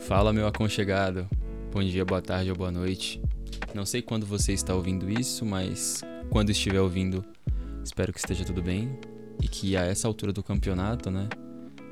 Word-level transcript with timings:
Fala, 0.00 0.32
meu 0.32 0.46
aconchegado. 0.46 1.28
Bom 1.72 1.82
dia, 1.82 2.04
boa 2.04 2.22
tarde 2.22 2.50
ou 2.50 2.56
boa 2.56 2.72
noite. 2.72 3.20
Não 3.74 3.84
sei 3.86 4.02
quando 4.02 4.26
você 4.26 4.52
está 4.52 4.74
ouvindo 4.74 5.08
isso, 5.08 5.44
mas 5.44 6.02
quando 6.30 6.50
estiver 6.50 6.80
ouvindo, 6.80 7.24
espero 7.84 8.12
que 8.12 8.18
esteja 8.18 8.44
tudo 8.44 8.62
bem 8.62 8.98
e 9.40 9.46
que 9.46 9.76
a 9.76 9.84
essa 9.84 10.08
altura 10.08 10.32
do 10.32 10.42
campeonato, 10.42 11.10
né, 11.10 11.28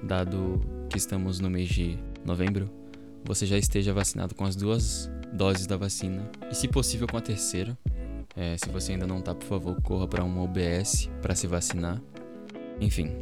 dado 0.03 0.61
que 0.89 0.99
estamos 0.99 1.39
no 1.39 1.49
mês 1.49 1.69
de 1.69 1.97
novembro, 2.25 2.69
você 3.25 3.47
já 3.47 3.59
esteja 3.59 3.93
vacinado 3.93 4.35
com 4.35 4.45
as 4.45 4.57
duas 4.57 5.09
doses 5.33 5.67
da 5.67 5.77
vacina 5.77 6.29
e, 6.51 6.55
se 6.55 6.67
possível, 6.67 7.07
com 7.07 7.19
a 7.19 7.21
terceira. 7.21 7.79
É, 8.35 8.57
se 8.57 8.69
você 8.71 8.93
ainda 8.93 9.07
não 9.07 9.21
tá, 9.21 9.35
por 9.35 9.47
favor, 9.47 9.81
corra 9.83 10.09
para 10.09 10.25
uma 10.25 10.43
UBS 10.43 11.11
para 11.21 11.35
se 11.37 11.47
vacinar. 11.47 12.01
Enfim, 12.81 13.13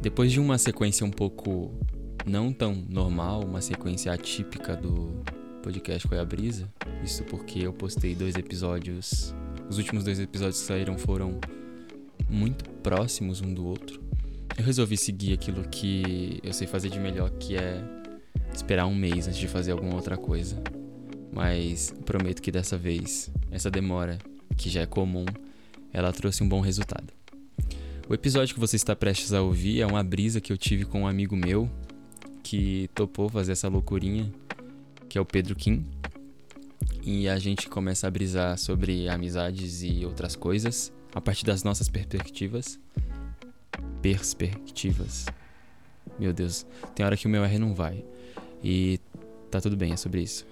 depois 0.00 0.30
de 0.30 0.38
uma 0.38 0.58
sequência 0.58 1.04
um 1.04 1.10
pouco 1.10 1.72
não 2.26 2.52
tão 2.52 2.74
normal, 2.88 3.44
uma 3.44 3.60
sequência 3.60 4.12
atípica 4.12 4.74
do 4.74 5.22
podcast 5.62 6.06
Qual 6.08 6.20
a 6.20 6.24
Brisa, 6.24 6.68
isso 7.02 7.22
porque 7.24 7.60
eu 7.60 7.72
postei 7.72 8.16
dois 8.16 8.34
episódios, 8.34 9.32
os 9.70 9.78
últimos 9.78 10.02
dois 10.02 10.18
episódios 10.18 10.60
que 10.60 10.66
saíram 10.66 10.98
foram 10.98 11.38
muito 12.28 12.68
próximos 12.82 13.40
um 13.40 13.54
do 13.54 13.64
outro. 13.64 14.02
Eu 14.58 14.64
resolvi 14.64 14.96
seguir 14.96 15.34
aquilo 15.34 15.62
que 15.68 16.40
eu 16.42 16.52
sei 16.52 16.66
fazer 16.66 16.88
de 16.88 16.98
melhor, 16.98 17.30
que 17.30 17.56
é 17.56 17.80
esperar 18.52 18.86
um 18.86 18.94
mês 18.94 19.28
antes 19.28 19.38
de 19.38 19.46
fazer 19.46 19.70
alguma 19.70 19.94
outra 19.94 20.16
coisa. 20.16 20.60
Mas 21.32 21.94
prometo 22.04 22.42
que 22.42 22.50
dessa 22.50 22.76
vez, 22.76 23.30
essa 23.50 23.70
demora, 23.70 24.18
que 24.56 24.68
já 24.68 24.80
é 24.80 24.86
comum, 24.86 25.26
ela 25.92 26.12
trouxe 26.12 26.42
um 26.42 26.48
bom 26.48 26.60
resultado. 26.60 27.12
O 28.08 28.14
episódio 28.14 28.54
que 28.54 28.60
você 28.60 28.76
está 28.76 28.96
prestes 28.96 29.32
a 29.32 29.42
ouvir 29.42 29.80
é 29.80 29.86
uma 29.86 30.02
brisa 30.02 30.40
que 30.40 30.52
eu 30.52 30.56
tive 30.56 30.84
com 30.84 31.02
um 31.02 31.06
amigo 31.06 31.36
meu 31.36 31.70
que 32.46 32.88
topou 32.94 33.28
fazer 33.28 33.52
essa 33.52 33.66
loucurinha, 33.66 34.32
que 35.08 35.18
é 35.18 35.20
o 35.20 35.24
Pedro 35.24 35.56
Kim. 35.56 35.84
E 37.02 37.28
a 37.28 37.40
gente 37.40 37.68
começa 37.68 38.06
a 38.06 38.10
brisar 38.10 38.56
sobre 38.56 39.08
amizades 39.08 39.82
e 39.82 40.06
outras 40.06 40.36
coisas 40.36 40.92
a 41.12 41.20
partir 41.20 41.44
das 41.44 41.64
nossas 41.64 41.88
perspectivas. 41.88 42.78
Perspectivas. 44.00 45.26
Meu 46.20 46.32
Deus, 46.32 46.64
tem 46.94 47.04
hora 47.04 47.16
que 47.16 47.26
o 47.26 47.28
meu 47.28 47.44
R 47.44 47.58
não 47.58 47.74
vai. 47.74 48.04
E 48.62 49.00
tá 49.50 49.60
tudo 49.60 49.76
bem, 49.76 49.92
é 49.92 49.96
sobre 49.96 50.22
isso. 50.22 50.46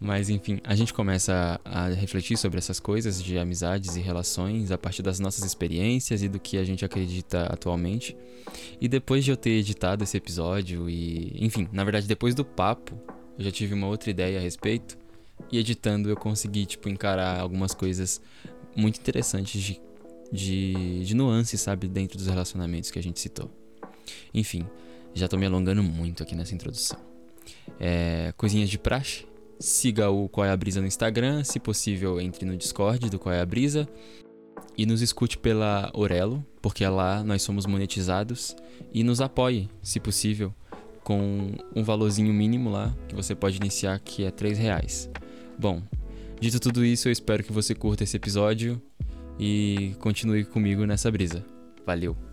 Mas 0.00 0.30
enfim, 0.30 0.60
a 0.62 0.76
gente 0.76 0.94
começa 0.94 1.60
a, 1.64 1.88
refletir 1.88 2.36
sobre 2.36 2.58
essas 2.58 2.78
coisas 2.78 3.22
de 3.22 3.36
amizades 3.36 3.96
e 3.96 4.00
relações 4.00 4.70
a 4.70 4.78
partir 4.78 5.02
das 5.02 5.18
nossas 5.18 5.44
experiências 5.44 6.22
e 6.22 6.28
do 6.28 6.38
que 6.38 6.56
a 6.56 6.64
gente 6.64 6.84
acredita 6.84 7.46
atualmente. 7.46 8.16
E 8.80 8.86
depois 8.86 9.24
de 9.24 9.32
eu 9.32 9.36
ter 9.36 9.50
editado 9.50 10.04
esse 10.04 10.16
episódio 10.16 10.88
e, 10.88 11.32
enfim, 11.44 11.68
na 11.72 11.82
verdade 11.82 12.06
depois 12.06 12.34
do 12.34 12.44
papo, 12.44 12.96
eu 13.36 13.44
já 13.44 13.50
tive 13.50 13.74
uma 13.74 13.88
outra 13.88 14.10
ideia 14.10 14.38
a 14.38 14.42
respeito 14.42 14.96
e 15.50 15.58
editando 15.58 16.08
eu 16.08 16.16
consegui 16.16 16.64
tipo 16.64 16.88
encarar 16.88 17.40
algumas 17.40 17.74
coisas 17.74 18.20
muito 18.76 19.00
interessantes 19.00 19.60
de 19.60 19.80
de, 20.30 21.04
de 21.04 21.14
nuances, 21.14 21.60
sabe, 21.60 21.88
dentro 21.88 22.18
dos 22.18 22.26
relacionamentos 22.26 22.90
que 22.90 22.98
a 22.98 23.02
gente 23.02 23.18
citou. 23.18 23.50
Enfim, 24.32 24.66
já 25.14 25.26
tô 25.28 25.36
me 25.36 25.46
alongando 25.46 25.82
muito 25.82 26.22
aqui 26.22 26.34
nessa 26.34 26.54
introdução. 26.54 26.98
É, 27.80 28.32
coisinhas 28.36 28.68
de 28.68 28.78
praxe, 28.78 29.26
Siga 29.58 30.08
o 30.10 30.28
Qual 30.28 30.46
é 30.46 30.50
a 30.50 30.56
Brisa 30.56 30.80
no 30.80 30.86
Instagram, 30.86 31.42
se 31.42 31.58
possível 31.58 32.20
entre 32.20 32.44
no 32.44 32.56
Discord 32.56 33.10
do 33.10 33.18
Qual 33.18 33.34
é 33.34 33.40
a 33.40 33.46
Brisa. 33.46 33.88
E 34.76 34.86
nos 34.86 35.02
escute 35.02 35.36
pela 35.36 35.90
Orelo, 35.92 36.44
porque 36.62 36.86
lá 36.86 37.24
nós 37.24 37.42
somos 37.42 37.66
monetizados. 37.66 38.54
E 38.92 39.02
nos 39.02 39.20
apoie, 39.20 39.68
se 39.82 39.98
possível, 39.98 40.54
com 41.02 41.52
um 41.74 41.82
valorzinho 41.82 42.32
mínimo 42.32 42.70
lá, 42.70 42.94
que 43.08 43.14
você 43.14 43.34
pode 43.34 43.56
iniciar, 43.56 43.98
que 43.98 44.24
é 44.24 44.30
3 44.30 44.58
reais. 44.58 45.10
Bom, 45.58 45.82
dito 46.40 46.60
tudo 46.60 46.84
isso, 46.84 47.08
eu 47.08 47.12
espero 47.12 47.42
que 47.42 47.52
você 47.52 47.74
curta 47.74 48.04
esse 48.04 48.16
episódio 48.16 48.80
e 49.38 49.94
continue 49.98 50.44
comigo 50.44 50.84
nessa 50.84 51.10
brisa. 51.10 51.44
Valeu! 51.84 52.27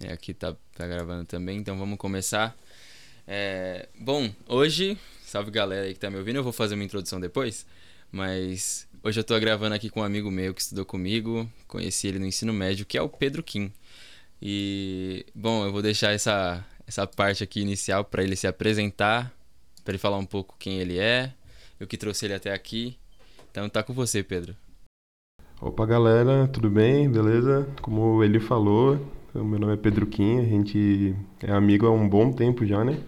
É, 0.00 0.12
aqui 0.12 0.34
tá, 0.34 0.54
tá 0.74 0.86
gravando 0.86 1.24
também, 1.24 1.58
então 1.58 1.78
vamos 1.78 1.98
começar. 1.98 2.56
É, 3.26 3.88
bom, 3.98 4.30
hoje, 4.46 4.98
salve 5.24 5.50
galera 5.50 5.86
aí 5.86 5.94
que 5.94 6.00
tá 6.00 6.10
me 6.10 6.16
ouvindo, 6.16 6.36
eu 6.36 6.42
vou 6.42 6.52
fazer 6.52 6.74
uma 6.74 6.84
introdução 6.84 7.20
depois, 7.20 7.66
mas 8.10 8.86
hoje 9.02 9.20
eu 9.20 9.24
tô 9.24 9.38
gravando 9.38 9.74
aqui 9.74 9.88
com 9.88 10.00
um 10.00 10.04
amigo 10.04 10.30
meu 10.30 10.52
que 10.52 10.60
estudou 10.60 10.84
comigo, 10.84 11.48
conheci 11.66 12.08
ele 12.08 12.18
no 12.18 12.26
ensino 12.26 12.52
médio, 12.52 12.84
que 12.84 12.98
é 12.98 13.02
o 13.02 13.08
Pedro 13.08 13.42
Kim. 13.42 13.72
E, 14.42 15.24
bom, 15.34 15.64
eu 15.64 15.72
vou 15.72 15.80
deixar 15.80 16.12
essa, 16.12 16.64
essa 16.86 17.06
parte 17.06 17.42
aqui 17.42 17.60
inicial 17.60 18.04
para 18.04 18.22
ele 18.22 18.36
se 18.36 18.46
apresentar, 18.46 19.32
para 19.82 19.92
ele 19.92 19.98
falar 19.98 20.18
um 20.18 20.26
pouco 20.26 20.56
quem 20.58 20.78
ele 20.78 20.98
é, 20.98 21.32
o 21.80 21.86
que 21.86 21.96
trouxe 21.96 22.26
ele 22.26 22.34
até 22.34 22.52
aqui. 22.52 22.98
Então 23.50 23.68
tá 23.68 23.82
com 23.82 23.92
você, 23.92 24.22
Pedro. 24.22 24.56
Opa, 25.60 25.86
galera, 25.86 26.48
tudo 26.48 26.68
bem? 26.68 27.08
Beleza? 27.08 27.66
Como 27.80 28.22
ele 28.22 28.40
falou, 28.40 29.00
meu 29.42 29.58
nome 29.58 29.72
é 29.72 29.76
Pedro 29.76 30.06
Kim, 30.06 30.38
a 30.38 30.44
gente 30.44 31.12
é 31.42 31.50
amigo 31.50 31.86
há 31.86 31.90
um 31.90 32.08
bom 32.08 32.30
tempo 32.30 32.64
já, 32.64 32.84
né? 32.84 33.00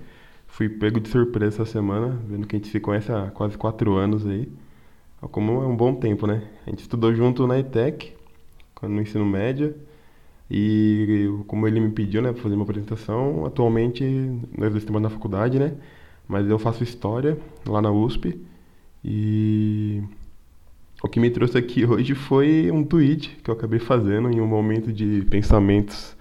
Fui 0.49 0.69
pego 0.69 0.99
de 0.99 1.09
surpresa 1.09 1.63
essa 1.63 1.73
semana, 1.73 2.21
vendo 2.29 2.49
que 2.49 2.57
a 2.57 2.59
gente 2.59 2.69
se 2.69 2.81
conhece 2.81 3.13
há 3.13 3.31
quase 3.31 3.57
quatro 3.57 3.95
anos 3.95 4.27
aí. 4.27 4.51
Como 5.21 5.63
é 5.63 5.67
um 5.67 5.77
bom 5.77 5.95
tempo, 5.95 6.27
né? 6.27 6.43
A 6.67 6.71
gente 6.71 6.81
estudou 6.81 7.15
junto 7.15 7.47
na 7.47 7.61
ETEC, 7.61 8.13
no 8.83 9.01
ensino 9.01 9.25
médio. 9.25 9.77
E 10.51 11.29
como 11.47 11.69
ele 11.69 11.79
me 11.79 11.91
pediu, 11.91 12.21
né, 12.21 12.33
pra 12.33 12.43
fazer 12.43 12.57
uma 12.57 12.65
apresentação, 12.65 13.47
atualmente 13.47 14.05
nós 14.57 14.75
estamos 14.75 15.01
na 15.01 15.11
faculdade, 15.11 15.61
né? 15.61 15.75
Mas 16.27 16.49
eu 16.49 16.59
faço 16.59 16.83
história 16.83 17.39
lá 17.65 17.81
na 17.81 17.93
USP. 17.93 18.41
E 19.05 20.03
o 21.03 21.09
que 21.09 21.21
me 21.21 21.31
trouxe 21.31 21.57
aqui 21.57 21.85
hoje 21.87 22.17
foi 22.17 22.69
um 22.73 22.83
tweet 22.83 23.39
que 23.45 23.51
eu 23.51 23.55
acabei 23.55 23.79
fazendo 23.79 24.29
em 24.29 24.41
um 24.41 24.47
momento 24.47 24.93
de 24.93 25.25
pensamentos 25.31 26.16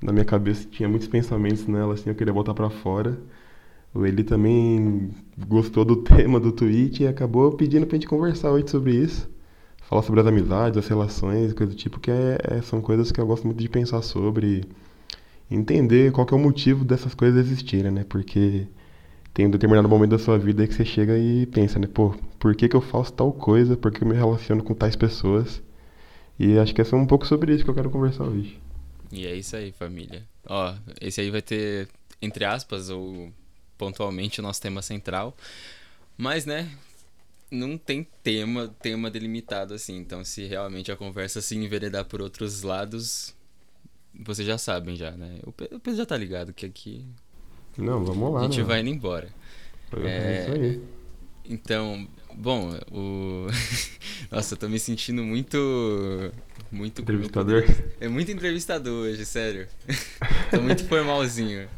na 0.00 0.12
minha 0.12 0.24
cabeça 0.24 0.66
tinha 0.70 0.88
muitos 0.88 1.08
pensamentos 1.08 1.66
nela, 1.66 1.94
assim, 1.94 2.10
eu 2.10 2.14
queria 2.14 2.32
botar 2.32 2.54
para 2.54 2.70
fora. 2.70 3.18
Ele 3.96 4.22
também 4.22 5.10
gostou 5.46 5.84
do 5.84 5.96
tema 6.02 6.38
do 6.38 6.52
tweet 6.52 7.02
e 7.02 7.06
acabou 7.06 7.52
pedindo 7.52 7.86
pra 7.86 7.96
gente 7.96 8.06
conversar 8.06 8.50
hoje 8.52 8.68
sobre 8.70 8.94
isso. 8.94 9.28
Falar 9.82 10.02
sobre 10.02 10.20
as 10.20 10.26
amizades, 10.26 10.78
as 10.78 10.86
relações, 10.86 11.52
coisa 11.54 11.72
do 11.72 11.76
tipo, 11.76 11.98
que 11.98 12.10
é, 12.10 12.38
é, 12.42 12.62
são 12.62 12.80
coisas 12.80 13.10
que 13.10 13.20
eu 13.20 13.26
gosto 13.26 13.44
muito 13.46 13.58
de 13.58 13.68
pensar 13.68 14.02
sobre. 14.02 14.64
Entender 15.50 16.12
qual 16.12 16.26
que 16.26 16.34
é 16.34 16.36
o 16.36 16.40
motivo 16.40 16.84
dessas 16.84 17.14
coisas 17.14 17.46
existirem, 17.46 17.90
né? 17.90 18.04
Porque 18.06 18.66
tem 19.32 19.46
um 19.46 19.50
determinado 19.50 19.88
momento 19.88 20.10
da 20.10 20.18
sua 20.18 20.38
vida 20.38 20.66
que 20.66 20.74
você 20.74 20.84
chega 20.84 21.16
e 21.18 21.46
pensa, 21.46 21.78
né? 21.78 21.86
Pô, 21.86 22.14
por 22.38 22.54
que, 22.54 22.68
que 22.68 22.76
eu 22.76 22.82
faço 22.82 23.12
tal 23.14 23.32
coisa? 23.32 23.76
Por 23.76 23.90
que 23.90 24.02
eu 24.04 24.08
me 24.08 24.14
relaciono 24.14 24.62
com 24.62 24.74
tais 24.74 24.94
pessoas? 24.94 25.62
E 26.38 26.58
acho 26.58 26.74
que 26.74 26.82
é 26.82 26.84
um 26.94 27.06
pouco 27.06 27.26
sobre 27.26 27.54
isso 27.54 27.64
que 27.64 27.70
eu 27.70 27.74
quero 27.74 27.90
conversar 27.90 28.24
hoje. 28.24 28.60
E 29.10 29.26
é 29.26 29.34
isso 29.34 29.56
aí, 29.56 29.72
família. 29.72 30.22
Ó, 30.46 30.74
esse 31.00 31.20
aí 31.20 31.30
vai 31.30 31.42
ter, 31.42 31.88
entre 32.20 32.44
aspas, 32.44 32.90
ou 32.90 33.32
pontualmente, 33.76 34.40
o 34.40 34.42
nosso 34.42 34.60
tema 34.60 34.82
central. 34.82 35.36
Mas, 36.16 36.44
né, 36.44 36.70
não 37.50 37.78
tem 37.78 38.06
tema, 38.22 38.74
tema 38.82 39.10
delimitado 39.10 39.74
assim. 39.74 39.96
Então, 39.96 40.24
se 40.24 40.44
realmente 40.44 40.92
a 40.92 40.96
conversa 40.96 41.40
se 41.40 41.56
enveredar 41.56 42.04
por 42.04 42.20
outros 42.20 42.62
lados, 42.62 43.34
vocês 44.14 44.46
já 44.46 44.58
sabem 44.58 44.96
já, 44.96 45.12
né? 45.12 45.38
O 45.44 45.52
Pedro 45.52 45.96
já 45.96 46.04
tá 46.04 46.16
ligado 46.16 46.52
que 46.52 46.66
aqui... 46.66 47.06
Não, 47.76 48.04
vamos 48.04 48.34
lá, 48.34 48.40
A 48.40 48.42
gente 48.44 48.58
né? 48.58 48.64
vai 48.64 48.80
indo 48.80 48.90
embora. 48.90 49.28
É, 50.04 50.08
é 50.08 50.42
isso 50.42 50.52
aí. 50.52 50.82
Então, 51.44 52.08
bom, 52.34 52.76
o... 52.90 53.46
Nossa, 54.30 54.54
eu 54.54 54.58
tô 54.58 54.68
me 54.68 54.78
sentindo 54.78 55.22
muito 55.22 55.56
muito 56.70 57.02
entrevistador. 57.02 57.64
É 58.00 58.08
muito 58.08 58.30
entrevistador 58.30 59.06
hoje, 59.06 59.24
sério. 59.24 59.66
Tô 60.50 60.60
muito 60.60 60.84
formalzinho. 60.86 61.68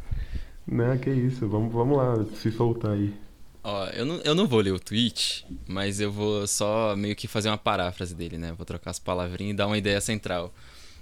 Não, 0.67 0.97
que 0.99 1.11
isso. 1.11 1.49
Vamos, 1.49 1.73
vamos 1.73 1.97
lá, 1.97 2.25
se 2.37 2.51
soltar 2.51 2.93
aí. 2.93 3.15
Ó, 3.63 3.87
eu 3.89 4.07
não, 4.07 4.17
eu 4.23 4.35
não 4.35 4.47
vou 4.47 4.61
ler 4.61 4.73
o 4.73 4.81
tweet, 4.81 5.47
mas 5.69 6.01
eu 6.01 6.11
vou 6.11 6.47
só 6.47 6.95
meio 6.97 7.15
que 7.15 7.29
fazer 7.29 7.49
uma 7.49 7.59
paráfrase 7.59 8.15
dele, 8.15 8.39
né? 8.39 8.53
Vou 8.57 8.65
trocar 8.65 8.91
as 8.91 8.99
palavrinhas 8.99 9.55
e 9.55 9.57
dar 9.57 9.67
uma 9.67 9.77
ideia 9.79 10.01
central. 10.01 10.53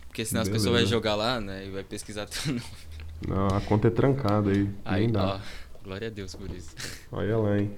Porque 0.08 0.24
senão 0.24 0.42
Beleza. 0.42 0.56
as 0.56 0.62
pessoas 0.64 0.80
vão 0.82 0.90
jogar 0.90 1.14
lá, 1.14 1.40
né? 1.40 1.66
E 1.66 1.70
vai 1.70 1.84
pesquisar 1.84 2.28
nome. 2.46 2.62
Não, 3.26 3.46
a 3.48 3.60
conta 3.60 3.88
é 3.88 3.90
trancada 3.90 4.50
aí. 4.50 4.68
Aí, 4.84 5.00
Nem 5.02 5.12
dá. 5.12 5.36
ó. 5.36 5.40
Glória 5.84 6.08
a 6.08 6.10
Deus 6.10 6.34
por 6.34 6.50
isso. 6.50 6.74
Olha 7.12 7.36
lá, 7.36 7.58
hein? 7.58 7.70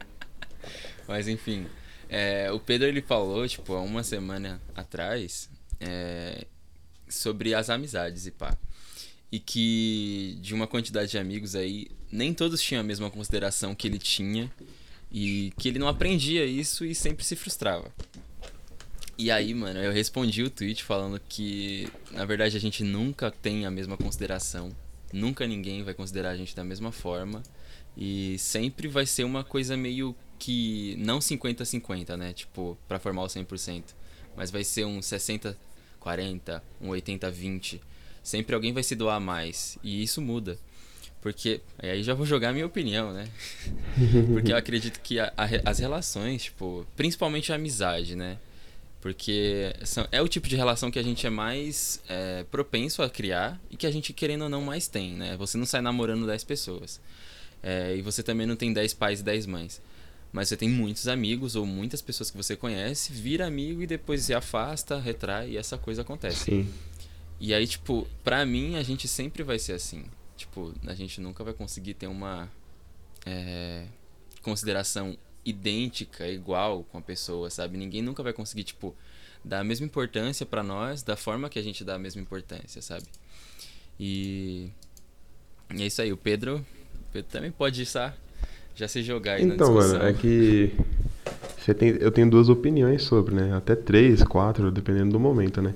Mas 1.06 1.28
enfim. 1.28 1.66
É, 2.08 2.50
o 2.50 2.58
Pedro 2.58 2.88
ele 2.88 3.00
falou, 3.02 3.46
tipo, 3.46 3.74
há 3.74 3.80
uma 3.80 4.02
semana 4.02 4.60
atrás, 4.74 5.48
é, 5.80 6.46
sobre 7.08 7.54
as 7.54 7.70
amizades 7.70 8.26
e 8.26 8.30
pá. 8.30 8.56
E 9.32 9.38
que 9.38 10.38
de 10.40 10.54
uma 10.54 10.66
quantidade 10.66 11.10
de 11.10 11.18
amigos 11.18 11.54
aí, 11.54 11.88
nem 12.10 12.34
todos 12.34 12.60
tinham 12.60 12.80
a 12.80 12.84
mesma 12.84 13.10
consideração 13.10 13.74
que 13.74 13.86
ele 13.86 13.98
tinha 13.98 14.50
E 15.12 15.52
que 15.56 15.68
ele 15.68 15.78
não 15.78 15.88
aprendia 15.88 16.44
isso 16.44 16.84
e 16.84 16.94
sempre 16.94 17.24
se 17.24 17.34
frustrava. 17.36 17.92
E 19.18 19.30
aí, 19.30 19.52
mano, 19.52 19.78
eu 19.80 19.92
respondi 19.92 20.42
o 20.42 20.48
tweet 20.48 20.82
falando 20.82 21.20
que, 21.28 21.86
na 22.10 22.24
verdade, 22.24 22.56
a 22.56 22.60
gente 22.60 22.82
nunca 22.82 23.30
tem 23.30 23.66
a 23.66 23.70
mesma 23.70 23.96
consideração. 23.96 24.74
Nunca 25.12 25.46
ninguém 25.46 25.82
vai 25.82 25.92
considerar 25.92 26.30
a 26.30 26.36
gente 26.36 26.56
da 26.56 26.64
mesma 26.64 26.90
forma. 26.90 27.42
E 27.94 28.38
sempre 28.38 28.88
vai 28.88 29.04
ser 29.04 29.24
uma 29.24 29.44
coisa 29.44 29.76
meio 29.76 30.16
que. 30.38 30.96
Não 30.98 31.18
50-50, 31.18 32.16
né? 32.16 32.32
Tipo, 32.32 32.78
pra 32.88 32.98
formar 32.98 33.24
o 33.24 33.26
100%. 33.26 33.84
Mas 34.34 34.50
vai 34.50 34.64
ser 34.64 34.86
um 34.86 35.02
60-40, 36.00 36.62
um 36.80 36.88
80-20. 36.90 37.80
Sempre 38.22 38.54
alguém 38.54 38.72
vai 38.72 38.82
se 38.82 38.94
doar 38.94 39.20
mais. 39.20 39.78
E 39.82 40.02
isso 40.02 40.20
muda. 40.20 40.58
Porque. 41.20 41.60
Aí 41.78 42.02
já 42.02 42.14
vou 42.14 42.26
jogar 42.26 42.50
a 42.50 42.52
minha 42.52 42.66
opinião, 42.66 43.12
né? 43.12 43.28
Porque 44.32 44.52
eu 44.52 44.56
acredito 44.56 45.00
que 45.00 45.18
a, 45.18 45.32
a, 45.36 45.46
as 45.64 45.78
relações, 45.78 46.44
tipo. 46.44 46.86
Principalmente 46.96 47.52
a 47.52 47.56
amizade, 47.56 48.16
né? 48.16 48.38
Porque 49.00 49.74
são, 49.82 50.06
é 50.12 50.20
o 50.20 50.28
tipo 50.28 50.46
de 50.46 50.56
relação 50.56 50.90
que 50.90 50.98
a 50.98 51.02
gente 51.02 51.26
é 51.26 51.30
mais 51.30 52.02
é, 52.06 52.44
propenso 52.50 53.02
a 53.02 53.08
criar 53.08 53.58
e 53.70 53.76
que 53.76 53.86
a 53.86 53.90
gente, 53.90 54.12
querendo 54.12 54.42
ou 54.42 54.48
não, 54.50 54.60
mais 54.60 54.88
tem, 54.88 55.14
né? 55.14 55.36
Você 55.38 55.56
não 55.56 55.64
sai 55.64 55.80
namorando 55.80 56.26
10 56.26 56.44
pessoas. 56.44 57.00
É, 57.62 57.96
e 57.96 58.02
você 58.02 58.22
também 58.22 58.46
não 58.46 58.56
tem 58.56 58.72
10 58.72 58.92
pais 58.94 59.20
e 59.20 59.22
10 59.22 59.46
mães. 59.46 59.80
Mas 60.32 60.48
você 60.48 60.56
tem 60.56 60.68
muitos 60.68 61.08
amigos 61.08 61.56
ou 61.56 61.66
muitas 61.66 62.00
pessoas 62.00 62.30
que 62.30 62.36
você 62.36 62.54
conhece, 62.54 63.12
vira 63.12 63.46
amigo 63.46 63.82
e 63.82 63.86
depois 63.86 64.22
se 64.22 64.32
afasta, 64.32 64.98
retrai 64.98 65.50
e 65.50 65.56
essa 65.56 65.76
coisa 65.76 66.02
acontece. 66.02 66.44
Sim. 66.44 66.72
E 67.40 67.52
aí, 67.52 67.66
tipo, 67.66 68.06
pra 68.22 68.44
mim, 68.46 68.76
a 68.76 68.82
gente 68.82 69.08
sempre 69.08 69.42
vai 69.42 69.58
ser 69.58 69.72
assim. 69.72 70.04
Tipo, 70.36 70.72
a 70.86 70.94
gente 70.94 71.20
nunca 71.20 71.42
vai 71.42 71.52
conseguir 71.52 71.94
ter 71.94 72.06
uma 72.06 72.50
é, 73.26 73.86
consideração 74.42 75.16
idêntica, 75.44 76.28
igual 76.28 76.84
com 76.84 76.98
a 76.98 77.02
pessoa, 77.02 77.50
sabe? 77.50 77.76
Ninguém 77.76 78.02
nunca 78.02 78.22
vai 78.22 78.32
conseguir, 78.32 78.64
tipo, 78.64 78.94
dar 79.44 79.60
a 79.60 79.64
mesma 79.64 79.86
importância 79.86 80.44
para 80.44 80.62
nós 80.62 81.02
da 81.02 81.16
forma 81.16 81.48
que 81.48 81.58
a 81.58 81.62
gente 81.62 81.82
dá 81.82 81.94
a 81.94 81.98
mesma 81.98 82.20
importância, 82.20 82.80
sabe? 82.82 83.06
E, 83.98 84.70
e 85.74 85.82
é 85.82 85.86
isso 85.86 86.00
aí, 86.00 86.12
o 86.12 86.16
Pedro, 86.16 86.58
o 86.58 87.12
Pedro 87.12 87.30
também 87.30 87.50
pode 87.50 87.84
já, 87.84 88.14
já 88.74 88.88
se 88.88 89.02
jogar 89.02 89.34
aí 89.34 89.44
então, 89.44 89.74
na 89.74 89.80
discussão. 89.80 89.96
Então, 89.96 89.98
mano, 89.98 90.10
é 90.10 90.20
que 90.20 90.72
tem, 91.74 91.90
eu 92.00 92.10
tenho 92.10 92.28
duas 92.30 92.48
opiniões 92.48 93.02
sobre, 93.02 93.34
né? 93.34 93.54
Até 93.56 93.74
três, 93.74 94.22
quatro, 94.22 94.70
dependendo 94.70 95.12
do 95.12 95.20
momento, 95.20 95.60
né? 95.60 95.74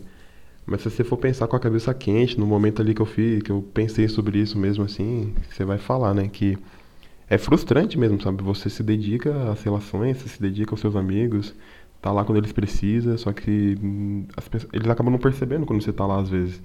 Mas 0.66 0.80
se 0.80 0.90
você 0.90 1.04
for 1.04 1.16
pensar 1.18 1.46
com 1.46 1.56
a 1.56 1.60
cabeça 1.60 1.92
quente, 1.92 2.38
no 2.38 2.46
momento 2.46 2.80
ali 2.80 2.94
que 2.94 3.02
eu 3.02 3.06
fiz, 3.06 3.42
que 3.42 3.50
eu 3.50 3.62
pensei 3.74 4.08
sobre 4.08 4.38
isso 4.38 4.58
mesmo 4.58 4.84
assim, 4.84 5.34
você 5.50 5.64
vai 5.64 5.78
falar, 5.78 6.14
né? 6.14 6.28
Que 6.32 6.56
é 7.28 7.36
frustrante 7.36 7.98
mesmo, 7.98 8.20
sabe? 8.22 8.42
Você 8.42 8.70
se 8.70 8.82
dedica 8.82 9.50
às 9.50 9.62
relações, 9.62 10.16
você 10.16 10.28
se 10.28 10.40
dedica 10.40 10.72
aos 10.72 10.80
seus 10.80 10.96
amigos, 10.96 11.54
tá 12.00 12.10
lá 12.10 12.24
quando 12.24 12.38
eles 12.38 12.52
precisam, 12.52 13.16
só 13.18 13.32
que 13.32 13.76
hum, 13.82 14.26
pessoas, 14.50 14.72
eles 14.72 14.88
acabam 14.88 15.12
não 15.12 15.18
percebendo 15.18 15.66
quando 15.66 15.82
você 15.82 15.92
tá 15.92 16.06
lá 16.06 16.20
às 16.20 16.28
vezes. 16.28 16.62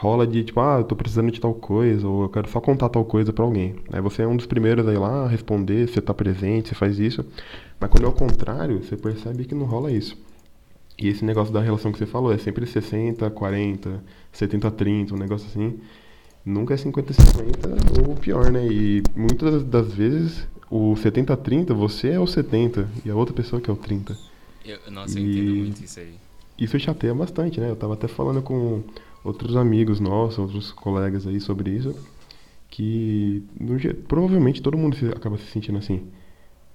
Rola 0.00 0.26
de 0.26 0.42
tipo, 0.42 0.58
ah, 0.60 0.78
eu 0.78 0.84
tô 0.84 0.96
precisando 0.96 1.30
de 1.30 1.38
tal 1.38 1.52
coisa, 1.52 2.08
ou 2.08 2.22
eu 2.22 2.28
quero 2.30 2.48
só 2.48 2.58
contar 2.58 2.88
tal 2.88 3.04
coisa 3.04 3.34
para 3.34 3.44
alguém. 3.44 3.76
Aí 3.92 4.00
você 4.00 4.22
é 4.22 4.26
um 4.26 4.34
dos 4.34 4.46
primeiros 4.46 4.88
a 4.88 4.94
ir 4.94 4.98
lá 4.98 5.28
responder, 5.28 5.86
você 5.86 6.00
tá 6.00 6.14
presente, 6.14 6.70
você 6.70 6.74
faz 6.74 6.98
isso. 6.98 7.22
Mas 7.78 7.90
quando 7.90 8.06
é 8.06 8.08
o 8.08 8.12
contrário, 8.12 8.82
você 8.82 8.96
percebe 8.96 9.44
que 9.44 9.54
não 9.54 9.66
rola 9.66 9.92
isso. 9.92 10.16
E 10.98 11.06
esse 11.06 11.22
negócio 11.22 11.52
da 11.52 11.60
relação 11.60 11.92
que 11.92 11.98
você 11.98 12.06
falou 12.06 12.32
é 12.32 12.38
sempre 12.38 12.66
60, 12.66 13.28
40, 13.28 14.02
70, 14.32 14.70
30, 14.70 15.14
um 15.14 15.18
negócio 15.18 15.46
assim 15.46 15.78
nunca 16.46 16.72
é 16.72 16.78
50-50 16.78 18.08
ou 18.08 18.16
pior, 18.16 18.50
né? 18.50 18.66
E 18.66 19.02
muitas 19.14 19.62
das 19.64 19.92
vezes 19.92 20.48
o 20.70 20.94
70-30, 20.94 21.74
você 21.74 22.08
é 22.08 22.20
o 22.20 22.26
70 22.26 22.88
e 23.04 23.10
a 23.10 23.14
outra 23.14 23.34
pessoa 23.34 23.60
que 23.60 23.68
é 23.68 23.72
o 23.72 23.76
30. 23.76 24.16
Eu, 24.64 24.78
nossa, 24.90 25.18
e... 25.18 25.22
eu 25.22 25.30
entendo 25.30 25.56
muito 25.56 25.84
isso 25.84 26.00
aí. 26.00 26.14
Isso 26.58 26.78
chateia 26.78 27.14
bastante, 27.14 27.60
né? 27.60 27.70
Eu 27.70 27.76
tava 27.76 27.94
até 27.94 28.08
falando 28.08 28.42
com 28.42 28.82
outros 29.24 29.56
amigos 29.56 30.00
nossos, 30.00 30.38
outros 30.38 30.72
colegas 30.72 31.26
aí 31.26 31.40
sobre 31.40 31.70
isso, 31.70 31.94
que 32.68 33.42
no, 33.58 33.78
provavelmente 34.04 34.62
todo 34.62 34.78
mundo 34.78 34.96
acaba 35.14 35.36
se 35.38 35.46
sentindo 35.46 35.78
assim. 35.78 36.06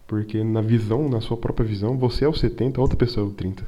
Porque 0.08 0.44
na 0.44 0.62
visão, 0.62 1.10
na 1.10 1.20
sua 1.22 1.38
própria 1.38 1.66
visão, 1.66 1.98
você 1.98 2.26
é 2.26 2.28
o 2.28 2.34
70, 2.34 2.80
a 2.80 2.84
outra 2.84 2.98
pessoa 2.98 3.26
é 3.26 3.30
o 3.30 3.34
30. 3.34 3.66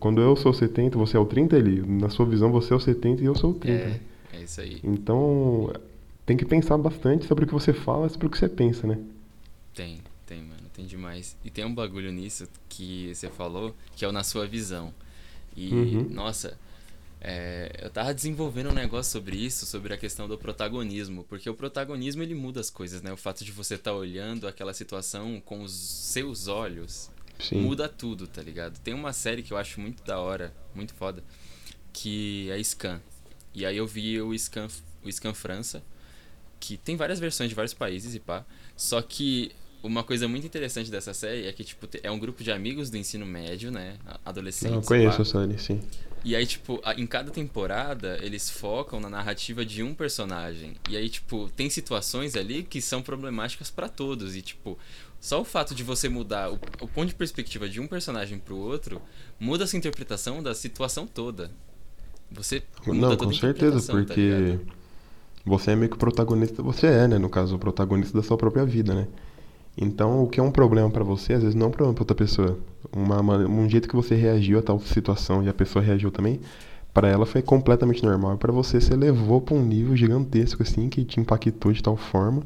Quando 0.00 0.20
eu 0.20 0.34
sou 0.36 0.50
o 0.50 0.54
70, 0.54 0.98
você 0.98 1.16
é 1.16 1.20
o 1.20 1.24
30, 1.24 1.56
ele, 1.56 1.80
na 1.86 2.08
sua 2.08 2.26
visão, 2.26 2.50
você 2.50 2.72
é 2.72 2.76
o 2.76 2.80
70 2.80 3.22
e 3.22 3.26
eu 3.26 3.34
sou 3.34 3.52
o 3.52 3.54
30. 3.54 3.84
É. 3.84 4.00
É 4.32 4.42
isso 4.42 4.60
aí. 4.60 4.80
Então, 4.84 5.72
tem 6.26 6.36
que 6.36 6.44
pensar 6.44 6.76
bastante 6.76 7.26
sobre 7.26 7.44
o 7.44 7.46
que 7.46 7.54
você 7.54 7.72
fala 7.72 8.06
e 8.06 8.10
sobre 8.10 8.26
o 8.26 8.30
que 8.30 8.38
você 8.38 8.48
pensa, 8.48 8.86
né? 8.86 8.98
Tem, 9.74 10.00
tem, 10.26 10.42
mano. 10.42 10.68
Tem 10.74 10.86
demais. 10.86 11.36
E 11.44 11.50
tem 11.50 11.64
um 11.64 11.74
bagulho 11.74 12.12
nisso 12.12 12.48
que 12.68 13.12
você 13.14 13.28
falou, 13.28 13.74
que 13.96 14.04
é 14.04 14.08
o 14.08 14.12
na 14.12 14.22
sua 14.22 14.46
visão. 14.46 14.92
E, 15.56 15.72
uhum. 15.72 16.08
nossa, 16.10 16.56
é, 17.20 17.80
eu 17.82 17.90
tava 17.90 18.14
desenvolvendo 18.14 18.70
um 18.70 18.74
negócio 18.74 19.10
sobre 19.10 19.36
isso, 19.36 19.66
sobre 19.66 19.92
a 19.92 19.96
questão 19.96 20.28
do 20.28 20.38
protagonismo, 20.38 21.24
porque 21.24 21.50
o 21.50 21.54
protagonismo 21.54 22.22
ele 22.22 22.34
muda 22.34 22.60
as 22.60 22.70
coisas, 22.70 23.02
né? 23.02 23.12
O 23.12 23.16
fato 23.16 23.44
de 23.44 23.50
você 23.50 23.74
estar 23.74 23.90
tá 23.90 23.96
olhando 23.96 24.46
aquela 24.46 24.72
situação 24.72 25.40
com 25.40 25.62
os 25.62 25.72
seus 25.72 26.46
olhos 26.46 27.10
Sim. 27.40 27.60
muda 27.60 27.88
tudo, 27.88 28.26
tá 28.26 28.42
ligado? 28.42 28.78
Tem 28.80 28.94
uma 28.94 29.12
série 29.12 29.42
que 29.42 29.52
eu 29.52 29.56
acho 29.56 29.80
muito 29.80 30.02
da 30.04 30.18
hora, 30.20 30.52
muito 30.74 30.94
foda, 30.94 31.22
que 31.92 32.50
é 32.50 32.62
Scan. 32.62 33.00
E 33.54 33.66
aí 33.66 33.76
eu 33.76 33.86
vi 33.86 34.20
o 34.20 34.36
Scan, 34.38 34.68
o 35.04 35.10
Scan 35.10 35.34
França, 35.34 35.82
que 36.60 36.76
tem 36.76 36.96
várias 36.96 37.18
versões 37.18 37.48
de 37.48 37.54
vários 37.54 37.74
países 37.74 38.14
e 38.14 38.20
pá. 38.20 38.44
Só 38.76 39.02
que 39.02 39.50
uma 39.82 40.04
coisa 40.04 40.28
muito 40.28 40.46
interessante 40.46 40.90
dessa 40.90 41.14
série 41.14 41.46
é 41.46 41.52
que, 41.52 41.64
tipo, 41.64 41.88
é 42.02 42.10
um 42.10 42.18
grupo 42.18 42.42
de 42.42 42.50
amigos 42.50 42.90
do 42.90 42.96
ensino 42.96 43.24
médio, 43.24 43.70
né? 43.70 43.96
Adolescentes. 44.24 44.76
Eu 44.76 44.82
conheço 44.82 45.22
a 45.22 45.24
série, 45.24 45.58
sim. 45.58 45.80
E 46.24 46.34
aí, 46.34 46.46
tipo, 46.46 46.80
em 46.96 47.06
cada 47.06 47.30
temporada, 47.30 48.18
eles 48.22 48.50
focam 48.50 49.00
na 49.00 49.08
narrativa 49.08 49.64
de 49.64 49.82
um 49.82 49.94
personagem. 49.94 50.74
E 50.88 50.96
aí, 50.96 51.08
tipo, 51.08 51.48
tem 51.56 51.70
situações 51.70 52.36
ali 52.36 52.62
que 52.62 52.80
são 52.80 53.02
problemáticas 53.02 53.70
para 53.70 53.88
todos. 53.88 54.34
E, 54.34 54.42
tipo, 54.42 54.78
só 55.20 55.40
o 55.40 55.44
fato 55.44 55.74
de 55.74 55.82
você 55.82 56.08
mudar 56.08 56.50
o, 56.50 56.58
o 56.80 56.88
ponto 56.88 57.08
de 57.08 57.14
perspectiva 57.14 57.68
de 57.68 57.80
um 57.80 57.86
personagem 57.86 58.38
pro 58.38 58.56
outro 58.56 59.00
muda 59.38 59.64
essa 59.64 59.76
interpretação 59.76 60.42
da 60.42 60.54
situação 60.54 61.06
toda. 61.06 61.50
Você 62.30 62.62
Não, 62.86 63.16
com 63.16 63.32
certeza, 63.32 63.80
tá 63.80 63.92
porque 63.92 64.58
tá 64.66 64.74
você 65.44 65.70
é 65.70 65.76
meio 65.76 65.88
que 65.88 65.96
o 65.96 65.98
protagonista, 65.98 66.62
você 66.62 66.86
é, 66.86 67.08
né, 67.08 67.18
no 67.18 67.30
caso, 67.30 67.56
o 67.56 67.58
protagonista 67.58 68.18
da 68.18 68.22
sua 68.22 68.36
própria 68.36 68.66
vida, 68.66 68.94
né? 68.94 69.08
Então, 69.80 70.24
o 70.24 70.28
que 70.28 70.40
é 70.40 70.42
um 70.42 70.50
problema 70.50 70.90
para 70.90 71.04
você, 71.04 71.34
às 71.34 71.42
vezes 71.42 71.54
não 71.54 71.66
é 71.66 71.68
um 71.68 71.72
problema 71.72 71.94
para 71.94 72.02
outra 72.02 72.16
pessoa. 72.16 72.58
Uma, 72.92 73.20
um 73.20 73.70
jeito 73.70 73.88
que 73.88 73.94
você 73.94 74.16
reagiu 74.16 74.58
a 74.58 74.62
tal 74.62 74.80
situação 74.80 75.44
e 75.44 75.48
a 75.48 75.54
pessoa 75.54 75.84
reagiu 75.84 76.10
também, 76.10 76.40
para 76.92 77.08
ela 77.08 77.24
foi 77.24 77.42
completamente 77.42 78.02
normal. 78.02 78.36
Para 78.38 78.52
você, 78.52 78.80
você 78.80 78.96
levou 78.96 79.40
para 79.40 79.54
um 79.54 79.64
nível 79.64 79.96
gigantesco, 79.96 80.64
assim, 80.64 80.88
que 80.88 81.04
te 81.04 81.20
impactou 81.20 81.72
de 81.72 81.80
tal 81.80 81.96
forma 81.96 82.42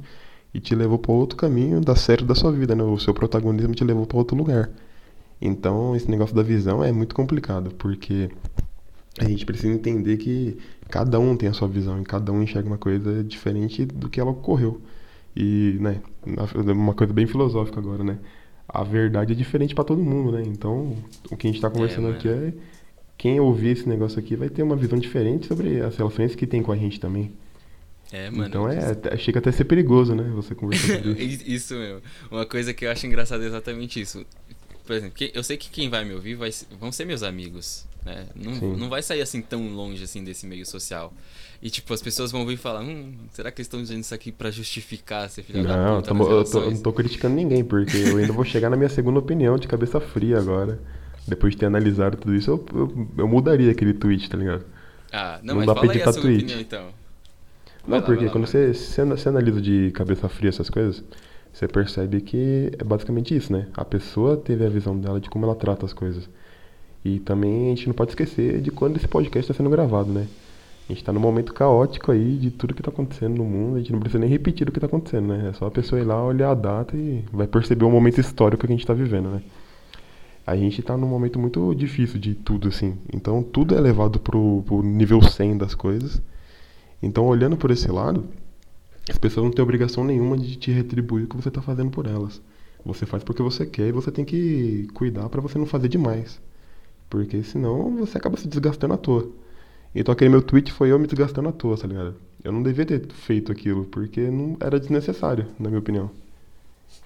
e 0.53 0.61
te 0.61 0.75
levou 0.75 0.99
para 0.99 1.13
outro 1.13 1.39
caminho 1.39 1.81
da 1.81 1.97
série 1.97 2.23
da 2.23 2.35
sua 2.35 2.53
vida, 2.53 2.75
né? 2.75 2.83
O 2.83 2.99
seu 2.99 3.15
protagonismo 3.15 3.75
te 3.75 3.83
levou 3.83 4.05
para 4.05 4.19
outro 4.19 4.37
lugar. 4.37 4.69
Então, 5.41 5.97
esse 5.97 6.11
negócio 6.11 6.37
da 6.37 6.43
visão 6.43 6.85
é 6.85 6.93
muito 6.93 7.15
complicado, 7.15 7.71
porque 7.79 8.31
a 9.19 9.25
gente 9.25 9.47
precisa 9.47 9.73
entender 9.73 10.19
que 10.19 10.59
cada 10.91 11.19
um 11.19 11.35
tem 11.35 11.49
a 11.49 11.55
sua 11.55 11.67
visão 11.67 11.99
e 11.99 12.05
cada 12.05 12.31
um 12.31 12.43
enxerga 12.43 12.69
uma 12.69 12.79
coisa 12.79 13.25
diferente 13.25 13.87
do 13.87 14.11
que 14.11 14.21
ela 14.21 14.31
ocorreu. 14.31 14.83
E, 15.35 15.77
né, 15.81 16.01
uma 16.67 16.95
coisa 16.95 17.13
bem 17.13 17.27
filosófica 17.27 17.81
agora, 17.81 18.05
né? 18.05 18.19
A 18.69 18.85
verdade 18.85 19.33
é 19.33 19.37
diferente 19.37 19.75
para 19.75 19.85
todo 19.85 20.03
mundo, 20.03 20.33
né? 20.33 20.43
Então, 20.47 20.97
o 21.31 21.37
que 21.37 21.47
a 21.47 21.51
gente 21.51 21.57
está 21.57 21.71
conversando 21.71 22.09
é, 22.09 22.11
aqui 22.13 22.29
é 22.29 22.53
quem 23.17 23.39
ouvir 23.39 23.71
esse 23.71 23.89
negócio 23.89 24.19
aqui 24.19 24.35
vai 24.35 24.49
ter 24.49 24.63
uma 24.63 24.77
visão 24.77 24.99
diferente 24.99 25.47
sobre 25.47 25.81
as 25.81 25.97
relações 25.97 26.35
que 26.35 26.47
tem 26.47 26.63
com 26.63 26.73
a 26.73 26.77
gente 26.77 26.99
também. 26.99 27.33
É, 28.11 28.29
mano. 28.31 28.47
Então 28.47 28.69
é, 28.69 29.17
chega 29.17 29.39
até 29.39 29.51
a 29.51 29.53
ser 29.53 29.65
perigoso, 29.65 30.15
né? 30.15 30.25
Você 30.35 30.55
conversar 30.55 30.99
sobre 30.99 31.13
isso. 31.25 31.45
isso 31.47 31.75
mesmo. 31.75 32.03
Uma 32.31 32.45
coisa 32.45 32.75
que 32.75 32.85
eu 32.85 32.91
acho 32.91 33.07
engraçada 33.07 33.43
é 33.43 33.47
exatamente 33.47 34.01
isso. 34.01 34.27
Por 34.85 34.97
exemplo, 34.97 35.17
eu 35.33 35.43
sei 35.43 35.57
que 35.57 35.71
quem 35.71 35.89
vai 35.89 36.05
me 36.05 36.13
ouvir 36.13 36.35
vai, 36.35 36.51
vão 36.79 36.93
ser 36.93 37.05
meus 37.05 37.23
amigos. 37.23 37.87
Né? 38.05 38.27
Não, 38.35 38.77
não 38.77 38.89
vai 38.89 39.03
sair 39.03 39.23
assim 39.23 39.41
tão 39.41 39.73
longe 39.73 40.03
assim 40.03 40.23
desse 40.25 40.45
meio 40.45 40.67
social. 40.67 41.13
E 41.63 41.71
tipo, 41.71 41.95
as 41.95 42.03
pessoas 42.03 42.33
vão 42.33 42.45
vir 42.45 42.57
falar, 42.57 42.81
hum, 42.81 43.15
será 43.31 43.53
que 43.53 43.61
eles 43.61 43.67
estão 43.67 43.81
dizendo 43.81 44.01
isso 44.01 44.13
aqui 44.13 44.33
para 44.33 44.51
justificar 44.51 45.31
ser 45.31 45.45
filha 45.45 45.63
não, 45.63 46.03
da 46.03 46.09
puta? 46.09 46.15
Não, 46.15 46.31
eu, 46.33 46.45
tô, 46.45 46.59
eu 46.61 46.71
não 46.73 46.83
tô 46.83 46.93
criticando 46.93 47.37
ninguém, 47.37 47.63
porque 47.63 47.97
eu 47.97 48.17
ainda 48.17 48.33
vou 48.33 48.45
chegar 48.45 48.69
na 48.69 48.77
minha 48.77 48.89
segunda 48.89 49.21
opinião 49.21 49.57
de 49.57 49.69
cabeça 49.69 50.01
fria 50.01 50.39
agora. 50.39 50.81
Depois 51.27 51.53
de 51.53 51.61
ter 51.61 51.67
analisado 51.67 52.17
tudo 52.17 52.35
isso, 52.35 52.51
eu, 52.51 52.67
eu, 52.75 53.09
eu 53.17 53.29
mudaria 53.29 53.71
aquele 53.71 53.95
tweet, 53.95 54.29
tá 54.29 54.37
ligado? 54.37 54.65
Ah, 55.13 55.39
não, 55.41 55.55
não 55.55 55.57
mas 55.59 55.67
dá 55.69 55.75
fala 55.77 55.93
aí 55.93 56.03
a 56.03 56.13
sua 56.13 56.23
tweet. 56.23 56.39
opinião 56.39 56.61
então. 56.61 56.89
Não, 57.87 57.99
lá, 57.99 58.03
porque 58.03 58.25
lá, 58.25 58.31
quando 58.33 58.47
você, 58.47 58.73
você 58.73 59.29
analisa 59.29 59.61
de 59.61 59.93
cabeça 59.93 60.29
fria 60.29 60.49
essas 60.49 60.69
coisas, 60.69 61.05
você 61.53 61.69
percebe 61.69 62.21
que 62.23 62.73
é 62.77 62.83
basicamente 62.83 63.37
isso, 63.37 63.53
né? 63.53 63.69
A 63.75 63.85
pessoa 63.85 64.37
teve 64.37 64.67
a 64.67 64.69
visão 64.69 64.99
dela 64.99 65.21
de 65.21 65.31
como 65.31 65.45
ela 65.45 65.55
trata 65.55 65.87
as 65.87 65.93
coisas. 65.93 66.29
E 67.05 67.21
também 67.21 67.67
a 67.67 67.69
gente 67.69 67.87
não 67.87 67.95
pode 67.95 68.11
esquecer 68.13 68.61
de 68.61 68.73
quando 68.73 68.97
esse 68.97 69.07
podcast 69.07 69.49
está 69.51 69.55
sendo 69.55 69.71
gravado, 69.71 70.11
né? 70.11 70.27
A 70.89 70.93
gente 70.93 71.05
tá 71.05 71.13
num 71.13 71.21
momento 71.21 71.55
caótico 71.55 72.11
aí 72.11 72.37
de 72.37 72.51
tudo 72.51 72.75
que 72.75 72.83
tá 72.83 72.91
acontecendo 72.91 73.37
no 73.37 73.45
mundo. 73.45 73.77
A 73.77 73.79
gente 73.79 73.93
não 73.93 74.01
precisa 74.01 74.19
nem 74.19 74.29
repetir 74.29 74.69
o 74.69 74.73
que 74.73 74.81
tá 74.81 74.87
acontecendo, 74.87 75.29
né? 75.29 75.49
É 75.51 75.53
só 75.53 75.67
a 75.67 75.71
pessoa 75.71 76.01
ir 76.01 76.05
lá, 76.05 76.23
olhar 76.23 76.51
a 76.51 76.55
data 76.55 76.97
e 76.97 77.25
vai 77.33 77.47
perceber 77.47 77.85
o 77.85 77.91
momento 77.91 78.21
histórico 78.21 78.67
que 78.67 78.73
a 78.73 78.77
gente 78.77 78.87
tá 78.87 78.93
vivendo, 78.93 79.29
né? 79.29 79.43
A 80.47 80.57
gente 80.57 80.83
tá 80.83 80.97
num 80.97 81.07
momento 81.07 81.39
muito 81.39 81.73
difícil 81.75 82.19
de 82.19 82.35
tudo, 82.35 82.69
assim. 82.69 82.99
Então 83.13 83.43
tudo 83.43 83.77
é 83.77 83.81
levado 83.81 84.19
pro, 84.19 84.63
pro 84.67 84.83
nível 84.83 85.23
100 85.23 85.59
das 85.59 85.75
coisas. 85.75 86.21
Então, 87.03 87.27
olhando 87.27 87.57
por 87.57 87.71
esse 87.73 87.91
lado, 87.91 88.25
as 89.11 89.19
pessoas 89.19 89.45
não 89.45 89.53
têm 89.53 89.63
obrigação 89.63 90.05
nenhuma 90.05 90.39
de 90.39 90.57
te 90.57 90.71
retribuir 90.71 91.25
o 91.25 91.29
que 91.29 91.37
você 91.37 91.51
tá 91.51 91.61
fazendo 91.61 91.91
por 91.91 92.07
elas. 92.07 92.41
Você 92.85 93.05
faz 93.07 93.25
porque 93.25 93.43
você 93.43 93.67
quer 93.67 93.89
e 93.89 93.93
você 93.93 94.11
tem 94.11 94.25
que 94.25 94.89
cuidar 94.95 95.29
para 95.29 95.41
você 95.41 95.59
não 95.59 95.67
fazer 95.67 95.89
demais. 95.89 96.41
Porque 97.11 97.43
senão 97.43 97.97
você 97.97 98.19
acaba 98.19 98.37
se 98.37 98.47
desgastando 98.47 98.95
à 98.95 98.97
toa. 98.97 99.29
Então 99.95 100.13
aquele 100.13 100.31
meu 100.31 100.43
tweet 100.43 100.73
foi 100.73 100.91
eu 100.91 100.99
me 100.99 101.07
desgastando 101.07 101.49
à 101.49 101.53
toa, 101.53 101.77
tá 101.77 101.87
ligado? 101.87 102.15
Eu 102.43 102.51
não 102.51 102.63
devia 102.63 102.85
ter 102.85 103.07
feito 103.09 103.53
aquilo, 103.53 103.85
porque 103.85 104.21
não 104.23 104.57
era 104.59 104.81
desnecessário, 104.81 105.47
na 105.59 105.69
minha 105.69 105.79
opinião. 105.79 106.11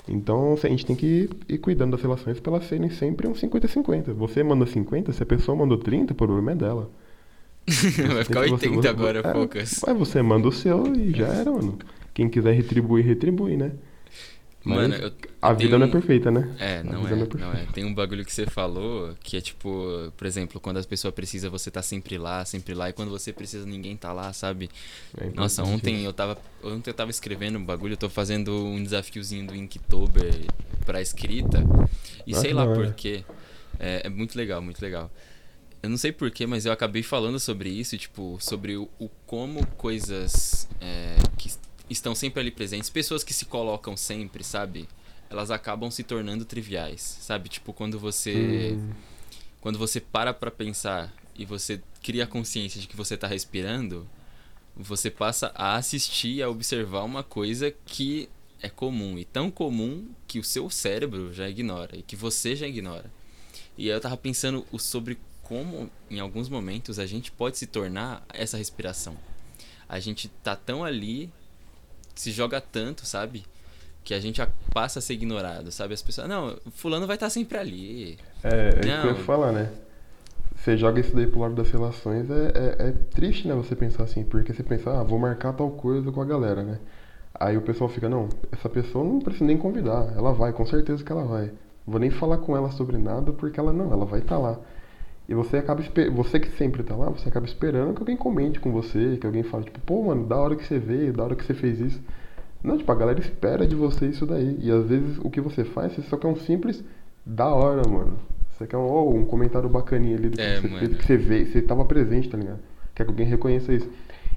Então 0.08 0.56
a 0.62 0.68
gente 0.68 0.86
tem 0.86 0.94
que 0.94 1.28
ir 1.48 1.58
cuidando 1.58 1.92
das 1.92 2.02
relações 2.02 2.38
para 2.38 2.54
elas 2.54 2.68
serem 2.68 2.88
sempre 2.90 3.26
um 3.26 3.32
50-50. 3.32 4.12
Você 4.14 4.42
manda 4.42 4.64
50, 4.64 5.12
se 5.12 5.22
a 5.22 5.26
pessoa 5.26 5.56
mandou 5.56 5.78
30, 5.78 6.12
o 6.12 6.16
problema 6.16 6.52
é 6.52 6.54
dela. 6.54 6.90
Vai 7.66 8.24
ficar 8.24 8.40
80 8.40 8.68
você, 8.68 8.88
agora, 8.88 9.18
é, 9.18 9.32
poucas. 9.32 9.80
Mas 9.84 9.98
você 9.98 10.22
manda 10.22 10.46
o 10.46 10.52
seu 10.52 10.86
e 10.94 11.10
já 11.10 11.26
era, 11.26 11.50
mano. 11.50 11.78
Quem 12.14 12.28
quiser 12.28 12.52
retribuir, 12.52 13.04
retribui, 13.04 13.56
né? 13.56 13.72
Mas 14.66 14.78
Mano, 14.78 14.94
eu, 14.96 15.12
a 15.40 15.52
vida 15.52 15.78
não 15.78 15.86
é 15.86 15.88
perfeita, 15.88 16.28
né? 16.28 16.56
É, 16.58 16.82
não 16.82 17.06
é, 17.06 17.14
não, 17.14 17.22
é 17.22 17.28
não 17.38 17.52
é. 17.52 17.66
Tem 17.72 17.84
um 17.84 17.94
bagulho 17.94 18.24
que 18.24 18.32
você 18.32 18.46
falou 18.46 19.14
que 19.22 19.36
é 19.36 19.40
tipo, 19.40 20.12
por 20.16 20.26
exemplo, 20.26 20.60
quando 20.60 20.78
as 20.78 20.84
pessoas 20.84 21.14
precisam, 21.14 21.48
você 21.52 21.70
tá 21.70 21.80
sempre 21.82 22.18
lá, 22.18 22.44
sempre 22.44 22.74
lá, 22.74 22.90
e 22.90 22.92
quando 22.92 23.08
você 23.10 23.32
precisa, 23.32 23.64
ninguém 23.64 23.96
tá 23.96 24.12
lá, 24.12 24.32
sabe? 24.32 24.68
É 25.16 25.30
Nossa, 25.30 25.62
ontem 25.62 26.04
eu 26.04 26.12
tava. 26.12 26.36
Ontem 26.64 26.90
eu 26.90 26.94
tava 26.94 27.12
escrevendo 27.12 27.60
um 27.60 27.64
bagulho, 27.64 27.92
eu 27.92 27.96
tô 27.96 28.10
fazendo 28.10 28.52
um 28.52 28.82
desafiozinho 28.82 29.46
do 29.46 29.54
Inktober 29.54 30.34
pra 30.84 31.00
escrita. 31.00 31.62
E 32.26 32.34
sei 32.34 32.52
lá 32.52 32.66
por 32.66 32.92
quê. 32.92 33.22
É, 33.78 34.02
é 34.06 34.08
muito 34.08 34.36
legal, 34.36 34.60
muito 34.60 34.82
legal. 34.82 35.12
Eu 35.80 35.90
não 35.90 35.96
sei 35.96 36.10
porquê, 36.10 36.44
mas 36.44 36.66
eu 36.66 36.72
acabei 36.72 37.04
falando 37.04 37.38
sobre 37.38 37.68
isso, 37.68 37.96
tipo, 37.96 38.36
sobre 38.40 38.76
o, 38.76 38.88
o 38.98 39.08
como 39.26 39.64
coisas 39.76 40.68
é, 40.80 41.14
que 41.38 41.48
estão 41.88 42.14
sempre 42.14 42.40
ali 42.40 42.50
presentes, 42.50 42.90
pessoas 42.90 43.22
que 43.22 43.32
se 43.32 43.44
colocam 43.44 43.96
sempre, 43.96 44.42
sabe? 44.42 44.88
Elas 45.30 45.50
acabam 45.50 45.90
se 45.90 46.02
tornando 46.02 46.44
triviais, 46.44 47.00
sabe? 47.20 47.48
Tipo, 47.48 47.72
quando 47.72 47.98
você 47.98 48.76
hum. 48.78 48.90
quando 49.60 49.78
você 49.78 50.00
para 50.00 50.32
para 50.32 50.50
pensar 50.50 51.12
e 51.34 51.44
você 51.44 51.80
cria 52.02 52.24
a 52.24 52.26
consciência 52.26 52.80
de 52.80 52.86
que 52.86 52.96
você 52.96 53.16
tá 53.16 53.26
respirando, 53.26 54.08
você 54.76 55.10
passa 55.10 55.50
a 55.54 55.76
assistir, 55.76 56.42
a 56.42 56.48
observar 56.48 57.02
uma 57.02 57.22
coisa 57.22 57.70
que 57.70 58.28
é 58.60 58.68
comum 58.68 59.18
e 59.18 59.24
tão 59.24 59.50
comum 59.50 60.08
que 60.26 60.38
o 60.38 60.44
seu 60.44 60.70
cérebro 60.70 61.32
já 61.32 61.48
ignora 61.48 61.96
e 61.96 62.02
que 62.02 62.16
você 62.16 62.54
já 62.54 62.66
ignora. 62.66 63.10
E 63.76 63.88
eu 63.88 64.00
tava 64.00 64.16
pensando 64.16 64.66
sobre 64.78 65.18
como 65.42 65.90
em 66.10 66.18
alguns 66.18 66.48
momentos 66.48 66.98
a 66.98 67.06
gente 67.06 67.30
pode 67.30 67.58
se 67.58 67.66
tornar 67.66 68.24
essa 68.32 68.56
respiração. 68.56 69.16
A 69.88 70.00
gente 70.00 70.28
tá 70.28 70.56
tão 70.56 70.84
ali 70.84 71.32
se 72.16 72.30
joga 72.30 72.60
tanto, 72.60 73.06
sabe? 73.06 73.44
Que 74.02 74.14
a 74.14 74.20
gente 74.20 74.40
passa 74.72 74.98
a 74.98 75.02
ser 75.02 75.14
ignorado, 75.14 75.70
sabe? 75.70 75.94
As 75.94 76.02
pessoas, 76.02 76.28
não, 76.28 76.56
fulano 76.72 77.06
vai 77.06 77.16
estar 77.16 77.26
tá 77.26 77.30
sempre 77.30 77.58
ali. 77.58 78.18
É, 78.42 78.48
é 78.48 78.80
isso 78.80 79.00
que 79.00 79.06
eu 79.06 79.16
ia 79.16 79.24
falar, 79.24 79.52
né? 79.52 79.70
Você 80.56 80.76
joga 80.76 81.00
isso 81.00 81.14
daí 81.14 81.26
pro 81.26 81.40
lado 81.40 81.54
das 81.54 81.70
relações, 81.70 82.28
é, 82.30 82.52
é, 82.54 82.88
é, 82.88 82.92
triste, 83.14 83.46
né? 83.46 83.54
Você 83.54 83.76
pensar 83.76 84.04
assim, 84.04 84.24
porque 84.24 84.52
você 84.52 84.62
pensa, 84.62 84.98
ah, 84.98 85.02
vou 85.02 85.18
marcar 85.18 85.52
tal 85.52 85.70
coisa 85.70 86.10
com 86.10 86.20
a 86.20 86.24
galera, 86.24 86.62
né? 86.62 86.78
Aí 87.38 87.56
o 87.56 87.62
pessoal 87.62 87.90
fica, 87.90 88.08
não, 88.08 88.28
essa 88.50 88.68
pessoa 88.68 89.04
não 89.04 89.20
precisa 89.20 89.44
nem 89.44 89.58
convidar, 89.58 90.14
ela 90.16 90.32
vai, 90.32 90.52
com 90.52 90.64
certeza 90.64 91.04
que 91.04 91.12
ela 91.12 91.24
vai. 91.24 91.52
Vou 91.86 92.00
nem 92.00 92.10
falar 92.10 92.38
com 92.38 92.56
ela 92.56 92.70
sobre 92.72 92.96
nada, 92.96 93.32
porque 93.32 93.60
ela 93.60 93.72
não, 93.72 93.92
ela 93.92 94.04
vai 94.06 94.20
estar 94.20 94.36
tá 94.36 94.40
lá. 94.40 94.58
E 95.28 95.34
você 95.34 95.56
acaba 95.56 95.82
você 96.12 96.38
que 96.38 96.50
sempre 96.50 96.82
tá 96.82 96.94
lá, 96.94 97.10
você 97.10 97.28
acaba 97.28 97.46
esperando 97.46 97.94
que 97.94 98.00
alguém 98.00 98.16
comente 98.16 98.60
com 98.60 98.70
você, 98.70 99.16
que 99.20 99.26
alguém 99.26 99.42
fale, 99.42 99.64
tipo, 99.64 99.80
pô, 99.80 100.02
mano, 100.02 100.24
da 100.26 100.36
hora 100.36 100.54
que 100.54 100.64
você 100.64 100.78
veio, 100.78 101.12
da 101.12 101.24
hora 101.24 101.34
que 101.34 101.44
você 101.44 101.54
fez 101.54 101.80
isso. 101.80 102.00
Não, 102.62 102.78
tipo, 102.78 102.90
a 102.90 102.94
galera 102.94 103.18
espera 103.18 103.66
de 103.66 103.74
você 103.74 104.06
isso 104.06 104.24
daí. 104.24 104.56
E 104.60 104.70
às 104.70 104.86
vezes 104.86 105.18
o 105.18 105.28
que 105.28 105.40
você 105.40 105.64
faz, 105.64 105.92
você 105.92 106.02
só 106.02 106.16
quer 106.16 106.28
um 106.28 106.36
simples 106.36 106.82
da 107.24 107.48
hora, 107.48 107.82
mano. 107.88 108.18
Você 108.52 108.66
quer 108.66 108.76
um, 108.76 108.88
oh, 108.88 109.14
um 109.14 109.24
comentário 109.24 109.68
bacaninha 109.68 110.16
ali 110.16 110.30
do 110.30 110.36
que, 110.36 110.42
é, 110.42 110.60
você, 110.60 110.68
fez, 110.68 110.96
que 110.96 111.04
você 111.04 111.16
vê, 111.16 111.44
você 111.44 111.60
tava 111.60 111.84
presente, 111.84 112.28
tá 112.28 112.38
ligado? 112.38 112.60
Quer 112.94 113.04
que 113.04 113.10
alguém 113.10 113.26
reconheça 113.26 113.72
isso. 113.72 113.88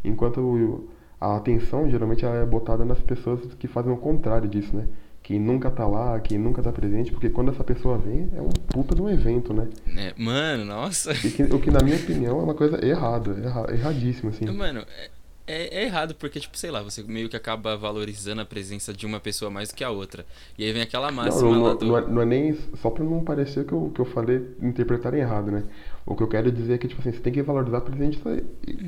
Enquanto 0.04 0.90
a 1.22 1.36
atenção 1.38 1.90
geralmente 1.90 2.26
é 2.26 2.46
botada 2.46 2.84
nas 2.84 3.00
pessoas 3.00 3.54
que 3.56 3.68
fazem 3.68 3.92
o 3.92 3.98
contrário 3.98 4.50
disso, 4.50 4.76
né? 4.76 4.86
Quem 5.30 5.40
nunca 5.40 5.70
tá 5.70 5.86
lá, 5.86 6.20
quem 6.20 6.40
nunca 6.40 6.60
tá 6.60 6.72
presente, 6.72 7.12
porque 7.12 7.30
quando 7.30 7.52
essa 7.52 7.64
pessoa 7.64 8.00
vem, 8.00 8.28
é 8.36 8.42
um 8.42 8.50
puta 8.50 8.96
de 8.96 9.02
um 9.04 9.08
evento, 9.08 9.54
né? 9.54 9.68
É, 9.96 10.12
mano, 10.18 10.66
nossa. 10.66 11.14
Que, 11.14 11.44
o 11.44 11.60
que, 11.60 11.70
na 11.70 11.84
minha 11.84 11.98
opinião, 11.98 12.40
é 12.40 12.44
uma 12.44 12.56
coisa 12.56 12.84
errada, 12.84 13.40
erra, 13.46 13.72
erradíssima, 13.72 14.32
assim. 14.32 14.48
Mano, 14.48 14.84
é, 14.98 15.10
é, 15.46 15.82
é, 15.82 15.86
errado, 15.86 16.16
porque, 16.16 16.40
tipo, 16.40 16.58
sei 16.58 16.72
lá, 16.72 16.82
você 16.82 17.04
meio 17.04 17.30
que 17.30 17.38
acaba 17.38 17.78
valorizando 17.78 18.42
a 18.42 18.46
presença 18.46 18.92
de 18.92 19.06
uma 19.06 19.20
pessoa 19.20 19.52
mais 19.52 19.70
do 19.70 19.76
que 19.76 19.84
a 19.84 19.92
outra. 19.92 20.26
E 20.58 20.66
aí 20.66 20.74
vem 20.74 20.82
aquela 20.82 21.12
máxima 21.12 21.44
não, 21.44 21.54
não, 21.54 21.64
lá 21.64 21.74
do... 21.76 21.86
Não 21.86 21.98
é, 22.00 22.08
não 22.08 22.22
é 22.24 22.26
nem... 22.26 22.58
Só 22.82 22.90
pra 22.90 23.04
não 23.04 23.24
parecer 23.24 23.66
que 23.66 23.72
eu, 23.72 23.92
que 23.94 24.02
eu 24.02 24.06
falei, 24.06 24.42
interpretarem 24.60 25.22
errado, 25.22 25.52
né? 25.52 25.64
O 26.08 26.16
que 26.16 26.24
eu 26.24 26.28
quero 26.28 26.52
dizer 26.52 26.74
é 26.74 26.78
que, 26.80 26.88
tipo 26.88 27.02
assim, 27.02 27.12
você 27.12 27.20
tem 27.20 27.32
que 27.32 27.44
valorizar 27.44 27.78
a 27.78 27.82
presença 27.82 28.44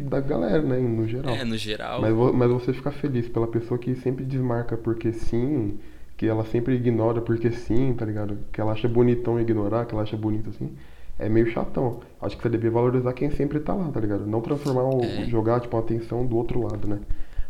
da 0.10 0.19
galera, 0.19 0.63
né? 0.63 0.79
No 0.79 1.07
geral. 1.07 1.36
É, 1.36 1.43
no 1.43 1.55
geral. 1.55 2.01
Mas, 2.01 2.15
mas 2.33 2.50
você 2.50 2.74
ficar 2.74 2.89
feliz 2.89 3.29
pela 3.29 3.45
pessoa 3.45 3.77
que 3.77 3.93
sempre 3.93 4.25
desmarca 4.25 4.75
porque 4.75 5.13
sim 5.13 5.77
que 6.21 6.27
ela 6.27 6.45
sempre 6.45 6.75
ignora 6.75 7.19
porque 7.19 7.51
sim, 7.51 7.95
tá 7.97 8.05
ligado? 8.05 8.37
Que 8.51 8.61
ela 8.61 8.73
acha 8.73 8.87
bonitão 8.87 9.41
ignorar, 9.41 9.87
que 9.87 9.95
ela 9.95 10.03
acha 10.03 10.15
bonito 10.15 10.51
assim, 10.51 10.71
é 11.17 11.27
meio 11.27 11.47
chatão. 11.49 12.01
Acho 12.21 12.37
que 12.37 12.43
você 12.43 12.49
devia 12.49 12.69
valorizar 12.69 13.11
quem 13.13 13.31
sempre 13.31 13.59
tá 13.59 13.73
lá, 13.73 13.89
tá 13.89 13.99
ligado? 13.99 14.27
Não 14.27 14.39
transformar 14.39 14.83
o, 14.83 15.03
é. 15.03 15.25
jogar 15.25 15.59
tipo 15.61 15.75
a 15.75 15.79
atenção 15.79 16.23
do 16.23 16.37
outro 16.37 16.61
lado, 16.61 16.87
né? 16.87 16.99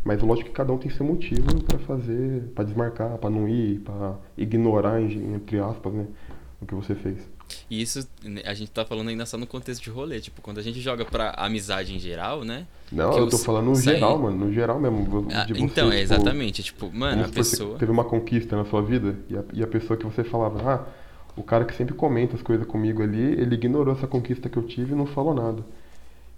Mas 0.05 0.21
lógico 0.21 0.51
que 0.51 0.55
cada 0.55 0.71
um 0.71 0.77
tem 0.77 0.89
seu 0.89 1.05
motivo 1.05 1.61
para 1.65 1.79
fazer, 1.79 2.43
para 2.55 2.63
desmarcar, 2.63 3.17
para 3.17 3.29
não 3.29 3.45
ir, 3.45 3.79
para 3.79 4.15
ignorar 4.37 5.01
entre 5.01 5.59
aspas, 5.59 5.91
né, 5.91 6.05
o 6.61 6.65
que 6.65 6.73
você 6.73 6.95
fez. 6.95 7.17
E 7.69 7.81
isso 7.81 8.07
né, 8.23 8.41
a 8.45 8.53
gente 8.53 8.71
tá 8.71 8.85
falando 8.85 9.09
ainda 9.09 9.25
só 9.25 9.37
no 9.37 9.47
contexto 9.47 9.83
de 9.83 9.89
rolê, 9.89 10.19
tipo, 10.19 10.41
quando 10.41 10.59
a 10.59 10.61
gente 10.61 10.79
joga 10.79 11.05
pra 11.05 11.31
amizade 11.37 11.95
em 11.95 11.99
geral, 11.99 12.43
né? 12.43 12.65
Não, 12.91 13.17
eu 13.17 13.29
tô 13.29 13.37
falando 13.37 13.67
no 13.67 13.75
geral, 13.75 14.19
mano, 14.19 14.45
no 14.45 14.53
geral 14.53 14.79
mesmo. 14.79 15.27
Ah, 15.33 15.45
você, 15.47 15.53
então, 15.61 15.87
é 15.87 16.01
tipo, 16.01 16.13
exatamente, 16.13 16.63
tipo, 16.63 16.91
mano, 16.91 17.25
a 17.25 17.29
pessoa. 17.29 17.77
teve 17.77 17.91
uma 17.91 18.03
conquista 18.03 18.55
na 18.55 18.65
sua 18.65 18.81
vida 18.81 19.15
e 19.29 19.37
a, 19.37 19.43
e 19.53 19.63
a 19.63 19.67
pessoa 19.67 19.97
que 19.97 20.05
você 20.05 20.23
falava, 20.23 20.61
ah, 20.69 20.85
o 21.35 21.43
cara 21.43 21.65
que 21.65 21.73
sempre 21.73 21.93
comenta 21.93 22.35
as 22.35 22.41
coisas 22.41 22.67
comigo 22.67 23.01
ali, 23.01 23.21
ele 23.21 23.55
ignorou 23.55 23.93
essa 23.93 24.07
conquista 24.07 24.49
que 24.49 24.57
eu 24.57 24.63
tive 24.63 24.93
e 24.93 24.95
não 24.95 25.05
falou 25.05 25.33
nada. 25.33 25.63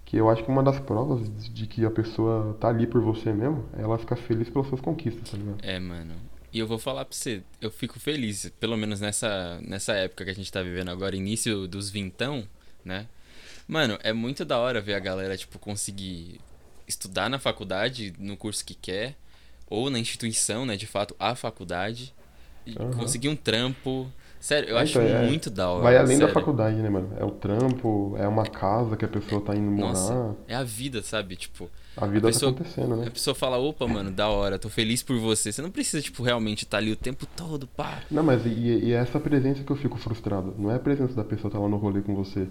Que 0.05 0.17
eu 0.17 0.29
acho 0.29 0.43
que 0.43 0.50
uma 0.51 0.62
das 0.62 0.79
provas 0.79 1.27
de 1.51 1.65
que 1.65 1.84
a 1.86 1.89
pessoa 1.89 2.55
tá 2.60 2.67
ali 2.67 2.86
por 2.86 3.01
você 3.01 3.34
mesmo 3.34 3.65
é 3.75 3.82
ela 3.82 3.98
ficar 3.98 4.15
feliz 4.15 4.50
pelas 4.50 4.67
suas 4.67 4.79
conquistas, 4.79 5.32
tá 5.32 5.38
ligado? 5.38 5.58
É, 5.63 5.79
mano. 5.79 6.13
E 6.53 6.60
eu 6.60 6.67
vou 6.67 6.77
falar 6.77 7.03
pra 7.03 7.15
você, 7.15 7.41
eu 7.60 7.72
fico 7.72 8.00
feliz, 8.00 8.51
pelo 8.60 8.77
menos 8.77 9.01
nessa, 9.01 9.60
nessa 9.62 9.93
época 9.93 10.24
que 10.24 10.29
a 10.29 10.36
gente 10.36 10.51
tá 10.51 10.62
vivendo 10.62 10.89
agora, 10.89 11.15
início 11.15 11.67
dos 11.67 11.89
vintão, 11.89 12.48
né? 12.86 13.07
Mano, 13.67 13.98
é 14.03 14.13
muito 14.13 14.45
da 14.45 14.60
hora 14.60 14.79
ver 14.79 14.93
a 14.93 15.00
galera, 15.00 15.36
tipo, 15.36 15.57
conseguir 15.57 16.39
estudar 16.88 17.27
na 17.27 17.39
faculdade, 17.39 18.13
no 18.19 18.38
curso 18.38 18.63
que 18.63 18.75
quer, 18.75 19.15
ou 19.67 19.89
na 19.89 19.98
instituição, 19.98 20.63
né, 20.63 20.77
de 20.77 20.86
fato, 20.86 21.15
a 21.17 21.33
faculdade, 21.33 22.13
e 22.67 22.77
uhum. 22.77 22.91
conseguir 22.91 23.29
um 23.29 23.36
trampo, 23.36 24.12
Sério, 24.43 24.72
eu 24.72 24.77
acho 24.77 25.00
é, 25.00 25.25
muito 25.25 25.50
da 25.50 25.69
hora. 25.69 25.83
Vai 25.83 25.95
além 25.95 26.17
sério. 26.17 26.27
da 26.27 26.33
faculdade, 26.33 26.75
né, 26.75 26.89
mano? 26.89 27.13
É 27.17 27.24
o 27.24 27.31
trampo, 27.31 28.13
é 28.19 28.27
uma 28.27 28.43
casa 28.43 28.98
que 28.98 29.05
a 29.05 29.07
pessoa 29.07 29.39
tá 29.39 29.55
indo 29.55 29.72
morar. 29.72 29.93
Nossa, 29.93 30.36
é 30.50 30.53
a 30.53 30.63
vida, 30.63 31.01
sabe? 31.01 31.38
Tipo. 31.38 31.72
A 31.95 32.07
vida 32.07 32.17
a 32.17 32.21
tá 32.21 32.27
pessoa, 32.27 32.51
tá 32.51 32.62
acontecendo, 32.62 32.95
né? 32.95 33.07
A 33.07 33.12
pessoa 33.12 33.35
fala, 33.35 33.57
opa, 33.57 33.88
mano, 33.88 34.09
da 34.09 34.27
hora, 34.27 34.57
tô 34.57 34.69
feliz 34.69 35.03
por 35.03 35.17
você. 35.19 35.51
Você 35.51 35.62
não 35.62 35.69
precisa, 35.69 36.01
tipo, 36.01 36.23
realmente 36.23 36.63
estar 36.63 36.77
tá 36.77 36.83
ali 36.83 36.91
o 36.91 36.95
tempo 36.95 37.25
todo, 37.35 37.67
pá. 37.67 38.01
Não, 38.09 38.23
mas 38.23 38.45
e, 38.45 38.50
e 38.50 38.93
é 38.93 38.97
essa 38.97 39.19
presença 39.19 39.63
que 39.63 39.71
eu 39.71 39.75
fico 39.75 39.97
frustrado. 39.97 40.55
Não 40.57 40.71
é 40.71 40.75
a 40.75 40.79
presença 40.79 41.13
da 41.13 41.23
pessoa 41.23 41.50
estar 41.50 41.59
tá 41.59 41.63
lá 41.63 41.69
no 41.69 41.77
rolê 41.77 42.01
com 42.01 42.15
você. 42.15 42.47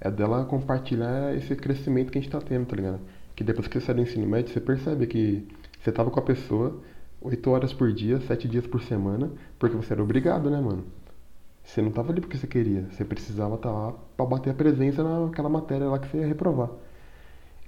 É 0.00 0.10
dela 0.10 0.44
compartilhar 0.44 1.34
esse 1.36 1.56
crescimento 1.56 2.12
que 2.12 2.18
a 2.18 2.20
gente 2.20 2.30
tá 2.30 2.40
tendo, 2.40 2.66
tá 2.66 2.76
ligado? 2.76 3.00
Que 3.34 3.42
depois 3.42 3.66
que 3.66 3.80
você 3.80 3.86
sai 3.86 3.94
do 3.96 4.02
ensino 4.02 4.26
médio, 4.26 4.52
você 4.52 4.60
percebe 4.60 5.06
que 5.06 5.46
você 5.82 5.90
tava 5.90 6.10
com 6.10 6.20
a 6.20 6.22
pessoa 6.22 6.80
oito 7.20 7.50
horas 7.50 7.72
por 7.72 7.92
dia, 7.92 8.20
sete 8.20 8.46
dias 8.46 8.66
por 8.66 8.82
semana, 8.82 9.30
porque 9.58 9.74
você 9.74 9.94
era 9.94 10.02
obrigado, 10.02 10.50
né, 10.50 10.60
mano? 10.60 10.84
Você 11.64 11.80
não 11.80 11.88
estava 11.88 12.12
ali 12.12 12.20
porque 12.20 12.36
você 12.36 12.46
queria, 12.46 12.86
você 12.90 13.04
precisava 13.04 13.54
estar 13.54 13.70
tá 13.70 13.74
lá 13.74 13.94
para 14.16 14.26
bater 14.26 14.50
a 14.50 14.54
presença 14.54 15.02
naquela 15.02 15.48
matéria 15.48 15.86
lá 15.88 15.98
que 15.98 16.06
você 16.06 16.18
ia 16.18 16.26
reprovar. 16.26 16.68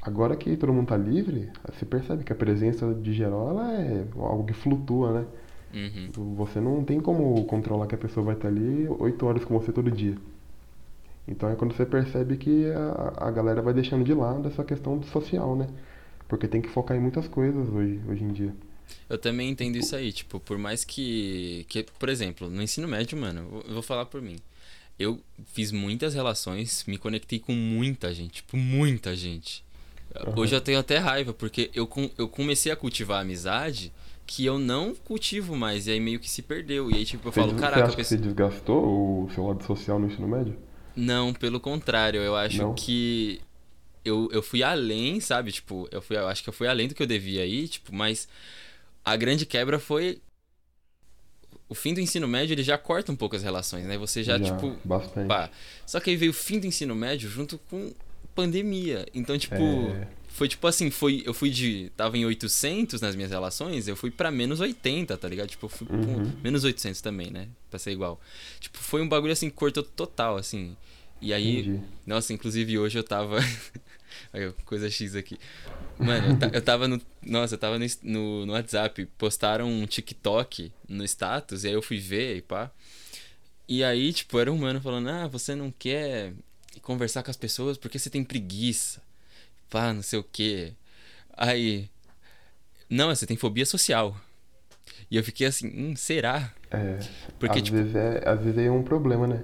Agora 0.07 0.37
que 0.37 0.57
todo 0.57 0.73
mundo 0.73 0.85
está 0.85 0.97
livre, 0.97 1.51
você 1.69 1.85
percebe 1.85 2.23
que 2.23 2.33
a 2.33 2.37
presença 2.37 2.95
de 2.95 3.13
geral 3.13 3.51
ela 3.51 3.73
é 3.73 4.07
algo 4.15 4.45
que 4.45 4.53
flutua, 4.53 5.11
né? 5.11 5.27
Uhum. 5.75 6.35
Você 6.37 6.61
não 6.61 6.85
tem 6.85 7.01
como 7.01 7.45
controlar 7.47 7.89
que 7.89 7.97
a 7.97 7.99
pessoa 7.99 8.27
vai 8.27 8.37
estar 8.37 8.49
tá 8.49 8.55
ali 8.55 8.87
oito 9.01 9.27
horas 9.27 9.45
com 9.45 9.59
você 9.59 9.73
todo 9.73 9.91
dia. 9.91 10.17
Então 11.27 11.51
é 11.51 11.57
quando 11.57 11.75
você 11.75 11.85
percebe 11.85 12.37
que 12.37 12.67
a, 12.71 13.27
a 13.27 13.31
galera 13.33 13.61
vai 13.61 13.75
deixando 13.75 14.05
de 14.05 14.15
lado 14.15 14.47
essa 14.47 14.63
questão 14.63 15.03
social, 15.03 15.57
né? 15.57 15.67
Porque 16.29 16.47
tem 16.47 16.63
que 16.63 16.69
focar 16.69 16.97
em 16.97 17.01
muitas 17.01 17.27
coisas 17.27 17.69
hoje, 17.69 18.01
hoje 18.09 18.23
em 18.23 18.33
dia. 18.33 18.55
Eu 19.11 19.19
também 19.19 19.51
entendo 19.51 19.75
isso 19.75 19.97
aí, 19.97 20.13
tipo, 20.13 20.39
por 20.39 20.57
mais 20.57 20.85
que, 20.85 21.67
que 21.69 21.85
por 21.99 22.09
exemplo, 22.09 22.49
no 22.49 22.63
ensino 22.63 22.87
médio, 22.87 23.19
mano, 23.19 23.65
eu 23.67 23.75
vou 23.75 23.83
falar 23.83 24.07
por 24.07 24.23
mim. 24.23 24.37
Eu 24.97 25.21
fiz 25.47 25.73
muitas 25.73 26.15
relações, 26.15 26.85
me 26.87 26.97
conectei 26.97 27.41
com 27.41 27.53
muita 27.53 28.15
gente, 28.15 28.35
tipo, 28.35 28.57
muita 28.57 29.17
gente. 29.17 29.66
Uhum. 30.27 30.35
Hoje 30.37 30.55
eu 30.55 30.61
tenho 30.61 30.79
até 30.79 30.99
raiva, 30.99 31.33
porque 31.33 31.71
eu, 31.75 31.89
eu 32.17 32.29
comecei 32.29 32.71
a 32.71 32.77
cultivar 32.77 33.19
a 33.19 33.21
amizade 33.21 33.93
que 34.27 34.45
eu 34.45 34.59
não 34.59 34.95
cultivo 34.95 35.55
mais, 35.57 35.87
e 35.87 35.93
aí 35.93 36.01
meio 36.01 36.19
que 36.19 36.29
se 36.29 36.43
perdeu. 36.43 36.91
E 36.91 36.95
aí, 36.95 37.05
tipo, 37.05 37.29
eu 37.29 37.33
você, 37.33 37.41
falo, 37.41 37.55
caraca. 37.55 37.77
Você 37.77 37.87
acha 37.87 37.97
que 37.97 38.05
você 38.05 38.17
desgastou 38.17 39.25
o 39.25 39.31
seu 39.31 39.47
lado 39.47 39.65
social 39.65 39.99
no 39.99 40.07
ensino 40.07 40.27
médio? 40.27 40.57
Não, 40.97 41.33
pelo 41.33 41.61
contrário, 41.61 42.21
eu 42.21 42.35
acho 42.35 42.63
não? 42.63 42.75
que 42.75 43.41
eu, 44.05 44.29
eu 44.33 44.43
fui 44.43 44.63
além, 44.63 45.21
sabe? 45.21 45.53
Tipo, 45.53 45.89
eu, 45.93 46.03
fui, 46.03 46.17
eu 46.17 46.27
acho 46.27 46.43
que 46.43 46.49
eu 46.49 46.53
fui 46.53 46.67
além 46.67 46.89
do 46.89 46.95
que 46.95 47.03
eu 47.03 47.07
devia 47.07 47.47
ir, 47.47 47.69
tipo, 47.69 47.95
mas 47.95 48.29
a 49.05 49.15
grande 49.17 49.47
quebra 49.47 49.79
foi 49.79 50.21
o 51.69 51.75
fim 51.75 51.93
do 51.93 52.01
ensino 52.01 52.29
médio 52.29 52.55
ele 52.55 52.63
já 52.63 52.79
corta 52.79 53.11
um 53.11 53.17
pouco 53.17 53.37
as 53.37 53.43
relações, 53.43 53.85
né? 53.85 53.99
Você 53.99 54.23
já, 54.23 54.39
já 54.39 54.45
tipo. 54.45 54.77
Bastante. 54.85 55.27
Pá. 55.27 55.51
Só 55.85 56.01
que 56.01 56.11
aí 56.11 56.17
veio 56.17 56.31
o 56.31 56.35
fim 56.35 56.59
do 56.59 56.67
ensino 56.67 56.95
médio 56.95 57.29
junto 57.29 57.59
com 57.71 57.93
pandemia. 58.37 59.07
Então, 59.15 59.37
tipo. 59.39 59.57
É... 59.57 60.09
Foi 60.29 60.49
tipo 60.49 60.67
assim, 60.67 60.91
foi, 60.91 61.23
eu 61.25 61.33
fui 61.33 61.49
de. 61.49 61.91
Tava 61.97 62.19
em 62.19 62.27
800 62.27 63.01
nas 63.01 63.17
minhas 63.17 63.31
relações, 63.31 63.89
eu 63.89 63.97
fui 63.97 64.11
para 64.11 64.31
menos 64.31 64.61
80, 64.61 65.17
tá 65.17 65.27
ligado? 65.27 65.49
Tipo, 65.49 65.65
eu 65.65 65.71
fui 65.71 65.87
uhum. 65.91 66.31
menos 66.45 66.63
800 66.63 67.01
também, 67.01 67.31
né? 67.31 67.49
Pra 67.71 67.79
ser 67.79 67.93
igual. 67.93 68.21
Tipo, 68.61 68.77
foi 68.77 69.01
um 69.01 69.09
bagulho 69.09 69.33
assim, 69.33 69.49
cortou 69.49 69.83
total, 69.83 70.37
assim. 70.37 70.77
E 71.23 71.33
aí. 71.33 71.61
Entendi. 71.61 71.81
Nossa, 72.07 72.35
inclusive 72.35 72.79
hoje 72.79 72.99
eu 72.99 73.03
tava. 73.03 73.39
Coisa 74.67 74.91
X 74.91 75.15
aqui. 75.15 75.39
Mano, 75.99 76.39
eu, 76.43 76.51
eu 76.51 76.63
tava 76.63 76.87
no. 76.87 77.01
Nossa, 77.23 77.55
eu 77.55 77.59
tava 77.59 77.79
no, 77.79 77.87
no, 78.03 78.45
no, 78.45 78.53
WhatsApp. 78.53 79.07
Postaram 79.17 79.71
um 79.71 79.87
TikTok 79.87 80.71
no 80.87 81.03
status, 81.05 81.65
e 81.65 81.69
aí 81.69 81.73
eu 81.73 81.81
fui 81.81 81.99
ver 81.99 82.37
e 82.37 82.43
pá. 82.43 82.71
E 83.67 83.83
aí, 83.83 84.13
tipo, 84.13 84.39
era 84.39 84.53
um 84.53 84.59
mano 84.59 84.83
falando: 84.83 85.09
Ah, 85.09 85.27
você 85.27 85.55
não 85.55 85.71
quer 85.71 86.35
conversar 86.81 87.23
com 87.23 87.31
as 87.31 87.37
pessoas 87.37 87.77
porque 87.77 87.99
você 87.99 88.11
tem 88.11 88.25
preguiça. 88.25 89.01
Pá, 89.71 89.93
não 89.93 90.03
sei 90.03 90.19
o 90.19 90.25
quê. 90.25 90.73
Aí. 91.37 91.89
Não, 92.89 93.15
você 93.15 93.27
tem 93.27 93.37
fobia 93.37 93.67
social. 93.67 94.17
E 95.11 95.17
eu 95.17 95.25
fiquei 95.25 95.47
assim, 95.47 95.69
hum, 95.69 95.97
será? 95.97 96.53
É. 96.71 96.99
Porque, 97.39 97.59
às, 97.59 97.65
tipo... 97.65 97.77
vezes 97.77 97.95
é, 97.95 98.29
às 98.29 98.41
vezes 98.41 98.59
é 98.59 98.71
um 98.71 98.83
problema, 98.83 99.27
né? 99.27 99.43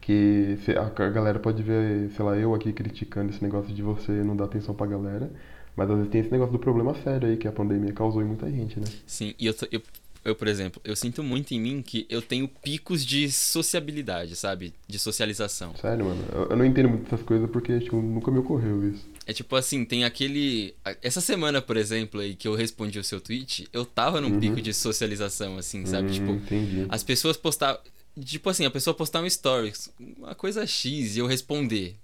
Que 0.00 0.56
a 0.76 1.08
galera 1.10 1.38
pode 1.38 1.62
ver, 1.62 2.10
sei 2.10 2.24
lá, 2.24 2.36
eu 2.36 2.54
aqui 2.54 2.72
criticando 2.72 3.30
esse 3.30 3.42
negócio 3.42 3.74
de 3.74 3.82
você 3.82 4.10
não 4.10 4.34
dar 4.34 4.44
atenção 4.44 4.74
pra 4.74 4.86
galera. 4.86 5.30
Mas 5.76 5.88
às 5.90 5.96
vezes 5.96 6.10
tem 6.10 6.20
esse 6.20 6.30
negócio 6.32 6.52
do 6.52 6.58
problema 6.58 6.92
sério 7.04 7.28
aí 7.28 7.36
que 7.36 7.46
a 7.46 7.52
pandemia 7.52 7.92
causou 7.92 8.20
em 8.20 8.24
muita 8.24 8.50
gente, 8.50 8.80
né? 8.80 8.86
Sim, 9.06 9.32
e 9.38 9.46
eu, 9.46 9.54
eu, 9.70 9.80
eu, 10.24 10.34
por 10.34 10.48
exemplo, 10.48 10.80
eu 10.84 10.94
sinto 10.96 11.22
muito 11.22 11.52
em 11.52 11.60
mim 11.60 11.82
que 11.82 12.06
eu 12.08 12.20
tenho 12.20 12.48
picos 12.48 13.04
de 13.04 13.30
sociabilidade, 13.30 14.36
sabe? 14.36 14.74
De 14.86 14.98
socialização. 14.98 15.74
Sério, 15.76 16.04
mano? 16.04 16.24
Eu, 16.32 16.50
eu 16.50 16.56
não 16.56 16.64
entendo 16.64 16.88
muito 16.88 17.06
essas 17.06 17.22
coisas 17.22 17.48
porque, 17.50 17.78
tipo, 17.80 18.00
nunca 18.00 18.30
me 18.30 18.38
ocorreu 18.38 18.88
isso. 18.88 19.06
É 19.26 19.32
tipo 19.32 19.54
assim, 19.56 19.84
tem 19.84 20.04
aquele. 20.04 20.74
Essa 21.02 21.20
semana, 21.20 21.60
por 21.60 21.76
exemplo, 21.76 22.20
aí 22.20 22.34
que 22.34 22.48
eu 22.48 22.54
respondi 22.54 22.98
o 22.98 23.04
seu 23.04 23.20
tweet, 23.20 23.68
eu 23.72 23.84
tava 23.84 24.20
num 24.20 24.32
uhum. 24.32 24.40
pico 24.40 24.60
de 24.60 24.72
socialização, 24.72 25.58
assim, 25.58 25.84
sabe? 25.84 26.08
Uhum, 26.08 26.12
tipo, 26.12 26.30
entendi. 26.32 26.86
as 26.88 27.02
pessoas 27.02 27.36
postavam. 27.36 27.80
Tipo 28.20 28.50
assim, 28.50 28.64
a 28.64 28.70
pessoa 28.70 28.94
postar 28.94 29.22
um 29.22 29.30
stories, 29.30 29.92
uma 30.16 30.34
coisa 30.34 30.66
X, 30.66 31.16
e 31.16 31.20
eu 31.20 31.26
responder. 31.26 31.94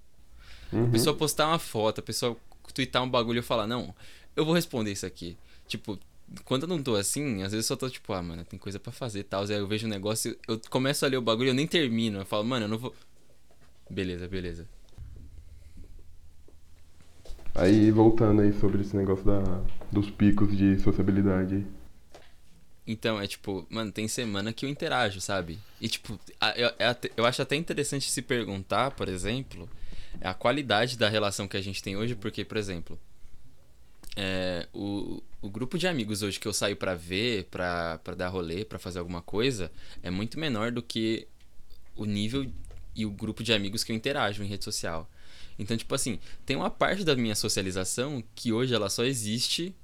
Uhum. 0.73 0.85
A 0.85 0.89
pessoa 0.91 1.17
postar 1.17 1.49
uma 1.49 1.59
foto, 1.59 1.99
a 1.99 2.03
pessoa 2.03 2.37
twittar 2.73 3.03
um 3.03 3.09
bagulho 3.09 3.39
e 3.39 3.41
eu 3.41 3.43
falar, 3.43 3.67
não, 3.67 3.95
eu 4.37 4.45
vou 4.45 4.55
responder 4.55 4.93
isso 4.93 5.07
aqui. 5.07 5.37
Tipo, 5.67 5.99
quando 6.45 6.63
eu 6.63 6.69
não 6.69 6.83
tô 6.83 6.97
assim, 6.97 7.43
às 7.43 7.53
vezes 7.53 7.69
eu 7.69 7.75
só 7.75 7.77
tô 7.77 7.89
tipo, 7.89 8.13
ah, 8.13 8.23
mano, 8.23 8.45
tem 8.45 8.59
coisa 8.59 8.79
para 8.79 8.93
fazer 8.93 9.21
e 9.21 9.25
tal. 9.25 9.45
Aí 9.45 9.53
eu 9.53 9.67
vejo 9.67 9.87
um 9.87 9.91
negócio, 9.91 10.37
eu 10.49 10.61
começo 10.71 11.05
a 11.05 11.09
ler 11.09 11.17
o 11.17 11.23
bagulho 11.23 11.51
eu 11.51 11.55
nem 11.55 11.67
termino. 11.67 12.21
Eu 12.21 12.27
falo, 12.27 12.45
mano, 12.45 12.65
eu 12.65 12.69
não 12.69 12.79
vou. 12.79 12.95
Beleza, 13.91 14.27
beleza. 14.27 14.67
Aí 17.55 17.91
voltando 17.91 18.43
aí 18.43 18.53
sobre 18.53 18.81
esse 18.81 18.97
negócio 18.97 19.25
da, 19.25 19.41
dos 19.93 20.11
picos 20.11 20.57
de 20.57 20.79
sociabilidade. 20.81 21.65
Então, 22.87 23.21
é 23.21 23.27
tipo, 23.27 23.67
mano, 23.71 23.93
tem 23.93 24.09
semana 24.09 24.53
que 24.53 24.67
eu 24.67 24.69
interajo, 24.69 25.21
sabe? 25.21 25.59
E 25.81 25.89
tipo, 25.89 26.19
eu, 26.57 26.69
é 26.79 26.97
eu 27.17 27.25
acho 27.25 27.41
até 27.41 27.57
interessante 27.57 28.11
se 28.11 28.21
perguntar, 28.21 28.91
por 28.91 29.09
exemplo, 29.09 29.69
a 30.21 30.35
qualidade 30.35 30.99
da 30.99 31.09
relação 31.09 31.49
que 31.49 31.57
a 31.57 31.63
gente 31.63 31.83
tem 31.83 31.97
hoje, 31.97 32.15
porque, 32.15 32.45
por 32.45 32.57
exemplo, 32.57 32.99
é, 34.17 34.69
o, 34.73 35.23
o 35.43 35.51
grupo 35.51 35.77
de 35.77 35.87
amigos 35.87 36.23
hoje 36.23 36.39
que 36.39 36.47
eu 36.47 36.53
saio 36.53 36.77
para 36.77 36.95
ver, 36.95 37.45
para 37.51 37.99
dar 38.17 38.29
rolê, 38.29 38.65
para 38.65 38.79
fazer 38.79 38.99
alguma 38.99 39.23
coisa, 39.23 39.71
é 40.03 40.11
muito 40.11 40.39
menor 40.39 40.71
do 40.71 40.83
que 40.83 41.27
o 41.97 42.05
nível 42.05 42.51
e 42.95 43.05
o 43.05 43.11
grupo 43.11 43.43
de 43.43 43.53
amigos 43.53 43.83
que 43.83 43.93
eu 43.93 43.97
interajo 43.97 44.43
em 44.43 44.47
rede 44.47 44.65
social. 44.65 45.09
Então, 45.59 45.77
tipo 45.77 45.95
assim, 45.95 46.19
tem 46.45 46.57
uma 46.57 46.71
parte 46.71 47.05
da 47.05 47.15
minha 47.15 47.35
socialização 47.35 48.23
que 48.35 48.53
hoje 48.53 48.75
ela 48.75 48.89
só 48.89 49.05
existe 49.05 49.75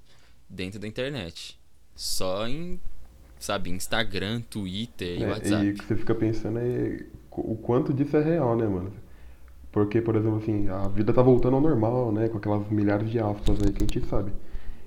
dentro 0.48 0.80
da 0.80 0.86
internet. 0.86 1.58
Só 1.94 2.46
em, 2.48 2.80
sabe, 3.38 3.70
Instagram, 3.70 4.40
Twitter 4.42 5.18
e 5.18 5.22
é, 5.22 5.28
WhatsApp. 5.28 5.64
E 5.64 5.70
o 5.70 5.74
que 5.74 5.84
você 5.84 5.96
fica 5.96 6.14
pensando 6.14 6.58
é 6.58 7.04
o 7.30 7.56
quanto 7.56 7.92
disso 7.92 8.16
é 8.16 8.22
real, 8.22 8.56
né, 8.56 8.66
mano? 8.66 8.92
Porque, 9.72 10.00
por 10.00 10.16
exemplo, 10.16 10.38
assim, 10.38 10.68
a 10.68 10.88
vida 10.88 11.12
tá 11.12 11.22
voltando 11.22 11.54
ao 11.54 11.60
normal, 11.60 12.10
né? 12.10 12.28
Com 12.28 12.38
aquelas 12.38 12.68
milhares 12.70 13.08
de 13.08 13.18
aspas 13.18 13.58
aí 13.62 13.72
que 13.72 13.84
a 13.84 13.86
gente 13.86 14.06
sabe. 14.06 14.32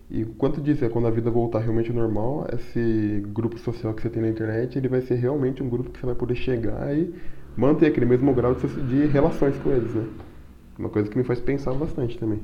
E 0.10 0.26
quanto 0.26 0.62
disso 0.62 0.84
é 0.84 0.90
quando 0.90 1.08
a 1.08 1.12
vida 1.12 1.32
voltar 1.32 1.60
realmente 1.60 1.90
ao 1.90 1.96
normal, 1.96 2.46
esse 2.54 3.24
grupo 3.28 3.58
social 3.58 3.94
que 3.94 4.02
você 4.02 4.10
tem 4.10 4.22
na 4.22 4.30
internet, 4.30 4.78
ele 4.78 4.90
vai 4.90 5.02
ser 5.02 5.16
realmente 5.16 5.64
um 5.64 5.70
grupo 5.70 5.90
que 5.90 6.00
você 6.00 6.06
vai 6.06 6.16
poder 6.16 6.36
chegar 6.36 6.96
e 6.96 7.14
manter 7.56 7.88
aquele 7.88 8.06
mesmo 8.06 8.34
grau 8.34 8.54
de, 8.54 8.68
de 8.68 9.06
relações 9.08 9.56
com 9.58 9.72
eles, 9.72 9.94
né? 9.94 10.08
Uma 10.78 10.90
coisa 10.90 11.10
que 11.10 11.18
me 11.18 11.24
faz 11.24 11.40
pensar 11.40 11.74
bastante 11.74 12.18
também. 12.18 12.42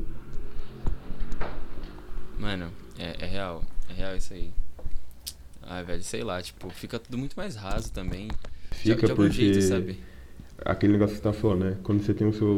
Mano, 2.40 2.70
é, 2.98 3.26
é 3.26 3.28
real. 3.28 3.64
É 3.90 3.94
real 3.94 4.16
isso 4.16 4.34
aí. 4.34 4.54
Ah, 5.62 5.84
velho, 5.84 6.02
sei 6.02 6.24
lá, 6.24 6.42
tipo, 6.42 6.70
fica 6.70 6.98
tudo 6.98 7.18
muito 7.18 7.36
mais 7.36 7.56
raso 7.56 7.92
também. 7.92 8.30
Fica 8.72 8.96
de, 8.96 9.08
de 9.08 9.14
porque... 9.14 9.32
jeito, 9.32 9.62
sabe? 9.62 10.00
Aquele 10.66 10.94
negócio 10.94 11.16
que 11.16 11.22
você 11.22 11.30
tá 11.30 11.34
falando, 11.34 11.66
né? 11.66 11.78
Quando 11.84 12.04
você 12.04 12.14
tem 12.14 12.28
o 12.28 12.34
seu. 12.34 12.58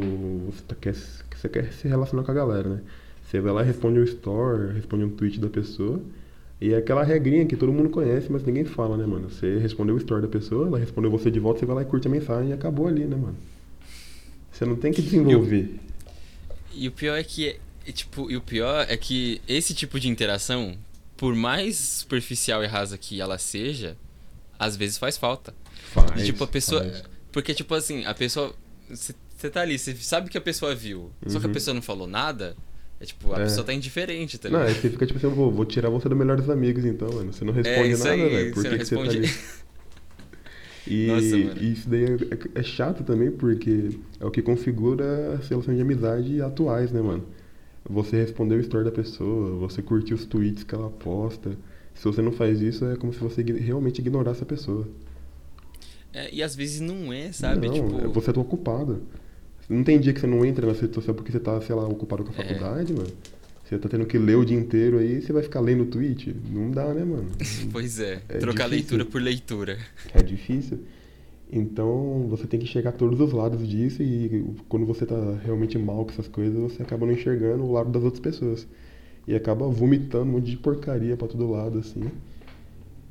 Você 0.51 0.61
tá, 0.67 0.75
quer, 0.75 0.93
você 0.93 1.49
quer 1.49 1.71
se 1.73 1.87
relacionar 1.87 2.23
com 2.23 2.31
a 2.31 2.33
galera, 2.33 2.69
né? 2.69 2.81
Você 3.23 3.39
vai 3.39 3.53
lá 3.53 3.63
e 3.63 3.65
responde 3.65 3.99
um 3.99 4.03
story, 4.03 4.73
responde 4.73 5.05
um 5.05 5.09
tweet 5.09 5.39
da 5.39 5.49
pessoa. 5.49 6.01
E 6.59 6.73
é 6.73 6.77
aquela 6.77 7.03
regrinha 7.03 7.45
que 7.45 7.55
todo 7.55 7.71
mundo 7.73 7.89
conhece, 7.89 8.31
mas 8.31 8.43
ninguém 8.43 8.65
fala, 8.65 8.95
né, 8.95 9.05
mano? 9.05 9.29
Você 9.29 9.57
respondeu 9.57 9.95
o 9.95 9.97
story 9.97 10.21
da 10.21 10.27
pessoa, 10.27 10.67
ela 10.67 10.77
respondeu 10.77 11.09
você 11.09 11.31
de 11.31 11.39
volta, 11.39 11.59
você 11.59 11.65
vai 11.65 11.77
lá 11.77 11.81
e 11.81 11.85
curte 11.85 12.07
a 12.07 12.11
mensagem 12.11 12.51
e 12.51 12.53
acabou 12.53 12.87
ali, 12.87 13.05
né, 13.05 13.15
mano? 13.15 13.37
Você 14.51 14.65
não 14.65 14.75
tem 14.75 14.91
que 14.91 15.01
desenvolver. 15.01 15.79
E 16.71 16.77
o, 16.77 16.83
e 16.83 16.87
o 16.87 16.91
pior 16.91 17.17
é 17.17 17.23
que, 17.23 17.55
é, 17.87 17.91
tipo, 17.91 18.29
e 18.29 18.37
o 18.37 18.41
pior 18.41 18.85
é 18.87 18.95
que 18.95 19.41
esse 19.47 19.73
tipo 19.73 19.99
de 19.99 20.07
interação, 20.07 20.77
por 21.17 21.33
mais 21.33 21.77
superficial 21.77 22.63
e 22.63 22.67
rasa 22.67 22.95
que 22.95 23.19
ela 23.19 23.39
seja, 23.39 23.97
às 24.59 24.75
vezes 24.75 24.99
faz 24.99 25.17
falta. 25.17 25.53
Faz, 25.93 26.21
e, 26.21 26.25
tipo, 26.25 26.43
a 26.43 26.47
pessoa. 26.47 26.83
Faz. 26.83 27.11
Porque, 27.32 27.54
tipo 27.54 27.74
assim, 27.74 28.06
a 28.06 28.13
pessoa. 28.13 28.54
Você 28.89 29.50
tá 29.50 29.62
ali, 29.62 29.80
você 29.80 29.96
sabe 29.96 30.30
que 30.30 30.38
a 30.38 30.41
pessoa 30.41 30.76
viu. 30.76 31.12
Uhum. 31.26 31.30
Só 31.30 31.39
que 31.39 31.46
a 31.46 31.48
uhum. 31.48 31.54
pessoa 31.54 31.74
não 31.74 31.82
falou 31.82 32.08
nada. 32.08 32.56
É 33.00 33.06
tipo, 33.06 33.34
a 33.34 33.39
é. 33.39 33.44
pessoa 33.44 33.65
tá 33.65 33.74
indiferente, 33.74 34.38
tá 34.38 34.48
ligado? 34.48 34.62
Não, 34.62 34.67
aí 34.67 34.76
você 34.76 34.89
fica 34.89 35.08
tipo 35.08 35.17
assim, 35.17 35.36
vou, 35.36 35.52
vou 35.52 35.65
tirar 35.65 35.89
você 35.89 36.08
do 36.08 36.15
melhor 36.15 36.38
dos 36.38 36.50
amigos 36.50 36.86
então, 36.86 37.12
mano. 37.12 37.34
Você 37.34 37.44
não 37.44 37.54
é, 37.54 37.56
responde 37.56 37.94
é, 37.94 37.98
nada, 37.98 38.30
velho. 38.30 38.54
Por 38.54 38.63
que, 38.63 38.78
que 38.78 38.86
você 38.86 38.96
tá 38.96 39.02
ali? 39.02 39.30
E, 40.88 41.08
Nossa, 41.08 41.63
e 41.63 41.74
isso 41.74 41.88
daí 41.88 42.06
é, 42.06 42.60
é, 42.60 42.63
chato 42.63 43.04
também, 43.04 43.32
porque 43.32 43.89
é 44.20 44.26
o 44.26 44.32
que 44.32 44.41
configura 44.41 45.36
as 45.36 45.48
relações 45.48 45.78
de 45.78 45.82
amizade 45.84 46.41
atuais, 46.41 46.91
né, 46.91 47.02
mano? 47.02 47.24
Você 47.88 48.17
responder 48.17 48.56
o 48.56 48.60
story 48.60 48.86
da 48.86 48.91
pessoa, 48.91 49.56
você 49.58 49.82
curtir 49.82 50.13
os 50.13 50.26
tweets 50.26 50.63
que 50.63 50.74
ela 50.74 50.89
posta. 50.89 51.52
Se 51.94 52.04
você 52.04 52.22
não 52.22 52.32
faz 52.32 52.62
isso, 52.62 52.86
é 52.86 52.96
como 52.96 53.13
se 53.13 53.20
você 53.20 53.44
realmente 53.44 54.00
ignorasse 54.00 54.44
a 54.44 54.46
pessoa. 54.46 54.88
É, 56.13 56.34
e 56.34 56.43
às 56.43 56.56
vezes 56.56 56.82
não 56.82 57.12
é, 57.12 57.32
sabe? 57.32 57.67
Não, 57.67 57.74
tipo... 57.74 58.06
É, 58.06 58.08
você 58.08 58.34
tá 58.34 58.41
ocupado. 58.41 59.04
Não 59.69 59.84
tem 59.84 60.00
dia 60.00 60.13
que 60.13 60.19
você 60.19 60.28
não 60.28 60.45
entra 60.45 60.67
na 60.67 60.74
rede 60.74 60.93
social 60.93 61.15
porque 61.15 61.32
você 61.32 61.39
tá, 61.39 61.60
sei 61.62 61.74
lá, 61.74 61.88
ocupado 61.88 62.24
com 62.24 62.32
a 62.32 62.34
é. 62.34 62.38
faculdade, 62.38 62.91
é. 62.91 62.95
mano. 62.95 63.10
Você 63.63 63.78
tá 63.78 63.88
tendo 63.88 64.06
que 64.06 64.17
ler 64.17 64.36
o 64.36 64.43
dia 64.43 64.58
inteiro 64.58 64.97
aí, 64.97 65.21
você 65.21 65.32
vai 65.32 65.41
ficar 65.41 65.62
lendo 65.62 65.84
o 65.84 65.86
tweet? 65.86 66.36
Não 66.52 66.69
dá, 66.69 66.93
né, 66.93 67.06
mano? 67.06 67.30
pois 67.71 68.02
é. 68.02 68.21
é 68.28 68.38
Trocar 68.38 68.67
difícil. 68.67 68.97
leitura 68.97 69.06
por 69.06 69.21
leitura. 69.21 69.78
É 70.13 70.21
difícil. 70.21 70.80
Então, 71.50 72.28
você 72.30 72.45
tem 72.47 72.60
que 72.60 72.65
enxergar 72.65 72.89
a 72.89 72.93
todos 72.93 73.19
os 73.19 73.32
lados 73.32 73.65
disso 73.67 74.04
e 74.04 74.45
quando 74.67 74.86
você 74.86 75.06
tá 75.06 75.15
realmente 75.43 75.78
mal 75.78 76.04
com 76.04 76.12
essas 76.12 76.28
coisas, 76.28 76.58
você 76.58 76.84
acaba 76.84 77.06
não 77.06 77.13
enxergando 77.13 77.63
o 77.63 77.71
lado 77.71 77.89
das 77.89 78.04
outras 78.04 78.21
pessoas. 78.21 78.67
E 79.26 79.36
acaba 79.36 79.65
vomitando 79.67 80.26
um 80.26 80.34
monte 80.34 80.52
de 80.52 80.58
porcaria 80.58 81.15
para 81.15 81.28
todo 81.30 81.50
lado, 81.50 81.80
assim 81.80 82.04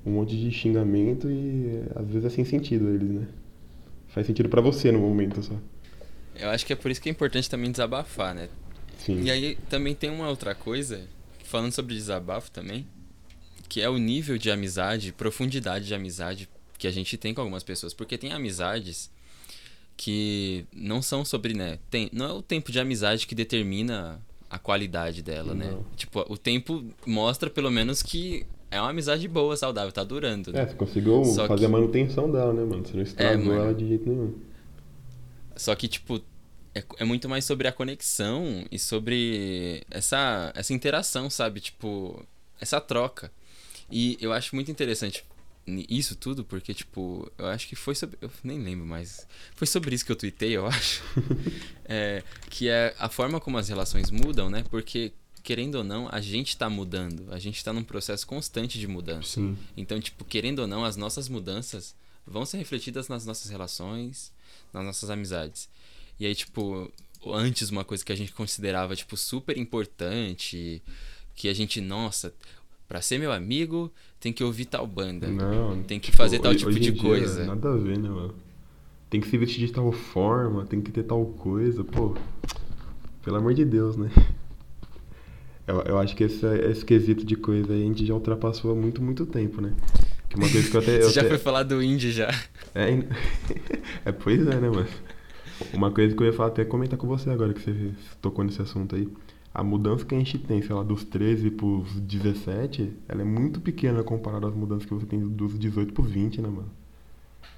um 0.04 0.12
monte 0.12 0.36
de 0.36 0.50
xingamento 0.50 1.30
e 1.30 1.82
às 1.94 2.06
vezes 2.08 2.24
é 2.24 2.30
sem 2.30 2.44
sentido 2.44 2.88
eles, 2.88 3.08
né? 3.08 3.28
Faz 4.08 4.26
sentido 4.26 4.48
para 4.48 4.60
você 4.60 4.90
no 4.90 4.98
momento 4.98 5.42
só. 5.42 5.54
Eu 6.34 6.48
acho 6.48 6.64
que 6.64 6.72
é 6.72 6.76
por 6.76 6.90
isso 6.90 7.00
que 7.00 7.08
é 7.08 7.12
importante 7.12 7.48
também 7.48 7.70
desabafar, 7.70 8.34
né? 8.34 8.48
Sim. 8.98 9.22
E 9.22 9.30
aí 9.30 9.56
também 9.68 9.94
tem 9.94 10.10
uma 10.10 10.28
outra 10.28 10.54
coisa, 10.54 11.06
falando 11.44 11.72
sobre 11.72 11.94
desabafo 11.94 12.50
também, 12.50 12.86
que 13.68 13.80
é 13.80 13.88
o 13.88 13.98
nível 13.98 14.36
de 14.36 14.50
amizade, 14.50 15.12
profundidade 15.12 15.86
de 15.86 15.94
amizade 15.94 16.48
que 16.78 16.86
a 16.86 16.90
gente 16.90 17.16
tem 17.16 17.34
com 17.34 17.40
algumas 17.40 17.62
pessoas. 17.62 17.94
Porque 17.94 18.18
tem 18.18 18.32
amizades 18.32 19.10
que 19.96 20.64
não 20.72 21.02
são 21.02 21.24
sobre, 21.24 21.54
né? 21.54 21.78
Tem, 21.90 22.08
não 22.12 22.26
é 22.26 22.32
o 22.32 22.42
tempo 22.42 22.72
de 22.72 22.80
amizade 22.80 23.26
que 23.26 23.34
determina 23.34 24.20
a 24.48 24.58
qualidade 24.58 25.22
dela, 25.22 25.54
né? 25.54 25.70
Não. 25.70 25.84
Tipo, 25.94 26.24
o 26.28 26.36
tempo 26.36 26.84
mostra 27.06 27.48
pelo 27.48 27.70
menos 27.70 28.02
que 28.02 28.46
é 28.70 28.80
uma 28.80 28.90
amizade 28.90 29.26
boa, 29.28 29.56
saudável, 29.56 29.90
tá 29.92 30.04
durando. 30.04 30.52
né? 30.52 30.62
É, 30.62 30.66
você 30.66 30.74
conseguiu 30.74 31.24
Só 31.24 31.46
fazer 31.46 31.60
que- 31.60 31.66
a 31.66 31.68
manutenção 31.68 32.30
dela, 32.30 32.52
né, 32.52 32.62
mano? 32.64 32.84
Você 32.86 32.94
não 32.96 33.02
estragou 33.02 33.44
mano. 33.46 33.60
ela 33.62 33.74
de 33.74 33.86
jeito 33.88 34.08
nenhum. 34.08 34.34
Só 35.56 35.74
que, 35.74 35.88
tipo, 35.88 36.20
é, 36.74 36.82
é 36.98 37.04
muito 37.04 37.28
mais 37.28 37.44
sobre 37.44 37.66
a 37.68 37.72
conexão 37.72 38.64
e 38.70 38.78
sobre 38.78 39.82
essa, 39.90 40.52
essa 40.54 40.72
interação, 40.72 41.28
sabe? 41.28 41.60
Tipo, 41.60 42.24
essa 42.60 42.80
troca. 42.80 43.30
E 43.90 44.16
eu 44.20 44.32
acho 44.32 44.54
muito 44.54 44.70
interessante 44.70 45.24
isso 45.88 46.16
tudo, 46.16 46.42
porque, 46.44 46.72
tipo, 46.72 47.30
eu 47.38 47.46
acho 47.46 47.68
que 47.68 47.76
foi 47.76 47.94
sobre. 47.94 48.16
Eu 48.20 48.30
nem 48.42 48.58
lembro 48.60 48.86
mais. 48.86 49.26
Foi 49.54 49.66
sobre 49.66 49.94
isso 49.94 50.04
que 50.04 50.10
eu 50.10 50.16
tuitei, 50.16 50.56
eu 50.56 50.66
acho. 50.66 51.02
É, 51.92 52.22
que 52.48 52.68
é 52.68 52.94
a 53.00 53.08
forma 53.08 53.40
como 53.40 53.58
as 53.58 53.68
relações 53.68 54.12
mudam, 54.12 54.48
né? 54.48 54.64
Porque, 54.70 55.12
querendo 55.42 55.76
ou 55.76 55.84
não, 55.84 56.08
a 56.10 56.20
gente 56.20 56.56
tá 56.56 56.68
mudando. 56.70 57.26
A 57.32 57.38
gente 57.38 57.62
tá 57.64 57.72
num 57.72 57.82
processo 57.84 58.26
constante 58.26 58.78
de 58.78 58.86
mudança. 58.86 59.40
Sim. 59.40 59.56
Então, 59.76 60.00
tipo, 60.00 60.24
querendo 60.24 60.60
ou 60.60 60.66
não, 60.66 60.84
as 60.84 60.96
nossas 60.96 61.28
mudanças 61.28 61.94
vão 62.26 62.44
ser 62.46 62.58
refletidas 62.58 63.08
nas 63.08 63.24
nossas 63.26 63.50
relações, 63.50 64.32
nas 64.72 64.84
nossas 64.84 65.10
amizades. 65.10 65.68
E 66.18 66.26
aí, 66.26 66.34
tipo, 66.34 66.90
antes 67.26 67.70
uma 67.70 67.84
coisa 67.84 68.04
que 68.04 68.12
a 68.12 68.16
gente 68.16 68.32
considerava, 68.32 68.94
tipo, 68.94 69.16
super 69.16 69.56
importante, 69.56 70.82
que 71.34 71.48
a 71.48 71.54
gente, 71.54 71.80
nossa, 71.80 72.32
pra 72.88 73.00
ser 73.00 73.18
meu 73.18 73.32
amigo, 73.32 73.90
tem 74.20 74.32
que 74.32 74.44
ouvir 74.44 74.66
tal 74.66 74.86
banda. 74.86 75.26
Não. 75.28 75.82
Tem 75.82 75.98
que 75.98 76.12
fazer 76.12 76.38
tal 76.40 76.50
hoje- 76.52 76.58
tipo 76.66 76.78
de 76.78 76.92
coisa. 76.92 77.44
Nada 77.46 77.72
a 77.72 77.76
ver, 77.76 77.98
né, 77.98 78.08
mano? 78.08 78.34
Tem 79.08 79.20
que 79.20 79.28
se 79.28 79.36
vestir 79.38 79.66
de 79.66 79.72
tal 79.72 79.90
forma, 79.90 80.64
tem 80.66 80.80
que 80.80 80.92
ter 80.92 81.02
tal 81.02 81.24
coisa, 81.26 81.82
pô. 81.82 82.14
Pelo 83.22 83.36
amor 83.36 83.54
de 83.54 83.64
Deus, 83.64 83.96
né? 83.96 84.08
Eu, 85.70 85.82
eu 85.82 85.98
acho 85.98 86.16
que 86.16 86.24
esse, 86.24 86.44
esse 86.46 86.84
quesito 86.84 87.24
de 87.24 87.36
coisa 87.36 87.72
aí 87.72 87.82
a 87.82 87.86
gente 87.86 88.04
já 88.04 88.14
ultrapassou 88.14 88.72
há 88.72 88.74
muito, 88.74 89.00
muito 89.02 89.24
tempo, 89.26 89.60
né? 89.60 89.72
Que 90.28 90.36
uma 90.36 90.48
coisa 90.48 90.68
que 90.70 90.76
eu 90.76 90.80
até. 90.80 90.96
eu 90.98 91.02
Você 91.04 91.12
já 91.12 91.20
até- 91.22 91.30
foi 91.30 91.38
falar 91.38 91.62
do 91.62 91.82
indie 91.82 92.10
já. 92.12 92.28
É, 92.74 92.90
é, 94.04 94.12
pois 94.12 94.40
é, 94.46 94.60
né, 94.60 94.68
mano? 94.68 94.86
Uma 95.72 95.90
coisa 95.90 96.14
que 96.14 96.22
eu 96.22 96.26
ia 96.26 96.32
falar 96.32 96.48
até 96.48 96.64
comentar 96.64 96.98
com 96.98 97.06
você 97.06 97.28
agora 97.30 97.52
que 97.52 97.60
você 97.60 97.90
tocou 98.20 98.44
nesse 98.44 98.60
assunto 98.62 98.96
aí. 98.96 99.08
A 99.52 99.62
mudança 99.64 100.04
que 100.04 100.14
a 100.14 100.18
gente 100.18 100.38
tem, 100.38 100.62
sei 100.62 100.74
lá, 100.74 100.82
dos 100.82 101.04
13 101.04 101.50
pros 101.50 102.00
17, 102.00 102.92
ela 103.08 103.20
é 103.22 103.24
muito 103.24 103.60
pequena 103.60 104.02
comparada 104.02 104.46
às 104.46 104.54
mudanças 104.54 104.86
que 104.86 104.94
você 104.94 105.06
tem 105.06 105.18
dos 105.20 105.58
18 105.58 105.92
pros 105.92 106.10
20, 106.10 106.40
né, 106.40 106.48
mano? 106.48 106.70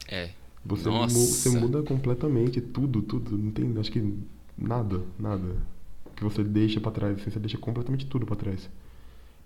É. 0.08 0.30
Você, 0.64 0.88
mu- 0.88 0.96
Nossa. 1.00 1.14
você 1.14 1.50
muda 1.50 1.82
completamente 1.82 2.60
tudo, 2.60 3.02
tudo. 3.02 3.36
Não 3.36 3.50
tem, 3.50 3.72
acho 3.78 3.92
que 3.92 4.14
nada, 4.56 5.00
nada 5.18 5.44
que 6.28 6.34
você 6.36 6.44
deixa 6.44 6.80
pra 6.80 6.90
trás. 6.92 7.20
assim, 7.20 7.30
Você 7.30 7.40
deixa 7.40 7.58
completamente 7.58 8.06
tudo 8.06 8.26
pra 8.26 8.36
trás. 8.36 8.70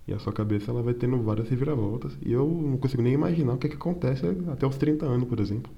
E 0.09 0.15
a 0.15 0.19
sua 0.21 0.33
cabeça 0.33 0.71
ela 0.73 0.83
vai 0.83 0.95
tendo 0.95 1.23
várias 1.23 1.49
reviravoltas. 1.49 2.17
E 2.25 2.33
eu 2.33 2.47
não 2.49 2.79
consigo 2.79 3.03
nem 3.03 3.15
imaginar 3.15 3.55
o 3.55 3.59
que, 3.59 3.67
é 3.69 3.71
que 3.71 3.77
acontece 3.77 4.27
até 4.53 4.67
os 4.67 4.77
30 4.79 5.07
anos, 5.07 5.29
por 5.29 5.41
exemplo. 5.41 5.73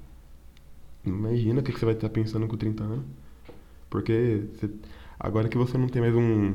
Imagina 1.05 1.61
o 1.61 1.63
que, 1.63 1.71
que 1.71 1.79
você 1.79 1.85
vai 1.85 1.93
estar 1.93 2.09
pensando 2.09 2.47
com 2.47 2.57
30 2.57 2.83
anos. 2.83 3.05
Porque 3.89 4.45
você- 4.53 4.71
agora 5.19 5.49
que 5.49 5.57
você 5.57 5.77
não 5.77 5.87
tem 5.89 6.01
mais 6.01 6.15
um, 6.15 6.53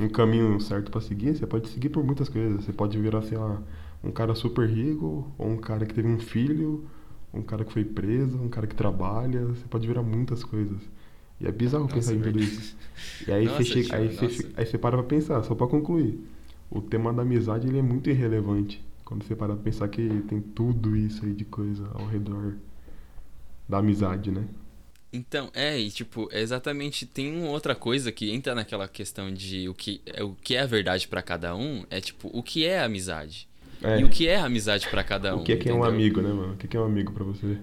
um 0.00 0.08
caminho 0.10 0.60
certo 0.60 0.90
pra 0.90 1.00
seguir, 1.00 1.36
você 1.36 1.46
pode 1.46 1.68
seguir 1.70 1.90
por 1.90 2.04
muitas 2.04 2.28
coisas. 2.28 2.64
Você 2.64 2.72
pode 2.72 2.98
virar, 3.00 3.22
sei 3.22 3.38
lá, 3.38 3.62
um 4.04 4.12
cara 4.12 4.34
super 4.34 4.68
rico, 4.68 5.32
ou 5.38 5.48
um 5.50 5.56
cara 5.58 5.86
que 5.86 5.94
teve 5.94 6.08
um 6.08 6.18
filho, 6.20 6.84
um 7.34 7.42
cara 7.42 7.64
que 7.64 7.72
foi 7.72 7.84
preso, 7.84 8.38
um 8.38 8.48
cara 8.48 8.66
que 8.66 8.74
trabalha. 8.76 9.46
Você 9.46 9.64
pode 9.68 9.86
virar 9.88 10.02
muitas 10.02 10.44
coisas. 10.44 10.80
E 11.42 11.48
é 11.48 11.52
bizarro 11.52 11.84
Nossa, 11.84 11.96
pensar 11.96 12.14
em 12.14 12.20
tudo 12.20 12.38
verdade. 12.38 12.56
isso. 12.56 12.76
E 13.26 13.32
aí, 13.32 13.44
Nossa, 13.46 13.56
você 13.56 13.64
chega, 13.64 13.96
aí, 13.96 14.08
você, 14.08 14.50
aí 14.56 14.64
você 14.64 14.78
para 14.78 14.96
pra 14.96 15.06
pensar, 15.06 15.42
só 15.42 15.54
pra 15.54 15.66
concluir. 15.66 16.20
O 16.70 16.80
tema 16.80 17.12
da 17.12 17.22
amizade 17.22 17.66
ele 17.66 17.78
é 17.78 17.82
muito 17.82 18.08
irrelevante. 18.08 18.82
Quando 19.04 19.24
você 19.24 19.34
para 19.34 19.54
pra 19.54 19.62
pensar 19.62 19.88
que 19.88 20.08
tem 20.28 20.40
tudo 20.40 20.96
isso 20.96 21.24
aí 21.24 21.32
de 21.32 21.44
coisa 21.44 21.90
ao 21.94 22.06
redor 22.06 22.54
da 23.68 23.78
amizade, 23.78 24.30
né? 24.30 24.44
Então, 25.12 25.50
é, 25.52 25.78
e 25.78 25.90
tipo, 25.90 26.28
é 26.32 26.40
exatamente 26.40 27.04
tem 27.04 27.36
uma 27.36 27.50
outra 27.50 27.74
coisa 27.74 28.10
que 28.10 28.30
entra 28.30 28.54
naquela 28.54 28.88
questão 28.88 29.30
de 29.32 29.68
o 29.68 29.74
que 29.74 30.00
é, 30.06 30.22
o 30.22 30.34
que 30.34 30.54
é 30.54 30.60
a 30.60 30.66
verdade 30.66 31.06
pra 31.06 31.20
cada 31.20 31.54
um, 31.54 31.84
é 31.90 32.00
tipo, 32.00 32.30
o 32.32 32.42
que 32.42 32.64
é 32.64 32.82
amizade? 32.82 33.46
É. 33.82 34.00
E 34.00 34.04
o 34.04 34.08
que 34.08 34.28
é 34.28 34.38
amizade 34.38 34.88
pra 34.88 35.04
cada 35.04 35.36
um? 35.36 35.40
O 35.40 35.44
que 35.44 35.52
é 35.52 35.56
que 35.56 35.68
é 35.68 35.74
um 35.74 35.84
amigo, 35.84 36.22
né, 36.22 36.32
mano? 36.32 36.54
O 36.54 36.56
que 36.56 36.66
é 36.66 36.68
que 36.68 36.76
é 36.76 36.80
um 36.80 36.84
amigo 36.84 37.12
pra 37.12 37.24
você? 37.24 37.58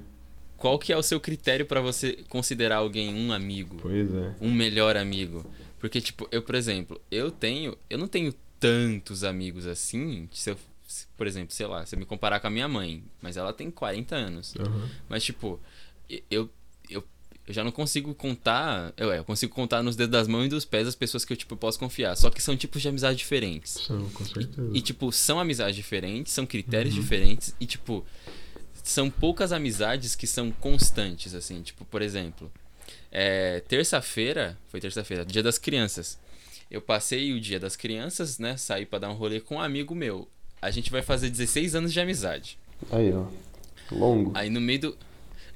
Qual 0.59 0.77
que 0.77 0.91
é 0.93 0.97
o 0.97 1.01
seu 1.03 1.19
critério 1.19 1.65
pra 1.65 1.79
você 1.81 2.13
considerar 2.29 2.77
alguém 2.77 3.13
um 3.13 3.31
amigo? 3.31 3.77
Pois 3.81 4.13
é. 4.13 4.35
Um 4.41 4.51
melhor 4.51 4.97
amigo? 4.97 5.45
Porque 5.79 6.01
tipo, 6.01 6.27
eu, 6.31 6.41
por 6.41 6.55
exemplo, 6.55 6.99
eu 7.09 7.31
tenho, 7.31 7.77
eu 7.89 7.97
não 7.97 8.07
tenho 8.07 8.33
tantos 8.59 9.23
amigos 9.23 9.65
assim, 9.65 10.27
se 10.33 10.49
eu, 10.51 10.57
se- 10.85 11.07
por 11.17 11.25
exemplo, 11.25 11.53
sei 11.55 11.65
lá, 11.65 11.85
se 11.85 11.95
eu 11.95 11.99
me 11.99 12.05
comparar 12.05 12.39
com 12.41 12.47
a 12.47 12.49
minha 12.49 12.67
mãe, 12.67 13.01
mas 13.21 13.37
ela 13.37 13.53
tem 13.53 13.71
40 13.71 14.15
anos. 14.15 14.53
Aham. 14.59 14.89
Mas, 15.07 15.23
tipo, 15.23 15.57
eu, 16.09 16.49
eu, 16.89 17.03
eu 17.47 17.53
já 17.53 17.63
não 17.63 17.71
consigo 17.71 18.13
contar. 18.13 18.91
Eu, 18.97 19.11
é, 19.13 19.19
eu 19.19 19.23
consigo 19.23 19.55
contar 19.55 19.81
nos 19.81 19.95
dedos 19.95 20.11
das 20.11 20.27
mãos 20.27 20.45
e 20.47 20.49
dos 20.49 20.65
pés 20.65 20.85
as 20.87 20.95
pessoas 20.95 21.23
que 21.23 21.31
eu, 21.31 21.37
tipo, 21.37 21.55
posso 21.55 21.79
confiar. 21.79 22.17
Só 22.17 22.29
que 22.29 22.41
são 22.41 22.57
tipos 22.57 22.81
de 22.81 22.89
amizade 22.89 23.17
diferentes. 23.17 23.73
São, 23.87 24.09
com 24.09 24.25
certeza. 24.25 24.69
E, 24.73 24.81
tipo, 24.81 25.09
são 25.13 25.39
amizades 25.39 25.75
diferentes, 25.77 26.33
são 26.33 26.45
critérios 26.45 26.93
Uhum. 26.95 27.01
diferentes. 27.01 27.55
E, 27.61 27.65
tipo, 27.65 28.05
são 28.89 29.09
poucas 29.09 29.51
amizades 29.51 30.15
que 30.15 30.27
são 30.27 30.51
constantes, 30.51 31.35
assim. 31.35 31.61
Tipo, 31.61 31.85
por 31.85 32.01
exemplo, 32.01 32.51
é, 33.11 33.59
terça-feira. 33.61 34.57
Foi 34.67 34.79
terça-feira, 34.79 35.25
dia 35.25 35.43
das 35.43 35.57
crianças. 35.57 36.17
Eu 36.69 36.81
passei 36.81 37.33
o 37.33 37.39
dia 37.39 37.59
das 37.59 37.75
crianças, 37.75 38.37
né? 38.37 38.55
Saí 38.57 38.85
pra 38.85 38.99
dar 38.99 39.09
um 39.09 39.15
rolê 39.15 39.39
com 39.39 39.55
um 39.55 39.61
amigo 39.61 39.95
meu. 39.95 40.27
A 40.61 40.69
gente 40.69 40.91
vai 40.91 41.01
fazer 41.01 41.29
16 41.29 41.75
anos 41.75 41.93
de 41.93 41.99
amizade. 41.99 42.57
Aí, 42.91 43.11
ó. 43.13 43.25
Longo. 43.91 44.31
Aí 44.35 44.49
no 44.49 44.61
meio 44.61 44.79
do. 44.79 44.97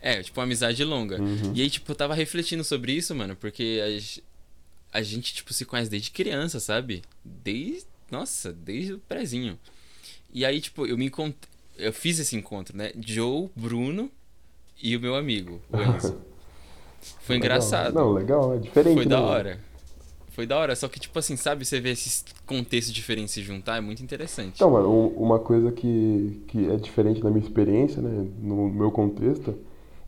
É, 0.01 0.21
tipo, 0.21 0.39
uma 0.39 0.45
amizade 0.45 0.83
longa. 0.83 1.21
Uhum. 1.21 1.53
E 1.55 1.61
aí, 1.61 1.69
tipo, 1.69 1.91
eu 1.91 1.95
tava 1.95 2.13
refletindo 2.13 2.63
sobre 2.63 2.91
isso, 2.93 3.13
mano, 3.15 3.35
porque 3.35 3.79
a, 4.91 4.97
a 4.99 5.01
gente, 5.01 5.33
tipo, 5.33 5.53
se 5.53 5.65
conhece 5.65 5.89
desde 5.89 6.11
criança, 6.11 6.59
sabe? 6.59 7.03
Desde. 7.23 7.85
Nossa, 8.11 8.51
desde 8.51 8.93
o 8.93 8.99
prezinho. 8.99 9.57
E 10.33 10.43
aí, 10.45 10.59
tipo, 10.59 10.85
eu 10.85 10.97
me 10.97 11.05
encontrei. 11.05 11.52
Eu 11.77 11.91
fiz 11.93 12.19
esse 12.19 12.35
encontro, 12.35 12.77
né? 12.77 12.91
Joe, 12.99 13.49
Bruno 13.55 14.09
e 14.81 14.95
o 14.95 14.99
meu 14.99 15.15
amigo, 15.15 15.59
o 15.71 15.77
Enzo. 15.95 16.17
Foi 17.21 17.37
engraçado. 17.37 17.93
Não, 17.93 18.11
legal, 18.11 18.53
é 18.55 18.57
diferente. 18.59 18.95
Foi 18.95 19.05
né, 19.05 19.09
da 19.09 19.21
hora. 19.21 19.59
Foi 20.31 20.47
da 20.47 20.57
hora, 20.57 20.75
só 20.75 20.87
que, 20.87 20.99
tipo 20.99 21.17
assim, 21.19 21.35
sabe, 21.35 21.63
você 21.63 21.79
vê 21.79 21.91
esses 21.91 22.25
contextos 22.47 22.91
diferentes 22.93 23.33
se 23.33 23.41
juntar, 23.43 23.77
é 23.77 23.81
muito 23.81 24.01
interessante. 24.03 24.53
Então, 24.55 24.71
mano, 24.71 24.89
um- 24.89 25.07
uma 25.23 25.37
coisa 25.37 25.71
que, 25.71 26.41
que 26.47 26.69
é 26.71 26.75
diferente 26.75 27.21
da 27.21 27.29
minha 27.29 27.43
experiência, 27.43 28.01
né, 28.01 28.27
no 28.41 28.67
meu 28.67 28.89
contexto, 28.91 29.53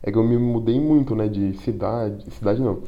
é 0.02 0.10
que 0.10 0.18
eu 0.18 0.24
me 0.24 0.36
mudei 0.36 0.80
muito, 0.80 1.14
né, 1.14 1.28
de 1.28 1.56
cidade, 1.58 2.28
cidade 2.32 2.60
não, 2.60 2.82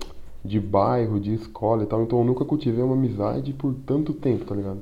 de 0.44 0.58
bairro, 0.58 1.20
de 1.20 1.32
escola 1.34 1.84
e 1.84 1.86
tal, 1.86 2.02
então 2.02 2.18
eu 2.18 2.24
nunca 2.24 2.44
cultivei 2.44 2.82
uma 2.82 2.94
amizade 2.94 3.52
por 3.52 3.72
tanto 3.86 4.12
tempo, 4.12 4.44
tá 4.44 4.54
ligado? 4.56 4.80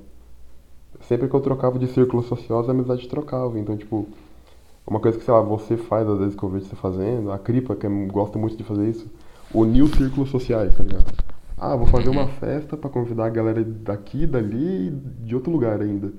Sempre 1.03 1.29
que 1.29 1.35
eu 1.35 1.41
trocava 1.41 1.79
de 1.79 1.87
círculo 1.89 2.23
social, 2.23 2.61
as 2.61 2.69
amizades 2.69 3.07
trocavam, 3.07 3.59
então, 3.59 3.77
tipo, 3.77 4.09
uma 4.87 5.01
coisa 5.01 5.19
que, 5.19 5.25
sei 5.25 5.35
lá, 5.35 5.41
você 5.41 5.77
faz 5.77 6.09
às 6.09 6.19
vezes 6.19 6.35
que 6.35 6.43
eu 6.43 6.49
vejo 6.49 6.65
você 6.67 6.77
fazendo, 6.77 7.31
a 7.33 7.39
Cripa, 7.39 7.75
que 7.77 7.87
é- 7.87 8.07
gosta 8.07 8.39
muito 8.39 8.57
de 8.57 8.65
fazer 8.65 8.89
isso, 8.89 9.07
unir 9.55 9.83
os 9.83 9.91
círculos 9.93 10.31
sociais, 10.31 10.75
tá 10.75 10.83
ligado? 10.83 11.05
Ah, 11.59 11.75
vou 11.75 11.87
fazer 11.87 12.09
uma 12.11 12.27
festa 12.27 12.77
pra 12.77 12.91
convidar 12.91 13.27
a 13.27 13.31
galera 13.31 13.65
daqui, 13.65 14.27
dali 14.27 14.89
e 14.89 14.91
de 15.25 15.35
outro 15.35 15.51
lugar 15.51 15.81
ainda. 15.81 16.13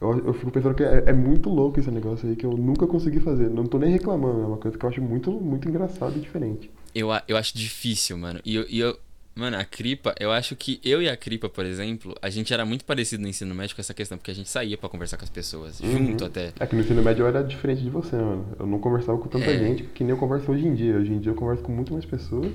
Eu, 0.00 0.18
eu 0.26 0.32
fico 0.32 0.50
pensando 0.50 0.74
que 0.74 0.82
é, 0.82 1.04
é 1.06 1.12
muito 1.12 1.50
louco 1.50 1.78
esse 1.78 1.90
negócio 1.90 2.26
aí 2.28 2.34
que 2.36 2.46
eu 2.46 2.52
nunca 2.52 2.86
consegui 2.86 3.20
fazer. 3.20 3.50
Não 3.50 3.64
tô 3.66 3.78
nem 3.78 3.90
reclamando, 3.90 4.40
é 4.42 4.46
uma 4.46 4.56
coisa 4.56 4.78
que 4.78 4.84
eu 4.84 4.88
acho 4.88 5.02
muito, 5.02 5.30
muito 5.32 5.68
engraçado 5.68 6.16
e 6.16 6.20
diferente. 6.20 6.70
Eu, 6.94 7.10
a- 7.12 7.22
eu 7.28 7.36
acho 7.36 7.56
difícil, 7.56 8.16
mano. 8.16 8.40
E 8.44 8.54
eu, 8.54 8.64
e 8.68 8.78
eu- 8.80 8.96
Mano, 9.34 9.56
a 9.56 9.64
Cripa, 9.64 10.14
eu 10.18 10.32
acho 10.32 10.54
que 10.56 10.80
eu 10.84 11.00
e 11.00 11.08
a 11.08 11.16
Cripa, 11.16 11.48
por 11.48 11.64
exemplo, 11.64 12.14
a 12.20 12.28
gente 12.28 12.52
era 12.52 12.64
muito 12.64 12.84
parecido 12.84 13.22
no 13.22 13.28
ensino 13.28 13.54
médio 13.54 13.74
com 13.76 13.80
essa 13.80 13.94
questão, 13.94 14.18
porque 14.18 14.30
a 14.30 14.34
gente 14.34 14.48
saía 14.50 14.76
pra 14.76 14.88
conversar 14.88 15.16
com 15.16 15.24
as 15.24 15.30
pessoas, 15.30 15.78
junto 15.78 16.24
até. 16.24 16.52
É 16.58 16.66
que 16.66 16.74
no 16.74 16.82
ensino 16.82 17.02
médio 17.02 17.22
eu 17.22 17.28
era 17.28 17.42
diferente 17.42 17.80
de 17.82 17.88
você, 17.90 18.16
mano. 18.16 18.46
Eu 18.58 18.66
não 18.66 18.78
conversava 18.80 19.16
com 19.18 19.28
tanta 19.28 19.46
É. 19.50 19.58
gente 19.58 19.84
que 19.84 20.02
nem 20.04 20.10
eu 20.10 20.16
converso 20.16 20.50
hoje 20.50 20.66
em 20.66 20.74
dia. 20.74 20.96
Hoje 20.96 21.12
em 21.12 21.20
dia 21.20 21.30
eu 21.30 21.36
converso 21.36 21.62
com 21.62 21.72
muito 21.72 21.92
mais 21.92 22.04
pessoas 22.04 22.52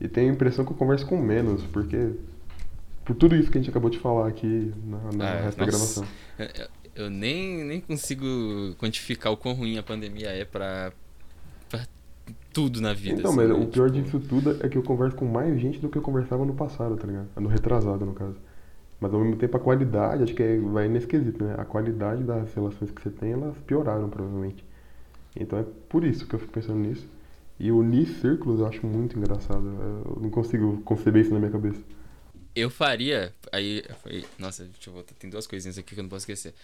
e 0.00 0.08
tenho 0.08 0.30
a 0.30 0.34
impressão 0.34 0.64
que 0.64 0.72
eu 0.72 0.76
converso 0.76 1.06
com 1.06 1.16
menos, 1.20 1.62
porque. 1.72 2.12
Por 3.04 3.14
tudo 3.14 3.36
isso 3.36 3.48
que 3.50 3.56
a 3.58 3.60
gente 3.60 3.70
acabou 3.70 3.88
de 3.88 3.98
falar 4.00 4.26
aqui 4.26 4.72
na, 4.84 5.12
na 5.12 5.24
Ah, 5.30 5.40
resto 5.42 5.58
da 5.58 5.64
gravação. 5.66 6.04
Eu, 6.96 7.08
nem, 7.08 7.62
nem 7.62 7.80
consigo 7.80 8.26
quantificar 8.78 9.30
o 9.32 9.36
quão 9.36 9.54
ruim 9.54 9.78
a 9.78 9.82
pandemia 9.82 10.30
é 10.30 10.44
pra 10.44 10.92
tudo 12.56 12.80
na 12.80 12.94
vida. 12.94 13.20
Então, 13.20 13.32
assim, 13.32 13.36
mas 13.36 13.48
né? 13.48 13.54
o 13.54 13.66
pior 13.66 13.90
Tipo, 13.90 14.02
disso 14.02 14.18
tudo 14.20 14.56
é 14.64 14.68
que 14.68 14.78
eu 14.78 14.82
converso 14.82 15.16
com 15.16 15.26
mais 15.26 15.60
gente 15.60 15.78
do 15.78 15.88
que 15.90 15.98
eu 15.98 16.02
conversava 16.02 16.44
no 16.44 16.54
passado, 16.54 16.96
tá 16.96 17.06
ligado? 17.06 17.28
No 17.36 17.48
retrasado, 17.48 18.04
no 18.06 18.14
caso. 18.14 18.36
Mas 19.00 19.12
ao 19.12 19.20
mesmo 19.20 19.36
tempo 19.36 19.56
a 19.56 19.60
qualidade, 19.60 20.22
acho 20.22 20.34
que 20.34 20.42
é- 20.42 20.58
vai 20.58 20.88
nesse 20.88 21.06
quesito, 21.06 21.44
né? 21.44 21.54
A 21.58 21.64
qualidade 21.64 22.22
das 22.24 22.52
relações 22.54 22.90
que 22.90 23.02
você 23.02 23.10
tem, 23.10 23.32
elas 23.32 23.56
pioraram, 23.66 24.08
provavelmente. 24.08 24.64
Então 25.36 25.58
é 25.58 25.64
por 25.88 26.04
isso 26.04 26.26
que 26.26 26.34
eu 26.34 26.38
fico 26.38 26.52
pensando 26.52 26.78
nisso. 26.78 27.06
E 27.60 27.70
unir 27.72 28.06
círculos 28.20 28.60
eu 28.60 28.66
acho 28.66 28.86
muito 28.86 29.18
engraçado. 29.18 29.66
Eu 29.66 30.18
não 30.22 30.30
consigo 30.30 30.80
conceber 30.82 31.22
isso 31.22 31.32
na 31.34 31.38
minha 31.40 31.50
cabeça. 31.52 31.80
Eu 32.54 32.70
faria. 32.70 33.34
Aí. 33.52 33.82
Nossa, 34.38 34.64
deixa 34.64 34.88
eu 34.90 34.94
voltar. 34.94 35.14
Tem 35.14 35.28
duas 35.30 35.46
coisinhas 35.46 35.78
aqui 35.78 35.94
que 35.94 36.00
eu 36.00 36.04
não 36.04 36.10
posso 36.10 36.22
esquecer. 36.22 36.54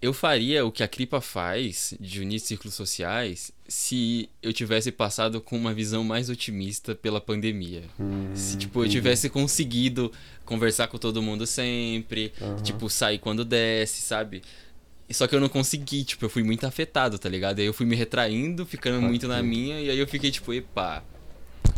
Eu 0.00 0.12
faria 0.12 0.64
o 0.64 0.70
que 0.72 0.82
a 0.82 0.88
Cripa 0.88 1.20
faz 1.20 1.94
de 2.00 2.20
unir 2.20 2.38
círculos 2.40 2.74
sociais 2.74 3.50
se 3.70 4.30
eu 4.42 4.50
tivesse 4.52 4.90
passado 4.90 5.40
com 5.42 5.54
uma 5.56 5.74
visão 5.74 6.02
mais 6.02 6.30
otimista 6.30 6.94
pela 6.94 7.20
pandemia. 7.20 7.82
Se, 8.34 8.56
tipo, 8.56 8.82
eu 8.82 8.88
tivesse 8.88 9.28
conseguido 9.28 10.10
conversar 10.44 10.88
com 10.88 10.96
todo 10.96 11.20
mundo 11.22 11.46
sempre, 11.46 12.32
tipo, 12.62 12.88
sair 12.88 13.18
quando 13.18 13.44
desce, 13.44 14.00
sabe? 14.00 14.42
Só 15.10 15.26
que 15.26 15.34
eu 15.34 15.40
não 15.40 15.48
consegui, 15.50 16.02
tipo, 16.04 16.24
eu 16.24 16.30
fui 16.30 16.42
muito 16.42 16.64
afetado, 16.66 17.18
tá 17.18 17.28
ligado? 17.28 17.58
Aí 17.58 17.66
eu 17.66 17.74
fui 17.74 17.84
me 17.86 17.94
retraindo, 17.94 18.64
ficando 18.64 19.00
muito 19.02 19.28
na 19.28 19.42
minha, 19.42 19.80
e 19.80 19.90
aí 19.90 19.98
eu 19.98 20.06
fiquei 20.08 20.30
tipo, 20.30 20.52
epa, 20.54 21.04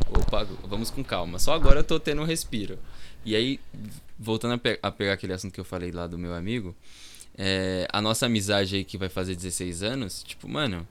opa, 0.09 0.45
vamos 0.69 0.91
com 0.91 1.03
calma. 1.03 1.39
Só 1.41 1.53
agora 1.55 1.81
eu 1.81 1.85
tô 1.85 1.99
tendo 1.99 2.23
um 2.23 2.25
respiro. 2.25 2.79
E 3.25 3.35
aí, 3.35 3.59
voltando 4.19 4.55
a, 4.55 4.59
pe- 4.59 4.79
a 4.83 4.91
pegar 4.93 5.15
aquele 5.15 5.33
assunto 5.33 5.53
que 5.53 5.61
eu 5.61 5.65
falei 5.65 5.91
lá 5.91 6.07
do 6.07 6.17
meu 6.17 6.35
amigo, 6.35 6.75
é, 7.37 7.87
a 7.93 8.01
nossa 8.01 8.27
amizade 8.27 8.77
aí 8.77 8.85
que 8.85 8.97
vai 8.97 9.09
fazer 9.09 9.35
16 9.35 9.83
anos, 9.83 10.23
tipo, 10.23 10.49
mano, 10.49 10.87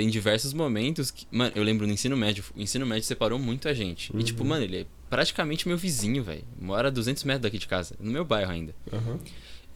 tem 0.00 0.08
diversos 0.08 0.54
momentos 0.54 1.10
que. 1.10 1.26
Mano, 1.30 1.52
eu 1.54 1.62
lembro 1.62 1.86
no 1.86 1.92
ensino 1.92 2.16
médio, 2.16 2.42
o 2.56 2.60
ensino 2.62 2.86
médio 2.86 3.04
separou 3.04 3.38
muito 3.38 3.68
a 3.68 3.74
gente. 3.74 4.10
E, 4.16 4.22
tipo, 4.22 4.42
mano, 4.46 4.64
ele 4.64 4.78
é 4.78 4.86
praticamente 5.10 5.68
meu 5.68 5.76
vizinho, 5.76 6.24
velho. 6.24 6.42
Mora 6.58 6.88
a 6.88 6.90
200 6.90 7.22
metros 7.24 7.42
daqui 7.42 7.58
de 7.58 7.68
casa, 7.68 7.94
no 8.00 8.10
meu 8.10 8.24
bairro 8.24 8.50
ainda. 8.50 8.74
Aham. 8.90 9.18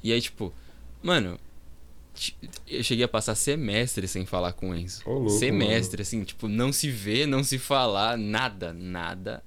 E 0.02 0.14
aí, 0.14 0.20
tipo, 0.22 0.50
mano, 1.02 1.38
eu 2.66 2.82
cheguei 2.82 3.04
a 3.04 3.08
passar 3.08 3.34
semestre 3.34 4.08
sem 4.08 4.24
falar 4.24 4.54
com 4.54 4.70
o 4.70 4.74
Enzo. 4.74 5.02
Ô, 5.04 5.12
louco, 5.12 5.30
semestre, 5.30 6.00
assim, 6.00 6.24
tipo, 6.24 6.48
não 6.48 6.72
se 6.72 6.90
vê, 6.90 7.26
não 7.26 7.44
se 7.44 7.58
falar, 7.58 8.16
nada, 8.16 8.72
nada. 8.72 9.42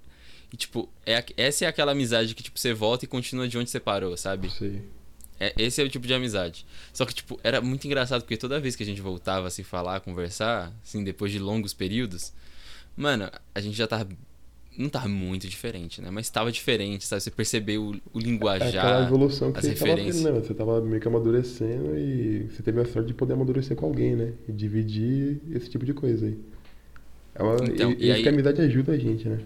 E, 0.54 0.58
tipo, 0.58 0.88
é, 1.08 1.26
essa 1.36 1.66
é 1.66 1.68
aquela 1.68 1.94
amizade 1.94 2.36
que, 2.36 2.44
tipo, 2.44 2.60
você 2.60 2.72
volta 2.72 3.04
e 3.04 3.08
continua 3.08 3.48
de 3.48 3.58
onde 3.58 3.72
você 3.72 3.80
parou, 3.80 4.16
sabe? 4.16 4.52
Sei. 4.52 4.84
É, 5.40 5.54
esse 5.58 5.82
é 5.82 5.86
o 5.86 5.90
tipo 5.90 6.08
de 6.08 6.14
amizade. 6.14 6.66
Só 6.92 7.06
que, 7.06 7.14
tipo, 7.14 7.40
era 7.44 7.62
muito 7.62 7.86
engraçado 7.86 8.22
porque 8.22 8.38
toda 8.38 8.60
vez 8.60 8.76
que 8.76 8.84
a 8.84 8.86
gente 8.86 9.02
voltava 9.02 9.48
a 9.48 9.50
se 9.52 9.64
falar, 9.64 9.98
a 9.98 10.00
conversar, 10.00 10.74
assim, 10.84 11.04
depois 11.04 11.32
de 11.32 11.40
longos 11.40 11.74
períodos, 11.74 12.34
mano, 12.96 13.30
a 13.54 13.60
gente 13.60 13.76
já 13.78 13.88
tava. 13.88 14.08
Não 14.78 14.90
tava 14.90 15.08
muito 15.08 15.48
diferente, 15.48 16.00
né? 16.02 16.12
Mas 16.12 16.30
tava 16.30 16.52
diferente, 16.52 17.04
sabe? 17.06 17.22
Você 17.24 17.32
percebeu 17.32 17.82
o, 17.84 17.92
o 18.14 18.20
É 18.20 18.24
linguajar. 18.24 18.86
aquela 18.86 19.08
evolução 19.08 19.52
que 19.52 19.58
as 19.58 19.66
você 19.66 19.74
tava 19.74 19.90
referências. 19.92 20.24
né? 20.24 20.32
Você 20.40 20.54
tava 20.54 20.82
meio 20.82 21.02
que 21.02 21.08
amadurecendo 21.08 21.98
e 21.98 22.44
você 22.44 22.62
teve 22.62 22.80
a 22.82 22.86
sorte 22.86 23.08
de 23.08 23.14
poder 23.16 23.34
amadurecer 23.34 23.76
com 23.76 23.88
alguém, 23.88 24.16
né? 24.16 24.34
E 24.48 24.52
dividir 24.52 25.40
esse 25.52 25.68
tipo 25.68 25.84
de 25.84 25.96
coisa 25.96 26.28
aí. 26.28 26.38
É 27.34 27.42
uma, 27.42 27.56
Então, 27.56 27.92
e, 27.92 27.96
e 28.04 28.06
e 28.08 28.12
aí- 28.12 28.22
que 28.22 28.30
a 28.30 28.32
amizade 28.32 28.62
ajuda 28.62 28.92
a 28.92 28.98
gente, 29.00 29.28
né? 29.28 29.40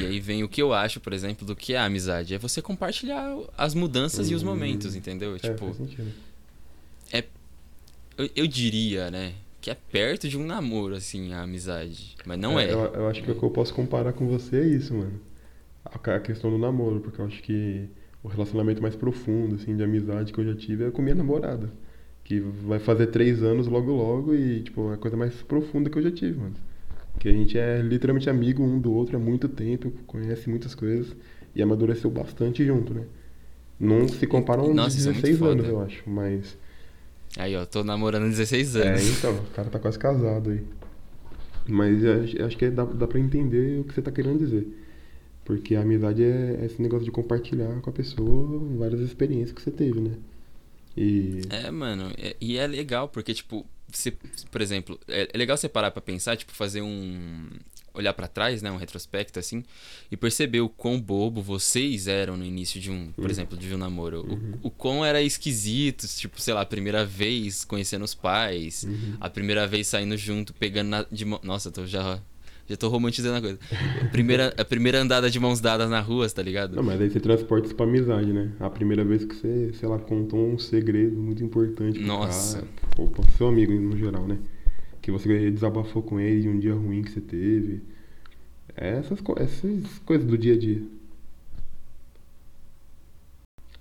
E 0.00 0.06
aí 0.06 0.20
vem 0.20 0.42
o 0.42 0.48
que 0.48 0.60
eu 0.62 0.72
acho, 0.72 1.00
por 1.00 1.12
exemplo, 1.12 1.46
do 1.46 1.54
que 1.54 1.74
é 1.74 1.78
a 1.78 1.84
amizade. 1.84 2.34
É 2.34 2.38
você 2.38 2.60
compartilhar 2.62 3.36
as 3.56 3.74
mudanças 3.74 4.30
e 4.30 4.34
os 4.34 4.42
Hum. 4.42 4.46
momentos, 4.46 4.94
entendeu? 4.94 5.34
É, 5.36 5.38
tipo, 5.38 5.66
faz 5.66 5.76
sentido. 5.76 6.12
eu, 8.18 8.28
eu 8.36 8.46
diria, 8.46 9.10
né? 9.10 9.32
Que 9.60 9.70
é 9.70 9.74
perto 9.74 10.28
de 10.28 10.38
um 10.38 10.44
namoro, 10.44 10.94
assim, 10.94 11.32
a 11.32 11.42
amizade. 11.42 12.16
Mas 12.24 12.38
não 12.38 12.58
é. 12.58 12.72
Eu, 12.72 12.78
eu 12.94 13.08
acho 13.08 13.22
que 13.22 13.30
o 13.30 13.34
que 13.34 13.42
eu 13.42 13.50
posso 13.50 13.74
comparar 13.74 14.12
com 14.12 14.26
você 14.26 14.56
é 14.56 14.66
isso, 14.66 14.94
mano. 14.94 15.20
A, 15.84 16.14
a 16.14 16.20
questão 16.20 16.50
do 16.50 16.58
namoro, 16.58 17.00
porque 17.00 17.20
eu 17.20 17.26
acho 17.26 17.42
que 17.42 17.88
o 18.22 18.28
relacionamento 18.28 18.82
mais 18.82 18.94
profundo, 18.96 19.56
assim, 19.56 19.76
de 19.76 19.82
amizade 19.82 20.32
que 20.32 20.38
eu 20.40 20.44
já 20.44 20.54
tive 20.54 20.84
é 20.84 20.90
com 20.90 21.02
minha 21.02 21.14
namorada. 21.14 21.70
Que 22.24 22.40
vai 22.40 22.78
fazer 22.78 23.08
três 23.08 23.42
anos 23.42 23.66
logo 23.66 23.90
logo 23.92 24.34
e, 24.34 24.62
tipo, 24.62 24.90
é 24.90 24.94
a 24.94 24.96
coisa 24.96 25.16
mais 25.16 25.34
profunda 25.42 25.90
que 25.90 25.98
eu 25.98 26.02
já 26.02 26.10
tive, 26.10 26.38
mano. 26.38 26.54
Que 27.20 27.28
a 27.28 27.32
gente 27.32 27.56
é 27.56 27.80
literalmente 27.82 28.28
amigo 28.28 28.64
um 28.64 28.80
do 28.80 28.92
outro 28.92 29.16
há 29.16 29.20
muito 29.20 29.48
tempo, 29.48 29.92
conhece 30.08 30.50
muitas 30.50 30.74
coisas 30.74 31.14
e 31.54 31.62
amadureceu 31.62 32.10
bastante 32.10 32.64
junto, 32.66 32.92
né? 32.94 33.04
Não 33.78 34.08
se 34.08 34.26
compara 34.26 34.60
a 34.60 34.64
um 34.64 34.74
Nossa, 34.74 34.96
de 34.96 35.00
isso 35.02 35.08
é 35.10 35.12
muito 35.12 35.22
16 35.26 35.42
anos, 35.52 35.68
eu 35.68 35.80
acho, 35.80 36.02
mas... 36.10 36.58
Aí, 37.36 37.54
ó, 37.54 37.64
tô 37.64 37.84
namorando 37.84 38.24
há 38.24 38.28
16 38.28 38.74
É, 38.76 38.88
anos. 38.88 39.18
então, 39.18 39.34
o 39.36 39.44
cara 39.54 39.70
tá 39.70 39.78
quase 39.78 39.98
casado 39.98 40.50
aí. 40.50 40.62
Mas 41.68 42.02
eu 42.02 42.46
acho- 42.46 42.56
que 42.58 42.68
dá, 42.70 42.84
dá 42.84 43.06
pra 43.06 43.20
entender 43.20 43.80
o 43.80 43.84
que 43.84 43.94
você 43.94 44.02
tá 44.02 44.10
querendo 44.10 44.38
dizer. 44.38 44.66
Porque 45.44 45.74
a 45.76 45.82
amizade 45.82 46.22
é 46.22 46.58
é 46.62 46.66
esse 46.66 46.80
negócio 46.82 47.04
de 47.04 47.10
compartilhar 47.10 47.80
com 47.80 47.90
a 47.90 47.92
pessoa 47.92 48.58
várias 48.78 49.00
experiências 49.00 49.52
que 49.52 49.62
você 49.62 49.70
teve, 49.70 50.00
né? 50.00 50.12
E. 50.96 51.42
É, 51.50 51.70
mano, 51.70 52.10
é- 52.18 52.36
e 52.40 52.56
é 52.58 52.66
legal, 52.66 53.08
porque, 53.08 53.32
tipo, 53.34 53.64
você, 53.98 54.12
por 54.50 54.60
exemplo, 54.60 54.98
é, 55.08 55.28
é 55.32 55.38
legal 55.38 55.56
você 55.56 55.68
parar 55.68 55.90
pra 55.90 56.00
pensar, 56.02 56.36
tipo, 56.36 56.52
fazer 56.52 56.82
um. 56.82 57.48
olhar 57.92 58.12
pra 58.14 58.28
trás, 58.28 58.62
né, 58.62 58.70
um 58.70 58.76
retrospecto, 58.76 59.38
assim, 59.40 59.64
e 60.12 60.16
perceber 60.16 60.60
o 60.60 60.68
quão 60.68 61.00
bobo 61.00 61.42
vocês 61.42 62.06
eram 62.06 62.36
no 62.36 62.44
início 62.44 62.80
de 62.80 62.88
um, 62.90 63.10
por 63.12 63.24
Uhum. 63.24 63.30
exemplo, 63.30 63.58
de 63.58 63.74
um 63.74 63.78
namoro. 63.78 64.24
O, 64.62 64.68
o 64.68 64.70
quão 64.70 65.04
era 65.04 65.20
esquisito, 65.20 66.06
tipo, 66.06 66.40
sei 66.40 66.54
lá, 66.54 66.60
a 66.60 66.66
primeira 66.66 67.04
vez 67.04 67.64
conhecendo 67.64 68.04
os 68.04 68.14
pais, 68.14 68.84
Uhum. 68.84 69.16
a 69.20 69.28
primeira 69.28 69.66
vez 69.66 69.88
saindo 69.88 70.16
junto, 70.16 70.54
pegando 70.54 70.88
na, 70.88 71.06
de 71.10 71.24
mão. 71.24 71.40
Nossa, 71.42 71.70
tô 71.72 71.84
já. 71.84 72.20
Já 72.70 72.76
tô 72.76 72.88
romantizando 72.88 73.36
a 73.36 73.40
coisa. 73.40 73.58
A 74.00 74.04
primeira, 74.10 74.54
a 74.56 74.64
primeira 74.64 75.00
andada 75.00 75.28
de 75.28 75.40
mãos 75.40 75.60
dadas 75.60 75.90
na 75.90 75.98
rua, 76.00 76.30
tá 76.30 76.40
ligado? 76.40 76.76
Não, 76.76 76.84
mas 76.84 77.00
aí 77.00 77.10
você 77.10 77.18
transporta 77.18 77.66
isso 77.66 77.74
pra 77.74 77.84
amizade, 77.84 78.32
né? 78.32 78.52
A 78.60 78.70
primeira 78.70 79.04
vez 79.04 79.24
que 79.24 79.34
você, 79.34 79.72
sei 79.74 79.88
lá, 79.88 79.98
contou 79.98 80.38
um 80.38 80.56
segredo 80.56 81.16
muito 81.16 81.42
importante 81.42 81.98
pro 81.98 82.06
Nossa. 82.06 82.58
cara. 82.60 82.68
Ou 82.96 83.08
pro 83.10 83.28
seu 83.32 83.48
amigo 83.48 83.72
no 83.72 83.96
geral, 83.96 84.24
né? 84.24 84.38
Que 85.02 85.10
você 85.10 85.50
desabafou 85.50 86.00
com 86.00 86.20
ele 86.20 86.42
de 86.42 86.48
um 86.48 86.60
dia 86.60 86.72
ruim 86.72 87.02
que 87.02 87.10
você 87.10 87.20
teve. 87.20 87.82
É 88.76 88.98
Essas, 88.98 89.20
co- 89.20 89.34
essas 89.36 89.98
coisas 90.06 90.24
do 90.24 90.38
dia 90.38 90.54
a 90.54 90.56
dia. 90.58 90.80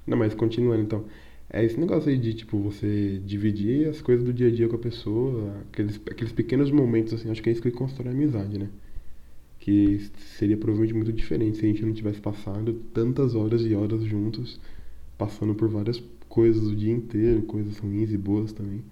Não, 0.08 0.18
mas 0.18 0.34
continuando 0.34 0.82
então. 0.82 1.06
É 1.52 1.66
esse 1.66 1.80
negócio 1.80 2.10
aí 2.10 2.18
de, 2.18 2.34
tipo, 2.34 2.60
você 2.60 3.20
dividir 3.26 3.88
as 3.90 4.02
coisas 4.02 4.24
do 4.24 4.32
dia 4.32 4.48
a 4.48 4.52
dia 4.52 4.68
com 4.68 4.76
a 4.76 4.80
pessoa, 4.80 5.52
aqueles, 5.72 6.00
aqueles 6.10 6.32
pequenos 6.32 6.70
momentos, 6.70 7.14
assim, 7.14 7.32
acho 7.32 7.42
que 7.42 7.50
é 7.50 7.52
isso 7.52 7.62
que 7.62 7.72
constrói 7.72 8.10
a 8.10 8.12
amizade, 8.12 8.60
né? 8.60 8.70
Que 9.60 10.00
seria 10.38 10.56
provavelmente 10.56 10.94
muito 10.94 11.12
diferente 11.12 11.58
se 11.58 11.66
a 11.66 11.68
gente 11.68 11.84
não 11.84 11.92
tivesse 11.92 12.22
passado 12.22 12.74
tantas 12.94 13.34
horas 13.34 13.62
e 13.62 13.74
horas 13.74 14.04
juntos, 14.04 14.60
passando 15.18 15.56
por 15.56 15.68
várias 15.70 16.02
coisas 16.30 16.68
o 16.68 16.76
dia 16.76 16.94
inteiro, 16.94 17.42
coisas 17.42 17.80
ruins 17.80 18.12
e 18.12 18.18
boas 18.18 18.54
também. 18.54 18.84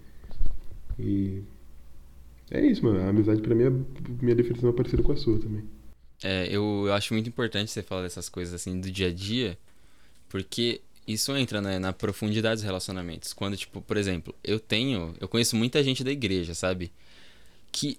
E. 0.98 1.42
É 2.50 2.64
isso, 2.66 2.84
mano. 2.84 2.98
A 3.00 3.08
amizade 3.08 3.40
pra 3.40 3.54
mim, 3.54 3.64
é, 3.64 3.70
minha 4.20 4.34
definição 4.34 4.68
é 4.68 4.72
parecida 4.72 5.02
com 5.02 5.12
a 5.12 5.16
sua 5.16 5.38
também. 5.38 5.62
É, 6.22 6.48
eu, 6.48 6.84
eu 6.86 6.92
acho 6.92 7.14
muito 7.14 7.28
importante 7.28 7.70
você 7.70 7.82
falar 7.82 8.02
dessas 8.02 8.28
coisas 8.28 8.52
assim 8.52 8.80
do 8.80 8.90
dia 8.90 9.08
a 9.08 9.12
dia, 9.12 9.56
porque 10.28 10.80
isso 11.08 11.34
entra 11.34 11.62
né, 11.62 11.78
na 11.78 11.90
profundidade 11.90 12.56
dos 12.56 12.64
relacionamentos. 12.64 13.32
Quando, 13.32 13.56
tipo, 13.56 13.80
por 13.80 13.96
exemplo, 13.96 14.34
eu 14.44 14.60
tenho. 14.60 15.14
Eu 15.18 15.26
conheço 15.26 15.56
muita 15.56 15.82
gente 15.82 16.04
da 16.04 16.12
igreja, 16.12 16.54
sabe? 16.54 16.92
Que 17.72 17.98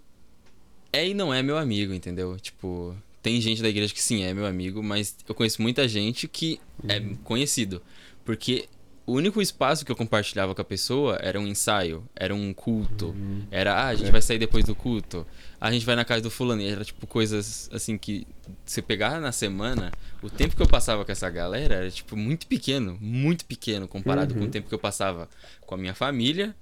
é 0.94 1.08
e 1.08 1.14
não 1.16 1.34
é 1.34 1.42
meu 1.42 1.58
amigo, 1.58 1.92
entendeu? 1.92 2.38
Tipo, 2.40 2.96
tem 3.22 3.42
gente 3.42 3.64
da 3.64 3.70
igreja 3.70 3.94
que 3.94 4.02
sim 4.02 4.24
é 4.24 4.34
meu 4.34 4.46
amigo, 4.46 4.84
mas 4.84 5.16
eu 5.28 5.34
conheço 5.34 5.60
muita 5.60 5.88
gente 5.88 6.28
que 6.28 6.60
é 6.88 7.00
conhecido. 7.24 7.82
Porque 8.24 8.70
o 9.10 9.14
único 9.14 9.42
espaço 9.42 9.84
que 9.86 9.92
eu 9.92 9.96
compartilhava 9.96 10.54
com 10.54 10.62
a 10.62 10.66
pessoa 10.66 11.18
era 11.22 11.40
um 11.40 11.48
ensaio, 11.48 12.04
era 12.16 12.34
um 12.36 12.54
culto. 12.54 13.16
Era, 13.50 13.74
ah, 13.74 13.88
a 13.88 13.96
gente 13.96 14.08
É. 14.10 14.12
vai 14.12 14.22
sair 14.22 14.38
depois 14.38 14.64
do 14.66 14.76
culto. 14.76 15.26
A 15.60 15.72
gente 15.72 15.86
vai 15.86 15.96
na 15.96 16.06
casa 16.06 16.22
do 16.22 16.30
fulano. 16.30 16.62
E 16.62 16.68
era 16.70 16.86
tipo 16.86 17.06
coisas 17.08 17.70
assim 17.74 17.98
que 17.98 18.28
você 18.66 18.82
pegava 18.82 19.20
na 19.20 19.32
semana, 19.32 19.92
o 20.22 20.30
tempo 20.30 20.56
que 20.56 20.62
eu 20.62 20.68
passava 20.68 21.04
com 21.04 21.12
essa 21.12 21.30
galera 21.30 21.76
era 21.76 21.90
tipo 21.92 22.16
muito 22.16 22.46
pequeno, 22.48 22.98
muito 23.02 23.46
pequeno 23.46 23.88
comparado 23.88 24.34
com 24.34 24.42
o 24.42 24.44
Uhum. 24.44 24.50
tempo 24.50 24.68
que 24.70 24.76
eu 24.76 24.80
passava 24.80 25.28
com 25.62 25.76
a 25.76 25.78
minha 25.78 25.94
família 25.96 26.56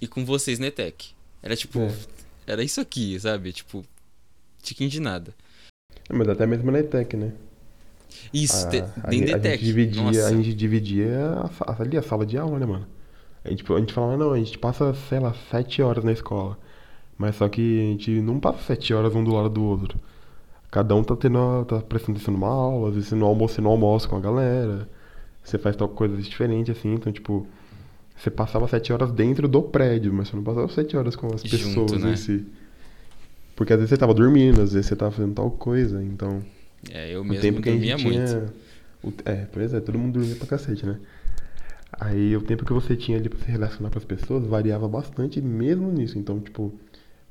e 0.00 0.06
com 0.08 0.24
vocês 0.24 0.58
na 0.58 0.66
ETEC. 0.66 1.10
Era 1.42 1.54
tipo, 1.56 1.78
É. 1.80 1.94
era 2.46 2.62
isso 2.64 2.80
aqui, 2.80 3.18
sabe? 3.20 3.52
Tipo, 3.52 3.84
tiquinho 4.62 4.90
de 4.90 5.00
nada. 5.00 5.34
Mas 6.10 6.28
até 6.28 6.46
mesmo 6.46 6.70
na 6.70 6.80
ETEC, 6.80 7.16
né? 7.16 7.32
Isso, 8.32 8.66
a, 8.66 8.70
te, 8.70 8.76
a, 8.78 9.10
dentro 9.10 9.26
gente- 9.28 9.38
da 9.40 9.48
a 9.48 9.52
gente 9.52 9.64
dividia, 9.64 10.02
Nossa. 10.02 10.26
a 10.28 10.30
gente 10.32 10.54
dividia 10.54 11.10
a, 11.66 11.82
ali 11.82 11.96
a 11.98 12.02
sala 12.02 12.24
de 12.26 12.38
aula, 12.38 12.58
né, 12.58 12.66
mano? 12.66 12.86
A 13.44 13.50
gente, 13.50 13.64
a 13.72 13.78
gente 13.78 13.92
falava, 13.92 14.16
não, 14.16 14.32
a 14.32 14.38
gente 14.38 14.58
passa, 14.58 14.94
sei 15.08 15.18
lá, 15.18 15.34
sete 15.50 15.82
horas 15.82 16.04
na 16.04 16.12
escola. 16.12 16.56
Mas 17.18 17.36
só 17.36 17.48
que 17.48 17.80
a 17.80 17.84
gente 17.92 18.10
não 18.20 18.38
passa 18.40 18.58
sete 18.62 18.94
horas 18.94 19.14
um 19.14 19.22
do 19.22 19.32
lado 19.34 19.48
do 19.50 19.62
outro. 19.62 19.98
Cada 20.70 20.94
um 20.94 21.04
tá 21.04 21.14
tendo, 21.14 21.64
tá 21.66 21.80
prestando 21.80 22.16
atenção 22.16 22.32
numa 22.34 22.48
aula, 22.48 22.88
às 22.88 22.94
vezes 22.94 23.10
você 23.10 23.14
não 23.14 23.26
almoça, 23.26 23.54
você 23.56 23.60
não 23.60 23.70
almoça 23.72 24.08
com 24.08 24.16
a 24.16 24.20
galera. 24.20 24.88
Você 25.44 25.58
faz 25.58 25.76
tal 25.76 25.88
coisa 25.88 26.16
diferente, 26.16 26.70
assim, 26.70 26.94
então, 26.94 27.12
tipo, 27.12 27.46
você 28.16 28.30
passava 28.30 28.66
sete 28.68 28.92
horas 28.92 29.10
dentro 29.12 29.48
do 29.48 29.60
prédio, 29.60 30.12
mas 30.14 30.28
você 30.28 30.36
não 30.36 30.42
passava 30.44 30.68
sete 30.68 30.96
horas 30.96 31.14
com 31.16 31.26
as 31.34 31.42
Junto, 31.42 31.86
pessoas 31.86 32.02
né? 32.04 32.12
em 32.12 32.16
si. 32.16 32.46
Porque 33.56 33.72
às 33.72 33.78
vezes 33.80 33.90
você 33.90 33.96
tava 33.98 34.14
dormindo, 34.14 34.62
às 34.62 34.72
vezes 34.72 34.86
você 34.86 34.96
tava 34.96 35.10
fazendo 35.10 35.34
tal 35.34 35.50
coisa, 35.50 36.02
então. 36.02 36.42
É, 36.90 37.14
eu 37.14 37.20
o 37.22 37.24
mesmo 37.24 37.40
tempo 37.42 37.62
que 37.62 37.68
a 37.68 37.72
dormia 37.72 37.96
gente 37.96 38.04
muito. 38.06 38.26
tinha. 38.28 38.44
o- 39.02 39.12
É, 39.24 39.46
pois 39.52 39.72
é, 39.74 39.80
todo 39.80 39.98
mundo 39.98 40.18
dormia 40.18 40.36
pra 40.36 40.46
cacete, 40.46 40.84
né? 40.86 40.98
Aí 42.00 42.36
o 42.36 42.40
tempo 42.40 42.64
que 42.64 42.72
você 42.72 42.96
tinha 42.96 43.18
ali 43.18 43.28
pra 43.28 43.38
se 43.38 43.50
relacionar 43.50 43.90
com 43.90 43.98
as 43.98 44.04
pessoas 44.04 44.46
variava 44.46 44.88
bastante 44.88 45.40
mesmo 45.40 45.90
nisso. 45.92 46.18
Então, 46.18 46.40
tipo, 46.40 46.72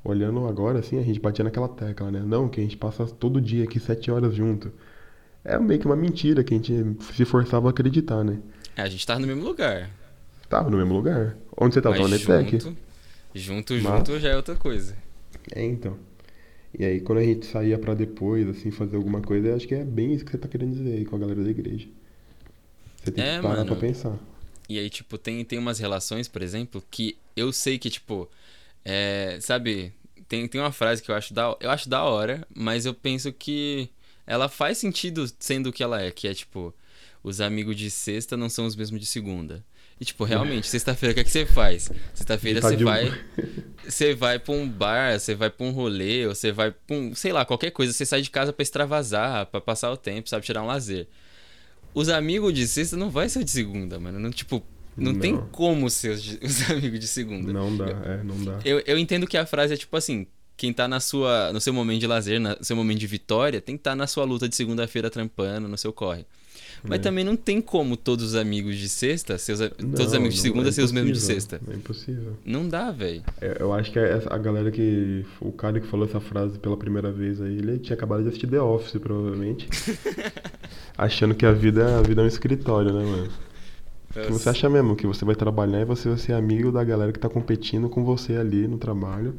olhando 0.04 0.46
agora, 0.46 0.78
assim, 0.78 0.98
a 0.98 1.02
gente 1.02 1.18
batia 1.20 1.44
naquela 1.44 1.68
tecla, 1.68 2.10
né? 2.10 2.22
Não, 2.24 2.48
que 2.48 2.60
a 2.60 2.62
gente 2.62 2.76
passa 2.76 3.04
todo 3.06 3.40
dia 3.40 3.64
aqui 3.64 3.80
sete 3.80 4.10
horas 4.10 4.34
junto. 4.34 4.72
É 5.44 5.58
meio 5.58 5.80
que 5.80 5.86
uma 5.86 5.96
mentira 5.96 6.44
que 6.44 6.54
a 6.54 6.56
gente 6.56 6.96
se 7.12 7.24
forçava 7.24 7.66
a 7.68 7.70
acreditar, 7.70 8.22
né? 8.22 8.38
É, 8.76 8.82
a 8.82 8.88
gente 8.88 9.04
tava 9.06 9.18
no 9.20 9.26
mesmo 9.26 9.42
lugar. 9.44 9.90
Tava 10.48 10.70
no 10.70 10.76
mesmo 10.78 10.94
lugar. 10.94 11.36
Onde 11.60 11.74
você 11.74 11.82
tava? 11.82 11.96
Tava 11.96 12.08
na 12.08 12.14
mas 12.16 12.22
ETEC. 12.22 12.60
junto, 12.60 12.76
junto, 13.34 13.74
Mas- 13.74 13.82
junto 13.82 14.20
já 14.20 14.28
é 14.30 14.36
outra 14.36 14.54
coisa. 14.54 14.94
É, 15.54 15.64
então. 15.64 15.96
E 16.78 16.84
aí, 16.84 17.00
quando 17.00 17.18
a 17.18 17.24
gente 17.24 17.46
saía 17.46 17.78
pra 17.78 17.94
depois, 17.94 18.48
assim, 18.48 18.70
fazer 18.70 18.96
alguma 18.96 19.22
coisa, 19.22 19.48
eu 19.48 19.56
acho 19.56 19.68
que 19.68 19.74
é 19.74 19.84
bem 19.84 20.14
isso 20.14 20.24
que 20.24 20.30
você 20.32 20.38
tá 20.38 20.48
querendo 20.48 20.72
dizer 20.74 20.94
aí 20.94 21.04
com 21.04 21.16
a 21.16 21.18
galera 21.18 21.42
da 21.44 21.50
igreja. 21.50 21.88
Você 23.02 23.12
tem 23.12 23.22
É, 23.22 23.24
que 23.24 23.40
parar 23.40 23.64
mano. 23.64 23.66
pra 23.66 23.76
pensar. 23.76 24.18
E 24.68 24.78
aí, 24.78 24.90
tipo, 24.90 25.18
tem, 25.18 25.44
tem 25.44 25.58
umas 25.58 25.78
relações, 25.78 26.28
por 26.28 26.42
exemplo, 26.42 26.82
que 26.90 27.18
eu 27.36 27.52
sei 27.52 27.78
que, 27.78 27.90
tipo, 27.90 28.30
é, 28.84 29.38
sabe, 29.40 29.92
tem, 30.28 30.48
tem 30.48 30.60
uma 30.60 30.72
frase 30.72 31.02
que 31.02 31.10
eu 31.10 31.16
acho, 31.16 31.34
da, 31.34 31.56
eu 31.60 31.70
acho 31.70 31.88
da 31.88 32.04
hora, 32.04 32.46
mas 32.54 32.86
eu 32.86 32.94
penso 32.94 33.32
que 33.32 33.90
ela 34.26 34.48
faz 34.48 34.78
sentido 34.78 35.26
sendo 35.40 35.68
o 35.70 35.72
que 35.72 35.82
ela 35.82 36.00
é, 36.02 36.10
que 36.12 36.28
é, 36.28 36.34
tipo, 36.34 36.74
os 37.24 37.40
amigos 37.40 37.76
de 37.76 37.90
sexta 37.90 38.36
não 38.36 38.48
são 38.50 38.66
os 38.66 38.76
mesmos 38.76 39.00
de 39.00 39.06
segunda. 39.06 39.64
E, 40.00 40.04
tipo, 40.04 40.24
realmente, 40.24 40.66
sexta-feira, 40.66 41.12
o 41.12 41.14
que, 41.14 41.20
é 41.20 41.24
que 41.24 41.30
você 41.30 41.46
faz? 41.46 41.90
Sexta-feira 42.14 42.60
Tá 42.60 42.68
você 42.68 42.76
de- 42.76 42.84
vai. 42.84 43.12
Você 43.84 44.14
vai 44.14 44.38
pra 44.38 44.54
um 44.54 44.68
bar, 44.68 45.18
você 45.18 45.34
vai 45.34 45.50
pra 45.50 45.66
um 45.66 45.72
rolê, 45.72 46.24
ou 46.28 46.36
você 46.36 46.52
vai 46.52 46.70
pra 46.70 46.96
um. 46.96 47.16
Sei 47.16 47.32
lá, 47.32 47.44
qualquer 47.44 47.72
coisa. 47.72 47.92
Você 47.92 48.06
sai 48.06 48.22
de 48.22 48.30
casa 48.30 48.52
pra 48.52 48.62
extravasar, 48.62 49.46
pra 49.46 49.60
passar 49.60 49.90
o 49.90 49.96
tempo, 49.96 50.28
sabe? 50.28 50.46
Tirar 50.46 50.62
um 50.62 50.66
lazer. 50.66 51.08
Os 51.92 52.08
amigos 52.08 52.54
de 52.54 52.64
sexta 52.68 52.96
não 52.96 53.10
vai 53.10 53.28
ser 53.28 53.40
o 53.40 53.44
de 53.44 53.50
segunda, 53.50 53.98
mano. 53.98 54.20
Não, 54.20 54.30
tipo, 54.30 54.62
não, 54.96 55.12
tem 55.18 55.32
Não. 55.32 55.48
como 55.48 55.90
ser 55.90 56.10
os, 56.40 56.70
amigos 56.70 57.00
de 57.00 57.08
segunda. 57.08 57.52
Não 57.52 57.76
dá, 57.76 57.86
é, 58.04 58.22
não 58.22 58.42
dá. 58.44 58.60
Eu, 58.64 58.80
eu 58.86 58.96
entendo 58.96 59.26
que 59.26 59.36
a 59.36 59.44
frase 59.44 59.74
é 59.74 59.76
tipo 59.76 59.96
assim: 59.96 60.28
quem 60.56 60.72
tá 60.72 60.86
na 60.86 61.00
sua, 61.00 61.52
no 61.52 61.60
seu 61.60 61.74
momento 61.74 61.98
de 61.98 62.06
lazer, 62.06 62.38
no 62.38 62.56
seu 62.62 62.76
momento 62.76 63.00
de 63.00 63.06
vitória, 63.08 63.60
tem 63.60 63.76
que 63.76 63.80
estar 63.80 63.96
na 63.96 64.06
sua 64.06 64.24
luta 64.24 64.48
de 64.48 64.54
segunda-feira 64.54 65.10
trampando, 65.10 65.66
no 65.66 65.76
seu 65.76 65.92
corre. 65.92 66.24
Mas 66.84 66.98
É. 66.98 67.02
também 67.02 67.24
não 67.24 67.36
tem 67.36 67.60
como 67.60 67.96
todos 67.96 68.24
os 68.24 68.34
amigos 68.34 68.76
de 68.76 68.88
sexta, 68.88 69.38
seus, 69.38 69.60
a- 69.60 69.70
todos 69.70 70.00
os 70.06 70.10
Não, 70.12 70.18
amigos 70.18 70.34
de 70.34 70.40
não- 70.40 70.42
segunda 70.50 70.68
é 70.68 70.72
ser 70.72 70.82
os 70.82 70.90
mesmos 70.90 71.12
de 71.16 71.20
sexta. 71.24 71.60
É 71.70 71.74
impossível. 71.76 72.32
Não 72.44 72.68
dá, 72.68 72.90
velho. 72.90 73.22
É, 73.40 73.58
Eu 73.60 73.72
acho 73.72 73.92
que 73.92 73.98
essa- 73.98 74.32
a 74.34 74.38
galera 74.38 74.70
que. 74.70 75.24
O 75.40 75.52
cara 75.52 75.78
que 75.80 75.86
falou 75.86 76.06
essa 76.06 76.18
frase 76.20 76.58
pela 76.58 76.76
primeira 76.76 77.12
vez 77.12 77.40
aí, 77.40 77.56
ele 77.58 77.78
tinha 77.78 77.94
acabado 77.94 78.22
de 78.22 78.28
assistir 78.28 78.48
The 78.48 78.60
Office, 78.60 79.00
provavelmente. 79.00 79.68
achando 80.96 81.34
que 81.34 81.46
a 81.46 81.52
vida, 81.52 81.98
a 81.98 82.02
vida 82.02 82.20
é 82.20 82.24
um 82.24 82.28
escritório, 82.28 82.92
né, 82.92 83.04
mano? 83.04 83.28
Que 84.12 84.30
você 84.30 84.48
acha 84.50 84.68
mesmo 84.68 84.94
que 84.94 85.06
você 85.06 85.24
vai 85.24 85.34
trabalhar 85.34 85.80
e 85.80 85.84
você 85.86 86.08
vai 86.08 86.18
ser 86.18 86.34
amigo 86.34 86.70
da 86.70 86.84
galera 86.84 87.12
que 87.12 87.18
tá 87.18 87.28
competindo 87.30 87.88
com 87.88 88.04
você 88.04 88.34
ali 88.36 88.68
no 88.68 88.76
trabalho. 88.76 89.34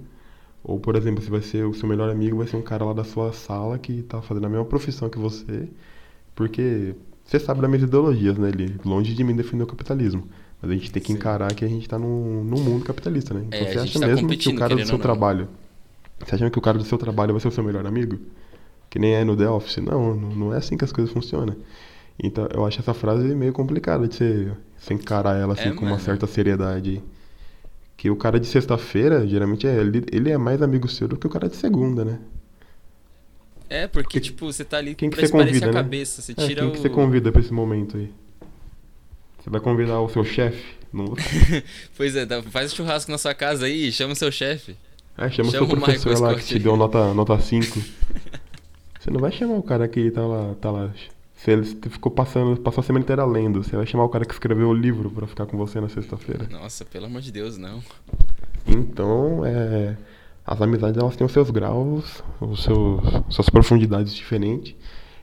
Ou, 0.63 0.79
por 0.79 0.95
exemplo, 0.95 1.21
você 1.23 1.29
vai 1.29 1.41
ser 1.41 1.65
o 1.65 1.73
seu 1.73 1.87
melhor 1.87 2.09
amigo, 2.09 2.37
vai 2.37 2.47
ser 2.47 2.55
um 2.55 2.61
cara 2.61 2.83
lá 2.85 2.93
da 2.93 3.03
sua 3.03 3.33
sala 3.33 3.77
que 3.77 4.01
tá 4.01 4.21
fazendo 4.21 4.45
a 4.45 4.49
mesma 4.49 4.65
profissão 4.65 5.09
que 5.09 5.19
você. 5.19 5.67
Porque 6.33 6.95
você 7.25 7.39
sabe 7.39 7.61
das 7.61 7.69
minhas 7.69 7.83
ideologias, 7.83 8.37
né, 8.37 8.49
Eli? 8.49 8.79
Longe 8.85 9.13
de 9.13 9.23
mim 9.23 9.35
defender 9.35 9.63
o 9.63 9.67
capitalismo. 9.67 10.27
Mas 10.61 10.71
a 10.71 10.73
gente 10.73 10.91
tem 10.91 11.01
que 11.01 11.09
Sim. 11.09 11.13
encarar 11.13 11.53
que 11.53 11.65
a 11.65 11.67
gente 11.67 11.87
tá 11.87 11.99
num, 11.99 12.43
num 12.43 12.59
mundo 12.59 12.85
capitalista, 12.85 13.33
né? 13.33 13.43
Então 13.47 13.59
É, 13.59 13.65
você 13.67 13.79
acha 13.79 13.99
tá 13.99 14.07
mesmo 14.07 14.27
que 14.37 14.49
o 14.49 14.55
cara 14.55 14.75
do 14.75 14.85
seu 14.85 14.97
trabalho. 14.99 15.47
Você 16.25 16.35
acha 16.35 16.49
que 16.49 16.59
o 16.59 16.61
cara 16.61 16.77
do 16.77 16.83
seu 16.85 16.97
trabalho 16.97 17.33
vai 17.33 17.41
ser 17.41 17.47
o 17.49 17.51
seu 17.51 17.63
melhor 17.63 17.85
amigo? 17.85 18.19
Que 18.89 18.99
nem 18.99 19.13
é 19.15 19.23
no 19.23 19.35
The 19.37 19.49
Office? 19.49 19.77
Não, 19.77 20.15
não 20.15 20.53
é 20.53 20.57
assim 20.57 20.77
que 20.77 20.85
as 20.85 20.91
coisas 20.91 21.13
funcionam. 21.13 21.55
Então 22.23 22.47
eu 22.53 22.65
acho 22.65 22.79
essa 22.79 22.93
frase 22.93 23.35
meio 23.35 23.53
complicada 23.53 24.07
de 24.07 24.15
você, 24.15 24.51
você 24.77 24.93
encarar 24.93 25.35
ela 25.37 25.53
assim 25.53 25.69
É, 25.69 25.71
com 25.71 25.85
uma 25.85 25.97
mano. 25.97 25.99
certa 25.99 26.27
seriedade. 26.27 27.03
Que 27.97 28.09
o 28.09 28.15
cara 28.15 28.39
de 28.39 28.47
sexta-feira, 28.47 29.27
geralmente, 29.27 29.67
é, 29.67 29.77
ele, 29.79 30.05
ele 30.11 30.31
é 30.31 30.37
mais 30.37 30.61
amigo 30.61 30.87
seu 30.87 31.07
do 31.07 31.17
que 31.17 31.27
o 31.27 31.29
cara 31.29 31.49
de 31.49 31.55
segunda, 31.55 32.05
né? 32.05 32.19
É, 33.69 33.87
porque, 33.87 34.19
Que- 34.19 34.25
tipo, 34.27 34.45
você 34.51 34.63
tá 34.63 34.77
ali 34.77 34.93
quem 34.95 35.09
que 35.09 35.15
pra 35.15 35.25
você 35.25 35.31
convida, 35.31 35.65
a 35.65 35.69
né? 35.69 35.73
cabeça. 35.73 36.21
Você 36.21 36.33
É, 36.33 36.47
tira 36.47 36.61
quem 36.61 36.69
o. 36.69 36.71
que 36.73 36.79
você 36.79 36.89
convida 36.89 37.31
pra 37.31 37.41
esse 37.41 37.51
momento 37.53 37.97
aí? 37.97 38.11
Você 39.39 39.49
vai 39.49 39.59
convidar 39.59 39.99
o 39.99 40.09
seu 40.09 40.23
chefe? 40.23 40.63
Não... 40.91 41.05
Pois 41.97 42.15
é, 42.15 42.25
faz 42.43 42.73
churrasco 42.73 43.11
na 43.11 43.17
sua 43.17 43.33
casa 43.33 43.65
aí, 43.65 43.91
chama 43.91 44.13
o 44.13 44.15
seu 44.15 44.31
chefe. 44.31 44.75
É, 45.17 45.29
chama 45.29 45.49
o 45.49 45.51
Chama 45.51 45.67
seu 45.67 45.75
o 45.75 45.79
professor 45.79 46.09
Michael 46.13 46.31
lá 46.31 46.35
que 46.39 46.45
te 46.45 46.59
deu 46.59 46.75
nota, 46.77 47.13
nota 47.13 47.39
5. 47.39 47.79
Você 48.99 49.09
não 49.11 49.19
vai 49.19 49.31
chamar 49.31 49.55
o 49.55 49.63
cara 49.63 49.87
que 49.87 50.09
tá 50.11 50.25
lá, 50.25 50.55
tá 50.61 50.71
lá. 50.71 50.91
Se 51.35 51.51
ele 51.51 51.65
ficou 51.65 52.09
passando, 52.11 52.55
passou 52.61 52.81
a 52.81 52.85
semana 52.85 53.03
inteira 53.03 53.25
lendo, 53.25 53.61
você 53.61 53.75
vai 53.75 53.85
chamar 53.85 54.05
o 54.05 54.09
cara 54.09 54.23
que 54.23 54.33
escreveu 54.33 54.69
o 54.69 54.73
livro 54.73 55.09
pra 55.11 55.27
ficar 55.27 55.45
com 55.45 55.57
você 55.57 55.81
na 55.81 55.89
sexta-feira. 55.89 56.47
Nossa, 56.49 56.85
pelo 56.85 57.07
amor 57.07 57.21
de 57.21 57.33
Deus, 57.33 57.57
não. 57.57 57.83
Então, 58.65 59.45
é, 59.45 59.97
as 60.45 60.61
amizades 60.61 60.97
elas 61.01 61.15
têm 61.15 61.25
os 61.25 61.31
seus 61.33 61.49
graus, 61.49 62.23
os 62.41 62.63
seus, 62.63 63.01
suas 63.29 63.49
profundidades 63.49 64.13
diferentes. 64.13 64.75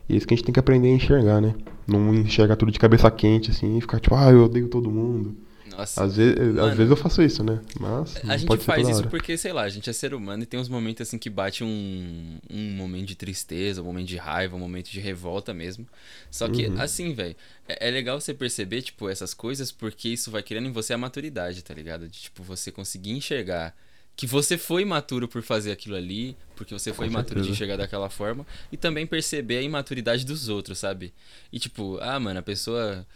E 0.09 0.15
é 0.15 0.17
isso 0.17 0.27
que 0.27 0.35
a 0.35 0.37
gente 0.37 0.45
tem 0.47 0.53
que 0.53 0.61
aprender 0.61 0.89
a 0.89 0.93
enxergar, 0.93 1.41
né? 1.41 1.55
Não 1.87 2.15
enxergar 2.15 2.57
tudo 2.57 2.73
de 2.73 2.79
cabeça 2.79 3.11
quente, 3.11 3.51
assim, 3.51 3.79
e 3.79 3.81
ficar 3.81 4.01
tipo, 4.01 4.15
ah, 4.15 4.31
eu 4.31 4.45
odeio 4.45 4.69
todo 4.69 4.91
mundo. 4.91 5.37
Nossa. 5.71 6.03
Às 6.03 6.17
vezes, 6.17 6.37
Mano, 6.37 6.65
às 6.65 6.77
vezes 6.77 6.91
eu 6.91 6.97
faço 6.97 7.23
isso, 7.23 7.45
né? 7.45 7.61
Mas 7.79 8.17
A 8.29 8.37
gente 8.37 8.57
faz 8.59 8.89
isso 8.89 8.99
hora. 8.99 9.09
porque, 9.09 9.37
sei 9.39 9.53
lá, 9.53 9.63
a 9.63 9.69
gente 9.69 9.89
é 9.89 9.93
ser 9.93 10.13
humano 10.13 10.43
e 10.43 10.47
tem 10.47 10.59
uns 10.59 10.69
momentos 10.69 11.07
assim 11.07 11.17
que 11.17 11.31
bate 11.31 11.63
um, 11.63 12.39
um 12.51 12.73
momento 12.73 13.07
de 13.07 13.15
tristeza, 13.15 13.81
um 13.81 13.85
momento 13.85 14.09
de 14.09 14.17
raiva, 14.17 14.57
um 14.57 14.59
momento 14.59 14.91
de 14.91 14.99
revolta 14.99 15.55
mesmo. 15.55 15.87
Só 16.29 16.49
que, 16.49 16.67
Uhum. 16.67 16.81
assim, 16.81 17.15
velho, 17.15 17.37
é, 17.69 17.89
é 17.89 17.91
legal 17.91 18.21
você 18.21 18.35
perceber, 18.35 18.83
tipo, 18.83 19.09
essas 19.09 19.33
coisas 19.33 19.71
porque 19.71 20.09
isso 20.09 20.29
vai 20.31 20.43
criando 20.43 20.67
em 20.67 20.73
você 20.73 20.93
a 20.93 20.99
maturidade, 20.99 21.63
tá 21.63 21.73
ligado? 21.73 22.09
De, 22.09 22.21
tipo, 22.23 22.43
você 22.43 22.73
conseguir 22.73 23.13
enxergar 23.13 23.73
que 24.21 24.27
você 24.27 24.59
foi 24.59 24.83
imaturo 24.83 25.27
por 25.27 25.41
fazer 25.41 25.73
aquilo 25.73 25.97
ali, 25.97 26.37
porque 26.55 26.75
você 26.75 26.93
foi 26.93 27.07
Com 27.07 27.13
imaturo 27.15 27.41
de 27.41 27.49
enxergar 27.53 27.79
daquela 27.79 28.11
forma, 28.11 28.47
e 28.71 28.77
também 28.77 29.07
perceber 29.07 29.57
a 29.57 29.63
imaturidade 29.63 30.27
dos 30.27 30.51
outros, 30.51 30.79
sabe? 30.79 31.15
E 31.51 31.59
tipo, 31.59 31.97
ah, 32.03 32.21
mano, 32.21 32.39
a 32.39 32.43
pessoa 32.43 33.07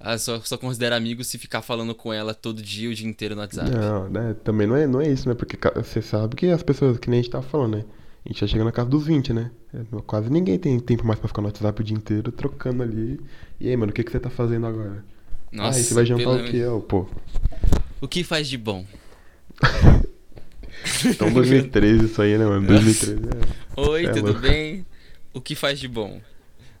ah, 0.00 0.16
só, 0.16 0.40
só 0.40 0.56
considera 0.56 0.96
amigo 0.96 1.22
se 1.22 1.36
ficar 1.36 1.60
falando 1.60 1.94
com 1.94 2.10
ela 2.10 2.32
todo 2.32 2.62
dia, 2.62 2.88
o 2.88 2.94
dia 2.94 3.06
inteiro 3.06 3.34
no 3.34 3.42
WhatsApp. 3.42 3.70
Não, 3.70 4.08
né? 4.08 4.34
Também 4.44 4.66
não 4.66 4.74
é, 4.74 4.86
não 4.86 4.98
é 4.98 5.10
isso, 5.12 5.28
né? 5.28 5.34
Porque 5.34 5.58
você 5.74 6.00
sabe 6.00 6.34
que 6.34 6.46
as 6.46 6.62
pessoas, 6.62 6.96
que 6.96 7.10
nem 7.10 7.20
a 7.20 7.22
gente 7.22 7.32
tava 7.32 7.46
falando, 7.46 7.76
né? 7.76 7.84
A 8.24 8.28
gente 8.30 8.40
já 8.40 8.46
chega 8.46 8.64
na 8.64 8.72
casa 8.72 8.88
dos 8.88 9.06
20, 9.06 9.34
né? 9.34 9.50
É, 9.74 10.00
Quase 10.06 10.30
ninguém 10.30 10.58
tem 10.58 10.80
tempo 10.80 11.06
mais 11.06 11.18
pra 11.18 11.28
ficar 11.28 11.42
no 11.42 11.48
WhatsApp 11.48 11.82
o 11.82 11.84
dia 11.84 11.94
inteiro 11.98 12.32
trocando 12.32 12.82
ali. 12.82 13.20
E 13.60 13.68
aí, 13.68 13.76
mano, 13.76 13.90
o 13.92 13.94
que, 13.94 14.02
que 14.02 14.10
você 14.10 14.18
tá 14.18 14.30
fazendo 14.30 14.66
agora? 14.66 15.04
Nossa, 15.52 15.78
ah, 15.78 15.82
você 15.82 15.92
vai 15.92 16.06
jantar 16.06 16.24
pelo- 16.24 16.48
o 16.48 16.50
quê? 16.50 16.56
Eu, 16.56 16.80
pô, 16.80 17.06
O 18.00 18.08
que 18.08 18.24
faz 18.24 18.48
de 18.48 18.56
bom? 18.56 18.86
então 21.04 21.32
2013 21.32 22.04
isso 22.06 22.22
aí, 22.22 22.36
né, 22.38 22.44
mano? 22.44 22.66
2013 22.66 23.20
é. 23.76 23.80
Oi, 23.80 24.06
É, 24.06 24.12
tudo 24.12 24.28
mano. 24.28 24.38
bem? 24.40 24.86
O 25.32 25.40
que 25.40 25.54
faz 25.54 25.78
de 25.78 25.88
bom? 25.88 26.20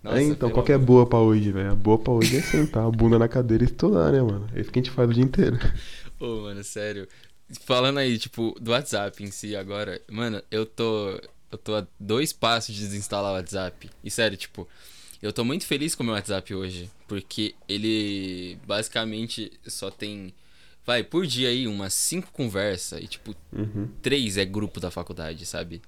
É, 0.04 0.22
então, 0.22 0.50
qual 0.50 0.64
que 0.64 0.70
é 0.72 0.78
boa 0.78 1.04
pra 1.04 1.18
hoje, 1.18 1.50
velho? 1.50 1.72
A 1.72 1.74
boa 1.74 1.98
pra 1.98 2.12
hoje 2.12 2.36
é 2.36 2.40
sentar 2.40 2.84
a 2.86 2.90
bunda 2.90 3.18
na 3.18 3.26
cadeira 3.26 3.64
e 3.64 3.66
estudar, 3.66 4.12
né, 4.12 4.22
mano? 4.22 4.48
É 4.54 4.60
isso 4.60 4.70
que 4.70 4.78
a 4.78 4.82
gente 4.82 4.92
faz 4.92 5.10
o 5.10 5.12
dia 5.12 5.24
inteiro. 5.24 5.58
Ô, 6.20 6.42
mano, 6.42 6.62
sério. 6.62 7.08
Falando 7.64 7.98
aí, 7.98 8.16
tipo, 8.18 8.56
do 8.60 8.70
WhatsApp 8.70 9.22
em 9.22 9.30
si 9.32 9.56
agora, 9.56 10.00
mano, 10.10 10.40
eu 10.50 10.64
tô. 10.64 11.20
Eu 11.50 11.58
tô 11.58 11.74
a 11.76 11.86
dois 11.98 12.32
passos 12.32 12.74
de 12.74 12.82
desinstalar 12.82 13.32
o 13.32 13.34
WhatsApp. 13.34 13.88
E 14.02 14.10
sério, 14.10 14.36
tipo, 14.36 14.66
eu 15.22 15.32
tô 15.32 15.44
muito 15.44 15.64
feliz 15.66 15.94
com 15.94 16.02
o 16.02 16.06
meu 16.06 16.14
WhatsApp 16.14 16.54
hoje. 16.54 16.90
Porque 17.08 17.54
ele 17.68 18.58
basicamente 18.66 19.52
só 19.66 19.90
tem. 19.90 20.32
Vai, 20.86 21.02
por 21.02 21.26
dia 21.26 21.48
aí, 21.48 21.66
umas 21.66 21.92
cinco 21.94 22.30
conversas. 22.32 23.02
E, 23.02 23.06
tipo, 23.08 23.34
Uhum. 23.52 23.88
três 24.00 24.36
é 24.36 24.44
grupo 24.44 24.78
da 24.78 24.90
faculdade, 24.90 25.44
sabe? 25.44 25.82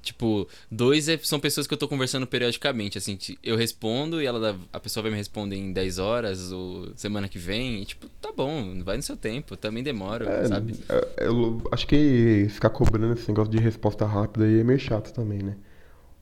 Tipo, 0.00 0.48
dois 0.70 1.08
é- 1.08 1.18
são 1.18 1.38
pessoas 1.40 1.66
que 1.66 1.74
eu 1.74 1.78
tô 1.78 1.86
conversando 1.88 2.26
periodicamente, 2.26 2.96
assim, 2.96 3.18
eu 3.42 3.56
respondo 3.56 4.22
e 4.22 4.26
ela 4.26 4.58
a 4.72 4.80
pessoa 4.80 5.02
vai 5.02 5.10
me 5.10 5.18
responder 5.18 5.56
em 5.56 5.72
10 5.72 5.98
horas 5.98 6.50
ou 6.52 6.88
semana 6.96 7.28
que 7.28 7.38
vem, 7.38 7.82
e 7.82 7.84
tipo, 7.84 8.08
tá 8.20 8.32
bom, 8.34 8.82
vai 8.84 8.96
no 8.96 9.02
seu 9.02 9.16
tempo, 9.16 9.56
também 9.56 9.82
demoro, 9.82 10.24
É, 10.24 10.46
sabe? 10.46 10.74
é, 10.88 11.26
eu 11.26 11.60
acho 11.72 11.86
que 11.86 12.46
ficar 12.48 12.70
cobrando 12.70 13.14
esse 13.18 13.28
negócio 13.28 13.50
de 13.52 13.58
resposta 13.58 14.06
rápida 14.06 14.46
aí 14.46 14.60
é 14.60 14.64
meio 14.64 14.78
chato 14.78 15.12
também, 15.12 15.40
né? 15.42 15.56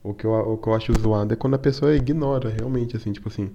O 0.03 0.13
que 0.13 0.25
eu, 0.25 0.31
o 0.31 0.57
que 0.57 0.67
eu 0.67 0.73
acho 0.73 0.91
zoado 0.99 1.33
é 1.33 1.37
quando 1.37 1.53
a 1.53 1.59
pessoa 1.59 1.95
ignora, 1.95 2.49
realmente, 2.49 2.97
assim, 2.97 3.11
tipo 3.11 3.29
assim. 3.29 3.51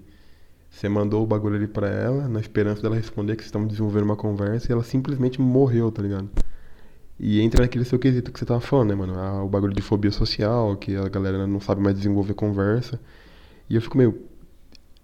Você 0.72 0.88
mandou 0.88 1.22
o 1.22 1.26
bagulho 1.26 1.54
ali 1.54 1.68
pra 1.68 1.86
ela, 1.86 2.26
na 2.26 2.40
esperança 2.40 2.80
dela 2.82 2.96
responder 2.96 3.36
que 3.36 3.42
vocês 3.42 3.48
estavam 3.48 3.68
desenvolvendo 3.68 4.04
uma 4.04 4.16
conversa 4.16 4.68
e 4.68 4.72
ela 4.72 4.82
simplesmente 4.82 5.40
morreu, 5.40 5.92
tá 5.92 6.02
ligado? 6.02 6.28
E 7.20 7.40
entra 7.40 7.62
naquele 7.62 7.84
seu 7.84 7.98
quesito 7.98 8.32
que 8.32 8.38
você 8.38 8.46
tava 8.46 8.60
falando, 8.60 8.88
né, 8.88 8.94
mano? 8.94 9.14
Ah, 9.16 9.44
o 9.44 9.48
bagulho 9.48 9.74
de 9.74 9.82
fobia 9.82 10.10
social, 10.10 10.74
que 10.76 10.96
a 10.96 11.08
galera 11.08 11.46
não 11.46 11.60
sabe 11.60 11.82
mais 11.82 11.94
desenvolver 11.94 12.34
conversa. 12.34 12.98
E 13.68 13.76
eu 13.76 13.82
fico 13.82 13.96
meio. 13.98 14.22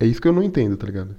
É 0.00 0.06
isso 0.06 0.20
que 0.20 0.26
eu 0.26 0.32
não 0.32 0.42
entendo, 0.42 0.76
tá 0.76 0.86
ligado? 0.86 1.14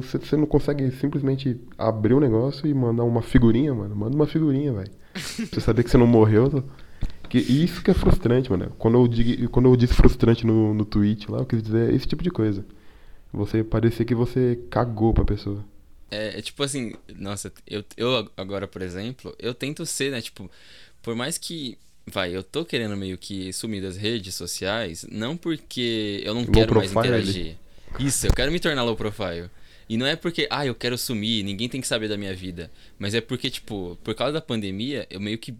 Você 0.00 0.36
não 0.36 0.46
consegue 0.46 0.90
simplesmente 0.92 1.60
abrir 1.76 2.14
o 2.14 2.20
negócio 2.20 2.66
e 2.66 2.72
mandar 2.72 3.04
uma 3.04 3.20
figurinha, 3.20 3.74
mano? 3.74 3.94
Manda 3.94 4.14
uma 4.14 4.26
figurinha, 4.26 4.72
velho. 4.72 4.90
Pra 5.12 5.20
você 5.22 5.60
saber 5.60 5.82
que 5.82 5.90
você 5.90 5.98
não 5.98 6.06
morreu. 6.06 6.48
tá? 6.48 6.62
Porque 7.20 7.38
isso 7.38 7.82
que 7.82 7.90
é 7.90 7.94
frustrante, 7.94 8.48
mano. 8.50 8.72
Quando 8.78 8.96
eu, 8.96 9.08
digo, 9.08 9.50
quando 9.50 9.68
eu 9.68 9.76
disse 9.76 9.92
frustrante 9.92 10.46
no, 10.46 10.72
no 10.72 10.84
tweet 10.84 11.30
lá, 11.30 11.40
eu 11.40 11.46
quis 11.46 11.62
dizer 11.62 11.92
esse 11.92 12.06
tipo 12.06 12.22
de 12.22 12.30
coisa. 12.30 12.64
Você 13.36 13.62
parecer 13.62 14.06
que 14.06 14.14
você 14.14 14.58
cagou 14.70 15.12
pra 15.12 15.22
pessoa. 15.24 15.62
É, 16.10 16.38
é 16.38 16.42
tipo 16.42 16.62
assim, 16.62 16.94
nossa, 17.14 17.52
eu, 17.66 17.84
eu 17.96 18.30
agora, 18.34 18.66
por 18.66 18.80
exemplo, 18.80 19.34
eu 19.38 19.52
tento 19.52 19.84
ser, 19.84 20.10
né? 20.10 20.22
Tipo, 20.22 20.50
por 21.02 21.14
mais 21.14 21.36
que. 21.36 21.76
Vai, 22.06 22.34
eu 22.34 22.42
tô 22.42 22.64
querendo 22.64 22.96
meio 22.96 23.18
que 23.18 23.52
sumir 23.52 23.82
das 23.82 23.96
redes 23.96 24.34
sociais, 24.34 25.04
não 25.10 25.36
porque 25.36 26.22
eu 26.24 26.32
não 26.34 26.42
Low 26.44 26.52
quero 26.52 26.74
mais 26.76 26.90
profile? 26.92 27.18
interagir. 27.20 27.56
Isso, 27.98 28.26
eu 28.26 28.32
quero 28.32 28.50
me 28.50 28.58
tornar 28.60 28.84
low 28.84 28.96
profile. 28.96 29.50
E 29.88 29.96
não 29.98 30.06
é 30.06 30.16
porque, 30.16 30.46
ah, 30.50 30.64
eu 30.64 30.74
quero 30.74 30.96
sumir, 30.96 31.44
ninguém 31.44 31.68
tem 31.68 31.80
que 31.80 31.86
saber 31.86 32.08
da 32.08 32.16
minha 32.16 32.34
vida. 32.34 32.70
Mas 32.98 33.14
é 33.14 33.20
porque, 33.20 33.50
tipo, 33.50 33.98
por 34.02 34.14
causa 34.14 34.32
da 34.32 34.40
pandemia, 34.40 35.06
eu 35.10 35.20
meio 35.20 35.36
que 35.36 35.54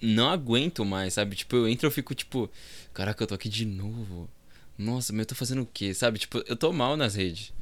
não 0.00 0.30
aguento 0.30 0.84
mais, 0.84 1.14
sabe? 1.14 1.36
Tipo, 1.36 1.56
eu 1.56 1.68
entro 1.68 1.86
e 1.86 1.88
eu 1.88 1.90
fico, 1.92 2.14
tipo, 2.14 2.50
caraca, 2.94 3.22
eu 3.22 3.26
tô 3.26 3.34
aqui 3.34 3.48
de 3.48 3.66
novo. 3.66 4.28
Nossa, 4.80 5.12
mas 5.12 5.20
eu 5.20 5.26
tô 5.26 5.34
fazendo 5.34 5.60
o 5.60 5.66
quê, 5.66 5.92
sabe? 5.92 6.18
Tipo, 6.18 6.42
eu 6.48 6.56
tô 6.56 6.72
mal 6.72 6.96
nas 6.96 7.14
redes. 7.14 7.52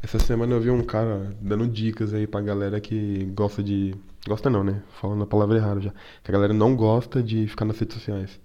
Essa 0.00 0.16
semana 0.20 0.54
eu 0.54 0.60
vi 0.60 0.70
um 0.70 0.84
cara 0.84 1.36
dando 1.40 1.66
dicas 1.66 2.14
aí 2.14 2.24
pra 2.24 2.40
galera 2.40 2.80
que 2.80 3.24
gosta 3.34 3.60
de. 3.64 3.96
Gosta 4.28 4.48
não, 4.48 4.62
né? 4.62 4.80
Falando 5.00 5.24
a 5.24 5.26
palavra 5.26 5.56
errada 5.56 5.80
já. 5.80 5.92
Que 6.22 6.30
a 6.30 6.32
galera 6.32 6.54
não 6.54 6.76
gosta 6.76 7.20
de 7.20 7.48
ficar 7.48 7.64
nas 7.64 7.76
redes 7.80 7.96
sociais. 7.96 8.40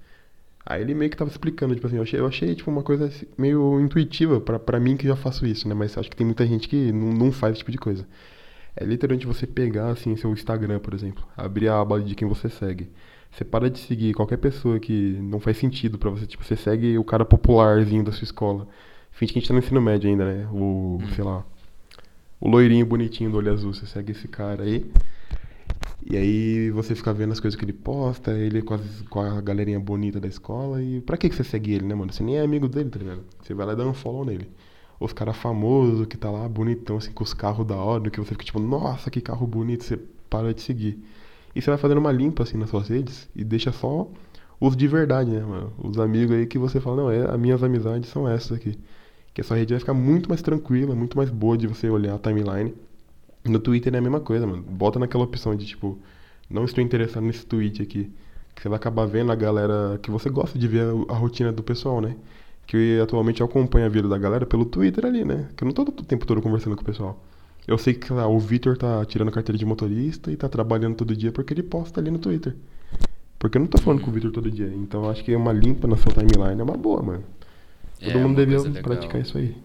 Aí 0.65 0.81
ele 0.81 0.95
meio 0.95 1.11
que 1.11 1.17
tava 1.17 1.29
explicando, 1.29 1.75
tipo 1.75 1.85
assim, 1.85 1.97
eu 1.97 2.01
achei, 2.01 2.19
eu 2.19 2.25
achei 2.25 2.55
tipo, 2.55 2.71
uma 2.71 2.81
coisa 2.81 3.05
assim, 3.05 3.27
meio 3.37 3.79
intuitiva 3.79 4.41
pra 4.41 4.79
mim 4.79 4.97
que 4.97 5.05
já 5.07 5.15
faço 5.15 5.45
isso, 5.45 5.67
né? 5.67 5.75
Mas 5.75 5.95
acho 5.95 6.09
que 6.09 6.15
tem 6.15 6.25
muita 6.25 6.47
gente 6.47 6.67
que 6.67 6.91
não, 6.91 7.13
não 7.13 7.31
faz 7.31 7.51
esse 7.51 7.59
tipo 7.59 7.71
de 7.71 7.77
coisa. 7.77 8.07
É 8.75 8.83
literalmente 8.83 9.27
você 9.27 9.45
pegar, 9.45 9.89
assim, 9.91 10.15
seu 10.15 10.31
Instagram, 10.31 10.79
por 10.79 10.95
exemplo, 10.95 11.23
abrir 11.37 11.67
a 11.67 11.79
aba 11.79 12.01
de 12.01 12.15
quem 12.15 12.27
você 12.27 12.49
segue. 12.49 12.89
Você 13.33 13.43
para 13.43 13.69
de 13.69 13.79
seguir 13.79 14.13
qualquer 14.13 14.37
pessoa 14.37 14.79
que 14.79 15.17
não 15.19 15.39
faz 15.39 15.57
sentido 15.57 15.97
pra 15.97 16.09
você. 16.09 16.25
Tipo, 16.27 16.43
você 16.43 16.55
segue 16.55 16.97
o 16.97 17.03
cara 17.03 17.25
popularzinho 17.25 18.03
da 18.03 18.11
sua 18.11 18.23
escola. 18.25 18.67
Finge 19.11 19.33
que 19.33 19.39
a 19.39 19.41
gente 19.41 19.47
tá 19.47 19.53
no 19.53 19.59
ensino 19.59 19.81
médio 19.81 20.09
ainda, 20.09 20.25
né? 20.25 20.47
O, 20.51 20.99
sei 21.15 21.23
lá, 21.23 21.43
o 22.39 22.47
loirinho 22.47 22.85
bonitinho 22.85 23.31
do 23.31 23.37
olho 23.37 23.51
azul. 23.51 23.73
Você 23.73 23.85
segue 23.87 24.11
esse 24.11 24.27
cara 24.27 24.63
aí. 24.63 24.85
E 26.05 26.17
aí 26.17 26.69
você 26.71 26.93
fica 26.95 27.13
vendo 27.13 27.31
as 27.31 27.39
coisas 27.39 27.57
que 27.57 27.63
ele 27.65 27.73
posta, 27.73 28.31
ele 28.37 28.61
com, 28.61 28.73
as- 28.73 29.01
com 29.09 29.19
a 29.21 29.39
galerinha 29.41 29.79
bonita 29.79 30.19
da 30.19 30.27
escola. 30.27 30.81
E 30.81 31.01
pra 31.01 31.17
que, 31.17 31.29
que 31.29 31.35
você 31.35 31.43
segue 31.43 31.73
ele, 31.73 31.85
né, 31.85 31.95
mano? 31.95 32.11
Você 32.11 32.23
nem 32.23 32.37
é 32.37 32.41
amigo 32.41 32.67
dele, 32.67 32.89
tá 32.89 32.99
ligado? 32.99 33.21
Você 33.41 33.53
vai 33.53 33.65
lá 33.65 33.73
e 33.73 33.75
dá 33.75 33.85
um 33.85 33.93
follow 33.93 34.25
nele. 34.25 34.49
Os 34.99 35.13
caras 35.13 35.35
famosos 35.37 36.05
que 36.05 36.17
tá 36.17 36.29
lá 36.29 36.47
bonitão, 36.47 36.97
assim, 36.97 37.11
com 37.11 37.23
os 37.23 37.33
carros 37.33 37.65
da 37.65 37.75
hora, 37.75 38.09
que 38.09 38.19
você 38.19 38.29
fica 38.33 38.43
tipo, 38.45 38.59
nossa, 38.59 39.09
que 39.09 39.21
carro 39.21 39.47
bonito, 39.47 39.83
você 39.83 39.97
para 40.29 40.53
de 40.53 40.61
seguir. 40.61 40.99
E 41.55 41.61
você 41.61 41.69
vai 41.69 41.77
fazendo 41.77 41.99
uma 41.99 42.11
limpa, 42.11 42.43
assim, 42.43 42.57
nas 42.57 42.69
suas 42.69 42.87
redes 42.87 43.29
e 43.35 43.43
deixa 43.43 43.71
só 43.71 44.07
os 44.59 44.77
de 44.77 44.87
verdade, 44.87 45.29
né, 45.29 45.41
mano? 45.41 45.73
Os 45.77 45.99
amigos 45.99 46.35
aí 46.35 46.45
que 46.45 46.57
você 46.57 46.79
fala, 46.79 46.95
não, 46.95 47.11
é, 47.11 47.29
as 47.29 47.39
minhas 47.39 47.61
amizades 47.61 48.09
são 48.09 48.27
essas 48.27 48.53
aqui. 48.53 48.79
Que 49.33 49.41
a 49.41 49.43
sua 49.43 49.57
rede 49.57 49.73
vai 49.73 49.79
ficar 49.79 49.93
muito 49.93 50.29
mais 50.29 50.41
tranquila, 50.41 50.95
muito 50.95 51.17
mais 51.17 51.29
boa 51.29 51.57
de 51.57 51.67
você 51.67 51.89
olhar 51.89 52.15
a 52.15 52.19
timeline. 52.19 52.73
No 53.43 53.59
Twitter 53.59 53.93
é 53.93 53.97
a 53.97 54.01
mesma 54.01 54.19
coisa, 54.19 54.47
mano. 54.47 54.63
Bota 54.63 54.99
naquela 54.99 55.23
opção 55.23 55.55
de 55.55 55.65
tipo, 55.65 55.99
não 56.49 56.63
estou 56.65 56.83
interessado 56.83 57.23
nesse 57.23 57.45
tweet 57.45 57.81
aqui. 57.81 58.11
Que 58.55 58.61
você 58.61 58.69
vai 58.69 58.77
acabar 58.77 59.05
vendo 59.05 59.31
a 59.31 59.35
galera 59.35 59.99
que 60.01 60.11
você 60.11 60.29
gosta 60.29 60.57
de 60.57 60.67
ver 60.67 60.85
a, 60.85 61.13
a 61.13 61.17
rotina 61.17 61.51
do 61.51 61.63
pessoal, 61.63 61.99
né? 61.99 62.15
Que 62.65 62.99
atualmente 63.01 63.41
eu 63.41 63.47
acompanho 63.47 63.85
a 63.85 63.89
vida 63.89 64.07
da 64.07 64.17
galera 64.17 64.45
pelo 64.45 64.63
Twitter 64.63 65.05
ali, 65.05 65.25
né? 65.25 65.49
Que 65.57 65.63
eu 65.63 65.65
não 65.65 65.73
tô 65.73 65.81
o 65.81 65.91
tempo 65.91 66.25
todo 66.25 66.41
conversando 66.41 66.75
com 66.75 66.83
o 66.83 66.85
pessoal. 66.85 67.21
Eu 67.67 67.77
sei 67.77 67.93
que 67.93 68.07
sei 68.07 68.15
lá, 68.15 68.27
o 68.27 68.37
Vitor 68.39 68.77
tá 68.77 69.05
tirando 69.05 69.31
carteira 69.31 69.57
de 69.57 69.65
motorista 69.65 70.31
e 70.31 70.35
tá 70.37 70.49
trabalhando 70.49 70.95
todo 70.95 71.15
dia 71.15 71.31
porque 71.31 71.53
ele 71.53 71.63
posta 71.63 71.99
ali 71.99 72.11
no 72.11 72.19
Twitter. 72.19 72.55
Porque 73.39 73.57
eu 73.57 73.61
não 73.61 73.67
tô 73.67 73.77
falando 73.77 74.01
com 74.01 74.09
o 74.09 74.13
Vitor 74.13 74.31
todo 74.31 74.49
dia. 74.51 74.67
Então 74.67 75.03
eu 75.03 75.09
acho 75.09 75.23
que 75.23 75.35
uma 75.35 75.51
limpa 75.53 75.87
na 75.87 75.97
sua 75.97 76.11
timeline 76.13 76.59
é 76.59 76.63
uma 76.63 76.77
boa, 76.77 77.01
mano. 77.01 77.23
Todo 77.99 78.17
É 78.17 78.21
mundo 78.21 78.35
devia 78.35 78.59
legal. 78.59 78.83
praticar 78.83 79.21
isso 79.21 79.37
aí. 79.37 79.55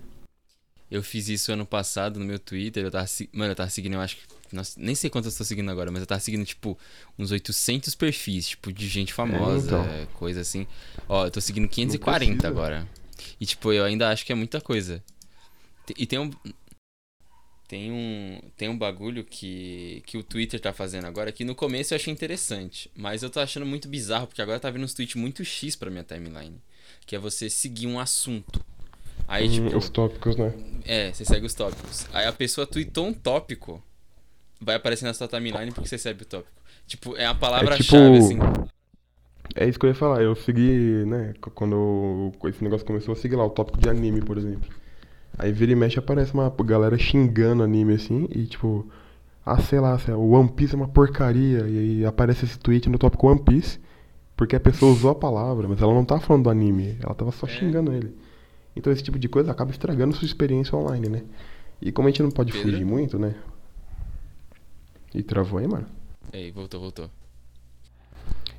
Eu 0.91 1.03
fiz 1.03 1.29
isso 1.29 1.53
ano 1.53 1.67
passado 1.67 2.19
no 2.19 2.25
meu 2.25 2.39
Twitter. 2.39 2.85
Eu 2.85 2.91
tava, 2.91 3.07
mano, 3.33 3.53
eu 3.53 3.57
tava 3.57 3.69
seguindo, 3.69 3.93
eu 3.95 4.01
acho 4.01 4.17
que. 4.17 4.23
nossa, 4.53 4.81
nem 4.81 4.95
sei 4.95 5.11
quantos 5.11 5.33
eu 5.33 5.39
tô 5.39 5.45
seguindo 5.45 5.71
agora, 5.71 5.91
mas 5.91 6.01
eu 6.01 6.07
tava 6.07 6.21
seguindo, 6.21 6.45
tipo, 6.47 6.79
uns 7.19 7.31
800 7.31 7.95
perfis, 7.95 8.49
tipo, 8.49 8.73
de 8.73 8.89
gente 8.89 9.13
famosa, 9.13 9.67
então. 9.67 9.85
é, 9.85 10.07
coisa 10.15 10.41
assim. 10.41 10.67
Ó, 11.09 11.27
eu 11.27 11.31
tô 11.31 11.41
seguindo 11.41 11.69
540 11.69 12.27
precisa. 12.27 12.49
agora. 12.49 12.89
E, 13.41 13.45
tipo, 13.45 13.73
eu 13.73 13.85
ainda 13.85 14.09
acho 14.09 14.25
que 14.25 14.33
é 14.33 14.35
muita 14.35 14.61
coisa. 14.61 15.03
E 15.97 16.07
tem 16.07 16.19
um. 16.19 16.31
Tem 17.69 17.93
um, 17.93 18.41
tem 18.57 18.67
um 18.71 18.79
bagulho 18.79 19.23
que, 19.23 20.03
que 20.07 20.17
o 20.17 20.23
Twitter 20.25 20.59
tá 20.59 20.73
fazendo 20.73 21.07
agora 21.07 21.31
que 21.31 21.45
no 21.45 21.55
começo 21.55 21.93
eu 21.93 21.97
achei 21.97 22.11
interessante, 22.11 22.91
mas 22.97 23.23
eu 23.23 23.29
tô 23.29 23.41
achando 23.41 23.67
muito 23.67 23.87
bizarro 23.89 24.27
porque 24.27 24.41
agora 24.41 24.59
tá 24.59 24.71
vindo 24.71 24.85
uns 24.85 24.95
tweets 24.95 25.17
muito 25.17 25.45
X 25.45 25.77
pra 25.77 25.91
minha 25.91 26.03
timeline, 26.03 26.57
que 27.05 27.15
é 27.15 27.19
você 27.19 27.51
seguir 27.51 27.87
um 27.87 28.01
assunto. 28.01 28.65
Aí, 29.27 29.47
Hum, 29.47 29.67
tipo, 29.67 29.77
Os 29.77 29.91
tópicos, 29.91 30.37
né? 30.37 30.55
é, 30.87 31.13
você 31.13 31.27
segue 31.27 31.45
os 31.45 31.53
tópicos. 31.53 32.07
Aí 32.15 32.27
a 32.27 32.33
pessoa 32.33 32.67
tweetou 32.67 33.07
um 33.07 33.13
tópico, 33.13 33.83
vai 34.59 34.77
aparecer 34.77 35.05
na 35.05 35.13
sua 35.13 35.29
timeline 35.29 35.71
porque 35.71 35.87
você 35.89 35.99
segue 35.99 36.23
o 36.23 36.27
tópico. 36.27 36.57
Tipo, 36.87 37.17
é 37.19 37.27
a 37.27 37.35
palavra-chave, 37.35 38.19
tipo- 38.19 38.25
assim. 38.25 38.39
É 39.55 39.69
isso 39.69 39.79
que 39.79 39.85
eu 39.85 39.91
ia 39.91 39.95
falar. 39.95 40.23
Eu 40.23 40.35
segui, 40.35 41.05
né? 41.05 41.35
Quando 41.55 42.33
esse 42.45 42.65
negócio 42.65 42.87
começou, 42.87 43.15
eu 43.15 43.21
segui 43.21 43.37
lá 43.37 43.45
o 43.45 43.51
tópico 43.51 43.79
de 43.79 43.91
anime, 43.91 44.23
por 44.23 44.39
exemplo. 44.39 44.71
Aí 45.39 45.53
vira 45.53 45.71
e 45.73 45.77
mexe 45.77 45.99
aparece 45.99 46.35
uma 46.35 46.53
galera 46.65 46.99
xingando 46.99 47.63
anime 47.63 47.95
assim 47.95 48.27
e 48.35 48.45
tipo, 48.47 48.87
ah, 49.47 49.61
sei 49.61 49.79
lá, 49.79 49.97
o 50.17 50.31
One 50.31 50.49
Piece 50.51 50.75
é 50.75 50.77
uma 50.77 50.89
porcaria. 50.89 51.61
E 51.61 51.79
aí 51.79 52.05
aparece 52.05 52.45
esse 52.45 52.59
tweet 52.59 52.89
no 52.89 52.99
tópico 52.99 53.29
One 53.29 53.41
Piece, 53.41 53.79
porque 54.37 54.57
a 54.57 54.61
pessoa 54.61 54.93
usou 54.93 55.11
a 55.11 55.15
palavra, 55.15 55.69
mas 55.69 55.81
ela 55.81 55.95
não 55.95 56.05
tá 56.05 56.19
falando 56.19 56.45
do 56.45 56.51
anime, 56.51 56.97
ela 57.01 57.15
tava 57.15 57.31
só 57.33 57.47
É. 57.47 57.51
xingando 57.51 57.93
ele. 57.93 58.15
Então 58.75 58.93
esse 58.93 59.03
tipo 59.03 59.19
de 59.19 59.29
coisa 59.29 59.51
acaba 59.53 59.71
estragando 59.71 60.15
sua 60.15 60.27
experiência 60.27 60.77
online, 60.77 61.09
né? 61.09 61.23
E 61.81 61.93
como 61.93 62.09
a 62.09 62.11
gente 62.11 62.23
não 62.23 62.31
pode 62.31 62.53
Pedro? 62.53 62.71
fugir 62.71 62.85
muito, 62.85 63.19
né? 63.19 63.35
E 65.15 65.23
travou 65.23 65.59
aí, 65.59 65.67
mano? 65.67 65.87
Ei, 66.33 66.51
voltou, 66.53 66.81
voltou. 66.81 67.09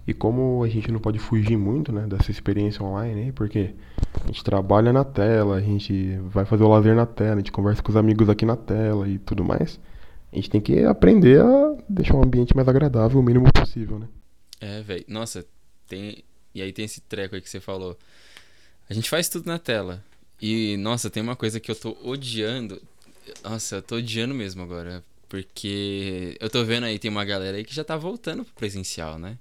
E 0.07 0.13
como 0.13 0.63
a 0.63 0.67
gente 0.67 0.91
não 0.91 0.99
pode 0.99 1.19
fugir 1.19 1.57
muito, 1.57 1.91
né, 1.91 2.07
dessa 2.07 2.31
experiência 2.31 2.83
online 2.83 3.21
aí, 3.21 3.31
porque 3.31 3.75
a 4.23 4.27
gente 4.27 4.43
trabalha 4.43 4.91
na 4.91 5.03
tela, 5.03 5.57
a 5.57 5.61
gente 5.61 6.17
vai 6.29 6.45
fazer 6.45 6.63
o 6.63 6.67
lazer 6.67 6.95
na 6.95 7.05
tela, 7.05 7.35
a 7.35 7.37
gente 7.37 7.51
conversa 7.51 7.81
com 7.81 7.91
os 7.91 7.95
amigos 7.95 8.27
aqui 8.27 8.45
na 8.45 8.55
tela 8.55 9.07
e 9.07 9.19
tudo 9.19 9.43
mais, 9.43 9.79
a 10.31 10.35
gente 10.35 10.49
tem 10.49 10.61
que 10.61 10.83
aprender 10.83 11.41
a 11.41 11.75
deixar 11.87 12.15
o 12.15 12.23
ambiente 12.23 12.55
mais 12.55 12.67
agradável 12.67 13.19
o 13.19 13.23
mínimo 13.23 13.51
possível, 13.53 13.99
né? 13.99 14.07
É, 14.59 14.81
velho. 14.81 15.05
Nossa, 15.07 15.45
tem. 15.87 16.23
E 16.53 16.61
aí 16.61 16.73
tem 16.73 16.85
esse 16.85 17.01
treco 17.01 17.35
aí 17.35 17.41
que 17.41 17.49
você 17.49 17.59
falou. 17.59 17.97
A 18.89 18.93
gente 18.93 19.09
faz 19.09 19.29
tudo 19.29 19.47
na 19.47 19.59
tela. 19.59 20.03
E, 20.41 20.77
nossa, 20.77 21.09
tem 21.09 21.21
uma 21.21 21.35
coisa 21.35 21.59
que 21.59 21.69
eu 21.69 21.75
tô 21.75 21.97
odiando. 22.03 22.81
Nossa, 23.43 23.77
eu 23.77 23.81
tô 23.81 23.95
odiando 23.97 24.33
mesmo 24.33 24.61
agora. 24.61 25.03
Porque 25.27 26.35
eu 26.39 26.49
tô 26.49 26.63
vendo 26.63 26.85
aí, 26.85 26.97
tem 26.97 27.11
uma 27.11 27.25
galera 27.25 27.57
aí 27.57 27.63
que 27.63 27.73
já 27.73 27.83
tá 27.83 27.95
voltando 27.95 28.43
pro 28.43 28.53
presencial, 28.55 29.19
né? 29.19 29.37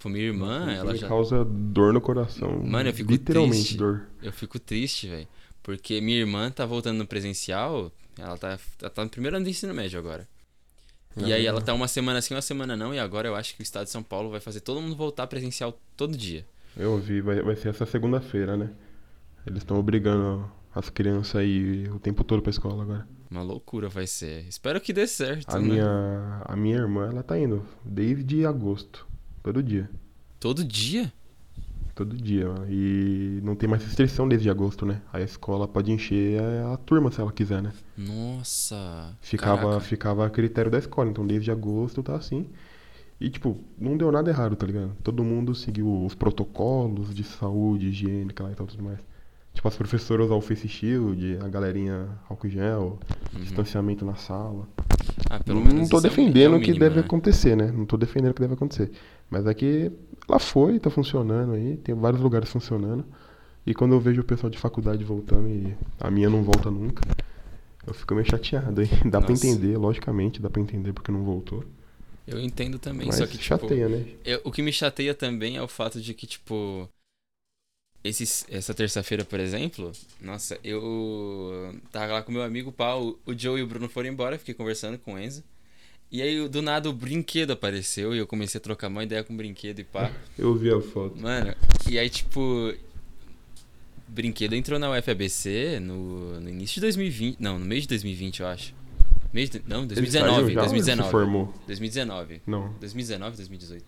Tipo, 0.00 0.08
minha 0.08 0.24
irmã, 0.24 0.64
Isso 0.72 0.80
ela 0.80 0.92
me 0.94 0.98
já. 0.98 1.08
causa 1.08 1.44
dor 1.44 1.92
no 1.92 2.00
coração. 2.00 2.62
Mano, 2.64 2.88
eu 2.88 2.94
fico 2.94 3.12
Literalmente 3.12 3.58
triste. 3.58 3.76
dor. 3.76 4.06
Eu 4.22 4.32
fico 4.32 4.58
triste, 4.58 5.06
velho. 5.06 5.28
Porque 5.62 6.00
minha 6.00 6.16
irmã 6.18 6.50
tá 6.50 6.64
voltando 6.64 6.96
no 6.96 7.06
presencial. 7.06 7.92
Ela 8.18 8.38
tá, 8.38 8.58
ela 8.80 8.90
tá 8.90 9.04
no 9.04 9.10
primeiro 9.10 9.36
ano 9.36 9.44
do 9.44 9.50
ensino 9.50 9.74
médio 9.74 9.98
agora. 9.98 10.26
E 11.18 11.32
aí 11.34 11.44
ela 11.44 11.60
tá 11.60 11.74
uma 11.74 11.86
semana 11.86 12.22
sim, 12.22 12.32
uma 12.34 12.40
semana 12.40 12.74
não. 12.78 12.94
E 12.94 12.98
agora 12.98 13.28
eu 13.28 13.34
acho 13.36 13.54
que 13.54 13.60
o 13.60 13.62
estado 13.62 13.84
de 13.84 13.90
São 13.90 14.02
Paulo 14.02 14.30
vai 14.30 14.40
fazer 14.40 14.60
todo 14.60 14.80
mundo 14.80 14.96
voltar 14.96 15.26
presencial 15.26 15.78
todo 15.98 16.16
dia. 16.16 16.46
Eu 16.74 16.92
ouvi, 16.92 17.20
vai, 17.20 17.42
vai 17.42 17.54
ser 17.56 17.68
essa 17.68 17.84
segunda-feira, 17.84 18.56
né? 18.56 18.70
Eles 19.46 19.58
estão 19.58 19.78
obrigando 19.78 20.50
as 20.74 20.88
crianças 20.88 21.36
a 21.36 21.44
ir 21.44 21.90
o 21.92 21.98
tempo 21.98 22.24
todo 22.24 22.40
pra 22.40 22.48
escola 22.50 22.82
agora. 22.84 23.06
Uma 23.30 23.42
loucura 23.42 23.88
vai 23.88 24.06
ser. 24.06 24.46
Espero 24.48 24.80
que 24.80 24.94
dê 24.94 25.06
certo, 25.06 25.54
A 25.54 25.58
né? 25.58 25.68
minha, 25.68 26.42
a 26.46 26.56
minha 26.56 26.76
irmã, 26.78 27.08
ela 27.10 27.22
tá 27.22 27.38
indo 27.38 27.66
desde 27.84 28.46
agosto, 28.46 29.06
todo 29.42 29.62
dia. 29.62 29.88
Todo 30.38 30.64
dia? 30.64 31.12
Todo 31.94 32.16
dia. 32.16 32.46
E 32.68 33.40
não 33.42 33.54
tem 33.54 33.68
mais 33.68 33.84
restrição 33.84 34.26
desde 34.26 34.48
agosto, 34.48 34.86
né? 34.86 35.02
A 35.12 35.20
escola 35.20 35.68
pode 35.68 35.92
encher 35.92 36.40
a, 36.40 36.74
a 36.74 36.76
turma 36.78 37.10
se 37.10 37.20
ela 37.20 37.30
quiser, 37.32 37.60
né? 37.62 37.72
Nossa. 37.96 39.14
Ficava, 39.20 39.62
Caraca. 39.62 39.80
ficava 39.80 40.26
a 40.26 40.30
critério 40.30 40.70
da 40.70 40.78
escola. 40.78 41.10
Então 41.10 41.26
desde 41.26 41.50
agosto 41.50 42.02
tá 42.02 42.16
assim. 42.16 42.46
E 43.20 43.28
tipo, 43.28 43.58
não 43.78 43.98
deu 43.98 44.10
nada 44.10 44.30
errado, 44.30 44.56
tá 44.56 44.64
ligado? 44.66 44.92
Todo 45.02 45.22
mundo 45.22 45.54
seguiu 45.54 46.04
os 46.06 46.14
protocolos 46.14 47.14
de 47.14 47.22
saúde, 47.22 47.88
higiênica 47.88 48.42
lá 48.44 48.50
e 48.50 48.54
tal, 48.54 48.66
tudo 48.66 48.82
mais. 48.82 48.98
Tipo, 49.52 49.68
as 49.68 49.76
professoras 49.76 50.26
usam 50.26 50.38
o 50.38 50.40
face 50.40 50.68
shield, 50.68 51.36
a 51.44 51.48
galerinha 51.48 52.08
álcool 52.30 52.48
gel, 52.48 52.98
Uhum. 53.34 53.40
distanciamento 53.40 54.04
na 54.06 54.14
sala. 54.14 54.66
Ah, 55.28 55.38
pelo 55.40 55.58
não, 55.60 55.66
menos 55.66 55.82
não 55.82 55.88
tô 55.88 55.98
isso 55.98 56.06
é 56.06 56.08
o- 56.08 56.10
defendendo 56.10 56.54
é 56.54 56.56
o 56.56 56.60
que 56.60 56.66
mínimo, 56.68 56.78
deve 56.80 56.96
né? 56.96 57.00
acontecer, 57.02 57.56
né? 57.56 57.70
Não 57.70 57.84
tô 57.84 57.96
defendendo 57.96 58.30
o 58.30 58.34
que 58.34 58.40
deve 58.40 58.54
acontecer. 58.54 58.90
Mas 59.30 59.46
é 59.46 59.54
que 59.54 59.90
ela 60.28 60.38
foi, 60.38 60.78
tá 60.80 60.90
funcionando 60.90 61.52
aí, 61.54 61.76
tem 61.78 61.94
vários 61.94 62.20
lugares 62.22 62.50
funcionando. 62.50 63.04
E 63.66 63.74
quando 63.74 63.94
eu 63.94 64.00
vejo 64.00 64.22
o 64.22 64.24
pessoal 64.24 64.50
de 64.50 64.58
faculdade 64.58 65.04
voltando 65.04 65.48
e 65.48 65.74
a 66.00 66.10
minha 66.10 66.28
não 66.30 66.42
volta 66.42 66.70
nunca, 66.70 67.02
eu 67.86 67.94
fico 67.94 68.14
meio 68.14 68.28
chateado, 68.28 68.82
hein? 68.82 68.88
Dá 69.10 69.20
pra 69.20 69.32
Nossa. 69.32 69.46
entender, 69.46 69.76
logicamente, 69.76 70.40
dá 70.40 70.50
pra 70.50 70.60
entender 70.62 70.92
porque 70.92 71.12
não 71.12 71.22
voltou. 71.24 71.64
Eu 72.26 72.40
entendo 72.40 72.78
também, 72.78 73.08
Mas 73.08 73.16
só 73.16 73.26
que, 73.26 73.38
tipo, 73.38 73.66
chateia, 73.66 73.88
né? 73.88 74.04
eu- 74.24 74.40
o 74.44 74.52
que 74.52 74.62
me 74.62 74.72
chateia 74.72 75.14
também 75.14 75.56
é 75.56 75.62
o 75.62 75.68
fato 75.68 76.00
de 76.00 76.14
que, 76.14 76.26
tipo, 76.26 76.88
esses, 78.02 78.46
essa 78.48 78.72
terça-feira, 78.74 79.24
por 79.24 79.38
exemplo, 79.40 79.92
nossa, 80.20 80.58
eu 80.64 81.74
tava 81.92 82.12
lá 82.14 82.22
com 82.22 82.32
meu 82.32 82.42
amigo, 82.42 82.72
pá, 82.72 82.94
o, 82.94 83.18
o 83.26 83.36
Joe 83.36 83.60
e 83.60 83.62
o 83.62 83.66
Bruno 83.66 83.88
foram 83.88 84.08
embora, 84.08 84.38
fiquei 84.38 84.54
conversando 84.54 84.98
com 84.98 85.14
o 85.14 85.18
Enzo. 85.18 85.42
E 86.12 86.20
aí, 86.22 86.48
do 86.48 86.60
nada, 86.60 86.88
o 86.90 86.92
brinquedo 86.92 87.52
apareceu 87.52 88.14
e 88.14 88.18
eu 88.18 88.26
comecei 88.26 88.58
a 88.58 88.62
trocar 88.62 88.88
uma 88.88 89.04
ideia 89.04 89.22
com 89.22 89.32
o 89.32 89.36
brinquedo 89.36 89.78
e 89.78 89.84
pá. 89.84 90.10
Eu 90.36 90.54
vi 90.56 90.70
a 90.72 90.80
foto. 90.80 91.20
Mano, 91.20 91.54
e 91.88 91.98
aí, 91.98 92.08
tipo. 92.10 92.74
Brinquedo 94.08 94.54
entrou 94.54 94.76
na 94.76 94.90
UFABC 94.90 95.78
no, 95.80 96.40
no 96.40 96.48
início 96.48 96.74
de 96.76 96.80
2020. 96.80 97.36
Não, 97.40 97.60
no 97.60 97.64
meio 97.64 97.80
de 97.80 97.86
2020, 97.88 98.40
eu 98.40 98.46
acho. 98.48 98.74
Mês 99.32 99.48
de- 99.48 99.62
não, 99.68 99.84
Ele 99.84 99.86
2019. 99.94 100.10
saiu 100.10 100.34
já 100.34 100.40
ou 100.42 100.48
ele 100.48 100.54
2019. 100.56 101.04
se 101.06 101.10
formou? 101.12 101.54
2019. 101.68 102.42
Não. 102.44 102.72
2019, 102.80 103.36
2018. 103.36 103.84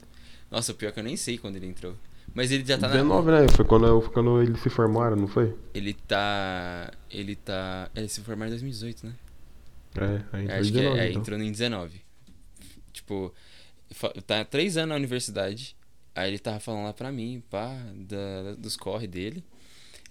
Nossa, 0.48 0.72
pior 0.74 0.90
é 0.90 0.92
que 0.92 1.00
eu 1.00 1.04
nem 1.04 1.16
sei 1.16 1.38
quando 1.38 1.56
ele 1.56 1.66
entrou. 1.66 1.96
Mas 2.32 2.52
ele 2.52 2.64
já 2.64 2.78
tá 2.78 2.86
na. 2.86 2.94
19, 2.94 3.30
né? 3.32 3.48
Foi 3.48 3.64
quando, 3.64 4.00
foi 4.00 4.10
quando 4.12 4.40
eles 4.40 4.60
se 4.60 4.70
formaram, 4.70 5.16
não 5.16 5.26
foi? 5.26 5.52
Ele 5.74 5.92
tá. 5.92 6.92
Ele 7.10 7.34
tá. 7.34 7.90
Ele 7.96 8.06
se 8.08 8.20
formou 8.20 8.46
em 8.46 8.50
2018, 8.50 9.04
né? 9.06 9.12
É, 9.96 10.22
aí 10.32 10.42
É, 10.42 10.44
entrou 10.44 10.60
acho 10.60 10.72
que 10.72 10.78
é, 10.78 10.82
19, 10.82 11.00
é, 11.00 11.08
então. 11.10 11.20
entrou 11.22 11.38
em 11.40 11.50
19. 11.50 12.00
Tipo, 12.92 13.34
tá 14.26 14.44
três 14.44 14.76
anos 14.76 14.90
na 14.90 14.96
universidade. 14.96 15.76
Aí 16.14 16.30
ele 16.30 16.38
tava 16.38 16.60
falando 16.60 16.84
lá 16.84 16.92
pra 16.92 17.10
mim, 17.10 17.42
pá, 17.48 17.74
da, 17.94 18.54
dos 18.58 18.76
corre 18.76 19.06
dele. 19.06 19.44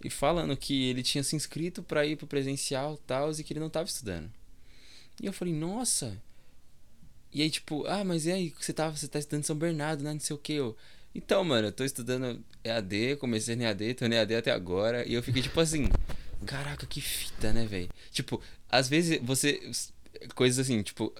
E 0.03 0.09
falando 0.09 0.57
que 0.57 0.89
ele 0.89 1.03
tinha 1.03 1.23
se 1.23 1.35
inscrito 1.35 1.83
pra 1.83 2.05
ir 2.05 2.15
pro 2.15 2.25
presencial 2.25 2.95
e 2.95 3.05
tal, 3.05 3.31
e 3.31 3.43
que 3.43 3.53
ele 3.53 3.59
não 3.59 3.69
tava 3.69 3.87
estudando. 3.87 4.31
E 5.21 5.25
eu 5.25 5.33
falei, 5.33 5.53
nossa. 5.53 6.17
E 7.31 7.41
aí, 7.41 7.49
tipo, 7.49 7.85
ah, 7.87 8.03
mas 8.03 8.25
e 8.25 8.31
aí, 8.31 8.53
você, 8.59 8.73
tava, 8.73 8.95
você 8.95 9.07
tá 9.07 9.19
estudando 9.19 9.43
em 9.43 9.45
São 9.45 9.55
Bernardo, 9.55 10.03
né? 10.03 10.13
Não 10.13 10.19
sei 10.19 10.35
o 10.35 10.39
que. 10.39 10.57
Então, 11.13 11.43
mano, 11.43 11.67
eu 11.67 11.71
tô 11.71 11.83
estudando 11.83 12.43
EAD, 12.63 13.17
comecei 13.17 13.55
no 13.55 13.63
EAD, 13.63 13.93
tô 13.93 14.07
no 14.07 14.13
EAD 14.13 14.35
até 14.35 14.51
agora. 14.51 15.07
E 15.07 15.13
eu 15.13 15.21
fiquei 15.21 15.41
tipo 15.41 15.59
assim, 15.59 15.87
caraca, 16.45 16.85
que 16.87 16.99
fita, 16.99 17.53
né, 17.53 17.65
velho? 17.65 17.89
Tipo, 18.11 18.41
às 18.69 18.89
vezes 18.89 19.19
você. 19.21 19.71
Coisas 20.35 20.59
assim, 20.59 20.81
tipo, 20.81 21.13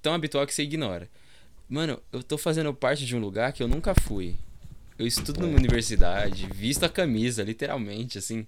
tão 0.00 0.14
habitual 0.14 0.46
que 0.46 0.54
você 0.54 0.62
ignora. 0.62 1.08
Mano, 1.68 1.98
eu 2.12 2.22
tô 2.22 2.36
fazendo 2.36 2.72
parte 2.74 3.06
de 3.06 3.16
um 3.16 3.20
lugar 3.20 3.52
que 3.52 3.62
eu 3.62 3.68
nunca 3.68 3.94
fui. 3.94 4.34
Eu 4.98 5.06
estudo 5.06 5.40
numa 5.40 5.56
universidade, 5.56 6.46
visto 6.52 6.84
a 6.84 6.88
camisa, 6.88 7.42
literalmente, 7.42 8.18
assim. 8.18 8.46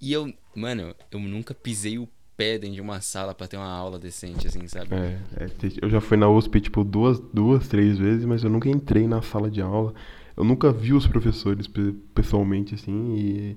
E 0.00 0.12
eu, 0.12 0.32
mano, 0.54 0.94
eu 1.10 1.18
nunca 1.18 1.54
pisei 1.54 1.98
o 1.98 2.08
pé 2.36 2.58
dentro 2.58 2.74
de 2.76 2.80
uma 2.80 3.00
sala 3.00 3.34
pra 3.34 3.46
ter 3.46 3.56
uma 3.56 3.70
aula 3.70 3.98
decente, 3.98 4.46
assim, 4.46 4.66
sabe? 4.68 4.94
É, 4.94 5.18
é, 5.44 5.50
eu 5.80 5.88
já 5.88 6.00
fui 6.00 6.16
na 6.16 6.28
USP, 6.28 6.60
tipo, 6.60 6.84
duas, 6.84 7.18
duas, 7.18 7.68
três 7.68 7.98
vezes, 7.98 8.24
mas 8.24 8.42
eu 8.44 8.50
nunca 8.50 8.68
entrei 8.68 9.06
na 9.06 9.22
sala 9.22 9.50
de 9.50 9.62
aula. 9.62 9.94
Eu 10.36 10.44
nunca 10.44 10.72
vi 10.72 10.92
os 10.92 11.06
professores 11.06 11.66
pe- 11.66 11.94
pessoalmente, 12.14 12.74
assim, 12.74 13.14
e 13.16 13.56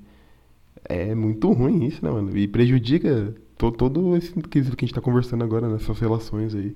é 0.84 1.16
muito 1.16 1.52
ruim 1.52 1.86
isso, 1.86 2.04
né, 2.04 2.12
mano? 2.12 2.38
E 2.38 2.48
prejudica 2.48 3.34
to- 3.58 3.72
todo 3.72 4.16
esse 4.18 4.34
quesito 4.44 4.76
que 4.76 4.86
a 4.86 4.88
gente 4.88 4.96
tá 4.96 5.02
conversando 5.02 5.44
agora, 5.44 5.68
nessas 5.70 5.98
relações 6.00 6.54
aí. 6.56 6.76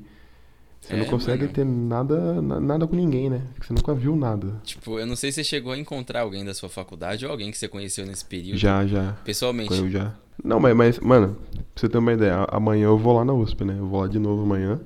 Você 0.81 0.95
não 0.95 1.03
É, 1.03 1.09
consegue 1.09 1.41
mano. 1.43 1.53
ter 1.53 1.65
nada, 1.65 2.41
na- 2.41 2.59
nada 2.59 2.87
com 2.87 2.95
ninguém, 2.95 3.29
né? 3.29 3.41
Porque 3.53 3.67
você 3.67 3.73
nunca 3.73 3.93
viu 3.93 4.15
nada. 4.15 4.61
Tipo, 4.63 4.97
eu 4.97 5.05
não 5.05 5.15
sei 5.15 5.29
se 5.31 5.35
você 5.35 5.43
chegou 5.43 5.73
a 5.73 5.77
encontrar 5.77 6.21
alguém 6.21 6.45
da 6.45 6.53
sua 6.53 6.69
faculdade 6.69 7.25
ou 7.25 7.31
alguém 7.31 7.51
que 7.51 7.57
você 7.57 7.67
conheceu 7.67 8.05
nesse 8.05 8.23
período. 8.23 8.57
Já, 8.57 8.85
já. 8.87 9.11
Pessoalmente. 9.25 9.73
Eu 9.73 9.89
já. 9.89 10.13
Não, 10.41 10.57
mas, 10.57 10.73
mas, 10.75 10.99
mano, 10.99 11.35
pra 11.51 11.63
você 11.75 11.89
ter 11.89 11.97
uma 11.97 12.13
ideia, 12.13 12.45
amanhã 12.49 12.85
eu 12.85 12.97
vou 12.97 13.13
lá 13.13 13.25
na 13.25 13.33
USP, 13.33 13.65
né? 13.65 13.75
Eu 13.77 13.87
vou 13.87 13.99
lá 13.99 14.07
de 14.07 14.17
novo 14.19 14.43
amanhã, 14.43 14.79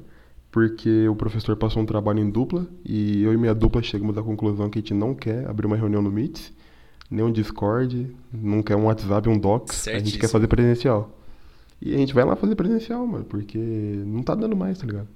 porque 0.52 1.08
o 1.08 1.16
professor 1.16 1.56
passou 1.56 1.84
um 1.84 1.86
trabalho 1.86 2.20
em 2.20 2.30
dupla 2.30 2.66
e 2.84 3.22
eu 3.22 3.32
e 3.32 3.38
minha 3.38 3.54
dupla 3.54 3.84
chegamos 3.84 4.18
à 4.18 4.24
conclusão 4.24 4.72
que 4.72 4.80
a 4.80 4.82
gente 4.82 4.96
não 4.96 5.14
quer 5.14 5.48
abrir 5.48 5.68
uma 5.68 5.78
reunião 5.78 6.02
no 6.02 6.12
Meet, 6.12 6.50
nem 7.10 7.24
um 7.24 7.32
Discord, 7.32 8.16
não 8.34 8.64
quer 8.64 8.76
um 8.76 8.86
WhatsApp, 8.86 9.30
um 9.30 9.38
Docs, 9.38 9.70
a 9.88 9.92
gente 9.92 9.98
Certíssimo. 10.00 10.22
quer 10.22 10.28
fazer 10.30 10.48
presencial. 10.48 11.20
E 11.86 11.94
a 11.94 11.98
gente 11.98 12.14
vai 12.14 12.24
lá 12.24 12.36
fazer 12.36 12.56
presencial, 12.56 13.06
mano, 13.06 13.26
porque 13.26 13.58
não 13.58 14.24
tá 14.24 14.34
dando 14.34 14.56
mais, 14.56 14.80
tá 14.80 14.86
ligado? 14.86 15.08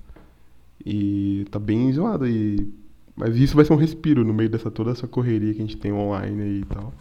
E 0.86 1.46
tá 1.50 1.58
bem 1.58 1.92
zoado 1.94 2.28
e 2.28 2.68
mas 3.16 3.36
isso 3.36 3.56
vai 3.56 3.66
ser 3.66 3.74
um 3.74 3.78
respiro 3.78 4.24
no 4.24 4.32
meio 4.32 4.48
dessa 4.48 4.70
toda 4.70 4.92
essa 4.92 5.08
correria 5.08 5.52
que 5.52 5.60
a 5.60 5.64
gente 5.64 5.78
tem 5.78 5.92
online 5.92 6.42
aí 6.42 6.60
e 6.60 6.66
tal. 6.66 6.94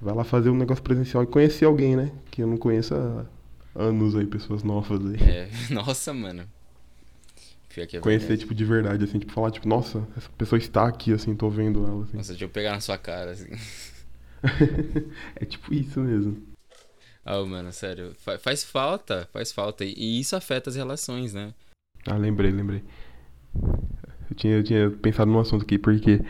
Vai 0.00 0.14
lá 0.14 0.24
fazer 0.24 0.48
um 0.48 0.56
negócio 0.56 0.82
presencial 0.82 1.22
e 1.22 1.26
conhecer 1.26 1.66
alguém, 1.66 1.94
né? 1.94 2.10
Que 2.30 2.42
eu 2.42 2.46
não 2.46 2.56
conheço 2.56 2.94
há 2.94 3.26
anos 3.74 4.16
aí, 4.16 4.26
pessoas 4.26 4.62
novas 4.62 5.04
aí. 5.04 5.20
É, 5.20 5.48
nossa, 5.68 6.14
mano. 6.14 6.44
É 7.76 8.00
Conhecer, 8.00 8.36
tipo, 8.36 8.54
de 8.54 8.64
verdade, 8.64 9.04
assim, 9.04 9.18
tipo, 9.18 9.32
falar, 9.32 9.50
tipo, 9.50 9.66
nossa, 9.66 10.06
essa 10.16 10.28
pessoa 10.36 10.58
está 10.58 10.86
aqui, 10.86 11.12
assim, 11.12 11.34
tô 11.34 11.48
vendo 11.48 11.84
ela, 11.86 12.04
assim. 12.04 12.16
Nossa, 12.16 12.32
deixa 12.32 12.44
eu 12.44 12.48
pegar 12.48 12.72
na 12.72 12.80
sua 12.80 12.98
cara, 12.98 13.30
assim. 13.30 13.48
é 15.36 15.44
tipo 15.44 15.72
isso 15.72 16.00
mesmo. 16.00 16.51
Ah, 17.24 17.40
mano, 17.44 17.72
sério. 17.72 18.12
fa- 18.18 18.38
faz 18.38 18.64
falta, 18.64 19.28
faz 19.32 19.52
falta. 19.52 19.84
E, 19.84 20.20
isso 20.20 20.34
afeta 20.34 20.70
as 20.70 20.76
relações, 20.76 21.32
né? 21.32 21.52
Ah, 22.06 22.16
lembrei, 22.16 22.50
lembrei. 22.50 22.82
Eu 24.30 24.36
tinha, 24.36 24.54
eu 24.54 24.62
tinha 24.64 24.90
pensado 24.90 25.30
num 25.30 25.38
assunto 25.38 25.62
aqui, 25.62 25.78
porque 25.78 26.20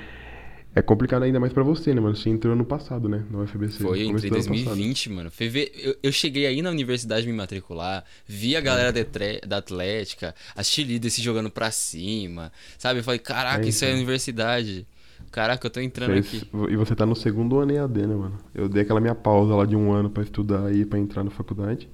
é 0.75 0.83
complicado 0.83 1.23
ainda 1.23 1.39
mais 1.41 1.53
pra 1.53 1.63
você, 1.63 1.95
né, 1.95 2.01
mano? 2.01 2.17
Você 2.17 2.29
entrou 2.29 2.53
ano 2.55 2.65
passado, 2.65 3.09
né, 3.09 3.25
na 3.31 3.39
UFBC. 3.39 3.79
Foi, 3.83 4.03
eu 4.03 4.07
entrei 4.11 4.29
em 4.29 4.33
do 4.33 4.37
ano 4.37 4.49
passado. 4.49 4.65
2020, 4.65 5.11
mano. 5.11 5.31
Feve... 5.31 5.73
Eu, 5.77 5.97
eu 6.03 6.13
cheguei 6.13 6.47
aí 6.47 6.61
na 6.63 6.71
universidade 6.71 7.27
me 7.27 7.33
matricular, 7.33 8.05
vi 8.27 8.57
a 8.57 8.61
galera 8.61 8.93
da, 8.93 9.05
tre- 9.05 9.41
da 9.47 9.59
Atlética, 9.59 10.35
assisti 10.55 10.83
líder 10.85 11.11
se 11.11 11.23
jogando 11.23 11.51
pra 11.51 11.71
cima, 11.71 12.53
sabe? 12.77 13.01
Eu 13.01 13.05
falei, 13.05 13.19
caraca, 13.21 13.65
É, 13.65 13.69
isso 13.69 13.85
é 13.85 13.89
então. 13.89 13.99
universidade. 13.99 14.87
Caraca, 15.33 15.67
eu 15.67 15.71
tô 15.71 15.81
entrando 15.81 16.13
Fez- 16.13 16.27
aqui. 16.27 16.49
E 16.71 16.77
você 16.77 16.95
tá 16.95 17.07
no 17.07 17.17
segundo 17.17 17.59
ano 17.59 17.73
EAD, 17.73 18.07
né, 18.07 18.15
mano? 18.15 18.39
Eu 18.55 18.69
dei 18.69 18.83
aquela 18.83 19.01
minha 19.01 19.15
pausa 19.15 19.55
lá 19.55 19.65
de 19.65 19.75
um 19.75 19.91
ano 19.91 20.11
pra 20.11 20.23
estudar 20.23 20.67
aí, 20.67 20.85
pra 20.85 20.99
entrar 20.99 21.25
na 21.25 21.31
faculdade. 21.31 21.89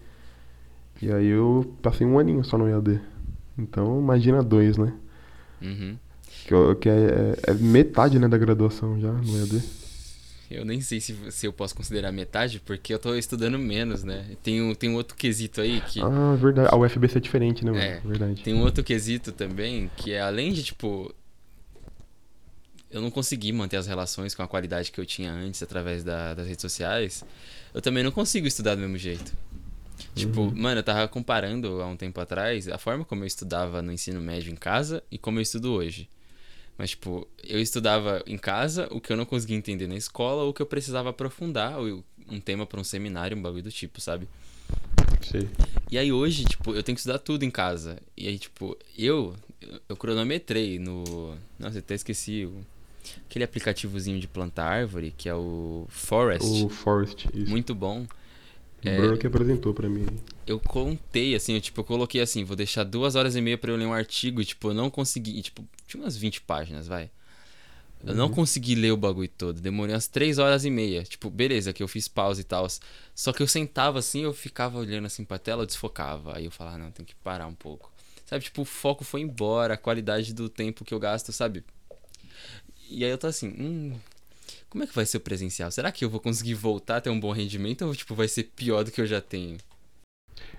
E 1.01 1.11
aí 1.13 1.29
eu 1.29 1.73
passei 1.81 2.05
um 2.05 2.19
aninho 2.19 2.45
só 2.45 2.59
no 2.59 2.69
EAD. 2.69 3.01
Então, 3.57 4.01
imagina 4.01 4.43
dois, 4.43 4.77
né? 4.77 4.93
Uhum. 5.63 5.97
Que, 6.47 6.75
que 6.81 6.89
é, 6.89 7.37
é 7.47 7.55
metade, 7.55 8.19
né, 8.19 8.27
da 8.27 8.37
graduação 8.37 9.01
já 9.01 9.13
no 9.13 9.39
EAD. 9.39 9.63
Eu 10.51 10.65
nem 10.65 10.81
sei 10.81 10.99
se, 11.01 11.15
se 11.31 11.47
eu 11.47 11.53
posso 11.53 11.75
considerar 11.77 12.11
metade, 12.11 12.59
porque 12.65 12.93
eu 12.93 12.99
tô 12.99 13.15
estudando 13.15 13.59
menos, 13.59 14.03
né? 14.03 14.25
Tem 14.43 14.63
um, 14.63 14.75
tem 14.75 14.89
um 14.89 14.95
outro 14.95 15.15
quesito 15.15 15.61
aí 15.61 15.81
que. 15.83 16.01
Ah, 16.01 16.35
verdade. 16.41 16.69
A 16.73 16.77
UFBC 16.77 17.19
é 17.19 17.21
diferente, 17.21 17.65
né, 17.65 17.71
mano? 17.71 17.83
É. 17.83 18.01
Verdade. 18.01 18.43
Tem 18.43 18.55
um 18.55 18.63
outro 18.63 18.83
quesito 18.83 19.31
também, 19.31 19.91
que 19.97 20.13
é 20.13 20.21
além 20.23 20.53
de, 20.53 20.63
tipo. 20.65 21.15
Eu 22.91 23.03
não 23.03 23.11
consegui 23.11 23.53
manter 23.53 23.77
as 23.77 23.87
relações 23.87 24.35
com 24.35 24.43
a 24.43 24.49
qualidade 24.49 24.91
que 24.91 24.99
eu 25.01 25.05
tinha 25.07 25.31
antes 25.33 25.63
através 25.63 26.03
da- 26.03 26.33
das 26.35 26.47
redes 26.47 26.63
sociais. 26.63 27.23
Eu 27.75 27.83
também 27.83 28.03
não 28.03 28.11
consigo 28.11 28.47
estudar 28.47 28.75
do 28.75 28.81
mesmo 28.81 28.97
jeito. 28.97 29.33
Tipo, 30.15 30.43
Uhum. 30.43 30.53
mano, 30.55 30.79
eu 30.81 30.85
tava 30.85 31.07
comparando 31.09 31.83
há 31.83 31.87
um 31.87 31.97
tempo 31.97 32.21
atrás 32.21 32.67
a 32.69 32.79
forma 32.79 33.05
como 33.05 33.25
eu 33.25 33.27
estudava 33.27 33.83
no 33.83 33.93
ensino 33.93 34.21
médio 34.21 34.53
em 34.53 34.57
casa 34.57 35.03
e 35.11 35.19
como 35.19 35.39
eu 35.39 35.43
estudo 35.43 35.73
hoje. 35.73 36.09
Mas, 36.79 36.91
tipo, 36.91 37.27
eu 37.43 37.61
estudava 37.61 38.23
em 38.27 38.39
casa 38.39 38.89
o 38.93 39.01
que 39.01 39.13
eu 39.13 39.17
não 39.17 39.25
conseguia 39.27 39.57
entender 39.57 39.87
na 39.89 39.97
escola 39.97 40.45
ou 40.45 40.51
o 40.51 40.55
que 40.55 40.63
eu 40.63 40.67
precisava 40.67 41.11
aprofundar, 41.11 41.77
ou 41.79 42.05
um 42.31 42.41
tema 42.41 42.65
pra 42.65 42.81
um 42.81 42.85
seminário, 42.85 43.37
um 43.37 43.43
bagulho 43.43 43.65
do 43.65 43.71
tipo, 43.73 44.01
sabe? 44.01 44.29
Sei. 45.23 45.49
E 45.91 45.99
aí 45.99 46.13
hoje, 46.13 46.45
tipo, 46.45 46.73
eu 46.75 46.83
tenho 46.83 46.95
que 46.95 47.01
estudar 47.01 47.19
tudo 47.19 47.43
em 47.45 47.51
casa. 47.51 47.99
E 48.17 48.29
aí, 48.29 48.39
tipo, 48.39 48.79
eu, 48.97 49.35
eu 49.89 49.97
cronometrei 49.97 50.79
no. 50.79 51.37
Nossa, 51.59 51.77
eu 51.77 51.81
até 51.81 51.95
esqueci. 51.97 52.45
O... 52.47 52.65
Aquele 53.29 53.45
aplicativozinho 53.45 54.19
de 54.21 54.27
plantar 54.29 54.67
árvore, 54.67 55.15
que 55.17 55.29
é 55.29 55.35
o 55.35 55.87
Forest. 55.89 56.65
O 56.65 56.69
Forest, 56.69 57.29
isso. 57.35 57.51
Muito 57.51 57.75
bom. 57.75 58.03
O 58.85 58.89
é- 58.89 58.97
Bruno 58.97 59.19
que 59.19 59.27
apresentou 59.27 59.75
pra 59.75 59.89
mim. 59.89 60.07
Eu 60.47 60.59
contei, 60.61 61.35
assim, 61.35 61.55
eu, 61.55 61.61
tipo, 61.61 61.81
eu 61.81 61.85
coloquei 61.85 62.21
assim, 62.21 62.45
vou 62.45 62.57
deixar 62.57 62.85
duas 62.85 63.15
horas 63.17 63.37
e 63.37 63.41
meia 63.41 63.59
pra 63.59 63.71
eu 63.71 63.77
ler 63.77 63.87
um 63.87 63.93
artigo, 63.93 64.41
e, 64.41 64.45
tipo, 64.45 64.69
eu 64.71 64.75
não 64.75 64.89
consegui. 64.91 65.39
e, 65.39 65.43
tipo, 65.43 65.65
tinha 65.87 66.03
umas 66.03 66.17
20 66.17 66.41
páginas, 66.41 66.87
vai. 66.87 67.11
Eu 68.07 68.15
não 68.15 68.27
Uhum. 68.27 68.33
consegui 68.33 68.77
ler 68.77 68.93
o 68.93 68.97
bagulho 68.97 69.29
todo. 69.29 69.61
Demorei 69.61 69.93
umas 69.93 70.07
3 70.07 70.39
horas 70.39 70.65
e 70.65 70.71
meia. 70.71 71.03
Tipo, 71.03 71.29
beleza, 71.29 71.73
que 71.73 71.83
eu 71.83 71.89
fiz 71.89 72.07
pausa 72.07 72.41
e 72.41 72.45
tal. 72.45 72.67
Só 73.13 73.33
que 73.33 73.43
eu 73.43 73.47
sentava 73.49 73.99
assim, 73.99 74.23
eu 74.23 74.33
ficava 74.33 74.79
olhando 74.79 75.07
assim 75.07 75.25
pra 75.25 75.37
tela, 75.39 75.63
eu 75.63 75.67
desfocava. 75.67 76.37
Aí 76.37 76.45
eu 76.45 76.51
falava, 76.53 76.77
"Ah, 76.77 76.79
não, 76.79 76.91
tem 76.93 77.05
que 77.05 77.15
parar 77.17 77.49
um 77.49 77.55
pouco. 77.55 77.91
Sabe, 78.25 78.45
tipo, 78.45 78.63
o 78.63 78.65
foco 78.65 79.03
foi 79.03 79.23
embora, 79.23 79.75
a 79.75 79.77
qualidade 79.77 80.33
do 80.33 80.49
tempo 80.49 80.85
que 80.85 80.95
eu 80.95 81.01
gasto, 81.01 81.33
sabe? 81.33 81.65
E 82.91 83.05
aí 83.05 83.11
eu 83.11 83.19
tô 83.19 83.27
assim, 83.27 83.49
hum. 83.49 83.93
Como 84.71 84.85
é 84.85 84.87
que 84.87 84.95
vai 84.95 85.07
ser 85.07 85.17
o 85.17 85.21
presencial? 85.21 85.71
Será 85.71 85.91
que 85.91 86.05
eu 86.05 86.11
vou 86.11 86.21
conseguir 86.21 86.55
voltar 86.55 86.97
a 86.97 87.01
ter 87.01 87.11
um 87.11 87.19
bom 87.19 87.33
rendimento 87.33 87.87
ou, 87.87 87.95
tipo, 87.95 88.15
vai 88.15 88.29
ser 88.29 88.45
pior 88.45 88.85
do 88.85 88.91
que 88.91 89.01
eu 89.01 89.07
já 89.07 89.21
tenho? 89.21 89.57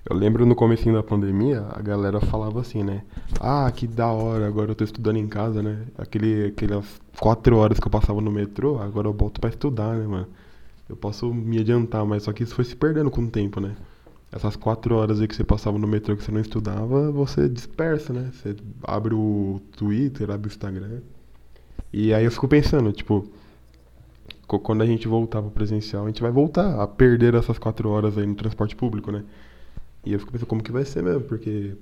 Eu 0.09 0.15
lembro 0.15 0.45
no 0.45 0.55
comecinho 0.55 0.95
da 0.95 1.03
pandemia, 1.03 1.65
a 1.69 1.81
galera 1.81 2.19
falava 2.19 2.59
assim, 2.59 2.83
né? 2.83 3.03
Ah, 3.39 3.71
que 3.71 3.85
da 3.85 4.07
hora, 4.07 4.47
agora 4.47 4.71
eu 4.71 4.75
tô 4.75 4.83
estudando 4.83 5.17
em 5.17 5.27
casa, 5.27 5.61
né? 5.61 5.85
Aquele, 5.97 6.47
aquelas 6.47 6.85
quatro 7.19 7.57
horas 7.57 7.79
que 7.79 7.85
eu 7.85 7.91
passava 7.91 8.19
no 8.19 8.31
metrô, 8.31 8.79
agora 8.79 9.07
eu 9.07 9.13
volto 9.13 9.39
pra 9.39 9.49
estudar, 9.49 9.95
né, 9.95 10.07
mano? 10.07 10.27
Eu 10.87 10.95
posso 10.95 11.31
me 11.31 11.59
adiantar, 11.59 12.03
mas 12.05 12.23
só 12.23 12.33
que 12.33 12.43
isso 12.43 12.55
foi 12.55 12.65
se 12.65 12.75
perdendo 12.75 13.11
com 13.11 13.21
o 13.21 13.29
tempo, 13.29 13.59
né? 13.59 13.75
essas 14.31 14.55
quatro 14.55 14.95
horas 14.95 15.19
aí 15.19 15.27
que 15.27 15.35
você 15.35 15.43
passava 15.43 15.77
no 15.77 15.87
metrô 15.87 16.15
que 16.15 16.23
você 16.23 16.31
não 16.31 16.39
estudava, 16.39 17.11
você 17.11 17.49
dispersa, 17.49 18.13
né? 18.13 18.31
Você 18.31 18.55
abre 18.83 19.13
o 19.13 19.59
Twitter, 19.75 20.29
abre 20.29 20.47
o 20.47 20.51
Instagram. 20.51 21.01
E 21.91 22.13
aí 22.13 22.23
eu 22.23 22.31
fico 22.31 22.47
pensando, 22.47 22.91
tipo, 22.91 23.27
quando 24.47 24.81
a 24.81 24.85
gente 24.85 25.07
voltar 25.07 25.41
pro 25.41 25.51
presencial, 25.51 26.05
a 26.05 26.07
gente 26.07 26.21
vai 26.21 26.31
voltar 26.31 26.81
a 26.81 26.87
perder 26.87 27.35
essas 27.35 27.57
quatro 27.57 27.89
horas 27.89 28.17
aí 28.17 28.25
no 28.25 28.35
transporte 28.35 28.75
público, 28.75 29.11
né? 29.11 29.23
E 30.05 30.13
eu 30.13 30.19
fico 30.19 30.31
pensando 30.31 30.47
como 30.47 30.63
que 30.63 30.71
vai 30.71 30.85
ser 30.85 31.03
mesmo, 31.03 31.21
porque 31.21 31.75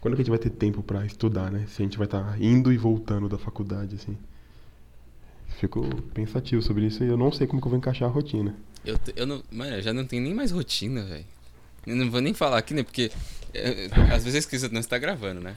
quando 0.00 0.14
que 0.14 0.22
a 0.22 0.24
gente 0.24 0.30
vai 0.30 0.38
ter 0.38 0.50
tempo 0.50 0.82
para 0.82 1.04
estudar, 1.04 1.50
né? 1.50 1.66
Se 1.68 1.82
a 1.82 1.84
gente 1.84 1.98
vai 1.98 2.06
estar 2.06 2.22
tá 2.22 2.36
indo 2.38 2.72
e 2.72 2.76
voltando 2.76 3.28
da 3.28 3.38
faculdade, 3.38 3.96
assim. 3.96 4.16
Fico 5.58 5.82
pensativo 6.14 6.62
sobre 6.62 6.86
isso 6.86 7.04
e 7.04 7.08
eu 7.08 7.16
não 7.16 7.30
sei 7.30 7.46
como 7.46 7.60
que 7.60 7.66
eu 7.66 7.70
vou 7.70 7.78
encaixar 7.78 8.08
a 8.08 8.12
rotina. 8.12 8.54
Eu, 8.84 8.98
eu 9.14 9.26
não, 9.26 9.42
mano, 9.50 9.76
eu 9.76 9.82
já 9.82 9.92
não 9.92 10.04
tenho 10.04 10.22
nem 10.22 10.34
mais 10.34 10.50
rotina, 10.50 11.04
velho. 11.04 11.24
Eu 11.86 11.96
não 11.96 12.10
vou 12.10 12.20
nem 12.20 12.34
falar 12.34 12.58
aqui, 12.58 12.74
né? 12.74 12.82
Porque 12.82 13.12
é, 13.54 13.86
às 14.12 14.24
vezes 14.24 14.34
eu 14.34 14.38
esqueço, 14.38 14.72
não 14.72 14.80
está 14.80 14.98
gravando, 14.98 15.40
né? 15.40 15.56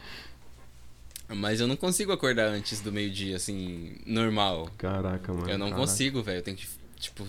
Mas 1.27 1.59
eu 1.59 1.67
não 1.67 1.75
consigo 1.75 2.11
acordar 2.11 2.47
antes 2.47 2.81
do 2.81 2.91
meio-dia, 2.91 3.35
assim, 3.35 3.95
normal. 4.05 4.69
Caraca, 4.77 5.33
mano. 5.33 5.49
Eu 5.49 5.57
não 5.57 5.69
caraca. 5.69 5.81
consigo, 5.81 6.21
velho. 6.21 6.37
Eu 6.37 6.43
tenho 6.43 6.57
que, 6.57 6.67
tipo, 6.99 7.25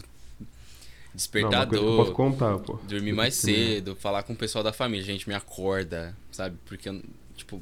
despertador. 1.15 1.83
Não, 1.83 1.97
posso 1.97 2.13
contar, 2.13 2.59
pô. 2.59 2.79
Dormir 2.87 3.13
mais 3.13 3.35
cedo, 3.35 3.97
falar 3.97 4.23
com 4.23 4.35
o 4.35 4.37
pessoal 4.37 4.63
da 4.63 4.73
família. 4.73 5.05
Gente, 5.05 5.27
me 5.27 5.35
acorda, 5.35 6.15
sabe? 6.31 6.57
Porque, 6.67 7.03
tipo, 7.35 7.61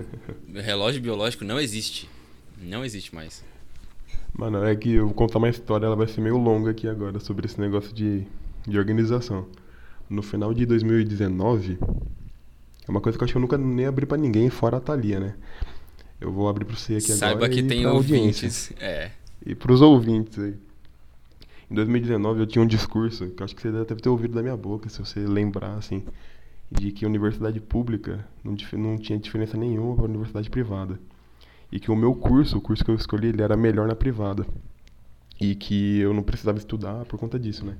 relógio 0.54 1.02
biológico 1.02 1.44
não 1.44 1.60
existe. 1.60 2.08
Não 2.58 2.84
existe 2.84 3.14
mais. 3.14 3.44
Mano, 4.32 4.64
é 4.64 4.74
que 4.74 4.90
eu 4.94 5.06
vou 5.06 5.14
contar 5.14 5.38
uma 5.38 5.48
história, 5.48 5.86
ela 5.86 5.94
vai 5.94 6.08
ser 6.08 6.20
meio 6.20 6.38
longa 6.38 6.70
aqui 6.70 6.88
agora, 6.88 7.20
sobre 7.20 7.46
esse 7.46 7.60
negócio 7.60 7.92
de, 7.92 8.26
de 8.66 8.78
organização. 8.78 9.46
No 10.08 10.22
final 10.22 10.52
de 10.52 10.66
2019, 10.66 11.78
é 12.86 12.90
uma 12.90 13.00
coisa 13.00 13.16
que 13.16 13.22
eu 13.22 13.26
acho 13.26 13.32
que 13.32 13.36
eu 13.36 13.40
nunca 13.40 13.56
nem 13.56 13.86
abri 13.86 14.06
pra 14.06 14.16
ninguém, 14.16 14.50
fora 14.50 14.78
a 14.78 14.80
Thalia, 14.80 15.20
né? 15.20 15.34
Eu 16.24 16.32
vou 16.32 16.48
abrir 16.48 16.64
pra 16.64 16.74
você 16.74 16.94
aqui 16.94 17.12
Saiba 17.12 17.44
agora. 17.44 17.52
Saiba 17.52 17.62
que 17.62 17.68
tem 17.68 17.86
ouvintes. 17.86 18.72
É. 18.80 19.10
E 19.44 19.54
pros 19.54 19.82
ouvintes 19.82 20.38
aí. 20.38 20.54
Em 21.70 21.74
2019 21.74 22.40
eu 22.40 22.46
tinha 22.46 22.62
um 22.62 22.66
discurso, 22.66 23.28
que 23.28 23.42
eu 23.42 23.44
acho 23.44 23.54
que 23.54 23.60
você 23.60 23.70
deve 23.70 23.96
ter 23.96 24.08
ouvido 24.08 24.34
da 24.34 24.42
minha 24.42 24.56
boca, 24.56 24.88
se 24.88 24.98
você 24.98 25.20
lembrar, 25.20 25.74
assim, 25.74 26.02
de 26.70 26.92
que 26.92 27.04
a 27.04 27.08
universidade 27.08 27.60
pública 27.60 28.26
não, 28.42 28.56
não 28.72 28.96
tinha 28.96 29.18
diferença 29.18 29.56
nenhuma 29.58 29.94
para 29.94 30.04
a 30.04 30.08
universidade 30.08 30.48
privada. 30.48 30.98
E 31.70 31.78
que 31.78 31.90
o 31.90 31.96
meu 31.96 32.14
curso, 32.14 32.56
o 32.56 32.60
curso 32.60 32.82
que 32.82 32.90
eu 32.90 32.94
escolhi, 32.94 33.28
ele 33.28 33.42
era 33.42 33.56
melhor 33.56 33.86
na 33.86 33.94
privada. 33.94 34.46
E 35.38 35.54
que 35.54 35.98
eu 35.98 36.14
não 36.14 36.22
precisava 36.22 36.56
estudar 36.56 37.04
por 37.04 37.18
conta 37.18 37.38
disso, 37.38 37.66
né? 37.66 37.76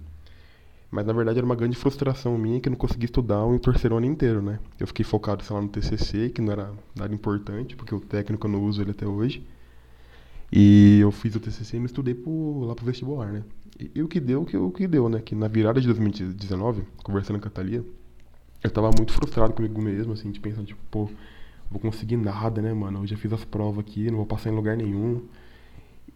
Mas 0.95 1.05
na 1.05 1.13
verdade 1.13 1.39
era 1.39 1.45
uma 1.45 1.57
grande 1.57 1.77
frustração 1.77 2.39
minha 2.39 2.61
que 2.61 2.69
eu 2.69 2.71
não 2.71 2.77
consegui 2.79 3.07
estudar 3.07 3.45
o 3.45 3.59
terceiro 3.59 3.97
ano 3.97 4.07
inteiro, 4.07 4.41
né? 4.41 4.61
Eu 4.79 4.87
fiquei 4.87 5.05
focado, 5.05 5.43
sei 5.43 5.57
lá, 5.57 5.61
no 5.61 5.69
TCC, 5.69 6.31
que 6.31 6.41
não 6.41 6.53
era 6.53 6.71
nada 6.95 7.13
importante, 7.13 7.75
porque 7.75 7.93
o 7.93 7.99
técnico 7.99 8.47
eu 8.47 8.53
não 8.53 8.63
uso 8.63 8.81
ele 8.81 8.93
até 8.93 9.05
hoje. 9.05 9.45
E 10.53 11.01
eu 11.01 11.11
fiz 11.11 11.35
o 11.35 11.41
TCC 11.41 11.79
e 11.79 11.81
não 11.81 11.87
estudei 11.87 12.15
pro, 12.15 12.61
lá 12.61 12.77
pro 12.77 12.87
vestibular, 12.87 13.33
né? 13.33 13.43
E, 13.77 13.91
e 13.93 14.03
o 14.05 14.07
que 14.07 14.21
deu, 14.21 14.43
o 14.43 14.47
que, 14.47 14.57
o 14.57 14.71
que 14.71 14.87
deu, 14.87 15.09
né? 15.09 15.21
Que 15.21 15.35
na 15.35 15.49
virada 15.49 15.81
de 15.81 15.89
2019, 15.89 16.85
conversando 17.03 17.41
com 17.41 17.49
a 17.49 17.51
Thalia, 17.51 17.85
eu 18.63 18.71
tava 18.71 18.89
muito 18.97 19.13
frustrado 19.13 19.53
comigo 19.53 19.83
mesmo, 19.83 20.13
assim, 20.13 20.31
de 20.31 20.39
pensar, 20.39 20.63
tipo, 20.63 20.81
pô, 20.93 21.11
vou 21.69 21.81
conseguir 21.81 22.19
nada, 22.19 22.63
né, 22.63 22.73
mano? 22.73 23.01
Eu 23.01 23.07
já 23.09 23.17
fiz 23.17 23.33
as 23.33 23.45
provas 23.45 23.81
aqui, 23.81 24.09
não 24.13 24.19
vou 24.19 24.27
passar 24.27 24.51
em 24.51 24.55
lugar 24.55 24.77
nenhum. 24.77 25.23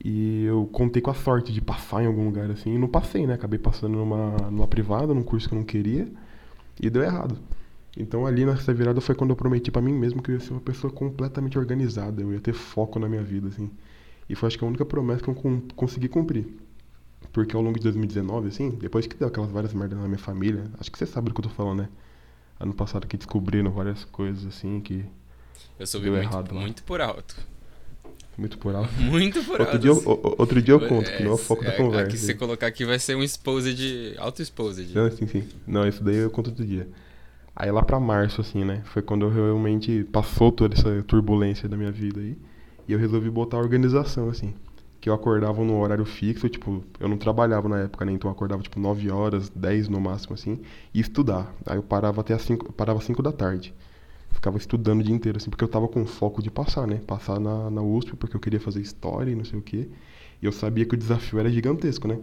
E 0.05 0.45
eu 0.45 0.67
contei 0.73 1.03
com 1.03 1.11
a 1.11 1.15
sorte 1.15 1.53
de 1.53 1.61
passar 1.61 2.03
em 2.03 2.07
algum 2.07 2.25
lugar 2.25 2.51
assim, 2.51 2.75
e 2.75 2.79
não 2.79 2.89
passei, 2.89 3.27
né? 3.27 3.35
Acabei 3.35 3.59
passando 3.59 3.97
numa, 3.99 4.37
numa 4.51 4.69
privada, 4.69 5.13
num 5.13 5.23
curso 5.23 5.49
que 5.49 5.55
eu 5.55 5.59
não 5.59 5.65
queria, 5.65 6.09
e 6.81 6.89
deu 6.89 7.03
errado. 7.03 7.39
Então 7.97 8.27
ali 8.27 8.47
nessa 8.47 8.73
virada 8.73 9.01
foi 9.01 9.15
quando 9.15 9.31
eu 9.31 9.37
prometi 9.37 9.71
para 9.73 9.83
mim 9.83 9.93
mesmo 9.93 10.23
que 10.23 10.31
eu 10.31 10.35
ia 10.37 10.41
ser 10.41 10.53
uma 10.53 10.61
pessoa 10.61 10.93
completamente 10.93 11.59
organizada, 11.59 12.23
eu 12.23 12.33
ia 12.33 12.41
ter 12.41 12.53
foco 12.53 12.99
na 12.99 13.09
minha 13.09 13.23
vida, 13.23 13.49
assim. 13.49 13.71
E 14.29 14.37
foi 14.37 14.47
acho 14.47 14.59
que 14.59 14.65
a 14.65 14.69
única 14.69 14.85
promessa 14.85 15.23
que 15.23 15.29
eu 15.29 15.63
consegui 15.75 16.09
cumprir. 16.09 16.47
Porque 17.33 17.57
ao 17.57 17.63
longo 17.63 17.79
de 17.79 17.83
2019, 17.85 18.49
assim, 18.49 18.71
depois 18.71 19.07
que 19.07 19.17
deu 19.17 19.27
aquelas 19.29 19.51
várias 19.51 19.75
merdas 19.75 19.99
na 19.99 20.07
minha 20.07 20.19
família, 20.19 20.65
acho 20.79 20.91
que 20.93 20.99
você 20.99 21.07
sabe 21.07 21.29
do 21.29 21.35
que 21.35 21.41
eu 21.41 21.45
tô 21.45 21.51
falando, 21.51 21.81
né? 21.81 21.89
Ano 22.61 22.75
passado 22.75 23.07
que 23.07 23.17
descobriram 23.17 23.71
várias 23.71 24.05
coisas 24.05 24.47
assim 24.47 24.81
que. 24.81 25.05
Eu 25.79 25.87
soube 25.87 26.11
muito, 26.11 26.23
errado, 26.23 26.55
muito 26.55 26.85
por 26.85 27.01
alto. 27.01 27.37
Muito 28.39 28.57
por 28.57 28.75
alto. 28.75 28.93
Muito 29.03 29.43
por 29.43 29.61
outro 29.61 29.75
alto. 29.75 29.79
Dia 29.81 29.91
eu, 29.91 30.35
outro 30.39 30.63
dia 30.63 30.73
eu 30.73 30.89
conto, 30.89 31.11
é, 31.11 31.17
que 31.17 31.25
não 31.25 31.33
é 31.33 31.35
o 31.35 31.37
foco 31.37 31.65
é, 31.65 31.67
da 31.67 31.77
conversa. 31.77 32.07
Aqui 32.07 32.17
se 32.17 32.27
você 32.27 32.35
colocar 32.35 32.69
aqui 32.69 32.85
vai 32.85 32.99
ser 32.99 33.17
um 33.17 33.23
exposed, 33.23 34.15
auto-exposed. 34.17 34.95
Não, 34.95 35.11
sim, 35.11 35.27
sim. 35.27 35.43
Não, 35.67 35.87
isso 35.87 36.03
daí 36.05 36.17
eu 36.17 36.31
conto 36.31 36.51
outro 36.51 36.65
dia. 36.65 36.89
Aí 37.57 37.73
lá 37.73 37.83
pra 37.83 37.99
março, 37.99 38.41
assim, 38.41 38.65
né? 38.65 38.83
Foi 38.85 39.03
quando 39.03 39.27
eu 39.27 39.31
realmente 39.31 40.05
passou 40.13 40.53
toda 40.53 40.77
essa 40.77 41.03
turbulência 41.03 41.69
da 41.69 41.77
minha 41.77 41.91
vida 41.91 42.21
aí. 42.21 42.39
E 42.87 42.93
eu 42.93 42.99
resolvi 42.99 43.29
botar 43.29 43.57
a 43.57 43.61
organização, 43.61 44.29
assim. 44.29 44.55
Que 45.01 45.11
eu 45.11 45.15
acordava 45.15 45.65
no 45.65 45.81
horário 45.81 46.05
fixo, 46.05 46.49
tipo, 46.49 46.85
eu 47.01 47.09
não 47.09 47.17
trabalhava 47.17 47.69
na 47.69 47.81
época, 47.81 48.05
né? 48.05 48.13
Então 48.13 48.31
eu 48.31 48.33
acordava 48.33 48.63
tipo 48.63 48.79
9 48.79 49.11
horas, 49.11 49.49
10 49.49 49.89
no 49.89 50.01
máximo, 50.01 50.35
assim, 50.35 50.61
e 50.95 51.01
estudar. 51.01 51.53
Aí 51.67 51.77
eu 51.77 51.83
parava 51.83 52.21
até 52.21 52.35
as 52.35 52.43
5, 52.43 52.73
parava 52.73 53.01
5 53.01 53.21
da 53.21 53.33
tarde 53.33 53.75
ficava 54.39 54.57
estudando 54.57 55.01
o 55.01 55.03
dia 55.03 55.15
inteiro, 55.15 55.37
assim, 55.37 55.51
porque 55.51 55.65
eu 55.65 55.69
tava 55.69 55.89
com 55.89 56.07
foco 56.07 56.41
de 56.41 56.51
passar, 56.51 56.87
né? 56.87 57.01
Passar 57.07 57.41
na, 57.41 57.69
na 57.71 57.83
USP, 57.83 58.17
porque 58.17 58.37
eu 58.37 58.41
queria 58.41 58.61
fazer 58.61 58.81
história 58.81 59.33
e 59.33 59.35
não 59.35 59.45
sei 59.45 59.59
o 59.59 59.63
quê. 59.63 59.89
E 60.41 60.47
eu 60.47 60.53
sabia 60.53 60.85
que 60.85 60.95
o 60.95 60.99
desafio 60.99 61.41
era 61.41 61.51
gigantesco, 61.51 62.07
né? 62.07 62.19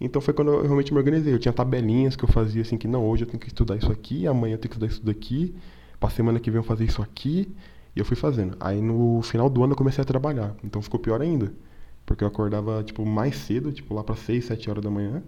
Então 0.00 0.20
foi 0.20 0.34
quando 0.34 0.52
eu 0.52 0.62
realmente 0.62 0.92
me 0.92 0.98
organizei. 0.98 1.32
Eu 1.32 1.38
tinha 1.38 1.52
tabelinhas 1.52 2.16
que 2.16 2.24
eu 2.24 2.28
fazia 2.28 2.62
assim, 2.62 2.76
que 2.76 2.88
não, 2.88 3.06
hoje 3.08 3.22
eu 3.22 3.28
tenho 3.28 3.38
que 3.38 3.46
estudar 3.46 3.76
isso 3.76 3.90
aqui, 3.92 4.26
amanhã 4.26 4.54
eu 4.54 4.58
tenho 4.58 4.70
que 4.70 4.76
estudar 4.76 4.86
isso 4.88 5.04
daqui, 5.04 5.54
pra 6.00 6.10
semana 6.10 6.40
que 6.40 6.50
vem 6.50 6.58
eu 6.58 6.64
fazer 6.64 6.84
isso 6.84 7.00
aqui. 7.00 7.54
E 7.94 8.00
eu 8.00 8.04
fui 8.04 8.16
fazendo. 8.16 8.56
Aí 8.58 8.82
no 8.82 9.22
final 9.22 9.48
do 9.48 9.62
ano 9.62 9.74
eu 9.74 9.76
comecei 9.76 10.02
a 10.02 10.04
trabalhar. 10.04 10.56
Então 10.64 10.82
ficou 10.82 10.98
pior 10.98 11.22
ainda. 11.22 11.52
Porque 12.04 12.24
eu 12.24 12.28
acordava, 12.28 12.82
tipo, 12.82 13.06
mais 13.06 13.36
cedo, 13.36 13.72
tipo, 13.72 13.94
lá 13.94 14.02
para 14.02 14.16
6, 14.16 14.44
7 14.44 14.70
horas 14.70 14.82
da 14.82 14.90
manhã, 14.90 15.22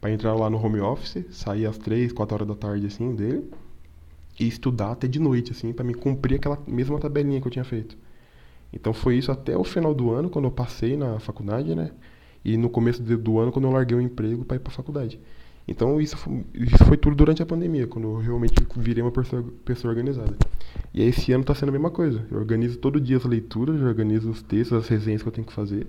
para 0.00 0.12
entrar 0.12 0.34
lá 0.34 0.50
no 0.50 0.62
home 0.62 0.80
office, 0.80 1.24
sair 1.30 1.66
às 1.66 1.78
3, 1.78 2.12
4 2.12 2.34
horas 2.34 2.48
da 2.48 2.54
tarde, 2.54 2.86
assim, 2.86 3.14
dele 3.14 3.48
e 4.40 4.48
estudar 4.48 4.92
até 4.92 5.06
de 5.06 5.20
noite, 5.20 5.52
assim, 5.52 5.72
para 5.72 5.84
me 5.84 5.92
cumprir 5.92 6.36
aquela 6.36 6.58
mesma 6.66 6.98
tabelinha 6.98 7.40
que 7.40 7.46
eu 7.46 7.52
tinha 7.52 7.64
feito. 7.64 7.96
Então 8.72 8.94
foi 8.94 9.16
isso 9.16 9.30
até 9.30 9.56
o 9.56 9.62
final 9.62 9.94
do 9.94 10.10
ano, 10.10 10.30
quando 10.30 10.46
eu 10.46 10.50
passei 10.50 10.96
na 10.96 11.20
faculdade, 11.20 11.74
né? 11.74 11.90
E 12.42 12.56
no 12.56 12.70
começo 12.70 13.02
do 13.02 13.38
ano, 13.38 13.52
quando 13.52 13.66
eu 13.66 13.70
larguei 13.70 13.96
o 13.96 14.00
emprego 14.00 14.44
para 14.44 14.56
ir 14.56 14.60
para 14.60 14.72
faculdade. 14.72 15.20
Então 15.68 16.00
isso 16.00 16.16
foi, 16.16 16.44
isso 16.54 16.84
foi 16.84 16.96
tudo 16.96 17.14
durante 17.14 17.42
a 17.42 17.46
pandemia, 17.46 17.86
quando 17.86 18.08
eu 18.08 18.16
realmente 18.16 18.54
virei 18.76 19.02
uma 19.02 19.12
pessoa, 19.12 19.44
pessoa 19.64 19.90
organizada. 19.90 20.34
E 20.94 21.02
aí 21.02 21.08
esse 21.08 21.30
ano 21.32 21.42
está 21.42 21.54
sendo 21.54 21.68
a 21.68 21.72
mesma 21.72 21.90
coisa. 21.90 22.24
Eu 22.30 22.38
organizo 22.38 22.78
todo 22.78 22.98
dia 22.98 23.18
as 23.18 23.24
leituras, 23.24 23.78
eu 23.78 23.86
organizo 23.86 24.30
os 24.30 24.42
textos, 24.42 24.78
as 24.78 24.88
resenhas 24.88 25.22
que 25.22 25.28
eu 25.28 25.32
tenho 25.32 25.46
que 25.46 25.52
fazer, 25.52 25.86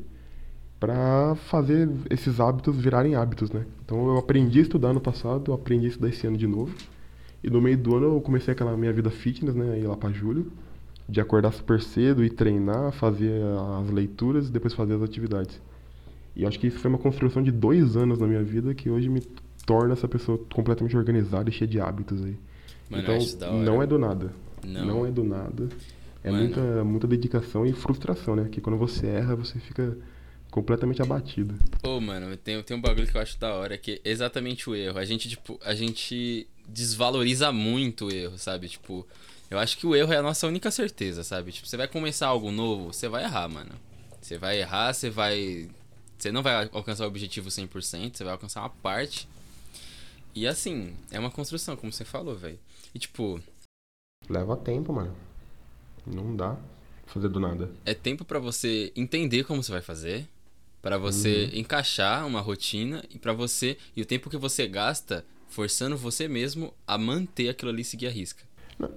para 0.77 1.35
fazer 1.35 1.89
esses 2.09 2.39
hábitos 2.39 2.75
virarem 2.75 3.15
hábitos, 3.15 3.49
né? 3.49 3.65
Então 3.85 4.07
eu 4.07 4.17
aprendi 4.17 4.59
a 4.59 4.61
estudar 4.63 4.93
no 4.93 4.99
passado, 4.99 5.51
eu 5.51 5.55
aprendi 5.55 5.85
a 5.85 5.89
estudar 5.89 6.09
esse 6.09 6.27
ano 6.27 6.37
de 6.37 6.47
novo. 6.47 6.75
E 7.43 7.49
no 7.49 7.61
meio 7.61 7.77
do 7.77 7.95
ano 7.95 8.15
eu 8.15 8.21
comecei 8.21 8.51
aquela 8.51 8.75
minha 8.77 8.93
vida 8.93 9.09
fitness, 9.09 9.55
né? 9.55 9.79
Ir 9.79 9.87
lá 9.87 9.97
pra 9.97 10.11
julho. 10.11 10.51
De 11.09 11.19
acordar 11.19 11.51
super 11.51 11.81
cedo 11.81 12.23
e 12.23 12.29
treinar, 12.29 12.91
fazer 12.91 13.41
as 13.79 13.89
leituras 13.89 14.47
e 14.47 14.51
depois 14.51 14.73
fazer 14.73 14.93
as 14.93 15.01
atividades. 15.01 15.59
E 16.35 16.45
acho 16.45 16.59
que 16.59 16.67
isso 16.67 16.79
foi 16.79 16.89
uma 16.89 16.97
construção 16.97 17.43
de 17.43 17.51
dois 17.51 17.97
anos 17.97 18.19
na 18.19 18.27
minha 18.27 18.43
vida 18.43 18.73
que 18.73 18.89
hoje 18.89 19.09
me 19.09 19.21
torna 19.65 19.93
essa 19.93 20.07
pessoa 20.07 20.37
completamente 20.53 20.95
organizada 20.95 21.49
e 21.49 21.53
cheia 21.53 21.67
de 21.67 21.79
hábitos 21.79 22.23
aí. 22.23 22.37
Mano, 22.89 23.03
então, 23.03 23.59
não 23.59 23.81
é 23.81 23.87
do 23.87 23.97
nada. 23.97 24.31
Não, 24.65 24.85
não 24.85 25.05
é 25.05 25.11
do 25.11 25.23
nada. 25.23 25.67
É 26.23 26.31
muita, 26.31 26.83
muita 26.83 27.07
dedicação 27.07 27.65
e 27.65 27.73
frustração, 27.73 28.35
né? 28.35 28.47
Que 28.49 28.61
quando 28.61 28.77
você 28.77 29.07
erra, 29.07 29.35
você 29.35 29.59
fica 29.59 29.97
completamente 30.51 31.01
abatido. 31.01 31.55
Ô, 31.83 31.97
oh, 31.97 32.01
mano, 32.01 32.35
tem, 32.37 32.61
tem 32.61 32.77
um 32.77 32.81
bagulho 32.81 33.07
que 33.07 33.15
eu 33.15 33.21
acho 33.21 33.39
da 33.39 33.53
hora, 33.55 33.77
que 33.77 34.01
é 34.03 34.11
exatamente 34.11 34.69
o 34.69 34.75
erro. 34.75 34.99
A 34.99 35.05
gente, 35.05 35.29
tipo, 35.29 35.59
a 35.63 35.73
gente 35.73 36.47
desvaloriza 36.73 37.51
muito 37.51 38.07
o 38.07 38.11
erro, 38.11 38.37
sabe? 38.37 38.69
Tipo, 38.69 39.05
eu 39.49 39.59
acho 39.59 39.77
que 39.77 39.85
o 39.85 39.95
erro 39.95 40.13
é 40.13 40.17
a 40.17 40.21
nossa 40.21 40.47
única 40.47 40.71
certeza, 40.71 41.23
sabe? 41.23 41.51
Tipo, 41.51 41.67
você 41.67 41.77
vai 41.77 41.87
começar 41.87 42.27
algo 42.27 42.51
novo, 42.51 42.93
você 42.93 43.07
vai 43.07 43.23
errar, 43.23 43.49
mano. 43.49 43.71
Você 44.21 44.37
vai 44.37 44.59
errar, 44.59 44.93
você 44.93 45.09
vai. 45.09 45.69
Você 46.17 46.31
não 46.31 46.43
vai 46.43 46.69
alcançar 46.71 47.05
o 47.05 47.07
objetivo 47.07 47.49
100%, 47.49 48.15
você 48.15 48.23
vai 48.23 48.33
alcançar 48.33 48.61
uma 48.61 48.69
parte. 48.69 49.27
E 50.33 50.47
assim, 50.47 50.93
é 51.11 51.19
uma 51.19 51.31
construção, 51.31 51.75
como 51.75 51.91
você 51.91 52.05
falou, 52.05 52.35
velho. 52.35 52.59
E 52.95 52.99
tipo. 52.99 53.41
Leva 54.29 54.55
tempo, 54.55 54.93
mano. 54.93 55.15
Não 56.05 56.35
dá 56.35 56.57
fazer 57.05 57.27
do 57.27 57.39
nada. 57.39 57.69
É 57.85 57.93
tempo 57.93 58.23
para 58.23 58.39
você 58.39 58.91
entender 58.95 59.43
como 59.43 59.61
você 59.61 59.71
vai 59.71 59.81
fazer, 59.81 60.27
para 60.81 60.97
você 60.97 61.49
uhum. 61.51 61.59
encaixar 61.59 62.25
uma 62.25 62.39
rotina 62.39 63.03
e 63.09 63.19
para 63.19 63.33
você 63.33 63.77
e 63.95 64.01
o 64.01 64.05
tempo 64.05 64.29
que 64.29 64.37
você 64.37 64.67
gasta 64.67 65.25
forçando 65.51 65.95
você 65.97 66.27
mesmo 66.27 66.73
a 66.87 66.97
manter 66.97 67.49
aquilo 67.49 67.69
ali 67.69 67.83
seguir 67.83 68.07
a 68.07 68.09
risca. 68.09 68.43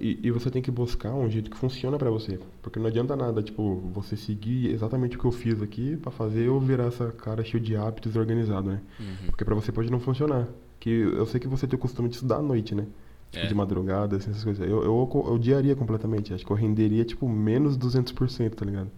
E, 0.01 0.19
e, 0.23 0.31
você 0.31 0.51
tem 0.51 0.63
que 0.63 0.71
buscar 0.71 1.13
um 1.13 1.29
jeito 1.29 1.51
que 1.51 1.57
funciona 1.59 1.99
para 1.99 2.09
você. 2.09 2.39
Porque 2.63 2.79
não 2.79 2.87
adianta 2.87 3.15
nada, 3.15 3.43
tipo, 3.43 3.83
você 3.93 4.17
seguir 4.17 4.71
exatamente 4.71 5.17
o 5.17 5.21
que 5.21 5.27
eu 5.27 5.33
fiz 5.33 5.61
aqui 5.61 5.97
para 5.97 6.11
fazer 6.11 6.47
eu 6.47 6.59
virar 6.59 6.85
essa 6.85 7.13
cara 7.13 7.45
cheio 7.45 7.63
de 7.63 7.77
hábitos 7.77 8.15
e 8.15 8.19
organizado, 8.19 8.71
né? 8.71 8.81
Uhum. 8.99 9.27
Porque 9.27 9.45
para 9.45 9.55
você 9.55 9.71
pode 9.71 9.91
não 9.91 10.01
funcionar. 10.01 10.49
Que 10.81 10.89
eu 10.89 11.27
sei 11.27 11.39
que 11.39 11.47
você 11.47 11.67
tem 11.67 11.77
o 11.77 11.81
costume 11.81 12.09
de 12.09 12.15
estudar 12.15 12.37
à 12.37 12.43
noite, 12.43 12.75
né? 12.75 12.87
Tipo, 13.31 13.45
É. 13.45 13.49
de 13.49 13.55
madrugada, 13.55 14.17
assim, 14.17 14.31
essas 14.31 14.45
coisas. 14.45 14.67
Eu, 14.67 14.83
eu, 14.85 15.11
eu 15.13 15.33
odiaria 15.35 15.77
completamente. 15.77 16.33
Acho 16.33 16.47
que 16.47 16.51
eu 16.53 16.57
renderia, 16.57 17.05
tipo, 17.05 17.29
menos 17.29 17.77
200%, 17.77 18.55
tá 18.55 18.65
ligado? 18.65 18.91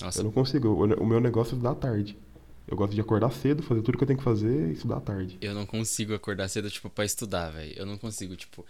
Nossa, 0.00 0.20
Eu 0.20 0.24
não 0.24 0.30
consigo. 0.30 0.68
O, 0.68 1.02
o 1.02 1.06
meu 1.06 1.20
negócio 1.20 1.58
é 1.62 1.68
à 1.68 1.74
tarde. 1.74 2.16
Eu 2.66 2.76
gosto 2.76 2.94
de 2.94 3.00
acordar 3.00 3.30
cedo, 3.30 3.62
fazer 3.62 3.82
tudo 3.82 3.98
que 3.98 4.04
eu 4.04 4.06
tenho 4.08 4.18
que 4.18 4.24
fazer 4.24 4.68
e 4.70 4.72
estudar 4.72 4.96
à 4.96 5.00
tarde. 5.00 5.36
eu 5.40 5.54
não 5.54 5.66
consigo 5.66 6.14
acordar 6.14 6.48
cedo, 6.48 6.70
tipo, 6.70 6.88
pra 6.88 7.04
estudar, 7.04 7.50
velho. 7.50 7.74
Eu 7.76 7.84
não 7.86 7.98
consigo, 7.98 8.34
tipo. 8.36 8.64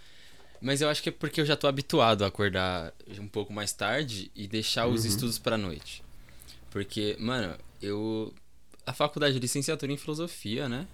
Mas 0.61 0.80
eu 0.80 0.88
acho 0.88 1.03
que 1.03 1.11
é 1.11 1.12
porque 1.12 1.40
eu 1.40 1.47
já 1.47 1.57
tô 1.57 1.66
habituado 1.68 2.24
a 2.24 2.26
acordar 2.28 2.92
um 3.20 3.28
pouco 3.28 3.53
mais 3.53 3.72
tarde 3.72 4.30
e 4.34 4.49
deixar 4.49 4.86
os 4.86 5.03
Uhum. 5.05 5.11
estudos 5.11 5.38
pra 5.38 5.57
noite. 5.59 6.03
Porque, 6.70 7.16
mano, 7.20 7.57
eu. 7.80 8.32
A 8.86 8.92
faculdade 8.92 9.34
de 9.34 9.40
licenciatura 9.40 9.92
em 9.92 9.97
filosofia, 9.97 10.68
né? 10.68 10.86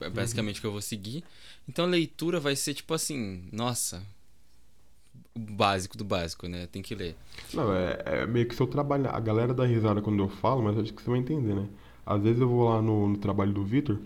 É 0.00 0.08
basicamente 0.08 0.58
o 0.58 0.60
que 0.60 0.66
eu 0.66 0.72
vou 0.72 0.80
seguir. 0.82 1.24
Então 1.68 1.84
a 1.84 1.88
leitura 1.88 2.38
vai 2.40 2.54
ser 2.56 2.74
tipo 2.74 2.92
assim, 2.94 3.48
nossa. 3.52 4.02
O 5.34 5.38
básico 5.40 5.96
do 5.98 6.04
básico, 6.04 6.46
né? 6.46 6.66
Tem 6.70 6.80
que 6.82 6.94
ler. 6.94 7.16
Não, 7.52 7.74
é, 7.74 8.02
é 8.04 8.26
meio 8.26 8.46
que 8.46 8.54
se 8.54 8.60
eu 8.62 8.66
trabalhar. 8.66 9.10
A 9.10 9.20
galera 9.20 9.52
dá 9.52 9.64
risada 9.66 10.00
quando 10.00 10.22
eu 10.22 10.28
falo, 10.28 10.62
mas 10.62 10.78
acho 10.78 10.92
que 10.92 11.02
você 11.02 11.10
vai 11.10 11.18
entender, 11.18 11.54
né? 11.54 11.68
Às 12.06 12.22
vezes 12.22 12.40
eu 12.40 12.48
vou 12.48 12.68
lá 12.68 12.82
no, 12.82 13.08
no 13.08 13.16
trabalho 13.18 13.52
do 13.52 13.64
Vitor 13.64 13.98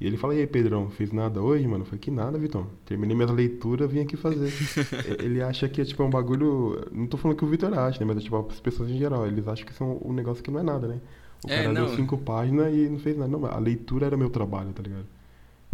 e 0.00 0.06
ele 0.06 0.16
fala: 0.16 0.34
E 0.34 0.40
aí, 0.40 0.46
Pedrão, 0.46 0.90
fez 0.90 1.12
nada 1.12 1.40
hoje, 1.42 1.66
mano? 1.66 1.82
Eu 1.82 1.86
falei: 1.86 2.00
Que 2.00 2.10
nada, 2.10 2.38
Vitão. 2.38 2.66
Terminei 2.84 3.16
minha 3.16 3.30
leitura, 3.30 3.86
vim 3.86 4.00
aqui 4.00 4.16
fazer. 4.16 4.52
Ele 5.22 5.40
acha 5.42 5.68
que 5.68 5.80
é 5.80 5.84
tipo 5.84 6.02
é 6.02 6.06
um 6.06 6.10
bagulho. 6.10 6.84
Não 6.92 7.06
tô 7.06 7.16
falando 7.16 7.36
que 7.36 7.44
o 7.44 7.48
Vitor 7.48 7.72
acha, 7.78 7.98
né? 8.00 8.06
Mas 8.06 8.18
é 8.18 8.20
tipo 8.20 8.36
as 8.50 8.60
pessoas 8.60 8.90
em 8.90 8.98
geral. 8.98 9.26
Eles 9.26 9.46
acham 9.48 9.66
que 9.66 9.82
é 9.82 9.84
um, 9.86 10.00
um 10.10 10.12
negócio 10.12 10.42
que 10.42 10.50
não 10.50 10.60
é 10.60 10.62
nada, 10.62 10.88
né? 10.88 11.00
O 11.44 11.48
É, 11.50 11.56
cara 11.56 11.72
não. 11.72 11.86
deu 11.86 11.96
cinco 11.96 12.16
páginas 12.18 12.74
e 12.74 12.88
não 12.88 12.98
fez 12.98 13.16
nada. 13.16 13.30
Não, 13.30 13.44
a 13.46 13.58
leitura 13.58 14.06
era 14.06 14.16
meu 14.16 14.30
trabalho, 14.30 14.72
tá 14.72 14.82
ligado? 14.82 15.06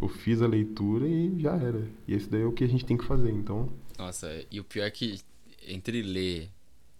Eu 0.00 0.08
fiz 0.08 0.42
a 0.42 0.46
leitura 0.46 1.06
e 1.06 1.38
já 1.40 1.56
era. 1.56 1.86
E 2.08 2.14
esse 2.14 2.28
daí 2.28 2.42
é 2.42 2.46
o 2.46 2.52
que 2.52 2.64
a 2.64 2.68
gente 2.68 2.84
tem 2.84 2.96
que 2.96 3.04
fazer, 3.04 3.30
então. 3.30 3.68
Nossa, 3.98 4.28
e 4.50 4.58
o 4.60 4.64
pior 4.64 4.84
é 4.84 4.90
que 4.90 5.20
entre 5.68 6.02
ler, 6.02 6.50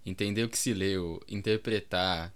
entender 0.04 0.44
o 0.44 0.48
que 0.48 0.58
se 0.58 0.72
leu, 0.74 1.20
interpretar 1.28 2.32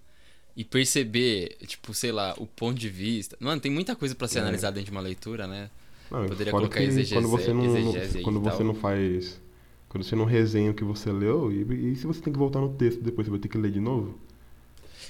e 0.56 0.64
perceber, 0.64 1.56
tipo, 1.66 1.92
sei 1.94 2.12
lá, 2.12 2.34
o 2.38 2.46
ponto 2.46 2.78
de 2.78 2.88
vista. 2.88 3.36
Mano, 3.40 3.60
tem 3.60 3.70
muita 3.72 3.96
coisa 3.96 4.14
pra 4.14 4.28
ser 4.28 4.38
É. 4.38 4.42
analisada 4.42 4.74
dentro 4.76 4.86
de 4.90 4.96
uma 4.96 5.00
leitura, 5.00 5.46
né? 5.46 5.68
Não, 6.10 6.26
Poderia 6.26 6.52
colocar 6.52 6.82
exegese- 6.82 7.14
quando 7.14 7.28
você 7.28 7.52
não, 7.52 8.22
quando 8.22 8.40
você 8.40 8.56
tal. 8.58 8.66
não 8.66 8.74
faz, 8.74 9.40
quando 9.88 10.04
você 10.04 10.14
não 10.14 10.24
resenha 10.24 10.70
o 10.70 10.74
que 10.74 10.84
você 10.84 11.10
leu 11.10 11.50
e, 11.50 11.92
e 11.92 11.96
se 11.96 12.06
você 12.06 12.20
tem 12.20 12.32
que 12.32 12.38
voltar 12.38 12.60
no 12.60 12.68
texto 12.74 13.00
depois 13.02 13.26
você 13.26 13.30
vai 13.30 13.40
ter 13.40 13.48
que 13.48 13.58
ler 13.58 13.72
de 13.72 13.80
novo. 13.80 14.16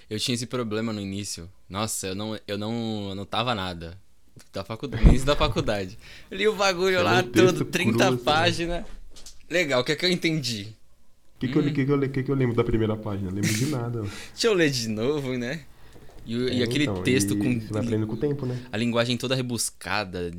Eu 0.08 0.18
tinha 0.18 0.34
esse 0.34 0.46
problema 0.46 0.92
no 0.92 1.00
início. 1.00 1.50
Nossa, 1.68 2.06
eu 2.08 2.14
não, 2.14 2.38
eu 2.46 2.56
não 2.58 3.10
anotava 3.12 3.54
nada. 3.54 3.98
Da 4.52 4.64
faculdade, 4.64 5.02
no 5.04 5.10
início 5.10 5.26
da 5.26 5.36
faculdade. 5.36 5.98
Li 6.30 6.46
o 6.48 6.54
bagulho 6.56 7.02
lá 7.02 7.22
todo, 7.22 7.64
30 7.64 7.92
cru, 7.98 8.14
assim, 8.14 8.24
páginas. 8.24 8.84
Legal, 9.48 9.80
o 9.80 9.84
que 9.84 9.92
é 9.92 9.96
que 9.96 10.04
eu 10.06 10.10
entendi? 10.10 10.68
O 11.36 11.38
que, 11.40 11.48
que, 11.48 11.58
eu, 11.58 11.62
Hum. 11.62 11.72
que, 11.72 11.84
que, 11.84 11.90
eu, 11.92 12.10
que, 12.10 12.22
que 12.22 12.30
eu 12.30 12.34
lembro 12.34 12.54
da 12.56 12.64
primeira 12.64 12.96
página? 12.96 13.30
Lembro 13.30 13.52
de 13.54 13.66
nada. 13.66 14.02
Deixa 14.32 14.46
eu 14.46 14.54
ler 14.54 14.70
de 14.70 14.88
novo, 14.88 15.36
né? 15.36 15.60
E, 16.24 16.36
o- 16.36 16.48
e 16.48 16.60
É, 16.62 16.64
aquele 16.64 16.84
então, 16.84 17.02
texto 17.02 17.34
e 17.34 17.38
com 17.38 17.60
Você 17.60 17.72
vai 17.72 17.82
aprendendo 17.82 18.06
com 18.06 18.14
o 18.14 18.16
tempo, 18.16 18.46
né? 18.46 18.58
a 18.72 18.76
linguagem 18.76 19.16
toda 19.16 19.34
rebuscada, 19.34 20.32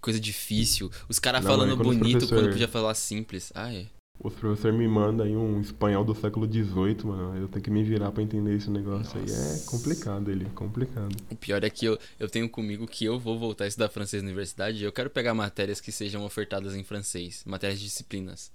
coisa 0.00 0.20
difícil. 0.20 0.90
Os 1.08 1.18
caras 1.18 1.42
falando 1.44 1.76
quando 1.76 1.86
bonito 1.98 2.26
quando 2.28 2.50
podia 2.50 2.68
falar 2.68 2.94
simples. 2.94 3.50
Ah, 3.54 3.72
é. 3.72 3.86
Os 4.22 4.34
professores 4.34 4.76
me 4.78 4.86
mandam 4.86 5.24
aí 5.24 5.34
um 5.34 5.62
espanhol 5.62 6.04
do 6.04 6.14
século 6.14 6.46
XVIII, 6.46 7.06
mano. 7.06 7.38
Eu 7.38 7.48
tenho 7.48 7.64
que 7.64 7.70
me 7.70 7.82
virar 7.82 8.10
pra 8.12 8.22
entender 8.22 8.54
esse 8.54 8.68
negócio 8.68 9.18
aí. 9.18 9.24
É 9.24 9.28
Nossa. 9.28 9.70
complicado 9.70 10.30
ele, 10.30 10.44
complicado. 10.54 11.16
O 11.30 11.36
pior 11.36 11.64
é 11.64 11.70
que 11.70 11.86
eu, 11.86 11.98
eu 12.18 12.28
tenho 12.28 12.46
comigo 12.46 12.86
que 12.86 13.02
eu 13.06 13.18
vou 13.18 13.38
voltar 13.38 13.64
a 13.64 13.66
estudar 13.66 13.88
francês 13.88 14.22
na 14.22 14.26
universidade 14.28 14.76
e 14.78 14.84
eu 14.84 14.92
quero 14.92 15.08
pegar 15.08 15.32
matérias 15.32 15.80
que 15.80 15.90
sejam 15.90 16.22
ofertadas 16.22 16.74
em 16.74 16.84
francês, 16.84 17.42
matérias 17.46 17.78
de 17.80 17.86
disciplinas. 17.86 18.52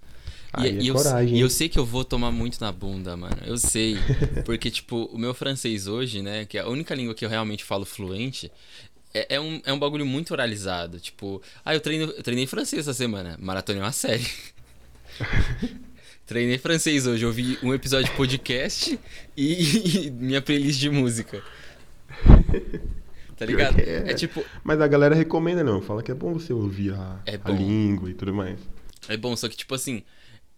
É 0.63 0.69
e, 0.69 0.87
eu, 0.87 0.95
coragem, 0.95 1.37
e 1.37 1.41
eu 1.41 1.49
sei 1.49 1.67
que 1.67 1.77
eu 1.79 1.85
vou 1.85 2.05
tomar 2.05 2.31
muito 2.31 2.59
na 2.61 2.71
bunda, 2.71 3.15
mano. 3.17 3.37
Eu 3.45 3.57
sei. 3.57 3.97
Porque, 4.45 4.69
tipo, 4.71 5.05
o 5.05 5.17
meu 5.17 5.33
francês 5.33 5.87
hoje, 5.87 6.21
né, 6.21 6.45
que 6.45 6.57
é 6.57 6.61
a 6.61 6.67
única 6.67 6.93
língua 6.93 7.13
que 7.13 7.25
eu 7.25 7.29
realmente 7.29 7.63
falo 7.63 7.85
fluente, 7.85 8.51
é, 9.13 9.35
é 9.35 9.39
um, 9.39 9.61
é 9.65 9.73
um 9.73 9.79
bagulho 9.79 10.05
muito 10.05 10.31
oralizado. 10.31 10.99
Tipo, 10.99 11.41
ah, 11.63 11.73
eu, 11.73 11.79
treino, 11.79 12.11
eu 12.11 12.23
treinei 12.23 12.45
francês 12.45 12.81
essa 12.81 12.93
semana. 12.93 13.37
Maratona 13.39 13.79
é 13.79 13.81
uma 13.83 13.91
série. 13.91 14.25
Treinei 16.25 16.57
francês 16.57 17.05
hoje, 17.05 17.23
ouvi 17.23 17.57
um 17.61 17.71
episódio 17.71 18.07
de 18.07 18.17
podcast 18.17 18.99
e, 19.37 20.09
minha 20.11 20.41
playlist 20.41 20.79
de 20.79 20.89
música. 20.89 21.43
Tá 23.37 23.45
ligado? 23.45 23.79
é. 23.79 24.11
É 24.11 24.13
tipo, 24.15 24.43
Mas 24.63 24.81
a 24.81 24.87
galera 24.87 25.13
recomenda, 25.13 25.63
não. 25.63 25.81
Fala 25.81 26.01
que 26.01 26.11
é 26.11 26.15
bom 26.15 26.33
você 26.33 26.51
ouvir 26.51 26.93
a, 26.93 27.21
É 27.27 27.35
a 27.35 27.37
bom. 27.37 27.55
língua 27.55 28.09
e 28.09 28.13
tudo 28.15 28.33
mais. 28.33 28.59
É 29.07 29.15
bom, 29.15 29.35
só 29.35 29.47
que, 29.47 29.55
tipo 29.55 29.75
assim, 29.75 30.01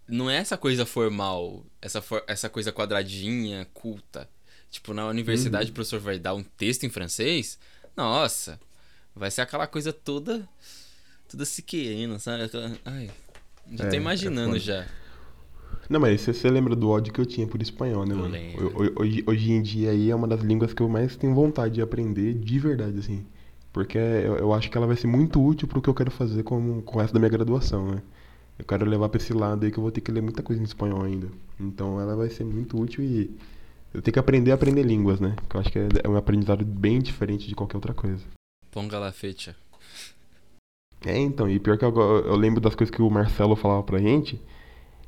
não 0.08 0.30
é 0.30 0.38
essa 0.38 0.58
coisa 0.58 0.86
formal, 0.86 1.66
essa, 1.82 2.01
for- 2.01 2.24
essa 2.28 2.49
coisa 2.49 2.72
quadradinha, 2.72 3.68
culta. 3.74 4.30
Tipo, 4.70 4.93
na 4.93 5.08
universidade 5.08 5.66
Uhum. 5.66 5.72
o 5.72 5.74
professor 5.76 5.99
vai 5.99 6.20
dar 6.20 6.34
um 6.34 6.43
texto 6.43 6.86
em 6.86 6.89
francês, 6.89 7.58
nossa, 7.95 8.60
vai 9.16 9.32
ser 9.32 9.41
aquela 9.41 9.66
coisa 9.68 9.91
toda, 9.93 10.47
toda 11.30 11.45
se 11.45 11.62
querendo, 11.62 12.20
sabe? 12.20 12.43
Aquela- 12.43 12.72
Ai, 12.86 13.10
já 13.72 13.86
É, 13.86 13.89
tô 13.89 13.95
é 13.95 13.97
imaginando 13.97 14.47
foda. 14.51 14.60
já. 14.60 14.86
Não, 15.89 16.01
mas 16.01 16.20
você, 16.20 16.34
você 16.34 16.49
lembra 16.49 16.76
do 16.76 16.89
ódio 16.89 17.14
que 17.14 17.22
eu 17.22 17.26
tinha 17.26 17.47
por 17.47 17.62
espanhol, 17.62 18.05
né, 18.05 18.14
Eu 18.14 18.18
mano? 18.18 18.36
Hoje, 18.99 19.24
hoje 19.26 19.51
em 19.51 19.62
dia 19.62 19.91
aí 19.91 20.10
é 20.12 20.16
uma 20.16 20.28
das 20.28 20.41
línguas 20.41 20.74
que 20.74 20.82
eu 20.82 20.89
mais 20.89 21.16
tenho 21.16 21.34
vontade 21.34 21.76
de 21.76 21.82
aprender 21.82 22.34
de 22.34 22.60
verdade, 22.60 22.99
assim. 22.99 23.26
Porque 23.72 23.97
eu, 23.97 24.36
eu 24.38 24.53
acho 24.53 24.70
que 24.70 24.78
ela 24.78 24.86
vai 24.88 24.97
ser 24.97 25.08
muito 25.08 25.41
útil 25.41 25.66
pro 25.68 25.82
que 25.82 25.89
eu 25.89 25.93
quero 25.93 26.12
fazer 26.12 26.43
com, 26.43 26.82
com 26.82 26.97
o 26.97 27.01
resto 27.01 27.14
da 27.14 27.20
minha 27.20 27.30
graduação, 27.30 27.89
né? 27.91 28.01
Eu 28.58 28.66
quero 28.66 28.86
levar 28.86 29.10
pra 29.10 29.22
esse 29.22 29.34
lado 29.34 29.66
aí 29.66 29.72
que 29.72 29.78
eu 29.78 29.84
vou 29.84 29.91
ter 29.91 30.01
que 30.01 30.12
ler 30.12 30.22
muita 30.22 30.41
coisa 30.41 30.62
em 30.62 30.66
espanhol 30.66 31.03
ainda. 31.03 31.28
Então 31.60 31.99
ela 31.99 32.16
vai 32.16 32.30
ser 32.30 32.43
muito 32.43 32.80
útil 32.80 33.03
e 33.03 33.30
eu 33.93 34.01
tenho 34.01 34.14
que 34.14 34.20
aprender 34.20 34.51
a 34.51 34.55
aprender 34.55 34.84
línguas, 34.84 35.20
né? 35.20 35.36
Que 35.49 35.55
eu 35.55 35.62
acho 35.62 35.72
que 35.72 35.80
é, 35.80 35.88
é 36.03 36.10
um 36.10 36.18
aprendizado 36.18 36.66
bem 36.66 36.99
diferente 36.99 37.47
de 37.47 37.55
qualquer 37.55 37.78
outra 37.78 37.93
coisa. 37.93 38.24
Ponga 38.72 38.99
la 38.99 39.12
fecha. 39.12 39.55
É, 41.05 41.18
então, 41.18 41.49
e 41.49 41.60
pior 41.60 41.78
que 41.78 41.86
eu, 41.86 41.95
eu 41.95 42.36
lembro 42.36 42.60
das 42.60 42.76
coisas 42.76 42.93
que 42.93 43.01
o 43.01 43.10
Marcelo 43.10 43.55
falava 43.55 43.84
pra 43.84 43.99
gente, 43.99 44.41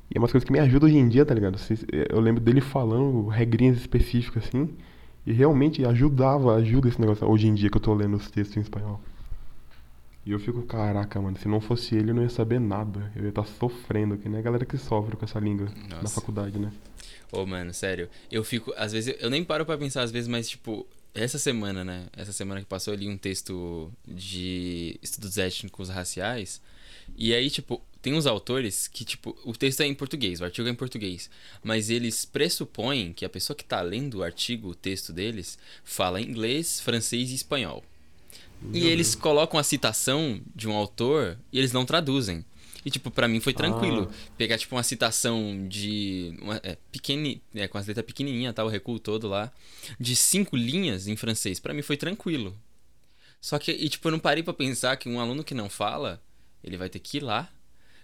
e 0.10 0.18
é 0.18 0.20
umas 0.20 0.32
coisas 0.32 0.46
que 0.46 0.52
me 0.52 0.60
ajudam 0.60 0.88
hoje 0.88 0.98
em 0.98 1.10
dia, 1.10 1.26
tá 1.26 1.34
ligado? 1.34 1.58
Eu 2.10 2.20
lembro 2.20 2.42
dele 2.42 2.62
falando 2.62 3.28
regrinhas 3.28 3.78
específicas 3.78 4.48
assim, 4.48 4.70
e 5.26 5.34
realmente 5.34 5.84
ajudava, 5.86 6.56
ajuda 6.56 6.90
esse 6.90 7.02
negócio 7.02 7.28
hoje 7.28 7.48
em 7.48 7.54
dia 7.54 7.70
que 7.70 7.78
eu 7.78 7.82
tô 7.82 7.94
lendo 7.94 8.16
os 8.16 8.30
textos 8.30 8.58
em 8.58 8.62
espanhol. 8.62 9.02
E 10.30 10.32
eu 10.32 10.38
fico, 10.38 10.62
caraca, 10.62 11.20
mano, 11.20 11.36
se 11.40 11.48
não 11.48 11.60
fosse 11.60 11.96
ele 11.96 12.12
eu 12.12 12.14
não 12.14 12.22
ia 12.22 12.30
saber 12.30 12.60
nada. 12.60 13.12
Eu 13.16 13.24
ia 13.24 13.30
estar 13.30 13.48
sofrendo, 13.48 14.16
que 14.16 14.30
nem 14.30 14.38
a 14.38 14.44
galera 14.44 14.64
que 14.64 14.78
sofre 14.78 15.18
com 15.18 15.26
essa 15.26 15.40
língua 15.40 15.74
na 15.90 16.04
Nossa. 16.04 16.22
faculdade, 16.22 16.60
né? 16.60 16.72
Ô, 17.32 17.48
mano, 17.48 17.74
sério. 17.74 18.08
Eu 18.32 18.44
fico. 18.44 18.72
Às 18.78 18.92
vezes. 18.92 19.16
Eu 19.20 19.32
nem 19.32 19.44
paro 19.44 19.66
pra 19.66 19.76
pensar, 19.76 20.04
às 20.04 20.12
vezes, 20.12 20.28
mas, 20.28 20.48
tipo. 20.48 20.86
Essa 21.16 21.40
semana, 21.40 21.84
né? 21.84 22.06
Essa 22.16 22.32
semana 22.32 22.62
que 22.62 22.68
passou, 22.68 22.94
eu 22.94 23.00
li 23.00 23.10
um 23.10 23.18
texto 23.18 23.92
de 24.08 25.00
estudos 25.02 25.40
étnicos 25.40 25.90
raciais. 25.90 26.62
E 27.18 27.34
aí, 27.34 27.50
tipo, 27.50 27.82
tem 28.00 28.14
uns 28.14 28.28
autores 28.28 28.88
que, 28.88 29.04
tipo, 29.04 29.36
o 29.44 29.54
texto 29.54 29.82
é 29.82 29.88
em 29.88 29.96
português, 29.96 30.42
o 30.42 30.44
artigo 30.44 30.68
é 30.68 30.72
em 30.72 30.76
português. 30.76 31.28
Mas 31.64 31.90
eles 31.90 32.24
pressupõem 32.24 33.14
que 33.14 33.26
a 33.26 33.30
pessoa 33.30 33.58
que 33.58 33.66
tá 33.66 33.82
lendo 33.82 34.20
o 34.20 34.24
artigo, 34.24 34.70
o 34.70 34.76
texto 34.76 35.12
deles, 35.12 35.58
fala 35.84 36.22
inglês, 36.22 36.80
francês 36.80 37.32
e 37.32 37.34
espanhol. 37.34 37.84
E 38.74 38.88
eles 38.88 39.16
colocam 39.16 39.60
a 39.60 39.64
citação 39.64 40.42
de 40.56 40.68
um 40.68 40.74
autor 40.74 41.38
e 41.52 41.58
eles 41.58 41.72
não 41.72 41.86
traduzem. 41.86 42.44
E, 42.86 42.90
tipo, 42.92 43.12
pra 43.12 43.28
mim 43.28 43.40
foi 43.40 43.54
tranquilo. 43.54 44.10
Pegar, 44.38 44.58
tipo, 44.58 44.76
uma 44.76 44.84
citação 44.84 45.66
de. 45.68 46.34
Uma, 46.42 46.60
é, 46.64 46.78
pequeni, 46.92 47.42
é, 47.54 47.68
com 47.68 47.78
as 47.78 47.86
letras 47.88 48.06
pequenininhas, 48.06 48.54
tá? 48.56 48.64
O 48.64 48.70
recuo 48.70 48.98
todo 49.00 49.28
lá. 49.28 49.52
De 50.00 50.16
cinco 50.16 50.56
linhas 50.56 51.08
em 51.08 51.16
francês. 51.16 51.60
Pra 51.60 51.74
mim 51.74 51.82
foi 51.82 51.98
tranquilo. 51.98 52.56
Só 53.42 53.58
que, 53.60 53.72
e, 53.72 53.88
tipo, 53.90 54.08
eu 54.08 54.12
não 54.14 54.20
parei 54.20 54.44
pra 54.44 54.54
pensar 54.54 54.96
que 54.98 55.10
um 55.10 55.20
aluno 55.20 55.44
que 55.44 55.54
não 55.54 55.70
fala, 55.70 56.22
ele 56.64 56.78
vai 56.78 56.90
ter 56.90 57.00
que 57.00 57.18
ir 57.18 57.24
lá, 57.24 57.50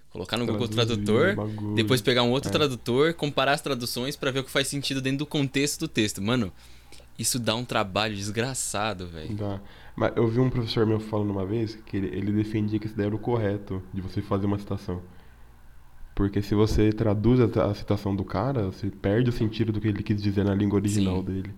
colocar 0.09 0.37
no 0.37 0.45
Google 0.45 0.67
Traduzir 0.67 1.03
Tradutor, 1.03 1.33
o 1.33 1.35
bagulho. 1.53 1.75
depois 1.75 2.01
pegar 2.01 2.23
um 2.23 2.31
outro 2.31 2.49
É. 2.49 2.53
tradutor, 2.53 3.13
comparar 3.13 3.53
as 3.53 3.61
traduções 3.61 4.15
pra 4.15 4.31
ver 4.31 4.39
o 4.39 4.43
que 4.45 4.51
faz 4.51 4.67
sentido 4.69 5.01
dentro 5.01 5.19
do 5.19 5.25
contexto 5.25 5.81
do 5.81 5.87
texto. 5.89 6.21
Mano, 6.21 6.51
isso 7.19 7.37
dá 7.39 7.53
um 7.55 7.65
trabalho 7.65 8.15
desgraçado, 8.15 9.07
velho. 9.07 9.35
Dá. 9.35 9.61
Mas 9.95 10.11
eu 10.15 10.27
vi 10.27 10.39
um 10.39 10.49
professor 10.49 10.85
meu 10.85 10.99
falando 10.99 11.31
uma 11.31 11.45
vez 11.45 11.75
que 11.75 11.95
ele, 11.97 12.07
ele 12.07 12.31
defendia 12.31 12.77
que 12.79 12.85
isso 12.87 12.95
daí 12.97 13.05
era 13.07 13.15
o 13.15 13.19
correto 13.19 13.81
de 13.93 14.01
você 14.01 14.21
fazer 14.21 14.45
uma 14.45 14.57
citação. 14.59 15.01
Porque 16.13 16.41
se 16.41 16.55
você 16.55 16.91
traduz 16.91 17.39
a, 17.39 17.65
a 17.65 17.73
citação 17.73 18.15
do 18.15 18.23
cara, 18.23 18.65
você 18.65 18.89
perde 18.89 19.29
o 19.29 19.33
sentido 19.33 19.71
do 19.71 19.81
que 19.81 19.87
ele 19.87 20.03
quis 20.03 20.21
dizer 20.21 20.43
na 20.45 20.53
língua 20.55 20.77
original 20.77 21.17
Sim. 21.19 21.23
dele. 21.25 21.53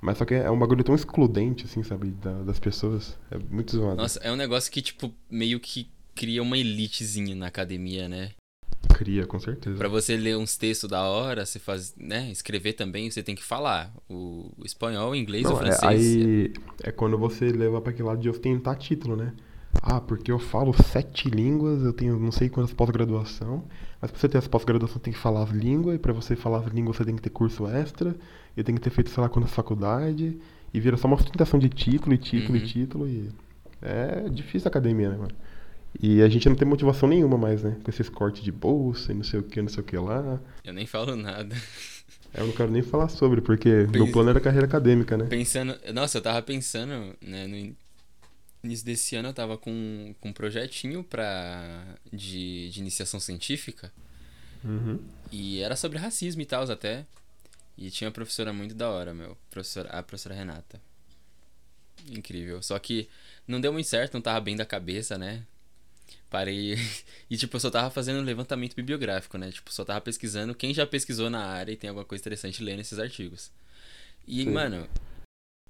Mas 0.00 0.18
só 0.18 0.24
que 0.24 0.34
é 0.34 0.50
um 0.50 0.58
bagulho 0.58 0.82
tão 0.82 0.94
excludente, 0.94 1.64
assim, 1.64 1.82
sabe, 1.84 2.10
da- 2.10 2.42
das 2.42 2.58
pessoas. 2.58 3.16
É 3.30 3.38
muito 3.38 3.76
zoado. 3.76 3.96
Nossa, 3.96 4.18
é 4.20 4.32
um 4.32 4.36
negócio 4.36 4.70
que, 4.70 4.82
tipo, 4.82 5.12
meio 5.30 5.60
que 5.60 5.88
cria 6.14 6.42
uma 6.42 6.58
elitezinha 6.58 7.34
na 7.36 7.46
academia, 7.46 8.08
né? 8.08 8.30
Cria, 8.94 9.26
com 9.26 9.38
certeza. 9.40 9.76
Pra 9.76 9.88
você 9.88 10.16
ler 10.16 10.36
uns 10.36 10.56
textos 10.56 10.88
da 10.88 11.02
hora, 11.02 11.44
você 11.46 11.58
faz, 11.58 11.94
né, 11.96 12.30
escrever 12.30 12.74
também, 12.74 13.10
você 13.10 13.22
tem 13.22 13.34
que 13.34 13.42
falar 13.42 13.92
o, 14.08 14.50
espanhol, 14.64 15.10
o 15.10 15.16
inglês, 15.16 15.44
o 15.46 15.50
Não, 15.50 15.56
é, 15.56 15.72
francês. 15.72 15.82
aí 15.84 16.52
é 16.82 16.92
quando 16.92 17.16
você 17.18 17.46
leva 17.50 17.80
pra 17.80 17.90
aquele 17.92 18.08
lado 18.08 18.20
de 18.20 18.28
ostentar 18.28 18.76
título, 18.76 19.16
né? 19.16 19.32
Ah, 19.82 20.00
porque 20.00 20.30
eu 20.30 20.38
falo 20.38 20.72
sete 20.74 21.30
línguas, 21.30 21.82
eu 21.82 21.92
tenho 21.92 22.18
não 22.18 22.30
sei 22.30 22.48
quantas 22.48 22.72
pós-graduação, 22.74 23.64
mas 24.00 24.10
pra 24.10 24.20
você 24.20 24.28
ter 24.28 24.38
essa 24.38 24.48
pós-graduação 24.48 24.98
tem 24.98 25.12
que 25.12 25.18
falar 25.18 25.42
as 25.44 25.50
línguas, 25.50 25.96
e 25.96 25.98
pra 25.98 26.12
você 26.12 26.36
falar 26.36 26.58
as 26.58 26.66
línguas 26.72 26.96
você 26.96 27.04
tem 27.04 27.16
que 27.16 27.22
ter 27.22 27.30
curso 27.30 27.66
extra, 27.66 28.14
e 28.56 28.62
tem 28.62 28.74
que 28.74 28.80
ter 28.80 28.90
feito 28.90 29.10
sei 29.10 29.22
lá 29.22 29.28
quantas 29.28 29.50
faculdade, 29.52 30.38
e 30.74 30.78
vira 30.80 30.96
só 30.98 31.08
uma 31.08 31.16
ostentação 31.16 31.58
de 31.58 31.68
título 31.70 32.14
e 32.14 32.18
título 32.18 32.58
Uhum. 32.58 32.64
e 32.64 32.66
título, 32.66 33.08
e 33.08 33.30
é 33.80 34.28
difícil 34.28 34.68
a 34.68 34.70
academia, 34.70 35.08
né, 35.10 35.16
mano? 35.16 35.32
E 36.00 36.22
a 36.22 36.28
gente 36.28 36.48
não 36.48 36.56
tem 36.56 36.66
motivação 36.66 37.08
nenhuma 37.08 37.36
mais, 37.36 37.62
né? 37.62 37.76
Com 37.82 37.90
esses 37.90 38.08
cortes 38.08 38.42
de 38.42 38.50
bolsa 38.50 39.12
e 39.12 39.14
não 39.14 39.22
sei 39.24 39.40
o 39.40 39.42
que, 39.42 39.60
não 39.60 39.68
sei 39.68 39.80
o 39.82 39.86
que 39.86 39.96
lá. 39.96 40.40
Eu 40.64 40.72
nem 40.72 40.86
falo 40.86 41.14
nada. 41.16 41.54
Eu 42.34 42.46
não 42.46 42.52
quero 42.54 42.70
nem 42.70 42.82
falar 42.82 43.08
sobre, 43.08 43.40
porque 43.42 43.68
meu 43.90 44.04
Pois- 44.04 44.12
plano 44.12 44.30
era 44.30 44.40
carreira 44.40 44.66
acadêmica, 44.66 45.16
né? 45.16 45.26
Pensando. 45.26 45.78
Nossa, 45.92 46.18
eu 46.18 46.22
tava 46.22 46.40
pensando, 46.42 47.14
né, 47.20 47.46
no 47.46 47.56
in- 47.56 47.76
início 48.64 48.86
desse 48.86 49.14
ano 49.16 49.28
eu 49.28 49.34
tava 49.34 49.58
com, 49.58 50.14
com 50.20 50.30
um 50.30 50.32
projetinho 50.32 51.04
pra. 51.04 51.84
De, 52.10 52.70
de 52.70 52.80
iniciação 52.80 53.20
científica. 53.20 53.92
Uhum. 54.64 54.98
E 55.30 55.60
era 55.60 55.76
sobre 55.76 55.98
racismo 55.98 56.40
e 56.40 56.46
tal 56.46 56.62
até. 56.70 57.04
E 57.76 57.90
tinha 57.90 58.08
uma 58.08 58.12
professora 58.14 58.52
muito 58.52 58.74
da 58.74 58.88
hora, 58.88 59.12
meu. 59.12 59.36
Professora, 59.50 59.90
a 59.90 60.02
professora 60.02 60.34
Renata. 60.34 60.80
Incrível. 62.10 62.62
Só 62.62 62.78
que 62.78 63.08
não 63.46 63.60
deu 63.60 63.72
muito 63.72 63.88
certo, 63.88 64.14
não 64.14 64.20
tava 64.22 64.40
bem 64.40 64.56
da 64.56 64.64
cabeça, 64.64 65.16
né? 65.18 65.42
Parei. 66.32 66.76
E 67.30 67.36
tipo, 67.36 67.56
eu 67.56 67.60
só 67.60 67.70
tava 67.70 67.90
fazendo 67.90 68.20
um 68.20 68.24
levantamento 68.24 68.74
bibliográfico, 68.74 69.38
né? 69.38 69.50
Tipo, 69.50 69.72
só 69.72 69.86
tava 69.86 70.02
pesquisando 70.02 70.54
quem 70.54 70.74
já 70.74 70.86
pesquisou 70.86 71.30
na 71.30 71.42
área 71.42 71.72
e 71.72 71.76
tem 71.76 71.88
alguma 71.88 72.04
coisa 72.04 72.20
interessante 72.20 72.62
lendo 72.62 72.80
esses 72.80 72.98
artigos. 72.98 73.50
E, 74.26 74.42
Sim. 74.44 74.50
mano, 74.50 74.86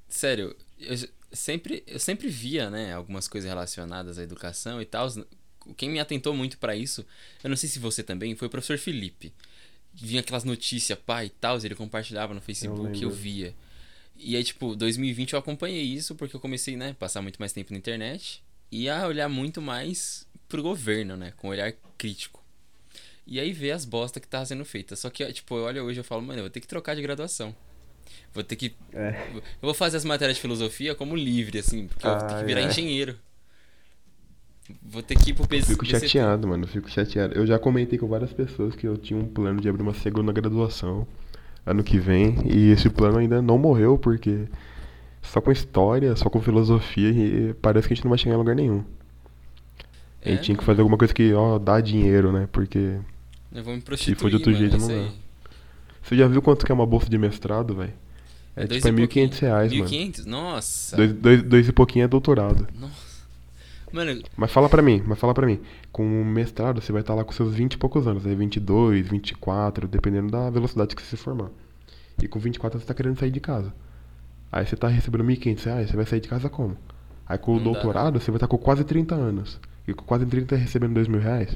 sério, 0.08 0.56
eu 0.80 0.96
sempre, 1.30 1.84
eu 1.86 2.00
sempre 2.00 2.28
via, 2.28 2.68
né, 2.68 2.92
algumas 2.92 3.28
coisas 3.28 3.48
relacionadas 3.48 4.18
à 4.18 4.24
educação 4.24 4.82
e 4.82 4.84
tal. 4.84 5.08
Quem 5.76 5.88
me 5.88 6.00
atentou 6.00 6.34
muito 6.34 6.58
pra 6.58 6.74
isso, 6.74 7.06
eu 7.44 7.48
não 7.48 7.56
sei 7.56 7.68
se 7.68 7.78
você 7.78 8.02
também, 8.02 8.34
foi 8.34 8.48
o 8.48 8.50
professor 8.50 8.76
Felipe. 8.76 9.32
Vinha 9.94 10.20
aquelas 10.20 10.42
notícias, 10.42 10.98
pá 10.98 11.24
e 11.24 11.30
tal, 11.30 11.58
ele 11.58 11.76
compartilhava 11.76 12.34
no 12.34 12.40
Facebook, 12.40 13.00
eu, 13.00 13.08
lembro. 13.08 13.10
via. 13.10 13.54
E 14.16 14.34
aí, 14.34 14.42
tipo, 14.42 14.74
2020 14.74 15.34
eu 15.34 15.38
acompanhei 15.38 15.84
isso 15.84 16.16
porque 16.16 16.34
eu 16.34 16.40
comecei, 16.40 16.76
né, 16.76 16.96
passar 16.98 17.22
muito 17.22 17.38
mais 17.38 17.52
tempo 17.52 17.72
na 17.72 17.78
internet 17.78 18.42
e 18.72 18.88
a 18.88 19.06
olhar 19.06 19.28
muito 19.28 19.62
mais 19.62 20.26
pro 20.52 20.62
governo, 20.62 21.16
né, 21.16 21.32
com 21.38 21.48
um 21.48 21.50
olhar 21.50 21.72
crítico. 21.96 22.42
E 23.26 23.40
aí 23.40 23.52
ver 23.52 23.70
as 23.70 23.86
bosta 23.86 24.20
que 24.20 24.28
tava 24.28 24.44
sendo 24.44 24.64
feita. 24.66 24.94
Só 24.94 25.08
que, 25.08 25.24
tipo, 25.32 25.56
eu 25.56 25.64
olho 25.64 25.82
hoje 25.84 25.98
e 25.98 26.00
eu 26.00 26.04
falo, 26.04 26.20
mano, 26.20 26.40
eu 26.40 26.44
vou 26.44 26.50
ter 26.50 26.60
que 26.60 26.66
trocar 26.66 26.94
de 26.94 27.00
graduação. 27.00 27.54
Vou 28.34 28.44
ter 28.44 28.56
que. 28.56 28.74
É. 28.92 29.28
Eu 29.32 29.42
vou 29.62 29.72
fazer 29.72 29.96
as 29.96 30.04
matérias 30.04 30.36
de 30.36 30.42
filosofia 30.42 30.94
como 30.94 31.16
livre, 31.16 31.58
assim, 31.58 31.86
porque 31.86 32.06
eu 32.06 32.10
vou 32.10 32.20
ter 32.20 32.26
que 32.26 32.34
Ai, 32.34 32.44
virar 32.44 32.60
ai. 32.60 32.66
engenheiro. 32.66 33.16
Vou 34.82 35.02
ter 35.02 35.16
que 35.16 35.30
ir 35.30 35.34
pro 35.34 35.46
PC. 35.46 35.72
Fico 35.72 35.86
chateado, 35.86 36.46
mano. 36.48 36.66
Fico 36.66 36.90
chateado. 36.90 37.34
Eu 37.34 37.46
já 37.46 37.58
comentei 37.58 37.98
com 37.98 38.06
várias 38.06 38.32
pessoas 38.32 38.74
que 38.74 38.86
eu 38.86 38.96
tinha 38.98 39.18
um 39.18 39.26
plano 39.26 39.60
de 39.60 39.68
abrir 39.68 39.82
uma 39.82 39.94
segunda 39.94 40.32
graduação 40.32 41.06
ano 41.64 41.82
que 41.82 41.98
vem. 41.98 42.36
E 42.44 42.72
esse 42.72 42.90
plano 42.90 43.18
ainda 43.18 43.40
não 43.40 43.56
morreu, 43.56 43.96
porque 43.96 44.46
só 45.22 45.40
com 45.40 45.52
história, 45.52 46.14
só 46.16 46.28
com 46.28 46.40
filosofia, 46.40 47.10
e 47.10 47.54
parece 47.54 47.86
que 47.86 47.94
a 47.94 47.96
gente 47.96 48.04
não 48.04 48.10
vai 48.10 48.18
chegar 48.18 48.34
em 48.34 48.38
lugar 48.38 48.56
nenhum. 48.56 48.84
É, 50.30 50.30
gente 50.32 50.44
tinha 50.44 50.56
que 50.56 50.64
fazer 50.64 50.80
alguma 50.80 50.96
coisa 50.96 51.12
que, 51.12 51.32
ó, 51.32 51.58
dá 51.58 51.80
dinheiro, 51.80 52.32
né? 52.32 52.48
Porque. 52.50 52.98
Eu 53.52 53.62
vou 53.62 53.74
me 53.74 53.82
prostituir, 53.82 54.16
for 54.18 54.30
de 54.30 54.36
outro 54.36 54.52
mano, 54.52 54.60
jeito, 54.62 54.76
é 54.76 54.78
não 54.78 55.06
dá. 55.06 55.12
Você 56.02 56.16
já 56.16 56.26
viu 56.26 56.40
quanto 56.42 56.64
que 56.64 56.72
é 56.72 56.74
uma 56.74 56.86
bolsa 56.86 57.08
de 57.08 57.18
mestrado, 57.18 57.74
velho? 57.74 57.92
É, 58.54 58.66
dois 58.66 58.82
tipo, 58.82 58.88
é 58.88 58.90
e 58.90 59.06
pouquinho. 59.06 59.28
1.500 59.30 59.38
reais, 59.40 59.72
mano. 59.72 59.84
1.500? 59.84 60.24
Nossa. 60.26 60.96
Dois, 60.96 61.12
dois, 61.12 61.42
dois 61.42 61.68
e 61.68 61.72
pouquinho 61.72 62.04
é 62.04 62.08
doutorado. 62.08 62.66
Mano, 63.92 64.22
Mas 64.36 64.50
fala 64.50 64.70
pra 64.70 64.80
mim, 64.80 65.02
mas 65.06 65.18
fala 65.18 65.34
pra 65.34 65.46
mim. 65.46 65.60
Com 65.90 66.22
o 66.22 66.24
mestrado 66.24 66.80
você 66.80 66.90
vai 66.92 67.02
estar 67.02 67.14
lá 67.14 67.24
com 67.24 67.32
seus 67.32 67.54
20 67.54 67.74
e 67.74 67.78
poucos 67.78 68.06
anos, 68.06 68.26
aí 68.26 68.34
22, 68.34 69.06
24, 69.06 69.86
dependendo 69.86 70.30
da 70.30 70.48
velocidade 70.48 70.96
que 70.96 71.02
você 71.02 71.14
se 71.14 71.22
formar. 71.22 71.50
E 72.22 72.26
com 72.26 72.38
24 72.38 72.78
você 72.80 72.86
tá 72.86 72.94
querendo 72.94 73.18
sair 73.18 73.30
de 73.30 73.40
casa. 73.40 73.72
Aí 74.50 74.64
você 74.66 74.76
tá 74.76 74.88
recebendo 74.88 75.24
1.500 75.24 75.64
reais, 75.64 75.90
você 75.90 75.96
vai 75.96 76.06
sair 76.06 76.20
de 76.20 76.28
casa 76.28 76.48
como? 76.48 76.76
Aí 77.26 77.36
com 77.36 77.52
o 77.52 77.60
Não 77.60 77.64
dá. 77.64 77.72
doutorado 77.72 78.18
você 78.18 78.30
vai 78.30 78.36
estar 78.38 78.48
com 78.48 78.56
quase 78.56 78.82
30 78.82 79.14
anos. 79.14 79.60
E 79.86 79.94
com 79.94 80.04
quase 80.04 80.26
30 80.26 80.56
recebendo 80.56 80.94
2 80.94 81.08
mil 81.08 81.20
reais. 81.20 81.54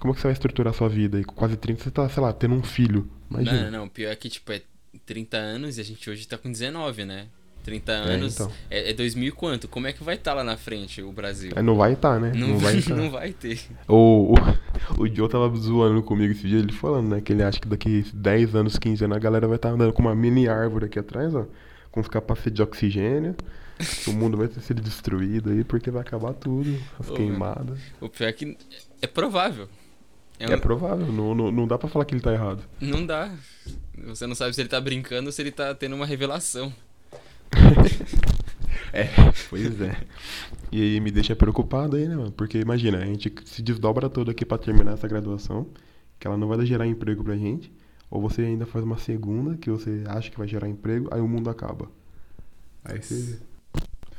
Como 0.00 0.14
que 0.14 0.20
você 0.20 0.28
vai 0.28 0.32
estruturar 0.32 0.72
a 0.72 0.76
sua 0.76 0.88
vida? 0.88 1.20
E 1.20 1.24
com 1.24 1.34
quase 1.34 1.56
30 1.56 1.84
você 1.84 1.90
tá, 1.90 2.08
sei 2.08 2.22
lá, 2.22 2.32
tendo 2.32 2.54
um 2.54 2.62
filho. 2.62 3.08
Imagina. 3.30 3.70
não, 3.70 3.80
não, 3.80 3.88
pior 3.88 4.10
é 4.10 4.16
que, 4.16 4.28
tipo, 4.28 4.52
é 4.52 4.62
30 5.06 5.36
anos 5.36 5.78
e 5.78 5.80
a 5.80 5.84
gente 5.84 6.08
hoje 6.10 6.26
tá 6.26 6.36
com 6.36 6.50
19, 6.50 7.04
né? 7.04 7.26
30 7.62 7.92
anos. 7.92 8.34
então. 8.34 8.50
É, 8.70 8.90
é 8.90 8.92
2000 8.92 9.28
e 9.28 9.32
quanto? 9.32 9.68
Como 9.68 9.86
é 9.86 9.92
que 9.92 10.02
vai 10.02 10.16
estar 10.16 10.34
lá 10.34 10.42
na 10.42 10.56
frente 10.56 11.00
o 11.00 11.12
Brasil? 11.12 11.52
Aí 11.54 11.62
não 11.62 11.76
vai 11.76 11.92
estar, 11.92 12.20
né? 12.20 12.32
Não, 12.34 12.48
Não, 12.48 12.58
vai 12.58 12.76
estar. 12.76 12.94
não 12.96 13.10
vai 13.10 13.32
ter. 13.32 13.60
O, 13.88 14.34
o, 14.34 15.02
o 15.02 15.06
Joe 15.06 15.28
tava 15.28 15.54
zoando 15.56 16.02
comigo 16.02 16.32
esse 16.32 16.46
dia, 16.46 16.58
ele 16.58 16.72
falando, 16.72 17.08
né? 17.14 17.20
Que 17.20 17.32
ele 17.32 17.42
acha 17.42 17.60
que 17.60 17.68
daqui 17.68 18.04
10 18.12 18.54
anos, 18.54 18.78
15 18.78 19.04
anos, 19.04 19.16
a 19.16 19.20
galera 19.20 19.46
vai 19.46 19.56
estar 19.56 19.70
andando 19.70 19.92
com 19.92 20.02
uma 20.02 20.14
mini 20.14 20.48
árvore 20.48 20.86
aqui 20.86 20.98
atrás, 20.98 21.34
ó. 21.34 21.46
Com 21.90 22.00
os 22.00 22.08
capacetes 22.08 22.54
de 22.54 22.62
oxigênio. 22.62 23.36
O 24.06 24.12
mundo 24.12 24.36
vai 24.36 24.48
ter 24.48 24.60
sido 24.60 24.80
destruído 24.82 25.50
aí, 25.50 25.64
porque 25.64 25.90
vai 25.90 26.02
acabar 26.02 26.32
tudo. 26.34 26.78
As 26.98 27.08
Ô, 27.10 27.14
queimadas. 27.14 27.78
O 28.00 28.08
pior 28.08 28.28
é 28.28 28.32
que 28.32 28.56
é 29.00 29.06
provável. 29.06 29.68
É 30.38 30.50
É, 30.52 30.56
um- 30.56 30.60
provável, 30.60 31.06
não, 31.12 31.34
não, 31.34 31.50
não 31.52 31.66
dá 31.68 31.78
pra 31.78 31.88
falar 31.88 32.04
que 32.04 32.14
ele 32.14 32.20
tá 32.22 32.32
errado. 32.32 32.62
Não 32.80 33.04
dá. 33.06 33.32
Você 34.06 34.26
não 34.26 34.34
sabe 34.34 34.54
se 34.54 34.60
ele 34.60 34.68
tá 34.68 34.80
brincando 34.80 35.26
ou 35.28 35.32
se 35.32 35.40
ele 35.42 35.52
tá 35.52 35.74
tendo 35.74 35.94
uma 35.94 36.06
revelação. 36.06 36.72
É, 38.92 39.08
pois 39.48 39.80
é. 39.80 39.96
E 40.70 40.80
aí 40.82 41.00
me 41.00 41.10
deixa 41.10 41.34
preocupado 41.34 41.96
aí, 41.96 42.06
né, 42.06 42.14
mano? 42.14 42.32
Porque 42.32 42.58
imagina, 42.58 42.98
a 42.98 43.04
gente 43.06 43.32
se 43.46 43.62
desdobra 43.62 44.08
todo 44.10 44.30
aqui 44.30 44.44
pra 44.44 44.58
terminar 44.58 44.92
essa 44.92 45.08
graduação, 45.08 45.66
que 46.18 46.26
ela 46.26 46.36
não 46.36 46.46
vai 46.46 46.64
gerar 46.66 46.86
emprego 46.86 47.24
pra 47.24 47.34
gente, 47.36 47.72
ou 48.10 48.20
você 48.20 48.42
ainda 48.42 48.66
faz 48.66 48.84
uma 48.84 48.98
segunda 48.98 49.56
que 49.56 49.70
você 49.70 50.04
acha 50.06 50.30
que 50.30 50.36
vai 50.38 50.46
gerar 50.46 50.68
emprego, 50.68 51.08
aí 51.10 51.20
o 51.22 51.28
mundo 51.28 51.48
acaba. 51.48 51.88
Aí 52.84 53.00
você 53.02 53.38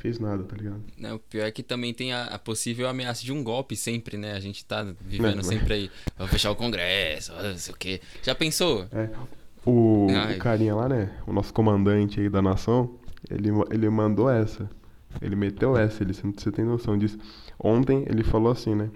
fez 0.03 0.19
nada, 0.19 0.43
tá 0.43 0.55
ligado? 0.55 0.83
Né, 0.97 1.13
O 1.13 1.17
pior 1.19 1.45
é 1.45 1.51
que 1.51 1.63
também 1.63 1.93
tem 1.93 2.11
a, 2.13 2.25
a 2.25 2.37
possível 2.37 2.87
ameaça 2.89 3.23
de 3.23 3.31
um 3.31 3.41
golpe 3.43 3.75
sempre, 3.75 4.17
né? 4.17 4.33
A 4.33 4.39
gente 4.39 4.63
tá 4.65 4.83
vivendo 5.01 5.37
mas- 5.37 5.47
sempre 5.47 5.73
aí. 5.73 5.91
Vamos 6.17 6.31
fechar 6.31 6.51
o 6.51 6.55
Congresso, 6.55 7.31
não 7.33 7.57
sei 7.57 7.73
o 7.73 7.77
quê. 7.77 8.01
Já 8.21 8.35
pensou? 8.35 8.85
É. 8.91 9.09
O, 9.65 10.07
Ai. 10.11 10.35
o 10.35 10.39
carinha 10.39 10.75
lá, 10.75 10.89
né? 10.89 11.09
O 11.25 11.31
nosso 11.31 11.53
comandante 11.53 12.19
aí 12.19 12.29
da 12.29 12.41
nação, 12.41 12.95
ele, 13.31 13.49
ele 13.71 13.89
mandou 13.89 14.29
essa. 14.29 14.69
Ele 15.21 15.35
meteu 15.37 15.77
essa, 15.77 16.03
ele, 16.03 16.11
você 16.13 16.51
tem 16.51 16.65
noção 16.65 16.97
disso. 16.97 17.17
Ontem 17.57 18.03
ele 18.09 18.23
falou 18.23 18.51
assim, 18.51 18.75
né? 18.75 18.89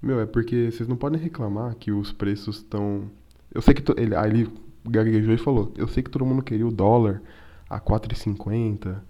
Meu, 0.00 0.18
é 0.20 0.24
porque 0.24 0.70
vocês 0.70 0.88
não 0.88 0.96
podem 0.96 1.20
reclamar 1.20 1.74
que 1.74 1.92
os 1.92 2.12
preços 2.12 2.56
estão. 2.56 3.10
Eu 3.54 3.60
sei 3.60 3.74
que. 3.74 3.82
to- 3.82 3.94
Ele, 3.98 4.14
aí 4.16 4.30
ele 4.30 4.50
gaguejou 4.88 5.34
e 5.34 5.38
falou: 5.38 5.70
Eu 5.76 5.86
sei 5.86 6.02
que 6.02 6.08
todo 6.08 6.24
mundo 6.24 6.42
queria 6.42 6.66
o 6.66 6.70
dólar 6.72 7.20
a 7.68 7.78
4,50, 7.78 9.02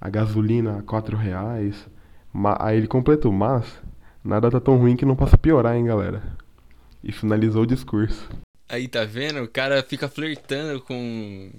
a 0.00 0.08
gasolina 0.08 0.78
a 0.78 0.82
4 0.82 1.16
reais. 1.16 1.74
ma- 2.32 2.56
Aí 2.60 2.76
ele 2.76 2.86
completou: 2.86 3.32
Mas 3.32 3.64
nada 4.24 4.50
tá 4.50 4.60
tão 4.60 4.76
ruim 4.78 4.96
que 4.96 5.04
não 5.04 5.16
possa 5.16 5.36
piorar, 5.38 5.76
hein, 5.76 5.84
galera. 5.84 6.22
E 7.02 7.12
finalizou 7.12 7.62
o 7.62 7.66
discurso. 7.66 8.28
Aí, 8.68 8.86
tá 8.88 9.04
vendo? 9.04 9.42
O 9.42 9.48
cara 9.48 9.82
fica 9.82 10.08
flertando 10.08 10.80
com, 10.82 11.50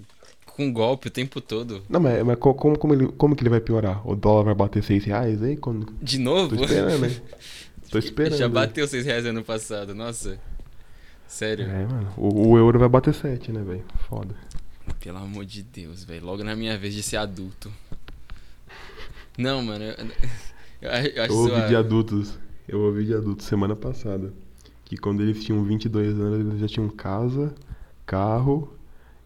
com 0.46 0.72
golpe 0.72 1.08
o 1.08 1.12
tempo 1.12 1.42
todo. 1.42 1.82
Não, 1.90 2.00
mas, 2.00 2.24
mas 2.24 2.38
co- 2.38 2.54
como, 2.54 2.78
como, 2.78 2.94
ele, 2.94 3.08
como 3.08 3.36
que 3.36 3.42
ele 3.42 3.50
vai 3.50 3.60
piorar? 3.62 4.08
O 4.08 4.16
dólar 4.16 4.44
vai 4.44 4.54
bater 4.56 4.84
6 4.84 5.06
reais 5.06 5.42
aí? 5.42 5.58
Quando... 5.58 5.92
De 6.02 6.20
novo? 6.20 6.56
Tô 6.56 6.64
esperando, 6.66 7.00
né? 7.00 7.16
Tô 7.90 7.98
esperando. 7.98 8.38
Já 8.38 8.48
bateu 8.48 8.88
6 8.88 9.06
reais 9.06 9.26
ano 9.26 9.44
passado, 9.44 9.96
nossa. 9.96 10.38
Sério. 11.28 11.66
É, 11.66 11.86
mano. 11.86 12.14
O, 12.18 12.50
o 12.50 12.58
euro 12.58 12.78
vai 12.78 12.90
bater 12.90 13.14
7, 13.14 13.52
né, 13.52 13.64
velho? 13.64 13.84
Foda. 14.08 14.36
Pelo 15.00 15.18
amor 15.18 15.46
de 15.46 15.64
Deus, 15.64 16.04
velho. 16.04 16.26
Logo 16.26 16.44
na 16.44 16.56
minha 16.56 16.78
vez 16.78 16.94
de 16.94 17.02
ser 17.02 17.18
adulto. 17.18 17.72
Não, 19.40 19.62
mano. 19.64 19.86
Eu, 20.82 20.90
eu, 20.90 21.24
acho- 21.24 21.34
eu 21.34 21.38
ouvi 21.40 21.68
de 21.68 21.76
adultos. 21.76 22.40
Eu 22.66 22.80
ouvi 22.80 23.04
de 23.04 23.14
adultos 23.14 23.46
semana 23.46 23.76
passada. 23.76 24.32
Que 24.86 24.96
quando 24.96 25.22
eles 25.22 25.44
tinham 25.44 25.62
22 25.62 26.18
anos, 26.18 26.40
eles 26.40 26.60
já 26.62 26.68
tinham 26.70 26.88
casa, 26.88 27.54
carro 28.06 28.74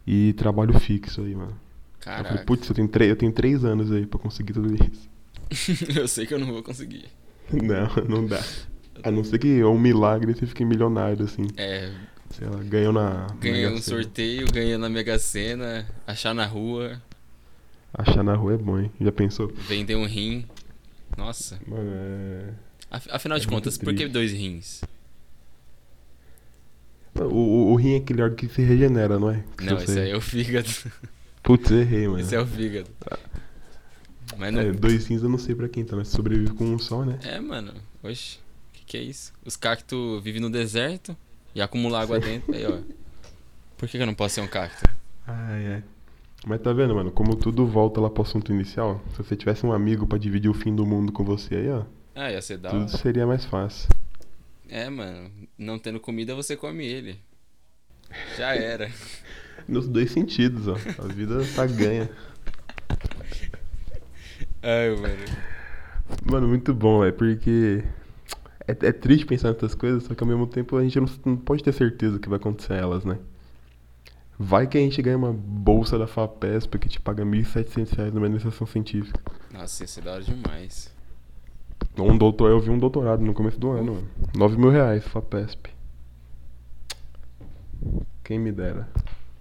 e 0.07 0.33
trabalho 0.33 0.77
fixo 0.79 1.21
aí, 1.21 1.35
mano. 1.35 1.51
Eu 1.51 2.11
falei, 2.11 2.23
Caraca. 2.23 2.45
putz, 2.45 2.67
eu 2.67 2.73
tenho, 2.75 2.87
três, 2.87 3.09
eu 3.11 3.15
tenho 3.15 3.31
3 3.31 3.63
anos 3.63 3.91
aí 3.91 4.05
pra 4.07 4.19
conseguir 4.19 4.53
tudo 4.53 4.73
isso. 4.73 5.07
eu 5.95 6.07
sei 6.07 6.25
que 6.25 6.33
eu 6.33 6.39
não 6.39 6.47
vou 6.47 6.63
conseguir. 6.63 7.05
Não, 7.51 7.87
não 8.09 8.25
dá. 8.25 8.41
A 9.03 9.11
não 9.11 9.23
ser 9.23 9.37
que 9.37 9.59
é 9.59 9.65
um 9.65 9.77
milagre 9.77 10.33
você 10.33 10.47
fique 10.47 10.65
milionário, 10.65 11.23
assim. 11.25 11.45
É, 11.55 11.91
Sei 12.31 12.47
lá, 12.47 12.57
ganhou 12.63 12.91
na. 12.91 13.27
Mega 13.41 13.69
um 13.69 13.81
sorteio, 13.81 14.47
ganhar 14.51 14.77
na 14.79 14.89
Mega 14.89 15.19
Sena, 15.19 15.85
achar 16.07 16.33
na 16.33 16.45
rua, 16.47 16.99
Achar 17.93 18.23
na 18.23 18.35
rua 18.35 18.53
é 18.53 18.57
bom, 18.57 18.79
hein? 18.79 18.91
Já 18.99 19.11
pensou? 19.11 19.47
vender 19.67 19.95
um 19.95 20.05
rim. 20.05 20.45
Nossa. 21.17 21.59
Mano, 21.67 21.91
é. 21.93 22.49
Af- 22.89 23.07
Afinal 23.11 23.37
de 23.37 23.45
É 23.45 23.49
muito 23.51 23.63
contas, 23.63 23.77
por 23.77 23.93
que 23.93 24.07
dois 24.07 24.31
rins? 24.31 24.81
O, 27.15 27.21
o, 27.23 27.71
o 27.71 27.75
rim 27.75 27.93
é 27.93 27.97
aquele 27.97 28.21
órgão 28.23 28.35
que 28.35 28.47
se 28.47 28.61
regenera, 28.63 29.19
não 29.19 29.29
é? 29.29 29.43
Que 29.57 29.65
Não, 29.65 29.77
se 29.77 29.83
esse 29.85 29.99
aí 29.99 30.09
é 30.09 30.15
o 30.17 30.21
fígado. 30.21 30.69
Putz, 31.43 31.69
errei, 31.69 32.07
mano. 32.07 32.19
Esse 32.19 32.35
é 32.35 32.39
o 32.41 32.47
fígado. 32.47 32.89
Mas 34.37 34.51
não... 34.51 34.61
É, 34.61 34.71
dois 34.71 35.03
cinza 35.03 35.25
eu 35.25 35.29
não 35.29 35.37
sei 35.37 35.53
pra 35.53 35.69
quem 35.69 35.85
tá, 35.85 35.95
mas 35.95 36.07
sobrevive 36.07 36.53
com 36.53 36.65
um 36.65 36.79
só, 36.79 37.05
né? 37.05 37.19
É, 37.23 37.39
mano. 37.39 37.73
Oxe, 38.01 38.39
que 38.73 38.83
que 38.85 38.97
é 38.97 39.01
isso? 39.03 39.31
Os 39.45 39.55
cactos 39.55 40.23
vivem 40.23 40.41
no 40.41 40.49
deserto 40.49 41.15
e 41.53 41.61
acumulam 41.61 42.01
água 42.01 42.19
dentro. 42.19 42.51
Aí, 42.55 42.65
ó. 42.65 42.79
Por 43.77 43.87
que, 43.87 43.97
que 43.97 44.01
eu 44.01 44.07
não 44.07 44.15
posso 44.15 44.35
ser 44.35 44.41
um 44.41 44.47
cacto? 44.47 44.83
Ai, 45.27 45.67
ai. 45.73 45.83
Mas 46.45 46.61
tá 46.61 46.73
vendo, 46.73 46.93
mano? 46.93 47.11
Como 47.11 47.35
tudo 47.35 47.65
volta 47.65 48.01
lá 48.01 48.09
pro 48.09 48.23
assunto 48.23 48.51
inicial. 48.51 49.01
Se 49.11 49.23
você 49.23 49.35
tivesse 49.35 49.65
um 49.65 49.71
amigo 49.71 50.05
pra 50.05 50.17
dividir 50.17 50.49
o 50.49 50.53
fim 50.53 50.75
do 50.75 50.85
mundo 50.85 51.11
com 51.11 51.23
você 51.23 51.55
aí, 51.55 51.69
ó. 51.69 51.83
Ah, 52.13 52.31
ia 52.31 52.41
ser 52.41 52.57
da 52.57 52.69
Tudo 52.69 52.89
seria 52.97 53.25
mais 53.25 53.45
fácil. 53.45 53.89
É, 54.67 54.89
mano. 54.89 55.31
Não 55.57 55.79
tendo 55.79 55.99
comida, 55.99 56.35
você 56.35 56.57
come 56.57 56.85
ele. 56.85 57.19
Já 58.37 58.55
era. 58.55 58.91
Nos 59.67 59.87
dois 59.87 60.11
sentidos, 60.11 60.67
ó. 60.67 60.75
A 60.99 61.07
vida 61.07 61.39
tá 61.55 61.65
ganha. 61.65 62.09
Ai, 64.61 64.95
mano. 64.95 65.25
Mano, 66.29 66.47
muito 66.47 66.73
bom, 66.73 66.99
velho, 67.01 67.13
porque 67.13 67.83
é, 68.67 68.71
é 68.71 68.91
triste 68.91 69.25
pensar 69.25 69.53
nessas 69.53 69.73
coisas, 69.73 70.03
só 70.03 70.13
que 70.13 70.23
ao 70.23 70.27
mesmo 70.27 70.47
tempo 70.47 70.77
a 70.77 70.83
gente 70.83 70.99
não, 70.99 71.07
não 71.25 71.37
pode 71.37 71.63
ter 71.63 71.73
certeza 71.73 72.19
que 72.19 72.29
vai 72.29 72.37
acontecer 72.37 72.73
elas, 72.73 73.05
né? 73.05 73.17
Vai 74.37 74.67
que 74.67 74.77
a 74.77 74.81
gente 74.81 75.01
ganha 75.01 75.17
uma 75.17 75.31
bolsa 75.31 75.97
da 75.97 76.07
FAPESP 76.07 76.79
que 76.79 76.89
te 76.89 76.99
paga 76.99 77.23
1.700 77.23 77.95
reais 77.95 78.13
numa 78.13 78.27
iniciação 78.27 78.65
científica. 78.65 79.21
Nossa, 79.51 79.83
ia 79.83 79.87
ser 79.87 80.01
da 80.01 80.13
hora 80.13 80.23
demais. 80.23 80.93
Um 81.97 82.17
doutor, 82.17 82.49
eu 82.49 82.59
vi 82.59 82.71
um 82.71 82.79
doutorado 82.79 83.23
no 83.23 83.33
começo 83.33 83.59
do 83.59 83.69
ano, 83.69 83.93
mano. 83.93 84.09
9 84.35 84.57
mil 84.57 84.71
reais, 84.71 85.03
FAPESP. 85.07 85.69
Quem 88.23 88.39
me 88.39 88.51
dera. 88.51 88.89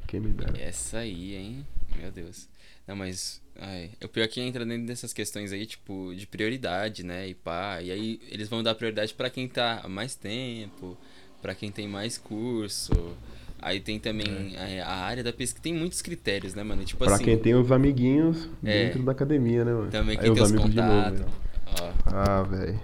Quem 0.06 0.20
me 0.20 0.28
dera. 0.28 0.60
Essa 0.60 0.98
aí, 0.98 1.36
hein? 1.36 1.66
Meu 1.96 2.10
Deus. 2.10 2.48
Não, 2.86 2.96
mas. 2.96 3.40
Ai, 3.58 3.90
o 4.02 4.08
pior 4.08 4.24
é 4.24 4.28
que 4.28 4.40
entra 4.40 4.64
dentro 4.64 4.86
dessas 4.86 5.12
questões 5.12 5.52
aí, 5.52 5.64
tipo, 5.64 6.12
de 6.14 6.26
prioridade, 6.26 7.02
né? 7.02 7.28
E 7.28 7.34
pá. 7.34 7.80
E 7.80 7.90
aí 7.90 8.20
eles 8.28 8.48
vão 8.48 8.62
dar 8.62 8.74
prioridade 8.74 9.14
pra 9.14 9.30
quem 9.30 9.48
tá 9.48 9.80
há 9.82 9.88
mais 9.88 10.14
tempo, 10.14 10.98
pra 11.40 11.54
quem 11.54 11.70
tem 11.70 11.88
mais 11.88 12.18
curso. 12.18 13.16
Aí 13.62 13.78
tem 13.80 13.98
também 14.00 14.56
a, 14.80 14.86
a 14.88 14.96
área 15.04 15.22
da 15.22 15.32
pesquisa. 15.32 15.62
Tem 15.62 15.72
muitos 15.72 16.02
critérios, 16.02 16.52
né, 16.54 16.62
mano? 16.64 16.84
Tipo 16.84 17.04
É. 17.04 17.06
pra 17.06 17.14
assim. 17.14 17.24
quem 17.24 17.38
tem 17.38 17.54
os 17.54 17.70
amiguinhos 17.70 18.48
É. 18.64 18.86
dentro 18.86 19.02
da 19.04 19.12
academia, 19.12 19.64
né, 19.64 19.72
mano? 19.72 19.90
Também 19.90 20.18
Aí 20.18 20.22
quem 20.24 20.32
os 20.32 20.36
tem 20.36 20.44
os 20.44 20.50
amigos 20.52 20.70
de 20.70 20.80
novo, 20.80 20.94
contatos. 20.94 21.20
né? 21.20 21.92
Ah, 22.06 22.42
velho. 22.42 22.80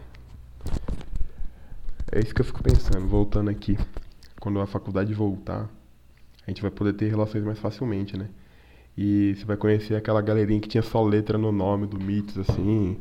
É 2.12 2.20
isso 2.20 2.34
que 2.34 2.40
eu 2.40 2.44
fico 2.44 2.62
pensando, 2.62 3.06
voltando 3.06 3.50
aqui. 3.50 3.76
Quando 4.40 4.60
a 4.60 4.66
faculdade 4.66 5.12
voltar, 5.12 5.68
a 6.46 6.50
gente 6.50 6.62
vai 6.62 6.70
poder 6.70 6.92
ter 6.94 7.08
relações 7.08 7.44
mais 7.44 7.58
facilmente, 7.58 8.16
né? 8.16 8.28
E 8.96 9.34
você 9.36 9.44
vai 9.44 9.56
conhecer 9.56 9.94
aquela 9.94 10.20
galerinha 10.22 10.60
que 10.60 10.68
tinha 10.68 10.82
só 10.82 11.02
letra 11.04 11.36
no 11.36 11.52
nome 11.52 11.86
do 11.86 11.98
Mitos, 12.00 12.38
assim. 12.38 12.98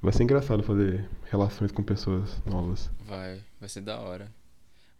Vai 0.00 0.12
ser 0.12 0.22
engraçado 0.22 0.62
fazer 0.62 1.04
relações 1.30 1.72
com 1.72 1.82
pessoas 1.82 2.40
novas. 2.46 2.90
vai. 3.06 3.40
Vai 3.60 3.68
ser 3.68 3.80
da 3.80 3.98
hora. 3.98 4.28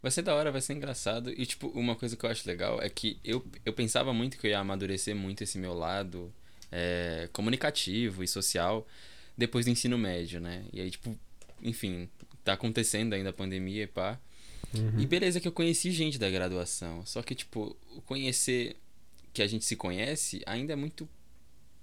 Vai 0.01 0.11
ser 0.11 0.21
da 0.21 0.33
hora, 0.33 0.51
vai 0.51 0.61
ser 0.61 0.73
engraçado. 0.73 1.31
E, 1.31 1.45
tipo, 1.45 1.67
uma 1.69 1.95
coisa 1.95 2.15
que 2.15 2.25
eu 2.25 2.29
acho 2.29 2.47
legal 2.47 2.81
é 2.81 2.89
que 2.89 3.19
eu, 3.23 3.45
eu 3.65 3.73
pensava 3.73 4.13
muito 4.13 4.37
que 4.37 4.47
eu 4.47 4.51
ia 4.51 4.59
amadurecer 4.59 5.15
muito 5.15 5.43
esse 5.43 5.57
meu 5.57 5.73
lado 5.73 6.33
é, 6.71 7.29
comunicativo 7.33 8.23
e 8.23 8.27
social 8.27 8.87
depois 9.37 9.65
do 9.65 9.71
ensino 9.71 9.97
médio, 9.97 10.39
né? 10.39 10.65
E 10.71 10.81
aí, 10.81 10.91
tipo, 10.91 11.17
enfim, 11.61 12.09
tá 12.43 12.53
acontecendo 12.53 13.13
ainda 13.13 13.29
a 13.29 13.33
pandemia 13.33 13.83
e 13.83 13.87
pá. 13.87 14.19
E 14.99 15.05
beleza 15.05 15.39
que 15.39 15.47
eu 15.47 15.51
conheci 15.51 15.91
gente 15.91 16.19
da 16.19 16.29
graduação. 16.29 17.05
Só 17.05 17.21
que, 17.21 17.33
tipo, 17.33 17.75
o 17.95 18.01
conhecer 18.01 18.77
que 19.33 19.41
a 19.41 19.47
gente 19.47 19.65
se 19.65 19.75
conhece 19.75 20.41
ainda 20.45 20.73
é 20.73 20.75
muito. 20.75 21.07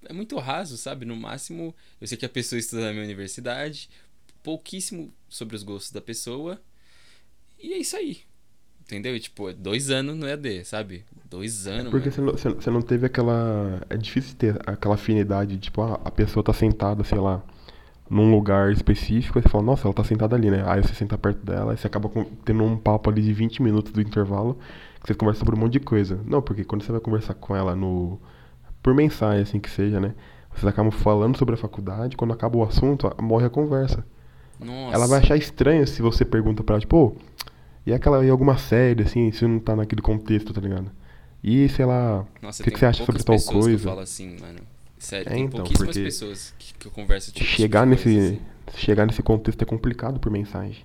É 0.08 0.12
muito 0.12 0.38
raso, 0.38 0.76
sabe? 0.76 1.04
No 1.04 1.16
máximo, 1.16 1.74
eu 2.00 2.06
sei 2.06 2.16
que 2.16 2.24
a 2.24 2.28
pessoa 2.28 2.58
estuda 2.58 2.82
na 2.82 2.92
minha 2.92 3.04
universidade, 3.04 3.90
pouquíssimo 4.42 5.12
sobre 5.28 5.56
os 5.56 5.64
gostos 5.64 5.90
da 5.90 6.00
pessoa. 6.00 6.62
E 7.62 7.72
é 7.72 7.78
isso 7.78 7.96
aí. 7.96 8.18
Entendeu? 8.82 9.16
E, 9.16 9.20
tipo, 9.20 9.48
é 9.48 9.52
dois 9.52 9.90
anos 9.90 10.16
no 10.16 10.26
EAD, 10.28 10.64
sabe? 10.64 11.04
Dois 11.28 11.66
anos, 11.66 11.90
Porque 11.90 12.10
você 12.10 12.20
não, 12.20 12.32
você- 12.32 12.70
não 12.70 12.80
teve 12.80 13.04
aquela. 13.06 13.80
É 13.90 13.96
difícil 13.96 14.36
ter 14.36 14.56
aquela 14.64 14.94
afinidade, 14.94 15.58
tipo, 15.58 15.82
ah, 15.82 16.00
a 16.04 16.10
pessoa 16.10 16.42
tá 16.44 16.52
sentada, 16.52 17.02
sei 17.02 17.18
lá, 17.18 17.42
num 18.08 18.30
lugar 18.30 18.70
específico, 18.70 19.36
aí 19.38 19.42
você 19.42 19.48
fala, 19.48 19.64
nossa, 19.64 19.88
ela 19.88 19.94
tá 19.94 20.04
sentada 20.04 20.36
ali, 20.36 20.48
né? 20.52 20.62
Aí 20.66 20.80
você 20.80 20.94
senta 20.94 21.18
perto 21.18 21.44
dela, 21.44 21.72
aí 21.72 21.76
você 21.76 21.88
acaba 21.88 22.08
com- 22.08 22.24
tendo 22.44 22.62
um 22.62 22.76
papo 22.76 23.10
ali 23.10 23.20
de 23.22 23.32
20 23.32 23.60
minutos 23.60 23.90
do 23.92 24.00
intervalo, 24.00 24.56
que 25.00 25.08
você 25.08 25.14
conversa 25.14 25.40
sobre 25.40 25.56
um 25.56 25.58
monte 25.58 25.72
de 25.72 25.80
coisa. 25.80 26.20
Não, 26.24 26.40
porque 26.40 26.62
quando 26.62 26.82
você 26.84 26.92
vai 26.92 27.00
conversar 27.00 27.34
com 27.34 27.56
ela 27.56 27.74
no. 27.74 28.20
Por 28.80 28.94
mensagem, 28.94 29.42
assim 29.42 29.58
que 29.58 29.68
seja, 29.68 29.98
né? 29.98 30.14
Vocês 30.54 30.64
acabam 30.66 30.92
falando 30.92 31.36
sobre 31.36 31.54
a 31.54 31.58
faculdade, 31.58 32.16
quando 32.16 32.32
acaba 32.32 32.56
o 32.56 32.62
assunto, 32.62 33.12
morre 33.20 33.46
a 33.46 33.50
conversa. 33.50 34.06
Nossa. 34.60 34.94
Ela 34.94 35.06
vai 35.08 35.18
achar 35.18 35.36
estranho 35.36 35.84
se 35.88 36.00
você 36.00 36.24
pergunta 36.24 36.62
pra 36.62 36.74
ela, 36.76 36.80
tipo, 36.80 36.96
"Ô, 36.96 37.16
e 37.86 37.92
aquela 37.92 38.24
e 38.24 38.28
alguma 38.30 38.58
série, 38.58 39.02
assim, 39.04 39.30
se 39.32 39.46
não 39.46 39.58
tá 39.60 39.76
naquele 39.76 40.02
contexto, 40.02 40.52
tá 40.52 40.60
ligado? 40.60 40.90
E, 41.42 41.68
sei 41.68 41.84
lá, 41.84 42.22
o 42.42 42.62
que, 42.62 42.70
que 42.72 42.78
você 42.78 42.86
acha 42.86 43.04
sobre 43.04 43.22
tal 43.22 43.36
pessoas 43.36 43.54
que 43.56 43.62
coisa? 43.62 43.88
falo 43.88 44.00
assim, 44.00 44.36
mano. 44.40 44.58
Sério, 44.98 45.28
É, 45.30 45.34
tem 45.34 45.44
então, 45.44 45.60
pouquíssimas 45.60 45.96
pessoas 45.96 46.54
que, 46.58 46.74
que 46.74 46.86
eu 46.86 46.90
converso 46.90 47.30
tipo, 47.30 47.44
chegar 47.46 47.80
tipo 47.82 47.90
nesse 47.90 48.04
coisa, 48.04 48.28
assim. 48.68 48.78
chegar 48.78 49.06
nesse 49.06 49.22
contexto 49.22 49.62
é 49.62 49.64
complicado 49.64 50.18
por 50.18 50.32
mensagem. 50.32 50.84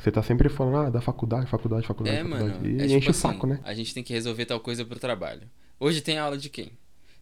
Você 0.00 0.10
tá 0.10 0.22
sempre 0.22 0.48
falando, 0.48 0.76
ah, 0.86 0.90
da 0.90 1.00
faculdade, 1.00 1.46
faculdade, 1.46 1.86
faculdade, 1.86 2.16
É, 2.18 2.22
faculdade. 2.22 2.52
mano. 2.52 2.66
E 2.66 2.80
é 2.82 2.86
enche 2.86 2.98
tipo 3.00 3.10
o 3.10 3.14
saco, 3.14 3.46
assim, 3.46 3.54
né? 3.54 3.60
A 3.64 3.74
gente 3.74 3.94
tem 3.94 4.02
que 4.02 4.12
resolver 4.12 4.44
tal 4.46 4.58
coisa 4.60 4.84
pro 4.84 4.98
trabalho. 4.98 5.42
Hoje 5.78 6.00
tem 6.00 6.18
aula 6.18 6.36
de 6.36 6.48
quem? 6.48 6.72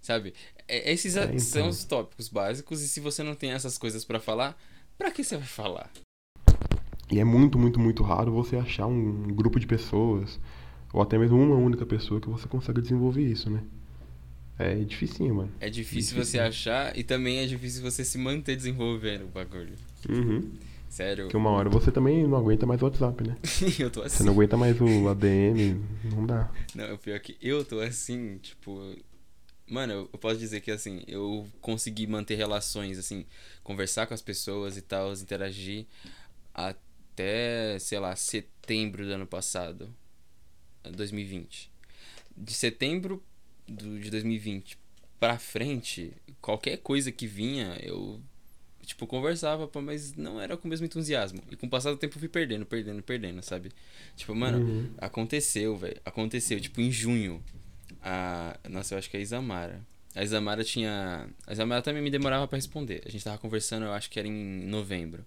Sabe? 0.01 0.35
É- 0.69 0.93
Esses 0.93 1.17
É, 1.17 1.39
são 1.39 1.61
então. 1.63 1.69
os 1.69 1.85
tópicos 1.85 2.29
básicos 2.29 2.81
e 2.83 2.89
se 2.89 3.01
você 3.01 3.23
não 3.23 3.35
tem 3.35 3.53
essas 3.53 3.77
coisas 3.79 4.05
pra 4.05 4.21
falar, 4.21 4.57
pra 4.97 5.11
que 5.11 5.23
você 5.25 5.37
vai 5.37 5.47
falar? 5.47 5.91
E 7.11 7.21
é 7.21 7.25
muito, 7.25 7.59
muito, 7.59 7.79
muito 7.79 8.03
raro 8.03 8.33
você 8.33 8.57
achar 8.57 8.87
um 8.87 9.23
grupo 9.29 9.61
de 9.61 9.67
pessoas, 9.67 10.41
ou 10.93 11.03
até 11.03 11.19
mesmo 11.19 11.39
uma 11.39 11.57
única 11.57 11.85
pessoa 11.85 12.21
que 12.21 12.29
você 12.29 12.49
consiga 12.49 12.81
desenvolver 12.81 13.23
isso, 13.23 13.51
né? 13.51 13.63
É 14.59 14.77
dificinho, 14.77 15.35
mano. 15.35 15.53
É 15.61 15.69
difícil 15.69 16.17
Difícil, 16.17 16.25
você 16.25 16.39
achar 16.39 16.97
e 16.97 17.03
também 17.03 17.39
é 17.39 17.47
difícil 17.47 17.83
você 17.83 18.05
se 18.05 18.17
manter 18.17 18.57
desenvolvendo 18.57 19.25
o 19.25 19.29
bagulho. 19.29 19.75
Uhum. 20.09 20.53
Sério. 20.89 21.25
Porque 21.25 21.37
uma 21.37 21.51
hora 21.51 21.69
você 21.69 21.91
também 21.91 22.25
não 22.25 22.39
aguenta 22.39 22.65
mais 22.65 22.81
o 22.81 22.85
WhatsApp, 22.85 23.27
né? 23.27 23.37
eu 23.81 23.91
tô 23.91 24.03
assim. 24.03 24.19
Você 24.19 24.23
não 24.23 24.33
aguenta 24.33 24.57
mais 24.57 24.81
o 24.81 25.09
ADM, 25.09 25.83
não 26.05 26.25
dá. 26.25 26.49
Não, 26.73 26.95
o 26.95 26.99
pior 26.99 27.17
é 27.17 27.19
que 27.19 27.37
eu 27.43 27.65
tô 27.65 27.81
assim, 27.81 28.39
tipo. 28.39 28.95
Mano, 29.69 29.93
eu 29.93 30.11
eu 30.13 30.19
posso 30.21 30.39
dizer 30.39 30.61
que 30.61 30.71
assim, 30.71 31.03
eu 31.09 31.49
consegui 31.61 32.07
manter 32.07 32.37
relações, 32.37 32.97
assim, 32.97 33.27
conversar 33.65 34.07
com 34.07 34.15
as 34.15 34.23
pessoas 34.23 34.77
e 34.77 34.83
tal, 34.83 35.13
interagir 35.15 35.87
até, 36.55 36.79
sei 37.81 37.99
lá, 37.99 38.15
setembro 38.17 39.05
do 39.05 39.13
ano 39.13 39.27
passado, 39.27 39.95
2020. 40.85 41.71
De 42.37 42.53
setembro 42.53 43.23
do, 43.67 43.99
de 43.99 44.11
2020 44.11 44.79
pra 45.19 45.39
frente, 45.39 46.13
qualquer 46.41 46.79
coisa 46.79 47.11
que 47.13 47.27
vinha, 47.27 47.79
eu, 47.83 48.21
tipo, 48.85 49.07
conversava, 49.07 49.67
pô, 49.67 49.81
mas 49.81 50.15
não 50.15 50.41
era 50.41 50.57
com 50.57 50.67
o 50.67 50.71
mesmo 50.71 50.85
entusiasmo. 50.87 51.43
E 51.51 51.57
com 51.57 51.67
o 51.67 51.71
passar 51.71 51.91
do 51.91 51.97
tempo 51.97 52.17
eu 52.17 52.21
fui 52.21 52.29
perdendo, 52.29 52.67
perdendo, 52.67 53.03
perdendo, 53.03 53.43
sabe? 53.43 53.71
Tipo, 54.17 54.35
mano, 54.35 54.59
Uhum. 54.59 54.91
Aconteceu, 54.99 55.77
velho. 55.77 56.01
Aconteceu, 56.05 56.61
tipo, 56.61 56.81
em 56.81 56.91
junho. 56.91 57.43
A... 58.03 58.59
Nossa, 58.69 58.95
eu 58.95 58.99
acho 58.99 59.09
que 59.11 59.17
é 59.17 59.21
a 59.21 59.23
Isamara. 59.23 59.81
A 60.15 60.23
Isamara 60.23 60.63
tinha. 60.63 61.29
A 61.47 61.53
Isamara 61.53 61.83
também 61.83 62.03
me 62.03 62.11
demorava 62.11 62.47
pra 62.47 62.57
responder. 62.57 63.03
A 63.07 63.11
gente 63.11 63.25
tava 63.25 63.39
conversando, 63.39 63.85
eu 63.87 63.93
acho 63.93 64.11
que 64.11 64.19
era 64.19 64.29
em 64.29 64.67
novembro. 64.67 65.25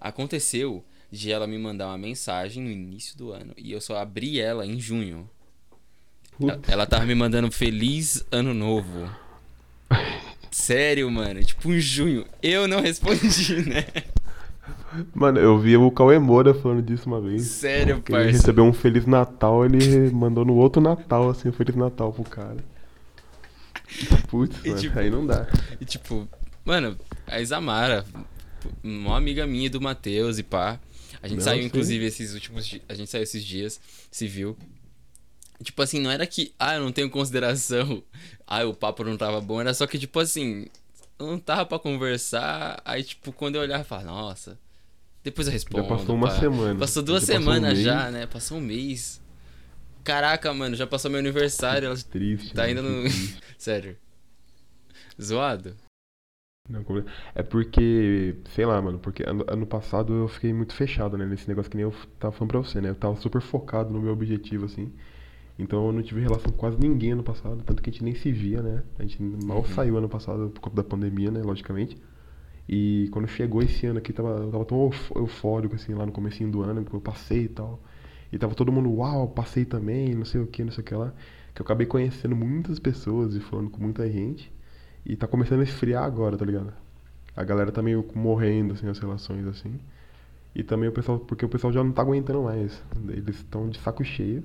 Aconteceu 0.00 0.84
de 1.10 1.30
ela 1.30 1.46
me 1.46 1.58
mandar 1.58 1.86
uma 1.88 1.98
mensagem 1.98 2.62
no 2.62 2.70
início 2.70 3.16
do 3.16 3.32
ano. 3.32 3.52
E 3.56 3.72
eu 3.72 3.80
só 3.80 3.96
abri 3.98 4.40
ela 4.40 4.66
em 4.66 4.80
junho. 4.80 5.28
Ela, 6.40 6.60
ela 6.68 6.86
tava 6.86 7.06
me 7.06 7.14
mandando 7.14 7.50
feliz 7.50 8.24
ano 8.30 8.52
novo. 8.52 9.08
Sério, 10.50 11.10
mano. 11.10 11.42
Tipo, 11.42 11.72
em 11.72 11.80
junho. 11.80 12.26
Eu 12.42 12.66
não 12.66 12.80
respondi, 12.80 13.62
né? 13.68 13.84
Mano, 15.14 15.38
eu 15.38 15.58
vi 15.58 15.76
o 15.76 15.90
Cauê 15.90 16.18
Moura 16.18 16.54
falando 16.54 16.82
disso 16.82 17.06
uma 17.06 17.20
vez. 17.20 17.42
Sério, 17.42 18.00
Que 18.02 18.12
ele 18.12 18.24
parça. 18.24 18.30
recebeu 18.38 18.64
um 18.64 18.72
Feliz 18.72 19.04
Natal, 19.06 19.64
ele 19.64 20.10
mandou 20.10 20.44
no 20.44 20.54
outro 20.54 20.80
Natal, 20.80 21.28
assim, 21.28 21.48
um 21.48 21.52
Feliz 21.52 21.76
Natal 21.76 22.12
pro 22.12 22.24
cara. 22.24 22.56
Putz, 24.28 24.62
mano, 24.64 24.80
tipo, 24.80 24.98
aí 24.98 25.10
não 25.10 25.26
dá. 25.26 25.46
E 25.80 25.84
tipo, 25.84 26.26
mano, 26.64 26.96
a 27.26 27.40
Isamara, 27.40 28.04
uma 28.82 29.16
amiga 29.16 29.46
minha 29.46 29.68
do 29.70 29.80
Matheus 29.80 30.38
e 30.38 30.42
pá. 30.42 30.80
A 31.22 31.28
gente 31.28 31.38
Não, 31.38 31.44
saiu, 31.44 31.60
sim. 31.62 31.66
inclusive, 31.68 32.04
esses 32.04 32.34
últimos 32.34 32.66
dias. 32.66 32.82
A 32.88 32.94
gente 32.94 33.10
saiu 33.10 33.22
esses 33.22 33.42
dias, 33.44 33.80
se 34.10 34.26
viu. 34.26 34.56
Tipo 35.62 35.80
assim, 35.82 36.00
não 36.00 36.10
era 36.10 36.26
que, 36.26 36.52
ah, 36.58 36.74
eu 36.74 36.82
não 36.82 36.92
tenho 36.92 37.08
consideração, 37.08 38.02
ah, 38.46 38.64
o 38.64 38.74
papo 38.74 39.02
não 39.04 39.16
tava 39.16 39.40
bom, 39.40 39.60
era 39.60 39.72
só 39.72 39.86
que, 39.86 39.98
tipo 39.98 40.20
assim, 40.20 40.66
eu 41.18 41.26
não 41.26 41.38
tava 41.38 41.64
pra 41.64 41.78
conversar. 41.78 42.80
Aí, 42.84 43.02
tipo, 43.02 43.32
quando 43.32 43.54
eu 43.56 43.62
olhar, 43.62 43.78
eu 43.80 43.84
falava, 43.84 44.06
nossa, 44.08 44.58
depois 45.24 45.46
eu 45.46 45.52
respondo. 45.52 45.88
passou 45.88 46.14
uma 46.14 46.28
pá. 46.28 46.38
semana. 46.38 46.78
Passou 46.78 47.02
duas 47.02 47.22
Já 47.24 47.34
passou 47.34 47.40
um 47.40 47.44
semanas 47.54 47.72
mês. 47.72 47.84
já, 47.84 48.10
né? 48.10 48.26
Passou 48.26 48.58
um 48.58 48.60
mês. 48.60 49.20
Caraca, 50.04 50.52
mano, 50.54 50.76
já 50.76 50.86
passou 50.86 51.10
meu 51.10 51.18
aniversário, 51.18 51.86
ela 51.86 51.96
Triste. 51.96 52.52
tá 52.54 52.62
né? 52.66 52.74
Que 52.74 52.80
no. 52.80 53.04
Sério. 53.58 53.96
Zoado? 55.20 55.74
Não, 56.68 56.84
é 57.34 57.42
porque, 57.44 58.34
sei 58.50 58.66
lá, 58.66 58.80
mano, 58.82 58.98
porque 58.98 59.22
ano, 59.22 59.44
ano 59.48 59.66
passado 59.66 60.12
eu 60.12 60.28
fiquei 60.28 60.52
muito 60.52 60.74
fechado, 60.74 61.16
né, 61.16 61.24
nesse 61.24 61.46
negócio 61.48 61.70
que 61.70 61.76
nem 61.76 61.84
eu 61.84 61.94
tava 62.18 62.32
falando 62.32 62.50
pra 62.50 62.58
você, 62.58 62.80
né? 62.80 62.90
Eu 62.90 62.96
tava 62.96 63.14
super 63.16 63.40
focado 63.40 63.92
no 63.92 64.00
meu 64.00 64.12
objetivo, 64.12 64.64
assim. 64.64 64.92
Então 65.58 65.86
eu 65.86 65.92
não 65.92 66.02
tive 66.02 66.20
relação 66.20 66.52
com 66.52 66.58
quase 66.58 66.78
ninguém 66.80 67.12
ano 67.12 67.22
passado, 67.24 67.62
tanto 67.64 67.82
que 67.82 67.90
a 67.90 67.92
gente 67.92 68.04
nem 68.04 68.14
se 68.14 68.32
via, 68.32 68.62
né? 68.62 68.82
A 68.98 69.02
gente 69.02 69.22
mal 69.22 69.58
Uhum. 69.58 69.64
saiu 69.64 69.96
ano 69.98 70.08
passado 70.08 70.50
por 70.50 70.60
conta 70.60 70.76
da 70.76 70.84
pandemia, 70.84 71.30
né, 71.30 71.42
logicamente. 71.42 71.98
E 72.68 73.08
quando 73.12 73.28
chegou 73.28 73.62
esse 73.62 73.86
ano 73.86 73.98
aqui, 73.98 74.12
tava, 74.12 74.30
eu 74.40 74.50
tava 74.50 74.64
tão 74.64 74.84
euf- 74.86 75.12
eufórico, 75.16 75.74
assim, 75.76 75.94
lá 75.94 76.04
no 76.06 76.12
comecinho 76.12 76.50
do 76.50 76.62
ano, 76.62 76.82
porque 76.82 76.96
eu 76.96 77.00
passei 77.00 77.44
e 77.44 77.48
tal. 77.48 77.80
E 78.32 78.38
tava 78.38 78.54
todo 78.54 78.72
mundo, 78.72 78.90
uau, 78.92 79.28
passei 79.28 79.64
também, 79.64 80.14
não 80.14 80.24
sei 80.24 80.40
o 80.40 80.46
que, 80.46 80.64
não 80.64 80.72
sei 80.72 80.82
o 80.82 80.84
que 80.84 80.94
lá. 80.94 81.12
Que 81.54 81.62
eu 81.62 81.64
acabei 81.64 81.86
conhecendo 81.86 82.34
muitas 82.36 82.78
pessoas 82.80 83.34
e 83.36 83.40
falando 83.40 83.70
com 83.70 83.80
muita 83.80 84.10
gente. 84.10 84.52
E 85.06 85.14
tá 85.16 85.26
começando 85.26 85.60
a 85.60 85.64
esfriar 85.64 86.02
agora, 86.04 86.36
tá 86.36 86.44
ligado? 86.44 86.72
A 87.36 87.44
galera 87.44 87.70
tá 87.70 87.80
meio 87.82 88.04
morrendo, 88.14 88.74
assim, 88.74 88.88
as 88.88 88.98
relações, 88.98 89.46
assim. 89.46 89.78
E 90.54 90.62
também 90.62 90.88
o 90.88 90.92
pessoal, 90.92 91.18
porque 91.20 91.44
o 91.44 91.48
pessoal 91.48 91.72
já 91.72 91.84
não 91.84 91.92
tá 91.92 92.02
aguentando 92.02 92.42
mais. 92.42 92.82
Eles 93.08 93.36
estão 93.36 93.68
de 93.68 93.78
saco 93.78 94.02
cheio 94.04 94.42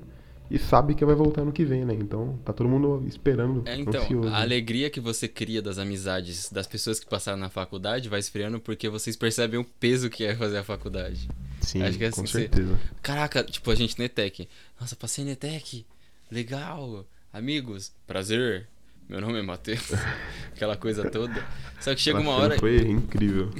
e 0.51 0.59
sabe 0.59 0.93
que 0.93 1.05
vai 1.05 1.15
voltar 1.15 1.45
no 1.45 1.51
que 1.53 1.63
vem, 1.63 1.85
né? 1.85 1.93
Então 1.93 2.37
tá 2.43 2.51
todo 2.51 2.67
mundo 2.69 3.01
esperando, 3.07 3.63
É, 3.65 3.77
então, 3.77 4.01
ansioso. 4.01 4.27
a 4.27 4.41
alegria 4.41 4.89
que 4.89 4.99
você 4.99 5.25
cria 5.27 5.61
das 5.61 5.77
amizades 5.77 6.51
das 6.51 6.67
pessoas 6.67 6.99
que 6.99 7.07
passaram 7.09 7.39
na 7.39 7.49
faculdade 7.49 8.09
vai 8.09 8.19
esfriando 8.19 8.59
porque 8.59 8.89
vocês 8.89 9.15
percebem 9.15 9.57
o 9.57 9.63
peso 9.63 10.09
que 10.09 10.25
é 10.25 10.35
fazer 10.35 10.57
a 10.57 10.63
faculdade. 10.65 11.29
Sim, 11.61 11.81
acho 11.83 11.97
que 11.97 12.03
é 12.03 12.11
com 12.11 12.19
assim, 12.21 12.27
você- 12.31 12.39
certeza. 12.41 12.77
Caraca, 13.01 13.41
tipo, 13.45 13.71
a 13.71 13.75
gente 13.75 13.97
no 13.97 14.03
ETEC. 14.03 14.49
Nossa, 14.79 14.95
passei 14.97 15.23
no 15.23 15.31
ETEC. 15.31 15.85
Legal. 16.29 17.05
Amigos, 17.31 17.93
prazer. 18.05 18.67
Meu 19.11 19.19
nome 19.19 19.39
é 19.39 19.41
Matheus. 19.41 19.91
Aquela 20.55 20.77
coisa 20.77 21.09
toda. 21.09 21.45
Só 21.81 21.93
que 21.93 21.99
chega 22.01 22.17
Ela 22.19 22.27
uma 22.29 22.37
hora. 22.37 22.57
Foi 22.57 22.77
incrível. 22.77 23.49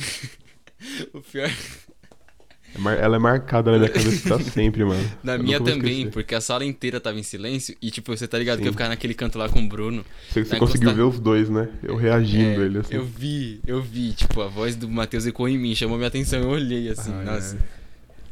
O 1.13 1.21
pior. 1.21 1.47
É 1.47 3.03
Ela 3.03 3.17
é 3.17 3.19
marcada 3.19 3.69
na 3.71 3.77
minha 3.77 3.89
cabeça 3.93 4.27
pra 4.27 4.39
sempre, 4.39 4.83
mano. 4.83 5.11
Na 5.23 5.35
Eu 5.35 5.43
minha 5.43 5.59
também, 5.61 6.09
porque 6.09 6.33
a 6.33 6.41
sala 6.41 6.65
inteira 6.65 6.99
tava 6.99 7.19
em 7.19 7.23
silêncio 7.23 7.75
e, 7.79 7.91
tipo, 7.91 8.15
você 8.17 8.27
tá 8.27 8.39
ligado 8.39 8.57
que 8.57 8.63
eu 8.63 8.67
Sim. 8.67 8.71
ficava 8.71 8.89
naquele 8.89 9.13
canto 9.13 9.37
lá 9.37 9.47
com 9.47 9.59
o 9.61 9.67
Bruno. 9.67 10.03
Você, 10.31 10.43
você 10.43 10.57
conseguiu 10.57 10.95
ver 10.95 11.03
os 11.03 11.19
dois, 11.19 11.49
né? 11.49 11.69
Eu 11.83 11.95
reagindo 11.97 12.63
É, 12.63 12.65
ele, 12.65 12.77
assim. 12.79 12.95
Eu 12.95 13.05
vi, 13.05 13.61
eu 13.67 13.79
vi. 13.79 14.13
Tipo, 14.13 14.41
a 14.41 14.47
voz 14.47 14.75
do 14.75 14.89
Matheus 14.89 15.27
ecoou 15.27 15.47
em 15.49 15.57
mim, 15.57 15.75
chamou 15.75 15.97
minha 15.97 16.07
atenção. 16.07 16.39
Eu 16.39 16.49
olhei 16.49 16.89
assim, 16.89 17.13
Ah, 17.13 17.23
nossa. 17.23 17.57
é. 17.57 17.59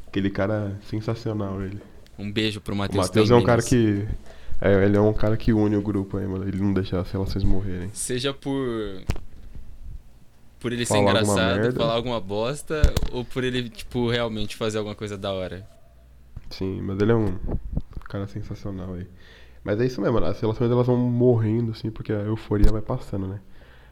Aquele 0.08 0.32
cara 0.32 0.76
sensacional, 0.90 1.62
ele. 1.62 1.78
Um 2.18 2.32
beijo 2.32 2.60
pro 2.62 2.74
O 2.74 2.78
Matheus. 2.78 3.06
Matheus 3.06 3.30
é 3.30 3.36
um 3.36 3.44
cara 3.44 3.62
que. 3.62 4.08
É, 4.62 4.84
ele 4.84 4.98
é 4.98 5.02
um 5.02 5.14
cara 5.14 5.38
que 5.38 5.54
une 5.54 5.76
o 5.76 5.82
grupo 5.82 6.18
aí, 6.18 6.28
mano. 6.28 6.48
Ele 6.48 6.58
não 6.62 6.74
deixa 6.74 7.00
as 7.00 7.10
relações 7.12 7.44
morrerem. 7.44 7.90
Seja 7.94 8.34
por. 8.34 9.02
Por 10.60 10.74
ele 10.74 10.86
ser 10.86 10.96
Falar 10.96 11.12
alguma 11.12 11.22
engraçado, 11.22 11.62
merda. 11.62 11.80
falar 11.80 11.94
alguma 11.94 12.20
bosta, 12.20 12.82
ou 13.14 13.24
por 13.24 13.46
ele, 13.46 13.70
tipo, 13.70 14.10
realmente 14.10 14.58
fazer 14.58 14.78
alguma 14.78 14.96
coisa 14.96 15.18
da 15.18 15.32
hora. 15.32 15.66
Sim, 16.50 16.82
mas 16.82 17.00
ele 17.00 17.14
é 17.14 17.16
um 17.16 17.38
cara 18.10 18.28
sensacional 18.28 18.96
aí. 18.96 19.08
Mas 19.64 19.80
é 19.80 19.86
isso 19.86 20.02
mesmo, 20.02 20.18
as 20.18 20.40
relações 20.40 20.70
elas 20.70 20.86
vão 20.86 20.98
morrendo, 20.98 21.72
assim, 21.72 21.90
porque 21.90 22.12
a 22.12 22.20
euforia 22.22 22.70
vai 22.72 22.82
passando, 22.82 23.26
né? 23.28 23.40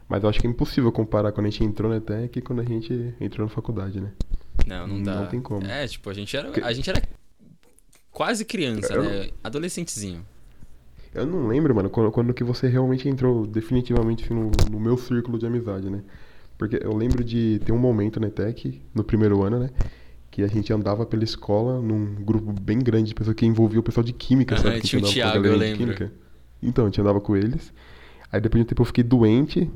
Mas 0.06 0.22
eu 0.22 0.28
acho 0.28 0.40
que 0.40 0.46
é 0.46 0.50
impossível 0.50 0.92
comparar 0.92 1.32
quando 1.32 1.46
a 1.46 1.50
gente 1.50 1.64
entrou 1.64 1.90
na 1.90 1.96
ETEC 1.98 2.38
e 2.38 2.42
quando 2.42 2.60
a 2.60 2.64
gente 2.64 3.14
entrou 3.18 3.46
na 3.46 3.52
faculdade, 3.52 4.00
né? 4.00 4.12
Não, 4.66 4.86
não 4.86 5.02
dá. 5.02 5.14
Não 5.20 5.26
tem 5.26 5.40
como. 5.40 5.66
É, 5.66 5.86
tipo, 5.86 6.10
a 6.10 6.14
gente 6.14 6.36
era. 6.36 6.50
A 6.66 6.72
gente 6.72 6.90
era 6.90 7.00
quase 8.10 8.44
criança, 8.44 8.92
Eu 8.92 9.04
né? 9.04 9.30
Adolescentezinho. 9.42 10.24
Eu 11.14 11.26
não 11.26 11.46
lembro, 11.46 11.74
mano, 11.74 11.88
quando, 11.90 12.10
quando 12.10 12.34
que 12.34 12.44
você 12.44 12.68
realmente 12.68 13.08
entrou 13.08 13.46
definitivamente 13.46 14.32
no, 14.32 14.50
no 14.70 14.78
meu 14.80 14.96
círculo 14.96 15.38
de 15.38 15.46
amizade, 15.46 15.88
né? 15.90 16.02
Porque 16.56 16.78
eu 16.82 16.94
lembro 16.96 17.24
de 17.24 17.60
ter 17.64 17.72
um 17.72 17.78
momento 17.78 18.20
na 18.20 18.26
ETEC, 18.28 18.80
no 18.94 19.02
primeiro 19.04 19.42
ano, 19.42 19.58
né? 19.60 19.70
Que 20.30 20.42
a 20.42 20.46
gente 20.46 20.72
andava 20.72 21.06
pela 21.06 21.24
escola 21.24 21.80
num 21.80 22.16
grupo 22.16 22.52
bem 22.52 22.78
grande 22.78 23.08
de 23.08 23.14
pessoas 23.14 23.34
que 23.34 23.46
envolvia 23.46 23.80
o 23.80 23.82
pessoal 23.82 24.04
de 24.04 24.12
química, 24.12 24.54
Aham, 24.54 24.62
sabe? 24.64 24.80
Tinha 24.82 25.02
o 25.02 25.06
Thiago, 25.06 25.46
eu 25.46 25.56
lembro. 25.56 26.10
Então, 26.62 26.84
a 26.84 26.88
gente 26.88 27.00
andava 27.00 27.20
com 27.20 27.36
eles. 27.36 27.72
Aí 28.30 28.40
depois 28.40 28.60
de 28.60 28.66
um 28.66 28.68
tempo 28.68 28.82
eu 28.82 28.86
fiquei 28.86 29.02
doente 29.04 29.70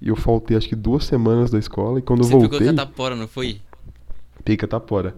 e 0.00 0.08
eu 0.08 0.16
faltei 0.16 0.56
acho 0.56 0.68
que 0.68 0.74
duas 0.76 1.04
semanas 1.04 1.50
da 1.50 1.58
escola 1.58 1.98
e 1.98 2.02
quando 2.02 2.20
eu 2.20 2.24
Você 2.24 2.32
pegou 2.34 2.48
voltei, 2.48 2.66
catapora, 2.68 3.14
não 3.14 3.28
foi? 3.28 3.60
peguei 4.44 4.56
catapora. 4.56 5.14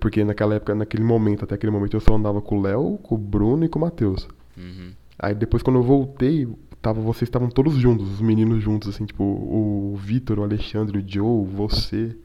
Porque 0.00 0.24
naquela 0.24 0.54
época, 0.56 0.74
naquele 0.74 1.04
momento, 1.04 1.44
até 1.44 1.54
aquele 1.54 1.70
momento, 1.70 1.94
eu 1.96 2.00
só 2.00 2.14
andava 2.16 2.40
com 2.40 2.58
o 2.58 2.62
Léo, 2.62 2.98
com 3.02 3.14
o 3.14 3.18
Bruno 3.18 3.64
e 3.64 3.68
com 3.68 3.78
o 3.78 3.82
Matheus. 3.82 4.26
Uhum. 4.56 4.92
Aí 5.18 5.34
depois 5.34 5.62
quando 5.62 5.76
eu 5.76 5.82
voltei, 5.82 6.48
tava, 6.82 7.00
vocês 7.00 7.28
estavam 7.28 7.48
todos 7.48 7.74
juntos, 7.76 8.10
os 8.10 8.20
meninos 8.20 8.62
juntos, 8.62 8.88
assim, 8.88 9.06
tipo, 9.06 9.22
o 9.24 9.96
Vitor, 9.96 10.38
o 10.38 10.42
Alexandre, 10.42 10.98
o 10.98 11.04
Joe, 11.06 11.46
você. 11.46 12.16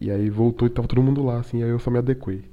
E 0.00 0.10
aí 0.10 0.30
voltou 0.30 0.66
e 0.66 0.70
tava 0.70 0.86
todo 0.86 1.02
mundo 1.02 1.24
lá, 1.24 1.40
assim, 1.40 1.62
aí 1.62 1.68
eu 1.70 1.78
só 1.78 1.90
me 1.90 1.98
adequei. 1.98 2.44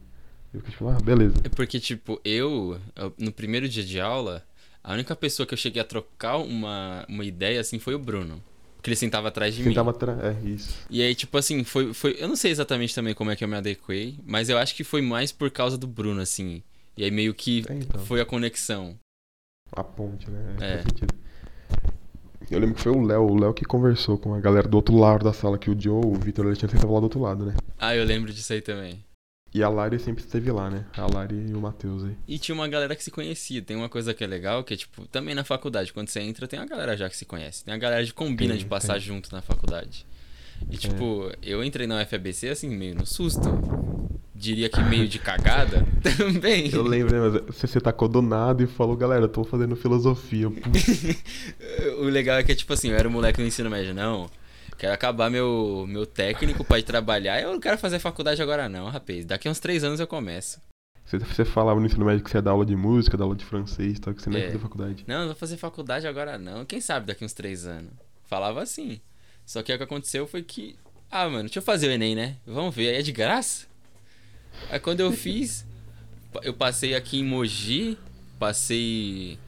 Eu 0.54 0.60
fiquei 0.62 0.72
tipo, 0.72 0.88
ah, 0.88 0.98
beleza. 1.04 1.36
É 1.44 1.50
porque, 1.50 1.80
tipo, 1.80 2.20
eu, 2.24 2.80
no 3.18 3.32
primeiro 3.32 3.68
dia 3.70 3.84
de 3.84 4.00
aula, 4.00 4.44
a 4.84 4.94
única 4.94 5.16
pessoa 5.16 5.46
que 5.46 5.54
eu 5.54 5.58
cheguei 5.58 5.82
a 5.82 5.86
trocar 5.86 6.38
uma, 6.38 7.06
uma 7.10 7.26
ideia, 7.26 7.60
assim, 7.60 7.78
foi 7.78 7.94
o 7.94 8.00
Bruno. 8.00 8.42
Porque 8.76 8.90
ele 8.90 8.96
sentava 8.96 9.30
atrás 9.30 9.54
de 9.54 9.62
Quem 9.62 9.70
mim. 9.70 9.76
tava 9.76 9.90
atrás. 9.90 10.20
É, 10.24 10.48
isso. 10.48 10.76
E 10.90 11.02
aí, 11.02 11.16
tipo 11.16 11.36
assim, 11.38 11.64
foi, 11.64 11.92
foi. 11.94 12.16
Eu 12.20 12.28
não 12.28 12.36
sei 12.36 12.52
exatamente 12.52 12.94
também 12.94 13.14
como 13.14 13.32
é 13.32 13.36
que 13.36 13.44
eu 13.44 13.48
me 13.48 13.56
adequei, 13.56 14.20
mas 14.26 14.48
eu 14.48 14.58
acho 14.58 14.76
que 14.76 14.84
foi 14.84 15.02
mais 15.02 15.32
por 15.32 15.50
causa 15.50 15.78
do 15.78 15.88
Bruno, 15.88 16.22
assim. 16.22 16.62
E 16.98 17.04
aí 17.04 17.12
meio 17.12 17.34
que 17.34 17.64
É, 17.70 17.74
então. 17.74 18.06
foi 18.06 18.22
a 18.22 18.26
conexão. 18.26 18.98
A 19.72 19.84
ponte, 19.84 20.30
né? 20.30 20.56
É. 20.62 20.84
Eu 22.50 22.60
lembro 22.60 22.76
que 22.76 22.82
foi 22.82 22.92
o 22.92 23.02
Léo, 23.02 23.24
o 23.24 23.40
Léo 23.40 23.54
que 23.54 23.66
conversou 23.66 24.18
com 24.18 24.34
a 24.36 24.40
galera 24.40 24.68
do 24.68 24.76
outro 24.76 24.96
lado 24.96 25.24
da 25.24 25.34
sala, 25.34 25.58
que 25.58 25.70
o 25.70 25.80
Joe, 25.80 26.06
o 26.06 26.14
Vitor 26.14 26.46
e 26.46 26.50
Alexandre 26.50 26.76
estavam 26.76 26.94
lá 26.94 27.00
do 27.00 27.06
outro 27.06 27.20
lado, 27.20 27.46
né? 27.46 27.56
Ah, 27.80 27.96
eu 27.96 28.06
lembro 28.06 28.32
disso 28.32 28.54
aí 28.54 28.62
também. 28.62 29.04
E 29.54 29.64
a 29.64 29.70
Lari 29.70 29.98
sempre 30.00 30.22
esteve 30.24 30.52
lá, 30.52 30.70
né? 30.70 30.86
A 30.98 31.08
Lari 31.12 31.48
e 31.50 31.54
o 31.54 31.62
Matheus 31.62 32.04
aí. 32.04 32.16
E 32.28 32.38
tinha 32.38 32.54
uma 32.54 32.68
galera 32.68 32.94
que 32.96 33.02
se 33.04 33.10
conhecia. 33.10 33.62
Tem 33.62 33.76
uma 33.76 33.88
coisa 33.88 34.14
que 34.14 34.22
é 34.24 34.28
legal, 34.28 34.64
que 34.66 34.74
é 34.74 34.78
tipo, 34.78 35.08
também 35.08 35.34
na 35.34 35.46
faculdade, 35.46 35.94
quando 35.94 36.10
você 36.10 36.20
entra, 36.20 36.46
tem 36.48 36.60
uma 36.60 36.66
galera 36.66 36.96
já 36.98 37.10
que 37.10 37.16
se 37.16 37.24
conhece. 37.26 37.64
Tem 37.64 37.74
uma 37.74 37.80
galera 37.80 38.06
que 38.06 38.12
combina 38.12 38.52
Tem, 38.54 38.60
de 38.60 38.66
passar 38.66 38.94
tem. 38.94 39.04
junto 39.04 39.32
na 39.34 39.42
faculdade. 39.42 40.06
E 40.70 40.78
tipo, 40.78 41.32
eu 41.42 41.64
entrei 41.64 41.88
na 41.88 42.02
UFABC 42.02 42.50
assim, 42.50 42.70
meio 42.70 42.96
no 42.96 43.06
susto. 43.06 43.50
Diria 44.38 44.68
que 44.68 44.82
meio 44.84 45.08
de 45.08 45.18
cagada 45.18 45.88
também. 46.18 46.70
Eu 46.74 46.84
lembro, 46.84 47.14
né? 47.16 47.40
Mas 47.48 47.56
você, 47.56 47.68
você 47.68 47.80
tacou 47.80 48.10
do 48.10 48.22
nada 48.22 48.62
e 48.62 48.68
falou, 48.68 48.96
galera, 48.98 49.24
eu 49.24 49.30
tô 49.30 49.44
fazendo 49.46 49.76
filosofia. 49.78 50.48
O 52.00 52.04
legal 52.06 52.38
é 52.38 52.44
que, 52.44 52.54
tipo 52.54 52.74
assim, 52.74 52.90
eu 52.90 52.98
era 52.98 53.08
um 53.08 53.12
moleque 53.12 53.40
no 53.42 53.48
ensino 53.48 53.70
médio, 53.70 53.94
não. 53.94 54.30
Quero 54.78 54.94
acabar 54.94 55.30
meu, 55.30 55.86
meu 55.88 56.06
técnico 56.06 56.64
pra 56.66 56.78
ir 56.80 56.84
trabalhar. 56.84 57.42
Eu 57.42 57.54
não 57.54 57.60
quero 57.60 57.78
fazer 57.78 57.98
faculdade 58.00 58.42
agora, 58.42 58.68
não, 58.68 58.90
rapaz. 58.90 59.26
Daqui 59.26 59.48
a 59.48 59.52
uns 59.52 59.60
três 59.60 59.84
anos 59.86 60.00
eu 60.02 60.08
começo. 60.08 60.60
Você, 61.06 61.18
você 61.18 61.46
falava 61.46 61.80
no 61.80 61.86
ensino 61.86 62.04
médio 62.06 62.24
que 62.24 62.30
você 62.30 62.38
ia 62.38 62.42
dar 62.42 62.52
aula 62.52 62.66
de 62.66 62.76
música, 62.76 63.16
dar 63.16 63.24
aula 63.24 63.36
de 63.36 63.46
francês, 63.46 64.00
tal, 64.00 64.14
que 64.14 64.22
você 64.22 64.30
não 64.30 64.38
ia 64.38 64.44
É. 64.44 64.48
fazer 64.48 64.60
faculdade. 64.60 65.04
Não, 65.08 65.20
não 65.20 65.26
vou 65.28 65.36
fazer 65.36 65.56
faculdade 65.56 66.08
agora, 66.08 66.38
não. 66.38 66.66
Quem 66.66 66.82
sabe 66.82 67.06
daqui 67.08 67.24
a 67.24 67.26
uns 67.26 67.34
três 67.34 67.66
anos. 67.66 67.92
Falava 68.26 68.62
assim. 68.62 69.00
Só 69.46 69.64
que 69.64 69.74
o 69.74 69.78
que 69.78 69.84
aconteceu 69.84 70.28
foi 70.28 70.44
que. 70.44 70.76
Ah, 71.10 71.30
mano, 71.30 71.44
deixa 71.44 71.60
eu 71.60 71.64
fazer 71.64 71.88
o 71.88 71.92
Enem, 71.92 72.16
né? 72.16 72.36
Vamos 72.46 72.76
ver, 72.76 72.90
aí 72.90 72.96
é 72.98 73.02
de 73.02 73.12
graça. 73.14 73.68
Aí 74.70 74.80
quando 74.80 75.00
eu 75.00 75.12
fiz, 75.12 75.66
eu 76.44 76.54
passei 76.54 76.96
aqui 76.96 77.20
em 77.20 77.24
Mogi, 77.24 77.98
passei. 78.40 79.40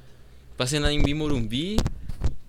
Passei 0.55 0.79
na 0.79 0.91
em 0.91 1.13
Morumbi, 1.13 1.77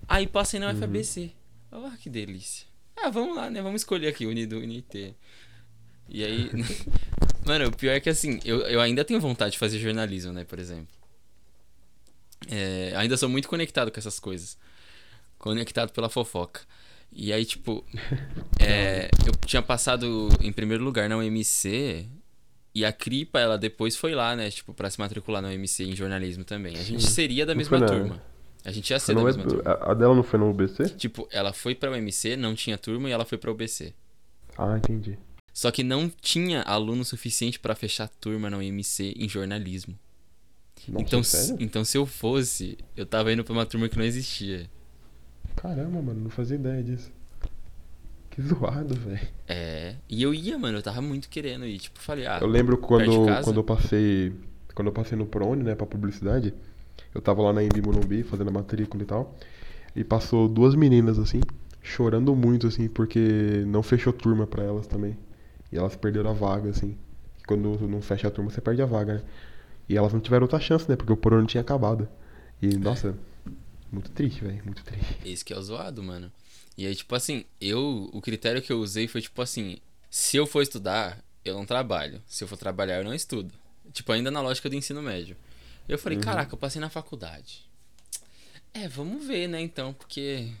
aí 0.07 0.25
passei 0.25 0.59
na 0.59 0.71
UFABC. 0.71 1.31
Ah, 1.71 1.93
que 2.01 2.09
delícia. 2.09 2.65
Ah, 2.97 3.09
vamos 3.09 3.35
lá, 3.35 3.49
né? 3.49 3.61
Vamos 3.61 3.81
escolher 3.81 4.07
aqui, 4.07 4.25
Unido, 4.25 4.57
Unite. 4.57 5.15
E 6.07 6.23
aí. 6.23 6.49
Mano, 7.45 7.67
o 7.67 7.75
pior 7.75 7.93
é 7.93 7.99
que 7.99 8.09
assim, 8.09 8.39
eu, 8.43 8.61
eu 8.61 8.81
ainda 8.81 9.05
tenho 9.05 9.19
vontade 9.19 9.53
de 9.53 9.59
fazer 9.59 9.79
jornalismo, 9.79 10.33
né, 10.33 10.43
por 10.43 10.59
exemplo. 10.59 10.93
É, 12.47 12.93
ainda 12.95 13.15
sou 13.15 13.29
muito 13.29 13.47
conectado 13.47 13.91
com 13.91 13.99
essas 13.99 14.19
coisas. 14.19 14.57
Conectado 15.37 15.91
pela 15.91 16.09
fofoca. 16.09 16.61
E 17.11 17.31
aí, 17.31 17.45
tipo, 17.45 17.85
é, 18.59 19.09
eu 19.25 19.33
tinha 19.45 19.61
passado 19.61 20.29
em 20.41 20.51
primeiro 20.51 20.83
lugar 20.83 21.07
na 21.07 21.17
UMC. 21.17 22.07
E 22.73 22.85
a 22.85 22.91
Cripa, 22.91 23.39
ela 23.39 23.57
depois 23.57 23.95
foi 23.95 24.13
lá, 24.13 24.35
né? 24.35 24.49
Tipo, 24.51 24.73
pra 24.73 24.89
se 24.89 24.99
matricular 24.99 25.41
na 25.41 25.49
UMC 25.49 25.83
em 25.85 25.95
jornalismo 25.95 26.43
também. 26.43 26.75
A 26.77 26.83
gente 26.83 27.03
Sim. 27.03 27.09
seria 27.09 27.45
da 27.45 27.53
Não 27.53 27.57
mesma 27.57 27.85
turma. 27.85 28.21
A 28.63 28.71
gente 28.71 28.89
ia 28.91 28.99
ser 28.99 29.13
da 29.15 29.21
não 29.21 29.27
é- 29.27 29.31
mesma 29.31 29.43
turma. 29.47 29.63
a, 29.81 29.93
dela 29.93 30.13
não 30.15 30.23
foi 30.23 30.39
no 30.39 30.49
UBC? 30.49 30.89
Tipo, 30.89 31.27
ela 31.31 31.51
foi 31.53 31.73
pra 31.73 31.89
UMC, 31.91 32.35
não 32.37 32.53
tinha 32.53 32.77
turma, 32.77 33.09
e 33.09 33.11
ela 33.11 33.25
foi 33.25 33.37
pra 33.37 33.49
UBC. 33.51 33.93
Ah, 34.57 34.77
entendi. 34.77 35.17
Só 35.53 35.71
que 35.71 35.83
não 35.83 36.09
tinha 36.21 36.61
aluno 36.61 37.03
suficiente 37.03 37.59
pra 37.59 37.73
fechar 37.75 38.07
turma 38.07 38.49
na 38.49 38.57
UMC 38.57 39.13
em 39.17 39.27
jornalismo. 39.27 39.97
Nossa, 40.87 41.01
então, 41.03 41.23
se- 41.23 41.55
então, 41.59 41.83
se 41.83 41.97
eu 41.97 42.05
fosse, 42.05 42.77
eu 42.95 43.05
tava 43.05 43.33
indo 43.33 43.43
pra 43.43 43.51
uma 43.53 43.65
turma 43.65 43.89
que 43.89 43.97
não 43.97 44.05
existia. 44.05 44.69
Caramba, 45.55 46.01
mano, 46.01 46.21
não 46.21 46.29
fazia 46.29 46.55
ideia 46.55 46.81
disso. 46.83 47.11
Que 48.39 48.47
zoado, 48.47 48.95
velho. 48.95 49.27
É. 49.49 49.95
E 50.07 50.23
eu 50.23 50.33
ia, 50.33 50.57
mano, 50.57 50.77
eu 50.77 50.81
tava 50.81 51.01
muito 51.01 51.27
querendo 51.27 51.65
ir. 51.65 51.77
Tipo, 51.77 51.99
falei, 51.99 52.25
ah, 52.25 52.39
Eu 52.41 52.47
lembro 52.47 52.77
quando, 52.77 53.25
quando 53.43 53.57
eu 53.57 53.63
passei. 53.63 54.33
Quando 54.73 54.87
eu 54.87 54.93
passei 54.93 55.17
no 55.17 55.25
ProUni, 55.25 55.61
né, 55.61 55.75
pra 55.75 55.85
publicidade, 55.85 56.53
eu 57.13 57.21
tava 57.21 57.41
lá 57.41 57.51
na 57.51 57.61
Embi 57.61 57.81
Morumbi 57.81 58.23
fazendo 58.23 58.47
a 58.47 58.53
matrícula 58.53 59.03
e 59.03 59.05
tal. 59.05 59.35
E 59.93 60.05
passou 60.05 60.47
duas 60.47 60.73
meninas 60.73 61.19
assim. 61.19 61.41
chorando 61.81 62.33
muito, 62.33 62.67
assim, 62.67 62.87
porque 62.87 63.63
não 63.67 63.83
fechou 63.83 64.13
turma 64.13 64.47
pra 64.47 64.63
elas 64.63 64.87
também. 64.87 65.17
E 65.69 65.77
elas 65.77 65.97
perderam 65.97 66.29
a 66.29 66.33
vaga, 66.33 66.69
assim. 66.69 66.97
Quando 67.45 67.77
não 67.89 68.01
fecha 68.01 68.29
a 68.29 68.31
turma, 68.31 68.49
você 68.49 68.61
perde 68.61 68.81
a 68.81 68.85
vaga, 68.85 69.15
né? 69.15 69.21
E 69.89 69.97
elas 69.97 70.13
não 70.13 70.19
tiveram 70.21 70.43
outra 70.43 70.61
chance, 70.61 70.87
né? 70.87 70.95
Porque 70.95 71.11
o 71.11 71.17
porão 71.17 71.45
tinha 71.45 71.59
acabado. 71.59 72.07
E, 72.61 72.77
nossa, 72.77 73.15
muito 73.91 74.11
triste, 74.11 74.43
velho. 74.45 74.61
Muito 74.63 74.83
triste. 74.83 75.17
Esse 75.25 75.43
que 75.43 75.51
é 75.51 75.57
o 75.57 75.61
zoado, 75.61 76.01
mano. 76.01 76.31
E 76.77 76.85
aí, 76.87 76.95
tipo 76.95 77.13
assim, 77.15 77.43
eu. 77.59 78.09
O 78.13 78.21
critério 78.21 78.61
que 78.61 78.71
eu 78.71 78.79
usei 78.79 79.07
foi 79.07 79.21
tipo 79.21 79.41
assim: 79.41 79.77
se 80.09 80.37
eu 80.37 80.45
for 80.47 80.61
estudar, 80.61 81.23
eu 81.43 81.55
não 81.55 81.65
trabalho. 81.65 82.21
Se 82.27 82.43
eu 82.43 82.47
for 82.47 82.57
trabalhar, 82.57 82.97
eu 82.97 83.03
não 83.03 83.13
estudo. 83.13 83.53
Tipo, 83.91 84.11
ainda 84.11 84.29
na 84.31 84.41
lógica 84.41 84.69
do 84.69 84.75
ensino 84.75 85.01
médio. 85.01 85.35
Eu 85.87 85.97
falei, 85.97 86.17
Uhum. 86.17 86.23
caraca, 86.23 86.53
eu 86.53 86.57
passei 86.57 86.79
na 86.79 86.89
faculdade. 86.89 87.67
É, 88.73 88.87
vamos 88.87 89.25
ver, 89.25 89.47
né, 89.47 89.59
então, 89.59 89.93
porque. 89.93 90.51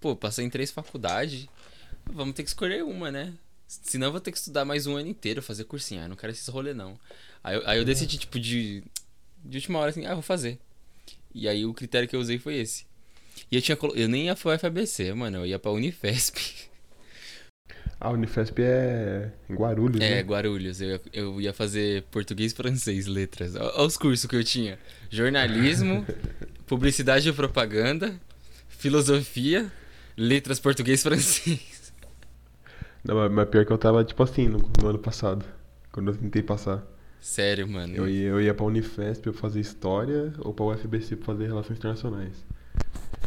Pô, 0.00 0.16
passei 0.16 0.44
em 0.44 0.50
três 0.50 0.70
faculdades. 0.72 1.46
Vamos 2.06 2.34
ter 2.34 2.42
que 2.42 2.48
escolher 2.48 2.82
uma, 2.82 3.10
né? 3.12 3.32
Senão 3.68 4.08
eu 4.08 4.12
vou 4.12 4.20
ter 4.20 4.32
que 4.32 4.38
estudar 4.38 4.64
mais 4.64 4.86
um 4.86 4.96
ano 4.96 5.08
inteiro, 5.08 5.40
fazer 5.40 5.64
cursinho. 5.64 6.02
Ah, 6.02 6.08
não 6.08 6.16
quero 6.16 6.32
esses 6.32 6.46
rolê, 6.48 6.74
não. 6.74 6.98
Aí, 7.42 7.54
eu- 7.54 7.62
aí 7.68 7.78
eu 7.78 7.84
decidi, 7.84 8.18
tipo, 8.18 8.38
de. 8.40 8.82
De 9.44 9.58
última 9.58 9.78
hora, 9.78 9.90
assim, 9.90 10.04
ah, 10.06 10.14
vou 10.14 10.22
fazer. 10.22 10.58
E 11.34 11.48
aí 11.48 11.64
o 11.64 11.72
critério 11.72 12.08
que 12.08 12.14
eu 12.14 12.20
usei 12.20 12.38
foi 12.38 12.56
esse. 12.56 12.84
E 13.50 13.56
eu 13.56 13.62
tinha 13.62 13.76
Eu 13.94 14.08
nem 14.08 14.26
ia 14.26 14.34
pra 14.36 14.54
UFABC, 14.54 15.12
mano, 15.14 15.38
eu 15.38 15.46
ia 15.46 15.58
pra 15.58 15.70
Unifesp. 15.70 16.40
A 18.00 18.10
Unifesp 18.10 18.60
é 18.60 19.30
em 19.48 19.54
Guarulhos, 19.54 20.00
É, 20.00 20.16
né? 20.16 20.22
Guarulhos. 20.22 20.80
Eu 20.80 20.88
ia, 20.90 21.00
eu 21.12 21.40
ia 21.40 21.52
fazer 21.52 22.02
português, 22.10 22.52
francês, 22.52 23.06
letras. 23.06 23.54
Olha 23.54 23.82
os 23.86 23.96
cursos 23.96 24.26
que 24.28 24.34
eu 24.34 24.42
tinha: 24.42 24.76
jornalismo, 25.08 26.04
publicidade 26.66 27.28
e 27.28 27.32
propaganda, 27.32 28.12
filosofia, 28.68 29.70
letras, 30.16 30.58
português, 30.58 31.02
francês. 31.02 31.92
Não, 33.04 33.14
mas- 33.16 33.30
mas 33.32 33.48
pior 33.48 33.64
que 33.64 33.72
eu 33.72 33.78
tava, 33.78 34.04
tipo 34.04 34.22
assim, 34.22 34.48
no, 34.48 34.58
no 34.80 34.88
ano 34.88 34.98
passado. 34.98 35.44
Quando 35.92 36.10
eu 36.10 36.16
tentei 36.16 36.42
passar. 36.42 36.82
Sério, 37.20 37.68
mano. 37.68 37.94
Eu 37.94 38.08
ia, 38.08 38.28
eu 38.28 38.40
ia 38.40 38.54
pra 38.54 38.64
Unifesp 38.66 39.22
pra 39.22 39.32
fazer 39.32 39.60
História 39.60 40.32
ou 40.40 40.52
pra 40.52 40.64
UFBC 40.64 41.14
pra 41.16 41.26
fazer 41.26 41.46
Relações 41.46 41.78
Internacionais. 41.78 42.44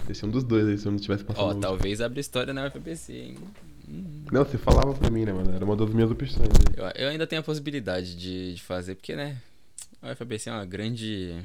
Esse 0.10 0.24
é 0.24 0.28
um 0.28 0.32
dos 0.32 0.44
dois 0.44 0.68
aí, 0.68 0.78
se 0.78 0.86
eu 0.86 0.92
não 0.92 1.00
tivesse 1.00 1.24
passado. 1.24 1.44
Ó, 1.44 1.54
no- 1.54 1.60
talvez 1.60 2.02
abra 2.02 2.20
história 2.20 2.54
na 2.54 2.68
UFABC, 2.68 3.14
hein? 3.14 3.38
Não, 4.32 4.44
você 4.44 4.58
falava 4.58 4.94
pra 4.94 5.10
mim, 5.10 5.26
né, 5.26 5.34
mano? 5.34 5.54
Era 5.54 5.64
uma 5.64 5.76
das 5.76 5.90
minhas 5.90 6.10
opções. 6.10 6.50
Né? 6.50 6.74
Eu, 6.76 6.86
eu 7.04 7.10
ainda 7.10 7.28
tenho 7.28 7.42
a 7.42 7.44
possibilidade 7.44 8.16
de, 8.16 8.56
de 8.56 8.64
fazer, 8.64 8.96
porque, 8.96 9.16
né? 9.16 9.38
A 10.02 10.12
UFABC 10.12 10.50
é 10.50 10.54
uma 10.54 10.66
grande 10.66 11.44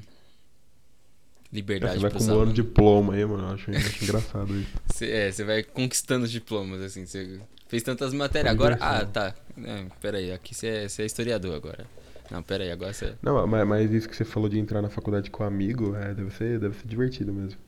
liberdade 1.53 1.95
Você 1.95 2.01
vai 2.01 2.11
acumulando 2.11 2.53
diploma 2.53 3.15
aí, 3.15 3.25
mano. 3.25 3.49
Eu 3.49 3.55
acho, 3.55 3.71
eu 3.71 3.77
acho 3.77 4.05
engraçado 4.05 4.57
isso. 4.57 4.71
Você, 4.87 5.11
é, 5.11 5.33
você 5.33 5.45
vai 5.45 5.63
conquistando 5.63 6.25
os 6.25 6.31
diplomas, 6.31 6.81
assim. 6.83 7.07
Você 7.07 7.41
fez 7.69 7.83
tantas 7.83 8.13
matérias. 8.13 8.55
Por 8.55 8.73
Agora. 8.73 8.79
Ah, 8.81 9.05
tá. 9.07 9.35
É, 9.65 9.87
pera 10.01 10.19
aí, 10.19 10.33
aqui 10.33 10.55
você 10.55 10.67
é, 10.67 10.83
é 10.85 11.07
historiador 11.07 11.55
agora. 11.55 11.87
Não, 12.31 12.43
pera 12.43 12.65
aí, 12.65 12.71
agora 12.71 12.93
você. 12.93 13.15
Não, 13.23 13.47
mas, 13.47 13.67
mas 13.67 13.91
isso 13.93 14.09
que 14.09 14.15
você 14.15 14.25
falou 14.25 14.49
de 14.49 14.59
entrar 14.59 14.81
na 14.83 14.89
faculdade 14.91 15.31
com 15.31 15.43
amigo, 15.43 15.97
é, 15.97 16.15
deve, 16.15 16.31
ser, 16.33 16.61
deve 16.61 16.77
ser 16.77 16.87
divertido 16.87 17.33
mesmo. 17.33 17.59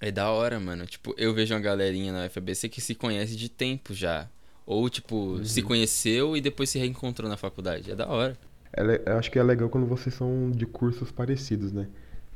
É 0.00 0.10
da 0.10 0.30
hora, 0.30 0.60
mano. 0.60 0.86
Tipo, 0.86 1.14
eu 1.16 1.32
vejo 1.34 1.54
uma 1.54 1.60
galerinha 1.60 2.12
na 2.12 2.26
UFABC 2.26 2.68
que 2.68 2.80
se 2.80 2.94
conhece 2.94 3.34
de 3.36 3.48
tempo 3.48 3.94
já. 3.94 4.28
Ou, 4.66 4.88
tipo, 4.90 5.40
se 5.44 5.60
Uhum. 5.60 5.66
conheceu 5.68 6.36
e 6.36 6.40
depois 6.40 6.68
se 6.70 6.78
reencontrou 6.78 7.28
na 7.28 7.36
faculdade. 7.36 7.90
É 7.90 7.94
da 7.94 8.06
hora. 8.08 8.36
É 8.72 9.12
acho 9.12 9.30
que 9.30 9.38
é 9.38 9.42
legal 9.42 9.68
quando 9.68 9.86
vocês 9.86 10.14
são 10.14 10.50
de 10.50 10.66
cursos 10.66 11.10
parecidos, 11.10 11.72
né? 11.72 11.86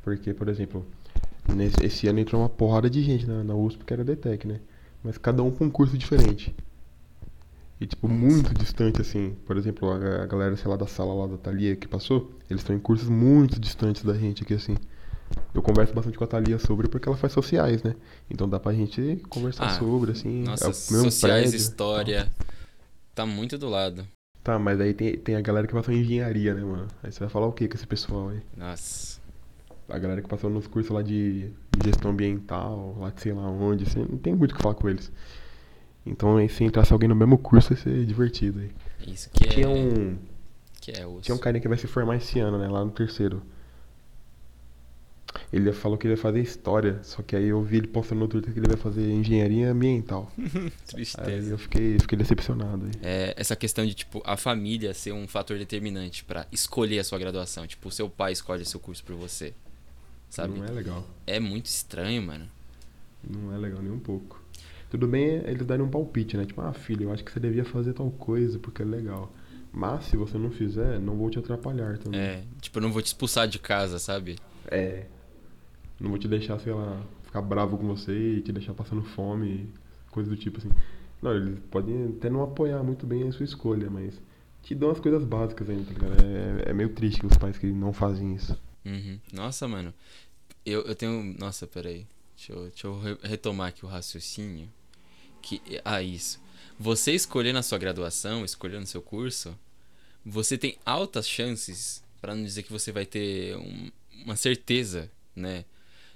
Porque, 0.03 0.33
por 0.33 0.47
exemplo, 0.49 0.85
nesse, 1.53 1.75
esse 1.85 2.07
ano 2.07 2.19
entrou 2.19 2.41
uma 2.41 2.49
porrada 2.49 2.89
de 2.89 3.01
gente 3.03 3.27
na, 3.27 3.43
na 3.43 3.53
USP 3.53 3.83
que 3.85 3.93
era 3.93 4.03
DTEC, 4.03 4.47
né? 4.47 4.59
Mas 5.03 5.17
cada 5.17 5.43
um 5.43 5.51
com 5.51 5.65
um 5.65 5.69
curso 5.69 5.97
diferente. 5.97 6.55
E, 7.79 7.85
tipo, 7.85 8.07
muito 8.07 8.53
distante, 8.53 9.01
assim. 9.01 9.35
Por 9.45 9.57
exemplo, 9.57 9.91
a, 9.91 10.23
a 10.23 10.25
galera, 10.25 10.55
sei 10.55 10.69
lá, 10.69 10.77
da 10.77 10.87
sala 10.87 11.13
lá 11.13 11.27
da 11.27 11.37
Thalia 11.37 11.75
que 11.75 11.87
passou, 11.87 12.31
eles 12.49 12.61
estão 12.61 12.75
em 12.75 12.79
cursos 12.79 13.09
muito 13.09 13.59
distantes 13.59 14.03
da 14.03 14.13
gente 14.13 14.43
aqui, 14.43 14.53
assim. 14.53 14.77
Eu 15.53 15.61
converso 15.61 15.93
bastante 15.93 16.17
com 16.17 16.23
a 16.23 16.27
Thalia 16.27 16.57
sobre 16.59 16.87
porque 16.87 17.07
ela 17.07 17.17
faz 17.17 17.33
sociais, 17.33 17.83
né? 17.83 17.95
Então 18.29 18.47
dá 18.47 18.59
pra 18.59 18.73
gente 18.73 19.21
conversar 19.29 19.65
Ah, 19.65 19.69
sobre, 19.71 20.11
assim. 20.11 20.43
Nossa, 20.43 20.69
é 20.69 20.73
sociais, 20.73 21.41
prédio, 21.49 21.55
história. 21.57 22.31
Tá 23.13 23.25
muito 23.25 23.57
do 23.57 23.67
lado. 23.69 24.07
Tá, 24.43 24.57
mas 24.57 24.79
aí 24.79 24.93
tem, 24.93 25.17
tem 25.17 25.35
a 25.35 25.41
galera 25.41 25.67
que 25.67 25.73
passou 25.73 25.93
em 25.93 25.99
engenharia, 25.99 26.53
né, 26.53 26.61
mano? 26.63 26.87
Aí 27.03 27.11
você 27.11 27.19
vai 27.19 27.29
falar 27.29 27.47
o 27.47 27.51
que 27.51 27.67
com 27.67 27.75
esse 27.75 27.85
pessoal 27.85 28.29
aí? 28.29 28.41
Nossa. 28.57 29.19
A 29.89 29.99
galera 29.99 30.21
que 30.21 30.27
passou 30.27 30.49
nos 30.49 30.65
cursos 30.67 30.91
lá 30.91 31.01
de 31.01 31.51
gestão 31.83 32.11
ambiental, 32.11 32.95
lá 32.99 33.09
de 33.09 33.21
sei 33.21 33.33
lá 33.33 33.47
onde, 33.49 33.87
você 33.89 33.99
não 33.99 34.17
tem 34.17 34.33
muito 34.33 34.51
o 34.51 34.55
que 34.55 34.61
falar 34.63 34.75
com 34.75 34.89
eles. 34.89 35.11
Então, 36.05 36.37
aí, 36.37 36.49
se 36.49 36.63
entrasse 36.63 36.91
alguém 36.93 37.07
no 37.09 37.15
mesmo 37.15 37.37
curso, 37.37 37.73
ia 37.73 37.77
ser 37.77 38.05
divertido 38.05 38.59
aí. 38.59 38.71
Isso 39.05 39.29
que 39.31 39.43
é. 39.43 39.47
Tinha 39.49 39.69
um, 39.69 40.17
Que 40.79 40.91
é 40.91 41.05
osso. 41.05 41.21
tinha 41.21 41.35
um 41.35 41.37
carinha 41.37 41.61
que 41.61 41.67
vai 41.67 41.77
se 41.77 41.85
formar 41.85 42.15
esse 42.15 42.39
ano, 42.39 42.57
né, 42.57 42.67
lá 42.67 42.83
no 42.83 42.89
terceiro. 42.89 43.43
Ele 45.51 45.73
falou 45.73 45.97
que 45.97 46.07
ele 46.07 46.13
ia 46.13 46.17
fazer 46.17 46.41
história, 46.41 46.99
só 47.03 47.21
que 47.21 47.35
aí 47.35 47.47
eu 47.47 47.61
vi 47.61 47.77
ele 47.77 47.87
postando 47.87 48.21
no 48.21 48.27
Twitter 48.27 48.53
que 48.53 48.59
ele 48.59 48.67
vai 48.67 48.77
fazer 48.77 49.01
engenharia 49.11 49.69
ambiental. 49.69 50.31
Aí 50.37 50.71
Tristeza. 50.87 51.51
eu 51.51 51.57
fiquei, 51.57 51.99
fiquei 51.99 52.17
decepcionado 52.17 52.85
aí. 52.85 52.91
É, 53.01 53.33
essa 53.35 53.53
questão 53.55 53.85
de, 53.85 53.93
tipo, 53.93 54.21
a 54.25 54.37
família 54.37 54.93
ser 54.93 55.11
um 55.11 55.27
fator 55.27 55.57
determinante 55.57 56.23
pra 56.23 56.47
escolher 56.53 56.99
a 56.99 57.03
sua 57.03 57.19
graduação. 57.19 57.67
Tipo, 57.67 57.89
o 57.89 57.91
seu 57.91 58.09
pai 58.09 58.31
escolhe 58.31 58.61
o 58.61 58.65
seu 58.65 58.79
curso 58.79 59.03
por 59.03 59.15
você. 59.15 59.53
Sabe? 60.29 60.57
Não 60.57 60.65
é 60.65 60.71
legal. 60.71 61.05
É 61.27 61.39
muito 61.39 61.65
estranho, 61.65 62.21
mano. 62.21 62.47
Não 63.21 63.53
é 63.53 63.57
legal 63.57 63.81
nem 63.81 63.91
um 63.91 63.99
pouco. 63.99 64.41
Tudo 64.89 65.05
bem 65.07 65.41
eles 65.45 65.65
darem 65.65 65.83
um 65.85 65.89
palpite, 65.89 66.37
né? 66.37 66.45
Tipo, 66.45 66.61
ah, 66.61 66.73
filho, 66.73 67.03
eu 67.03 67.11
acho 67.13 67.23
que 67.23 67.31
você 67.31 67.39
devia 67.39 67.65
fazer 67.65 67.93
tal 67.93 68.09
coisa 68.11 68.57
porque 68.57 68.81
é 68.81 68.85
legal. 68.85 69.33
Mas 69.73 70.05
se 70.05 70.17
você 70.17 70.37
não 70.37 70.51
fizer, 70.51 70.99
não 70.99 71.15
vou 71.15 71.29
te 71.29 71.39
atrapalhar 71.39 71.97
também. 71.97 72.19
É, 72.19 72.43
tipo, 72.61 72.79
eu 72.79 72.83
não 72.83 72.91
vou 72.91 73.01
te 73.01 73.07
expulsar 73.07 73.47
de 73.47 73.59
casa, 73.59 73.99
sabe? 73.99 74.37
É. 74.67 75.05
Não 76.01 76.09
vou 76.09 76.17
te 76.19 76.27
deixar, 76.27 76.59
sei 76.59 76.73
lá, 76.73 77.01
ficar 77.23 77.41
bravo 77.41 77.77
com 77.77 77.87
você 77.87 78.37
e 78.37 78.41
te 78.41 78.51
deixar 78.51 78.73
passando 78.73 79.03
fome, 79.03 79.69
coisa 80.09 80.29
do 80.29 80.35
tipo 80.35 80.57
assim. 80.57 80.69
Não, 81.21 81.35
eles 81.35 81.59
podem 81.69 82.15
até 82.17 82.29
não 82.29 82.41
apoiar 82.43 82.83
muito 82.83 83.05
bem 83.05 83.27
a 83.27 83.31
sua 83.31 83.45
escolha, 83.45 83.89
mas 83.89 84.19
te 84.63 84.73
dão 84.75 84.89
as 84.89 84.99
coisas 84.99 85.23
básicas 85.23 85.69
ainda, 85.69 85.83
tá 85.85 85.91
ligado? 85.93 86.25
É, 86.65 86.71
é 86.71 86.73
meio 86.73 86.89
triste 86.89 87.25
os 87.25 87.37
pais 87.37 87.57
que 87.57 87.67
não 87.67 87.93
fazem 87.93 88.35
isso. 88.35 88.57
Uhum. 88.83 89.19
Nossa, 89.31 89.67
mano. 89.67 89.93
Eu, 90.65 90.81
eu 90.81 90.95
tenho. 90.95 91.35
Nossa, 91.39 91.67
peraí. 91.67 92.05
Deixa 92.35 92.53
eu, 92.53 92.63
deixa 92.69 92.87
eu 92.87 92.99
re- 92.99 93.17
retomar 93.21 93.67
aqui 93.69 93.85
o 93.85 93.87
raciocínio. 93.89 94.67
Que, 95.41 95.61
ah, 95.85 96.01
isso. 96.01 96.39
Você 96.79 97.11
escolher 97.13 97.53
na 97.53 97.61
sua 97.61 97.77
graduação, 97.77 98.43
escolher 98.43 98.79
no 98.79 98.87
seu 98.87 99.01
curso, 99.01 99.55
você 100.25 100.57
tem 100.57 100.77
altas 100.83 101.27
chances, 101.29 102.03
pra 102.19 102.33
não 102.35 102.43
dizer 102.43 102.63
que 102.63 102.71
você 102.71 102.91
vai 102.91 103.05
ter 103.05 103.55
um- 103.57 103.91
uma 104.25 104.35
certeza, 104.35 105.09
né? 105.35 105.63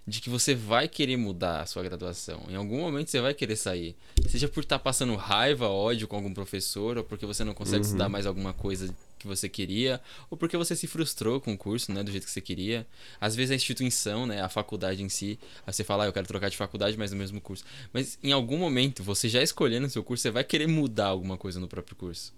De 0.07 0.22
que 0.22 0.30
você 0.30 0.53
vai 0.53 0.88
querer 0.88 1.18
mudar 1.18 1.61
a 1.61 1.65
sua 1.65 1.82
graduação. 1.82 2.44
Em 2.48 2.56
algum 2.56 2.80
momento 2.80 3.10
você 3.10 3.19
vai 3.19 3.34
querer 3.34 3.56
sair. 3.56 3.95
Seja 4.27 4.48
por 4.48 4.61
estar 4.61 4.77
passando 4.77 5.15
raiva, 5.15 5.68
ódio 5.68 6.07
com 6.07 6.15
algum 6.15 6.32
professor, 6.32 6.98
ou 6.99 7.03
porque 7.03 7.26
você 7.26 7.44
não 7.44 7.56
consegue 7.56 7.77
Uhum. 7.77 7.82
estudar 7.82 8.07
mais 8.07 8.27
alguma 8.27 8.53
coisa 8.53 8.94
que 9.18 9.26
você 9.26 9.49
queria, 9.49 9.99
ou 10.30 10.38
porque 10.38 10.56
você 10.56 10.76
se 10.76 10.86
frustrou 10.86 11.41
com 11.41 11.53
o 11.53 11.57
curso, 11.57 11.91
né, 11.91 12.03
do 12.03 12.11
jeito 12.11 12.26
que 12.26 12.32
você 12.32 12.41
queria. 12.41 12.86
Às 13.19 13.36
vezes 13.36 13.49
a 13.49 13.56
instituição, 13.56 14.27
né, 14.27 14.41
a 14.41 14.48
faculdade 14.49 15.02
em 15.02 15.10
si, 15.10 15.40
aí 15.65 15.73
você 15.73 15.84
fala, 15.84 16.03
ah, 16.03 16.07
eu 16.07 16.14
quero 16.14 16.27
trocar 16.27 16.49
de 16.52 16.57
faculdade, 16.57 16.95
mas 16.99 17.10
no 17.10 17.18
mesmo 17.18 17.41
curso. 17.41 17.64
Mas 17.91 18.19
em 18.22 18.32
algum 18.32 18.60
momento, 18.60 19.02
você 19.02 19.27
já 19.27 19.41
escolhendo 19.41 19.88
o 19.88 19.90
seu 19.90 20.03
curso, 20.03 20.22
você 20.22 20.30
vai 20.30 20.44
querer 20.44 20.68
mudar 20.68 21.07
alguma 21.07 21.36
coisa 21.38 21.60
no 21.60 21.68
próprio 21.68 21.95
curso. 21.95 22.32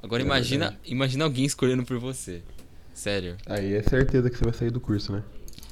Agora 0.00 0.22
É 0.22 0.26
imagina, 0.26 0.66
verdade. 0.68 0.90
imagina 0.92 1.24
alguém 1.24 1.44
escolhendo 1.44 1.84
por 1.84 1.98
você. 1.98 2.42
Sério. 2.94 3.36
Aí 3.46 3.74
é 3.74 3.82
certeza 3.82 4.30
que 4.30 4.36
você 4.36 4.44
vai 4.44 4.54
sair 4.54 4.70
do 4.70 4.78
curso, 4.80 5.10
né? 5.12 5.24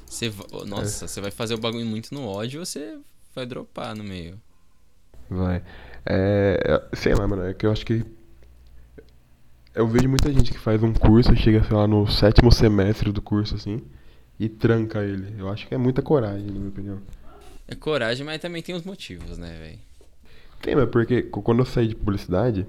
Você, 0.09 0.33
nossa, 0.67 1.07
você 1.07 1.21
vai 1.21 1.31
fazer 1.31 1.55
o 1.55 1.59
bagulho 1.59 1.87
muito 1.87 2.13
no 2.15 2.27
ódio, 2.27 2.65
você 2.65 2.99
vai 3.35 3.47
dropar 3.47 3.95
no 3.95 4.03
meio. 4.03 4.41
Vai. 5.29 5.63
É, 6.05 6.59
é, 6.65 6.97
sei 6.97 7.15
lá, 7.15 7.27
mano, 7.27 7.45
é 7.45 7.55
que 7.55 7.67
eu 7.67 7.71
acho 7.71 7.85
que. 7.85 8.05
Eu 9.75 9.87
vejo 9.87 10.09
muita 10.09 10.33
gente 10.33 10.51
que 10.51 10.59
faz 10.59 10.83
um 10.83 10.93
curso, 10.93 11.37
chega, 11.37 11.63
sei 11.63 11.77
lá, 11.77 11.87
no 11.87 12.07
sétimo 12.09 12.51
semestre 12.51 13.13
do 13.13 13.23
curso, 13.23 13.55
assim, 13.55 13.81
e 14.41 14.49
tranca 14.49 15.05
ele. 15.05 15.35
Eu 15.39 15.49
acho 15.49 15.69
que 15.69 15.75
é 15.75 15.79
muita 15.79 16.03
coragem, 16.03 16.47
na 16.47 16.53
minha 16.53 16.69
opinião. 16.69 16.99
É 17.69 17.75
coragem, 17.75 18.25
mas 18.25 18.41
também 18.41 18.63
tem 18.63 18.75
os 18.75 18.83
motivos, 18.83 19.37
né, 19.39 19.57
velho? 19.59 19.79
Tem, 20.63 20.75
mas 20.75 20.89
porque 20.89 21.23
quando 21.23 21.61
eu 21.61 21.67
saí 21.67 21.87
de 21.87 21.95
publicidade, 21.95 22.67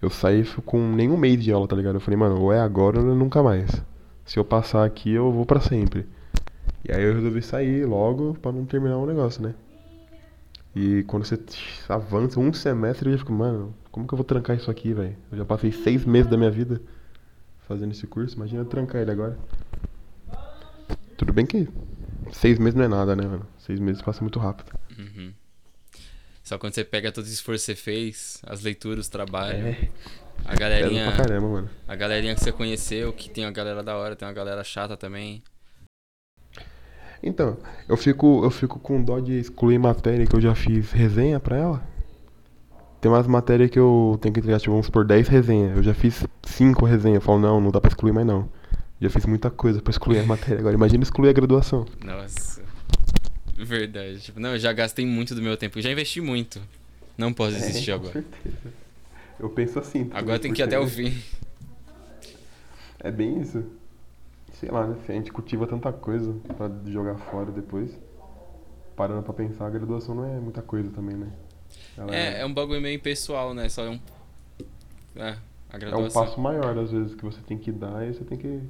eu 0.00 0.08
saí 0.08 0.44
com 0.64 0.80
nenhum 0.94 1.16
mês 1.16 1.42
de 1.42 1.52
aula, 1.52 1.68
tá 1.68 1.76
ligado? 1.76 1.96
Eu 1.96 2.00
falei, 2.00 2.16
mano, 2.16 2.40
ou 2.40 2.52
é 2.52 2.60
agora 2.60 3.00
ou 3.00 3.12
é 3.12 3.14
nunca 3.14 3.42
mais. 3.42 3.70
Se 4.24 4.38
eu 4.38 4.44
passar 4.44 4.84
aqui, 4.84 5.10
eu 5.10 5.30
vou 5.30 5.44
pra 5.44 5.60
sempre. 5.60 6.06
E 6.88 6.92
aí 6.92 7.02
eu 7.02 7.14
resolvi 7.14 7.42
sair 7.42 7.84
logo 7.84 8.34
pra 8.34 8.52
não 8.52 8.64
terminar 8.64 8.96
o 8.96 9.06
negócio, 9.06 9.42
né? 9.42 9.54
E 10.74 11.02
quando 11.04 11.24
você 11.24 11.38
avança 11.88 12.38
um 12.38 12.52
semestre, 12.52 13.08
eu 13.08 13.12
já 13.12 13.18
fico, 13.18 13.32
mano, 13.32 13.74
como 13.90 14.06
que 14.06 14.14
eu 14.14 14.16
vou 14.16 14.24
trancar 14.24 14.56
isso 14.56 14.70
aqui, 14.70 14.94
velho? 14.94 15.16
Eu 15.30 15.38
já 15.38 15.44
passei 15.44 15.72
seis 15.72 16.04
meses 16.04 16.30
da 16.30 16.36
minha 16.36 16.50
vida 16.50 16.80
fazendo 17.66 17.92
esse 17.92 18.06
curso, 18.06 18.36
imagina 18.36 18.62
eu 18.62 18.66
trancar 18.66 19.02
ele 19.02 19.10
agora. 19.10 19.38
Tudo 21.16 21.32
bem 21.32 21.44
que 21.44 21.68
seis 22.32 22.58
meses 22.58 22.74
não 22.74 22.84
é 22.84 22.88
nada, 22.88 23.14
né, 23.16 23.26
mano? 23.26 23.46
Seis 23.58 23.80
meses 23.80 24.00
passa 24.00 24.22
muito 24.22 24.38
rápido. 24.38 24.72
Uhum. 24.96 25.34
Só 26.42 26.58
quando 26.58 26.74
você 26.74 26.82
pega 26.84 27.12
todo 27.12 27.24
o 27.24 27.28
esforço 27.28 27.66
que 27.66 27.72
você 27.72 27.76
fez, 27.76 28.42
as 28.46 28.62
leituras, 28.62 29.06
o 29.06 29.10
trabalho. 29.10 29.68
É. 29.68 29.88
A 30.44 30.54
galerinha. 30.54 31.12
Caramba, 31.12 31.48
mano. 31.48 31.70
A 31.86 31.94
galerinha 31.94 32.34
que 32.34 32.40
você 32.40 32.50
conheceu, 32.50 33.12
que 33.12 33.28
tem 33.28 33.44
uma 33.44 33.52
galera 33.52 33.82
da 33.82 33.96
hora, 33.96 34.16
tem 34.16 34.26
uma 34.26 34.34
galera 34.34 34.64
chata 34.64 34.96
também. 34.96 35.42
Então, 37.22 37.56
eu 37.88 37.96
fico, 37.96 38.42
eu 38.44 38.50
fico 38.50 38.78
com 38.78 39.02
dó 39.02 39.18
de 39.20 39.38
excluir 39.38 39.78
matéria 39.78 40.26
que 40.26 40.34
eu 40.34 40.40
já 40.40 40.54
fiz 40.54 40.90
resenha 40.92 41.38
pra 41.38 41.56
ela. 41.56 41.82
Tem 43.00 43.10
umas 43.10 43.26
matérias 43.26 43.70
que 43.70 43.78
eu 43.78 44.18
tenho 44.20 44.32
que 44.32 44.40
entregar, 44.40 44.58
tipo, 44.60 44.72
vamos 44.72 44.90
por 44.90 45.04
10 45.06 45.28
resenhas. 45.28 45.76
Eu 45.76 45.82
já 45.82 45.94
fiz 45.94 46.24
5 46.42 46.84
resenhas. 46.84 47.16
Eu 47.16 47.20
falo, 47.22 47.38
não, 47.38 47.60
não 47.60 47.70
dá 47.70 47.80
pra 47.80 47.88
excluir 47.88 48.12
mais 48.12 48.26
não. 48.26 48.48
Já 49.00 49.08
fiz 49.08 49.24
muita 49.24 49.50
coisa 49.50 49.80
pra 49.80 49.90
excluir 49.90 50.18
a 50.18 50.24
matéria. 50.26 50.58
Agora 50.60 50.74
imagina 50.74 51.02
excluir 51.02 51.30
a 51.30 51.32
graduação. 51.32 51.86
Nossa. 52.04 52.62
Verdade. 53.56 54.20
Tipo, 54.20 54.40
não, 54.40 54.50
eu 54.50 54.58
já 54.58 54.72
gastei 54.72 55.04
muito 55.06 55.34
do 55.34 55.42
meu 55.42 55.56
tempo. 55.56 55.80
Já 55.80 55.90
investi 55.90 56.20
muito. 56.20 56.60
Não 57.16 57.32
posso 57.32 57.52
desistir 57.52 57.90
É, 57.90 57.94
agora. 57.94 58.12
Com 58.12 58.20
certeza. 58.22 58.74
Eu 59.38 59.48
penso 59.50 59.78
assim. 59.78 60.04
também, 60.04 60.18
Agora 60.18 60.38
tem 60.38 60.52
que 60.52 60.60
ir 60.60 60.64
até 60.64 60.78
o 60.78 60.86
fim. 60.86 61.14
É 62.98 63.10
bem 63.10 63.40
isso. 63.40 63.62
Sei 64.60 64.70
lá, 64.70 64.86
né? 64.86 64.94
A 65.08 65.12
gente 65.12 65.32
cultiva 65.32 65.66
tanta 65.66 65.90
coisa 65.90 66.34
pra 66.56 66.70
jogar 66.84 67.16
fora 67.16 67.50
depois. 67.50 67.98
Parando 68.94 69.22
pra 69.22 69.32
pensar, 69.32 69.66
a 69.66 69.70
graduação 69.70 70.14
não 70.14 70.24
é 70.26 70.38
muita 70.38 70.60
coisa 70.60 70.90
também, 70.90 71.16
né? 71.16 71.32
Ela 71.96 72.14
É, 72.14 72.40
é 72.42 72.46
um 72.46 72.52
bagulho 72.52 72.80
meio 72.80 72.94
impessoal, 72.94 73.54
né? 73.54 73.70
Só 73.70 73.86
é 73.86 73.88
um. 73.90 74.00
É, 75.16 75.22
a 75.22 75.32
É 75.72 75.76
um 75.76 75.78
graduação. 75.78 76.22
passo 76.26 76.38
maior, 76.38 76.76
às 76.78 76.90
vezes, 76.92 77.14
que 77.14 77.24
você 77.24 77.40
tem 77.40 77.56
que 77.56 77.72
dar 77.72 78.06
e 78.06 78.12
você 78.12 78.22
tem 78.22 78.36
que 78.36 78.60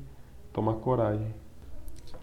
tomar 0.52 0.74
coragem. 0.74 1.34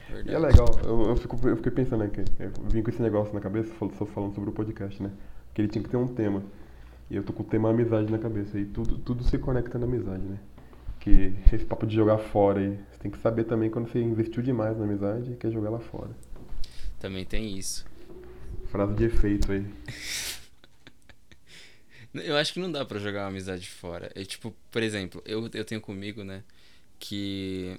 E 0.10 0.14
Verdade. 0.14 0.34
é 0.36 0.40
legal, 0.40 0.68
eu, 0.86 1.02
eu, 1.10 1.16
fico, 1.18 1.36
eu 1.46 1.58
fiquei 1.58 1.72
pensando 1.74 2.04
aqui, 2.06 2.24
eu 2.40 2.50
vim 2.72 2.82
com 2.82 2.90
esse 2.90 3.02
negócio 3.02 3.34
na 3.34 3.42
cabeça, 3.42 3.74
só 3.98 4.06
falando 4.06 4.34
sobre 4.34 4.50
o 4.50 4.54
podcast, 4.54 5.04
né? 5.04 5.12
Que 5.54 5.62
ele 5.62 5.68
tinha 5.68 5.84
que 5.84 5.90
ter 5.90 5.98
um 5.98 6.08
tema. 6.08 6.42
E 7.12 7.18
eu 7.18 7.24
tô 7.24 7.34
com 7.34 7.44
o 7.44 7.46
tema 7.46 7.70
amizade 7.70 8.10
na 8.10 8.18
cabeça. 8.18 8.58
E 8.58 8.64
tudo, 8.66 8.98
tudo 9.00 9.26
se 9.26 9.38
conecta 9.38 9.78
na 9.78 9.86
amizade, 9.86 10.24
né? 10.24 10.38
Que 11.02 11.36
esse 11.52 11.66
papo 11.66 11.86
de 11.86 11.94
jogar 11.96 12.18
fora 12.20 12.60
aí, 12.62 12.80
você 12.98 13.04
tem 13.04 13.12
que 13.12 13.18
saber 13.20 13.44
também 13.46 13.70
quando 13.70 13.90
você 13.92 14.00
investiu 14.02 14.42
demais 14.42 14.78
na 14.78 14.84
amizade 14.84 15.32
e 15.32 15.36
quer 15.36 15.52
jogar 15.52 15.70
lá 15.70 15.80
fora. 15.80 16.10
Também 17.00 17.24
tem 17.26 17.58
isso. 17.58 17.86
Frase 18.72 18.94
de 18.96 19.06
efeito 19.06 19.52
aí. 19.52 19.66
Eu 22.14 22.36
acho 22.36 22.54
que 22.54 22.60
não 22.60 22.72
dá 22.72 22.84
pra 22.84 22.98
jogar 23.00 23.22
uma 23.24 23.28
amizade 23.28 23.68
fora. 23.70 24.12
É 24.16 24.24
tipo, 24.24 24.56
por 24.72 24.82
exemplo, 24.82 25.22
eu, 25.26 25.48
eu 25.54 25.64
tenho 25.64 25.80
comigo, 25.80 26.24
né? 26.24 26.44
Que. 26.98 27.78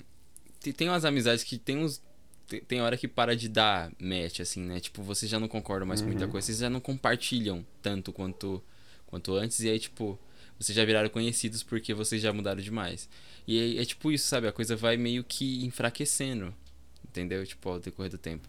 te- 0.60 0.72
Tem 0.72 0.88
umas 0.88 1.04
amizades 1.04 1.42
que 1.42 1.58
tem 1.58 1.76
uns. 1.78 2.00
te- 2.46 2.60
Tem 2.60 2.80
hora 2.80 2.96
que 2.96 3.08
para 3.08 3.34
de 3.34 3.48
dar 3.48 3.90
match, 3.98 4.38
assim, 4.40 4.62
né? 4.62 4.78
Tipo, 4.78 5.02
vocês 5.02 5.28
já 5.28 5.40
não 5.40 5.48
concordam 5.48 5.88
mais 5.88 6.00
com 6.00 6.06
muita 6.08 6.26
Uhum. 6.26 6.30
coisa, 6.30 6.46
vocês 6.46 6.58
já 6.58 6.70
não 6.70 6.78
compartilham 6.78 7.66
tanto 7.82 8.12
quanto, 8.12 8.62
quanto 9.06 9.34
antes, 9.34 9.58
e 9.60 9.70
aí, 9.70 9.78
tipo, 9.80 10.16
vocês 10.58 10.76
já 10.76 10.84
viraram 10.84 11.08
conhecidos 11.08 11.64
porque 11.64 11.92
vocês 11.92 12.22
já 12.22 12.32
mudaram 12.32 12.60
demais. 12.62 13.08
E 13.48 13.58
aí 13.58 13.78
é 13.78 13.84
tipo 13.84 14.12
isso, 14.12 14.28
sabe? 14.28 14.46
A 14.46 14.52
coisa 14.52 14.76
vai 14.76 14.98
meio 14.98 15.24
que 15.24 15.64
enfraquecendo, 15.64 16.54
entendeu? 17.02 17.44
Tipo, 17.46 17.70
ao 17.70 17.80
decorrer 17.80 18.10
do 18.10 18.18
tempo. 18.18 18.46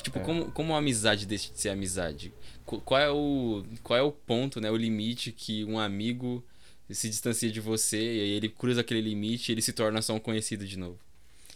Tipo, 0.00 0.18
É. 0.20 0.22
como, 0.22 0.52
como 0.52 0.72
a 0.74 0.78
amizade 0.78 1.26
deixa 1.26 1.52
de 1.52 1.60
ser 1.60 1.70
amizade? 1.70 2.32
Qu- 2.64 2.80
Qual 2.82 3.00
é 3.00 3.10
o, 3.10 3.64
qual 3.82 3.98
é 3.98 4.02
o 4.02 4.12
ponto, 4.12 4.60
né? 4.60 4.70
O 4.70 4.76
limite 4.76 5.32
que 5.32 5.64
um 5.64 5.78
amigo 5.80 6.44
se 6.88 7.08
distancia 7.08 7.50
de 7.50 7.60
você 7.60 7.96
e 7.98 8.20
aí 8.20 8.30
ele 8.30 8.48
cruza 8.48 8.82
aquele 8.82 9.00
limite 9.00 9.50
e 9.50 9.52
ele 9.54 9.62
se 9.62 9.72
torna 9.72 10.00
só 10.00 10.14
um 10.14 10.20
conhecido 10.20 10.64
de 10.64 10.78
novo. 10.78 10.98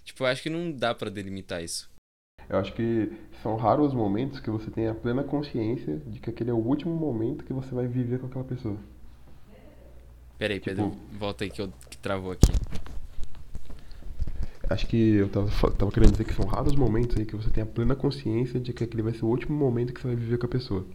Tipo, 0.04 0.24
eu 0.24 0.26
acho 0.26 0.42
que 0.42 0.50
não 0.50 0.72
dá 0.72 0.92
pra 0.92 1.08
delimitar 1.10 1.62
isso. 1.62 1.88
Eu 2.48 2.58
acho 2.58 2.72
que 2.72 3.12
são 3.42 3.54
raros 3.54 3.88
os 3.88 3.94
momentos 3.94 4.40
que 4.40 4.50
você 4.50 4.68
tem 4.72 4.88
a 4.88 4.94
plena 4.94 5.22
consciência 5.22 5.98
de 6.06 6.18
que 6.18 6.30
aquele 6.30 6.50
é 6.50 6.52
o 6.52 6.56
último 6.56 6.92
momento 6.96 7.44
que 7.44 7.52
você 7.52 7.72
vai 7.72 7.86
viver 7.86 8.18
com 8.18 8.26
aquela 8.26 8.44
pessoa. 8.44 8.76
Pera 10.40 10.54
aí, 10.54 10.58
Tipo- 10.58 10.74
Pedro, 10.74 10.96
volta 11.18 11.44
aí 11.44 11.50
que 11.50 11.60
eu 11.60 11.70
que 11.90 11.98
travou 11.98 12.32
aqui. 12.32 12.50
Acho 14.70 14.86
que 14.86 14.96
eu 14.96 15.28
tava, 15.28 15.50
tava 15.72 15.92
querendo 15.92 16.12
dizer 16.12 16.24
que 16.24 16.32
são 16.32 16.46
raros 16.46 16.74
momentos 16.74 17.14
aí 17.18 17.26
que 17.26 17.36
você 17.36 17.50
tem 17.50 17.62
a 17.62 17.66
plena 17.66 17.94
consciência 17.94 18.58
de 18.58 18.72
que 18.72 18.82
aquele 18.82 19.02
vai 19.02 19.12
ser 19.12 19.26
o 19.26 19.28
último 19.28 19.54
momento 19.54 19.92
que 19.92 20.00
você 20.00 20.06
vai 20.08 20.16
viver 20.16 20.38
com 20.38 20.46
a 20.46 20.48
pessoa. 20.48 20.86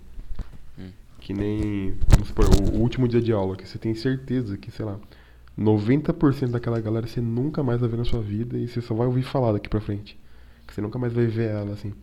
Hum. 0.79 0.89
Que 1.19 1.31
nem, 1.31 1.93
vamos 2.07 2.29
supor, 2.29 2.45
o, 2.45 2.77
o 2.77 2.81
último 2.81 3.07
dia 3.07 3.21
de 3.21 3.31
aula, 3.31 3.55
que 3.55 3.67
você 3.67 3.77
tem 3.77 3.93
certeza 3.93 4.57
que, 4.57 4.71
sei 4.71 4.83
lá, 4.83 4.99
90% 5.55 6.49
daquela 6.49 6.81
galera 6.81 7.05
você 7.05 7.21
nunca 7.21 7.61
mais 7.61 7.79
vai 7.79 7.87
ver 7.87 7.97
na 7.97 8.05
sua 8.05 8.21
vida 8.21 8.57
e 8.57 8.67
você 8.67 8.81
só 8.81 8.95
vai 8.95 9.05
ouvir 9.05 9.21
falar 9.21 9.51
daqui 9.51 9.69
pra 9.69 9.79
frente. 9.79 10.17
Que 10.65 10.73
você 10.73 10.81
nunca 10.81 10.97
mais 10.97 11.13
vai 11.13 11.27
ver 11.27 11.51
ela, 11.51 11.71
assim. 11.73 11.93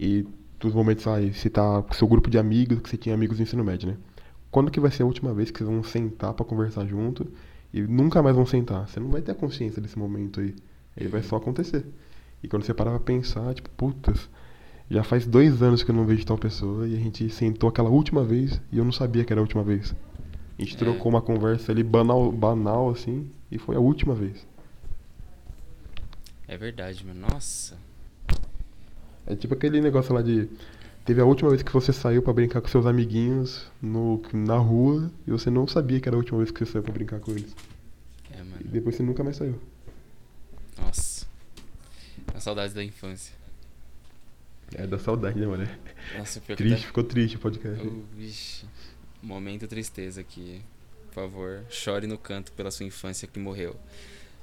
E 0.00 0.24
dos 0.58 0.72
momentos 0.72 1.06
aí, 1.06 1.34
você 1.34 1.50
tá 1.50 1.82
com 1.82 1.92
seu 1.92 2.08
grupo 2.08 2.30
de 2.30 2.38
amigos, 2.38 2.80
que 2.80 2.88
você 2.88 2.96
tinha 2.96 3.14
amigos 3.14 3.36
no 3.36 3.42
ensino 3.42 3.62
médio, 3.62 3.88
né? 3.90 3.96
Quando 4.50 4.70
que 4.70 4.80
vai 4.80 4.90
ser 4.90 5.02
a 5.02 5.06
última 5.06 5.34
vez 5.34 5.50
que 5.50 5.58
vocês 5.58 5.68
vão 5.68 5.82
sentar 5.82 6.32
pra 6.34 6.44
conversar 6.44 6.86
junto 6.86 7.26
e 7.72 7.82
nunca 7.82 8.22
mais 8.22 8.34
vão 8.36 8.46
sentar? 8.46 8.88
Você 8.88 8.98
não 9.00 9.10
vai 9.10 9.20
ter 9.20 9.32
a 9.32 9.34
consciência 9.34 9.82
desse 9.82 9.98
momento 9.98 10.40
aí. 10.40 10.54
Ele 10.96 11.08
vai 11.08 11.22
só 11.22 11.36
acontecer. 11.36 11.84
E 12.42 12.48
quando 12.48 12.62
você 12.64 12.72
parar 12.72 12.90
pra 12.92 13.00
pensar, 13.00 13.52
tipo, 13.54 13.68
putas, 13.70 14.28
já 14.90 15.02
faz 15.02 15.26
dois 15.26 15.62
anos 15.62 15.82
que 15.82 15.90
eu 15.90 15.94
não 15.94 16.04
vejo 16.06 16.24
tal 16.24 16.38
pessoa 16.38 16.86
e 16.88 16.94
a 16.94 16.98
gente 16.98 17.28
sentou 17.28 17.68
aquela 17.68 17.90
última 17.90 18.22
vez 18.24 18.60
e 18.72 18.78
eu 18.78 18.84
não 18.84 18.92
sabia 18.92 19.24
que 19.24 19.32
era 19.32 19.40
a 19.40 19.42
última 19.42 19.62
vez. 19.62 19.94
A 20.58 20.62
gente 20.62 20.74
É. 20.74 20.78
trocou 20.78 21.10
uma 21.10 21.20
conversa 21.20 21.72
ali 21.72 21.82
banal, 21.82 22.30
banal 22.32 22.88
assim 22.90 23.28
e 23.50 23.58
foi 23.58 23.76
a 23.76 23.80
última 23.80 24.14
vez. 24.14 24.46
É 26.48 26.56
verdade, 26.56 27.04
mano. 27.04 27.26
Nossa. 27.32 27.76
É 29.26 29.34
tipo 29.34 29.54
aquele 29.54 29.80
negócio 29.80 30.14
lá 30.14 30.22
de. 30.22 30.48
Teve 31.06 31.20
a 31.20 31.24
última 31.24 31.50
vez 31.50 31.62
que 31.62 31.72
você 31.72 31.92
saiu 31.92 32.20
pra 32.20 32.32
brincar 32.32 32.60
com 32.60 32.66
seus 32.68 32.84
amiguinhos 32.84 33.70
no, 33.80 34.20
na 34.32 34.56
rua 34.58 35.10
e 35.26 35.30
você 35.30 35.48
não 35.48 35.66
sabia 35.68 36.00
que 36.00 36.08
era 36.08 36.16
a 36.16 36.18
última 36.18 36.38
vez 36.38 36.50
que 36.50 36.58
você 36.64 36.72
saiu 36.72 36.82
pra 36.82 36.92
brincar 36.92 37.20
com 37.20 37.30
eles. 37.30 37.54
É, 38.32 38.38
E 38.40 38.42
mano. 38.42 38.64
depois 38.64 38.96
você 38.96 39.02
nunca 39.04 39.22
mais 39.22 39.36
saiu. 39.36 39.60
Nossa. 40.76 41.24
A 42.34 42.40
saudade 42.40 42.74
da 42.74 42.82
infância. 42.82 43.32
É 44.74 44.84
da 44.84 44.98
saudade, 44.98 45.38
né, 45.38 45.46
mano? 45.46 45.68
Nossa, 46.18 46.40
pior 46.40 46.56
Triste, 46.56 46.86
ficou 46.86 47.04
triste 47.04 47.36
o 47.36 47.38
podcast. 47.38 47.86
Oh, 47.86 48.02
vixe. 48.16 48.66
Momento 49.22 49.68
tristeza 49.68 50.20
aqui. 50.20 50.60
Por 51.06 51.14
favor, 51.14 51.64
chore 51.70 52.08
no 52.08 52.18
canto 52.18 52.50
pela 52.52 52.70
sua 52.72 52.84
infância 52.84 53.28
que 53.28 53.38
morreu. 53.38 53.76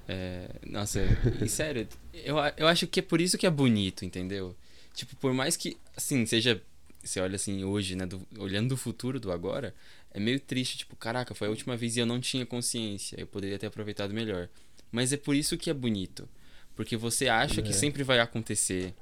É, 0.08 0.50
nossa, 0.66 1.02
e 1.42 1.48
sério, 1.50 1.88
eu, 2.14 2.38
eu 2.58 2.68
acho 2.68 2.88
que 2.88 3.00
é 3.02 3.04
por 3.04 3.20
isso 3.20 3.38
que 3.38 3.46
é 3.46 3.50
bonito, 3.50 4.06
entendeu? 4.06 4.56
Tipo, 4.94 5.16
por 5.18 5.34
mais 5.34 5.56
que, 5.58 5.78
assim, 5.96 6.26
seja. 6.26 6.62
Você 7.04 7.20
olha 7.20 7.36
assim 7.36 7.66
hoje, 7.66 7.96
né? 7.98 8.06
do- 8.06 8.26
olhando 8.38 8.70
do 8.70 8.78
futuro, 8.78 9.20
do 9.20 9.30
agora, 9.32 9.76
é 10.12 10.20
meio 10.22 10.40
triste, 10.40 10.78
tipo, 10.78 10.96
caraca, 10.96 11.36
foi 11.36 11.48
a 11.48 11.50
última 11.50 11.76
vez 11.76 11.98
e 11.98 12.00
eu 12.00 12.06
não 12.06 12.18
tinha 12.22 12.46
consciência. 12.46 13.20
Eu 13.20 13.28
poderia 13.28 13.60
ter 13.60 13.68
aproveitado 13.68 14.14
melhor. 14.14 14.48
Mas 14.90 15.12
é 15.12 15.18
por 15.18 15.36
isso 15.36 15.58
que 15.58 15.70
é 15.70 15.74
bonito. 15.74 16.30
Porque 16.76 16.96
você 16.96 17.28
acha 17.28 17.62
que 17.62 17.70
É. 17.70 17.74
sempre 17.74 18.04
vai 18.04 18.20
acontecer. 18.20 18.94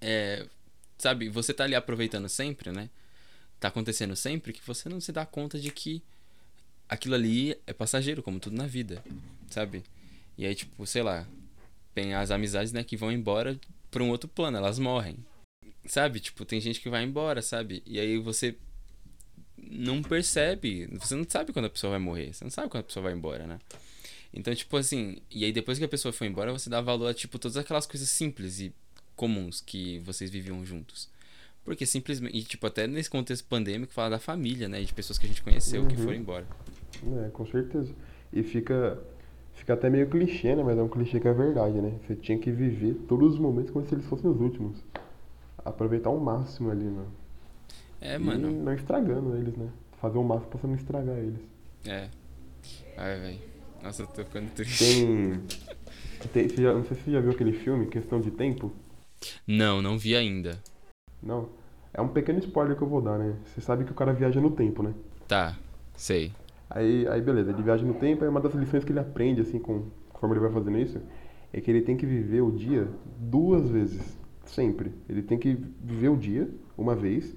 É, 0.00 0.46
sabe, 0.98 1.28
você 1.28 1.52
tá 1.54 1.64
ali 1.64 1.74
aproveitando 1.74 2.28
sempre, 2.28 2.70
né? 2.70 2.90
Tá 3.58 3.68
acontecendo 3.68 4.14
sempre 4.16 4.52
que 4.52 4.60
você 4.66 4.88
não 4.88 5.00
se 5.00 5.12
dá 5.12 5.24
conta 5.26 5.58
de 5.58 5.70
que 5.70 6.02
aquilo 6.88 7.14
ali 7.14 7.56
é 7.66 7.72
passageiro, 7.72 8.22
como 8.22 8.38
tudo 8.40 8.56
na 8.56 8.66
vida, 8.66 9.02
sabe? 9.50 9.82
E 10.36 10.46
aí, 10.46 10.54
tipo, 10.54 10.86
sei 10.86 11.02
lá, 11.02 11.26
tem 11.94 12.14
as 12.14 12.30
amizades, 12.30 12.72
né, 12.72 12.82
que 12.84 12.96
vão 12.96 13.12
embora 13.12 13.58
pra 13.90 14.02
um 14.02 14.10
outro 14.10 14.28
plano, 14.28 14.56
elas 14.56 14.78
morrem. 14.78 15.16
Sabe? 15.86 16.20
Tipo, 16.20 16.44
tem 16.44 16.60
gente 16.60 16.80
que 16.80 16.88
vai 16.90 17.02
embora, 17.02 17.40
sabe? 17.42 17.82
E 17.86 17.98
aí 17.98 18.18
você 18.18 18.56
não 19.58 20.02
percebe, 20.02 20.86
você 20.98 21.14
não 21.14 21.24
sabe 21.28 21.52
quando 21.52 21.66
a 21.66 21.70
pessoa 21.70 21.90
vai 21.92 21.98
morrer, 22.00 22.32
você 22.32 22.44
não 22.44 22.50
sabe 22.50 22.68
quando 22.68 22.82
a 22.82 22.86
pessoa 22.86 23.02
vai 23.04 23.12
embora, 23.12 23.46
né? 23.46 23.58
Então, 24.32 24.54
tipo 24.54 24.76
assim, 24.76 25.18
e 25.30 25.44
aí 25.44 25.52
depois 25.52 25.78
que 25.78 25.84
a 25.84 25.88
pessoa 25.88 26.12
foi 26.12 26.26
embora, 26.28 26.52
você 26.52 26.70
dá 26.70 26.80
valor 26.80 27.08
a, 27.08 27.14
tipo, 27.14 27.38
todas 27.38 27.56
aquelas 27.56 27.86
coisas 27.86 28.08
simples 28.08 28.60
e 28.60 28.72
comuns 29.16 29.60
que 29.60 29.98
vocês 30.00 30.30
viviam 30.30 30.64
juntos. 30.64 31.08
Porque 31.64 31.84
simplesmente, 31.84 32.36
e, 32.36 32.42
tipo, 32.42 32.66
até 32.66 32.86
nesse 32.86 33.10
contexto 33.10 33.44
pandêmico, 33.46 33.92
fala 33.92 34.10
da 34.10 34.18
família, 34.18 34.68
né? 34.68 34.80
De 34.82 34.94
pessoas 34.94 35.18
que 35.18 35.26
a 35.26 35.28
gente 35.28 35.42
conheceu 35.42 35.86
que 35.86 35.94
Uhum. 35.96 36.04
foram 36.04 36.16
embora. 36.16 36.46
É, 37.26 37.28
com 37.30 37.44
certeza. 37.46 37.94
E 38.32 38.42
fica, 38.42 38.98
fica 39.60 39.74
até 39.74 39.88
meio 39.88 40.08
clichê, 40.08 40.54
né? 40.56 40.62
Mas 40.64 40.76
é 40.78 40.82
um 40.82 40.88
clichê 40.88 41.20
que 41.20 41.28
é 41.28 41.32
verdade, 41.32 41.80
né? 41.80 41.92
Você 42.06 42.16
tinha 42.16 42.38
que 42.38 42.50
viver 42.50 42.94
todos 43.08 43.34
os 43.34 43.38
momentos 43.38 43.70
como 43.70 43.86
se 43.86 43.94
eles 43.94 44.06
fossem 44.06 44.28
os 44.30 44.40
últimos. 44.40 44.76
Aproveitar 45.64 46.10
o 46.10 46.18
máximo 46.20 46.70
ali, 46.70 46.84
mano. 46.84 47.12
É, 48.00 48.16
E 48.16 48.18
mano. 48.18 48.50
não 48.50 48.72
estragando 48.72 49.36
eles, 49.36 49.54
né? 49.56 49.68
Fazer 50.00 50.18
o 50.18 50.24
máximo 50.24 50.50
pra 50.50 50.58
você 50.60 50.66
não 50.66 50.74
estragar 50.74 51.16
eles. 51.18 51.40
É. 51.86 52.08
Ai, 52.96 53.18
velho. 53.20 53.38
Nossa, 53.82 54.02
eu 54.02 54.06
tô 54.08 54.24
ficando 54.24 54.50
triste. 54.50 54.84
Tem. 54.84 55.40
tem 56.32 56.48
você 56.48 56.62
já- 56.62 56.72
não 56.74 56.84
sei 56.84 56.96
se 56.96 57.04
você 57.04 57.10
já 57.12 57.20
viu 57.20 57.30
aquele 57.30 57.52
filme, 57.52 57.86
Questão 57.86 58.20
de 58.20 58.30
Tempo. 58.30 58.72
Não, 59.46 59.80
não 59.82 59.98
vi 59.98 60.16
ainda. 60.16 60.58
Não. 61.22 61.48
É 61.92 62.00
um 62.00 62.08
pequeno 62.08 62.38
spoiler 62.38 62.76
que 62.76 62.82
eu 62.82 62.88
vou 62.88 63.02
dar, 63.02 63.18
né? 63.18 63.34
Você 63.46 63.60
sabe 63.60 63.84
que 63.84 63.92
o 63.92 63.94
cara 63.94 64.12
viaja 64.12 64.40
no 64.40 64.50
tempo, 64.50 64.82
né? 64.82 64.94
Tá, 65.28 65.56
sei. 65.96 66.32
Aí, 66.70 67.06
aí 67.08 67.20
beleza, 67.20 67.50
ele 67.50 67.62
viaja 67.62 67.84
no 67.84 67.94
tempo, 67.94 68.22
aí 68.22 68.30
uma 68.30 68.40
das 68.40 68.54
lições 68.54 68.84
que 68.84 68.92
ele 68.92 69.00
aprende, 69.00 69.40
assim, 69.40 69.58
com, 69.58 69.86
conforme 70.08 70.36
ele 70.36 70.40
vai 70.40 70.52
fazendo 70.52 70.78
isso, 70.78 71.00
é 71.52 71.60
que 71.60 71.68
ele 71.68 71.82
tem 71.82 71.96
que 71.96 72.06
viver 72.06 72.42
o 72.42 72.52
dia 72.52 72.88
duas 73.18 73.68
vezes. 73.68 74.18
Sempre. 74.44 74.92
Ele 75.08 75.22
tem 75.22 75.38
que 75.38 75.58
viver 75.82 76.08
o 76.08 76.16
dia, 76.16 76.48
uma 76.78 76.94
vez, 76.94 77.36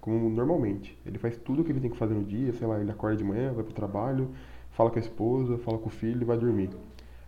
como 0.00 0.30
normalmente. 0.30 0.98
Ele 1.04 1.18
faz 1.18 1.36
tudo 1.36 1.62
o 1.62 1.64
que 1.64 1.72
ele 1.72 1.80
tem 1.80 1.90
que 1.90 1.96
fazer 1.96 2.14
no 2.14 2.24
dia, 2.24 2.52
sei 2.54 2.66
lá, 2.66 2.80
ele 2.80 2.90
acorda 2.90 3.16
de 3.16 3.24
manhã, 3.24 3.52
vai 3.52 3.64
pro 3.64 3.74
trabalho, 3.74 4.30
fala 4.70 4.90
com 4.90 4.98
a 4.98 5.02
esposa, 5.02 5.58
fala 5.58 5.78
com 5.78 5.88
o 5.88 5.92
filho 5.92 6.22
e 6.22 6.24
vai 6.24 6.38
dormir. 6.38 6.70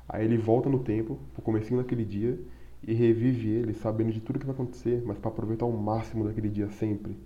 Aí 0.08 0.24
ele 0.24 0.38
volta 0.38 0.68
no 0.68 0.78
tempo, 0.78 1.18
pro 1.34 1.42
comecinho 1.42 1.80
daquele 1.80 2.04
dia, 2.04 2.38
e 2.86 2.94
revive 2.94 3.50
ele, 3.50 3.74
sabendo 3.74 4.12
de 4.12 4.20
tudo 4.20 4.38
que 4.38 4.46
vai 4.46 4.54
acontecer, 4.54 5.02
mas 5.04 5.18
para 5.18 5.30
aproveitar 5.30 5.66
o 5.66 5.72
máximo 5.72 6.24
daquele 6.24 6.48
dia 6.48 6.68
sempre. 6.70 7.16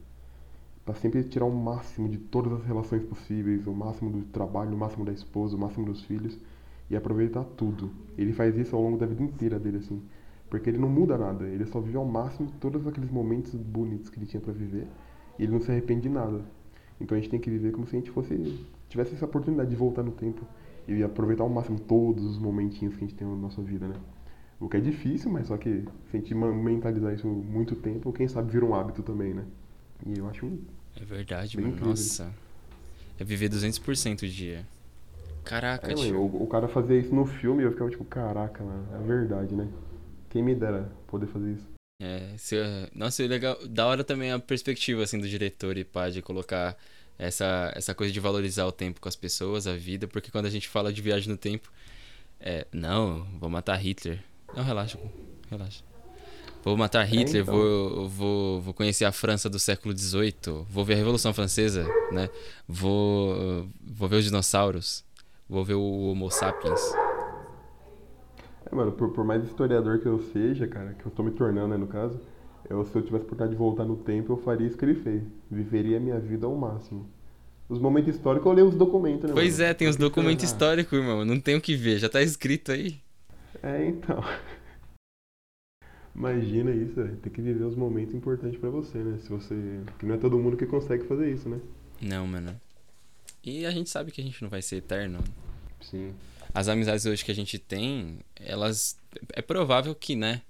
Pra 0.91 0.99
sempre 0.99 1.23
tirar 1.23 1.45
o 1.45 1.55
máximo 1.55 2.09
de 2.09 2.19
todas 2.19 2.53
as 2.53 2.65
relações 2.65 3.05
possíveis, 3.05 3.65
o 3.65 3.73
máximo 3.73 4.11
do 4.11 4.25
trabalho, 4.25 4.75
o 4.75 4.77
máximo 4.77 5.05
da 5.05 5.12
esposa, 5.12 5.55
o 5.55 5.59
máximo 5.59 5.87
dos 5.87 6.03
filhos, 6.03 6.37
e 6.91 6.97
aproveitar 6.97 7.45
tudo. 7.45 7.93
Ele 8.19 8.33
faz 8.33 8.57
isso 8.57 8.75
ao 8.75 8.83
longo 8.83 8.99
da 8.99 9.07
vida 9.07 9.23
inteira 9.23 9.57
dele, 9.57 9.77
assim. 9.77 10.03
Porque 10.49 10.69
ele 10.69 10.79
não 10.79 10.89
muda 10.89 11.17
nada, 11.17 11.47
ele 11.47 11.65
só 11.65 11.79
vive 11.79 11.97
ao 11.97 12.05
máximo 12.05 12.51
todos 12.59 12.89
aqueles 12.89 13.09
momentos 13.09 13.55
bonitos 13.55 14.11
que 14.11 14.19
ele 14.19 14.27
tinha 14.27 14.41
para 14.41 14.53
viver, 14.53 14.89
e 15.39 15.45
ele 15.45 15.53
não 15.53 15.61
se 15.61 15.71
arrepende 15.71 16.01
de 16.01 16.09
nada. 16.09 16.41
Então 17.01 17.17
a 17.17 17.21
gente 17.21 17.31
tem 17.31 17.39
que 17.39 17.49
viver 17.49 17.71
como 17.71 17.87
se 17.87 17.95
a 17.95 17.99
gente 18.01 18.11
fosse 18.11 18.59
tivesse 18.89 19.15
essa 19.15 19.27
oportunidade 19.27 19.71
de 19.71 19.77
voltar 19.77 20.03
no 20.03 20.11
tempo 20.11 20.45
e 20.89 21.05
aproveitar 21.05 21.45
ao 21.45 21.49
máximo 21.49 21.79
todos 21.79 22.25
os 22.25 22.37
momentinhos 22.37 22.97
que 22.97 23.05
a 23.05 23.07
gente 23.07 23.17
tem 23.17 23.29
na 23.29 23.37
nossa 23.37 23.62
vida, 23.62 23.87
né? 23.87 23.95
O 24.59 24.69
que 24.69 24.77
é 24.77 24.81
difícil, 24.81 25.31
mas 25.31 25.47
só 25.47 25.57
que 25.57 25.85
se 26.11 26.17
a 26.17 26.19
gente 26.19 26.35
mentalizar 26.35 27.15
isso 27.15 27.29
muito 27.29 27.77
tempo, 27.77 28.12
quem 28.12 28.27
sabe 28.27 28.51
vira 28.51 28.67
um 28.67 28.75
hábito 28.75 29.05
também, 29.05 29.33
né? 29.33 29.45
E 30.05 30.19
eu 30.19 30.27
acho. 30.29 30.51
É 30.97 31.05
verdade, 31.05 31.57
mano. 31.57 31.69
Incrível. 31.69 31.91
Nossa. 31.91 32.33
É 33.19 33.25
viver 33.25 33.51
200% 33.51 34.23
o 34.23 34.29
dia. 34.29 34.67
Caraca, 35.45 35.91
é, 35.91 35.95
tio. 35.95 36.15
Mano, 36.15 36.21
o, 36.21 36.45
o, 36.45 36.47
cara 36.47 36.69
fazia 36.69 36.99
isso 36.99 37.15
no 37.15 37.27
filme 37.27 37.62
e 37.62 37.67
eu 37.67 37.73
ficava 37.73 37.91
tipo, 37.91 38.05
caraca, 38.05 38.62
mano. 38.62 38.87
É 38.95 39.07
verdade, 39.07 39.55
né? 39.55 39.69
Quem 40.29 40.43
me 40.43 40.55
dera 40.55 40.91
poder 41.07 41.27
fazer 41.27 41.53
isso. 41.53 41.69
É, 42.01 42.35
se, 42.39 42.57
nossa, 42.95 43.23
é 43.23 43.27
legal. 43.27 43.59
Da 43.69 43.87
hora 43.87 44.03
também 44.03 44.33
a 44.33 44.39
perspectiva, 44.39 45.03
assim, 45.03 45.19
do 45.19 45.29
diretor 45.29 45.77
e 45.77 45.85
pá, 45.85 46.09
de 46.09 46.23
colocar 46.23 46.77
essa, 47.19 47.71
essa 47.75 47.95
coisa 47.95 48.12
de 48.12 48.21
valorizar 48.21 48.67
o 48.67 48.73
tempo 48.73 49.01
com 49.01 49.09
as 49.09 49.17
pessoas, 49.17 49.67
a 49.67 49.77
vida, 49.77 50.09
porque 50.09 50.31
quando 50.31 50.47
a 50.47 50.51
gente 50.51 50.69
fala 50.69 50.93
de 50.93 51.03
viagem 51.03 51.29
no 51.29 51.37
tempo, 51.37 51.71
é, 52.41 52.67
não, 52.73 53.25
vou 53.39 53.51
matar 53.51 53.77
Hitler. 53.77 54.23
Não, 54.57 54.65
relaxa, 54.65 54.99
relaxa. 55.51 55.85
Vou 56.62 56.77
matar 56.77 57.05
Hitler, 57.05 57.37
é, 57.37 57.41
então. 57.41 57.55
vou, 57.55 58.09
vou, 58.09 58.61
vou 58.61 58.74
conhecer 58.74 59.05
a 59.05 59.12
França 59.12 59.49
do 59.49 59.59
século 59.59 59.97
XVIII, 59.97 60.65
vou 60.69 60.85
ver 60.85 60.95
a 60.95 60.97
Revolução 60.97 61.32
Francesa, 61.32 61.87
né? 62.12 62.28
Vou, 62.69 63.66
vou 63.82 64.09
ver 64.09 64.16
os 64.16 64.24
dinossauros, 64.24 65.03
vou 65.49 65.65
ver 65.65 65.74
o 65.74 66.11
Homo 66.11 66.31
sapiens. 66.31 66.81
É, 68.70 68.74
mano, 68.74 68.93
por, 68.93 69.11
por 69.12 69.24
mais 69.24 69.43
historiador 69.45 69.99
que 70.01 70.07
eu 70.07 70.20
seja, 70.32 70.66
cara, 70.66 70.95
que 70.95 71.07
eu 71.07 71.11
tô 71.11 71.23
me 71.23 71.31
tornando, 71.31 71.69
né, 71.69 71.77
no 71.78 71.87
caso, 71.87 72.20
eu, 72.69 72.85
se 72.85 72.95
eu 72.95 73.03
tivesse 73.03 73.24
oportunidade 73.24 73.51
de 73.51 73.57
voltar 73.57 73.85
no 73.85 73.97
tempo, 73.97 74.32
eu 74.32 74.37
faria 74.37 74.66
isso 74.66 74.77
que 74.77 74.85
ele 74.85 74.95
fez. 74.95 75.23
Viveria 75.51 75.97
a 75.97 76.01
minha 76.01 76.20
vida 76.20 76.47
ao 76.47 76.55
máximo. 76.55 77.09
Os 77.69 77.78
momentos 77.78 78.15
históricos, 78.15 78.47
eu 78.47 78.53
leio 78.53 78.69
os 78.69 78.74
documentos, 78.74 79.28
né? 79.28 79.32
Pois 79.32 79.59
mano? 79.59 79.70
é, 79.70 79.74
tem 79.74 79.89
os 79.89 79.97
documentos 79.97 80.45
históricos, 80.45 80.99
irmão. 80.99 81.24
Não 81.24 81.41
tem 81.41 81.57
o 81.57 81.61
que 81.61 81.74
ver, 81.74 81.99
já 81.99 82.09
tá 82.09 82.20
escrito 82.23 82.70
aí. 82.70 83.01
É, 83.62 83.87
então. 83.87 84.23
Imagina 86.15 86.70
isso, 86.73 86.95
velho. 86.95 87.16
Tem 87.16 87.32
que 87.32 87.41
viver 87.41 87.65
os 87.65 87.77
momentos 87.77 88.15
importantes 88.15 88.59
para 88.59 88.70
você, 88.70 88.99
né? 88.99 89.19
Se 89.23 89.28
você. 89.28 89.55
Que 89.99 90.07
não 90.07 90.15
é 90.15 90.19
todo 90.19 90.39
mundo 90.39 90.57
que 90.57 90.66
consegue 90.66 91.05
fazer 91.05 91.32
isso, 91.32 91.49
né? 91.49 91.61
Não, 92.01 92.27
mano. 92.27 92.61
E 93.45 93.65
a 93.65 93.70
gente 93.70 93.89
sabe 93.89 94.11
que 94.11 94.20
a 94.20 94.24
gente 94.24 94.43
não 94.43 94.51
vai 94.51 94.61
ser 94.61 94.77
eterno. 94.77 95.23
Sim. 95.81 96.12
As 96.53 96.69
amizades 96.69 97.07
hoje 97.07 97.24
que 97.24 97.31
a 97.31 97.35
gente 97.35 97.59
tem, 97.59 98.19
elas. 98.37 98.99
É 99.32 99.41
provável 99.43 99.95
que, 99.95 100.16
né? 100.16 100.43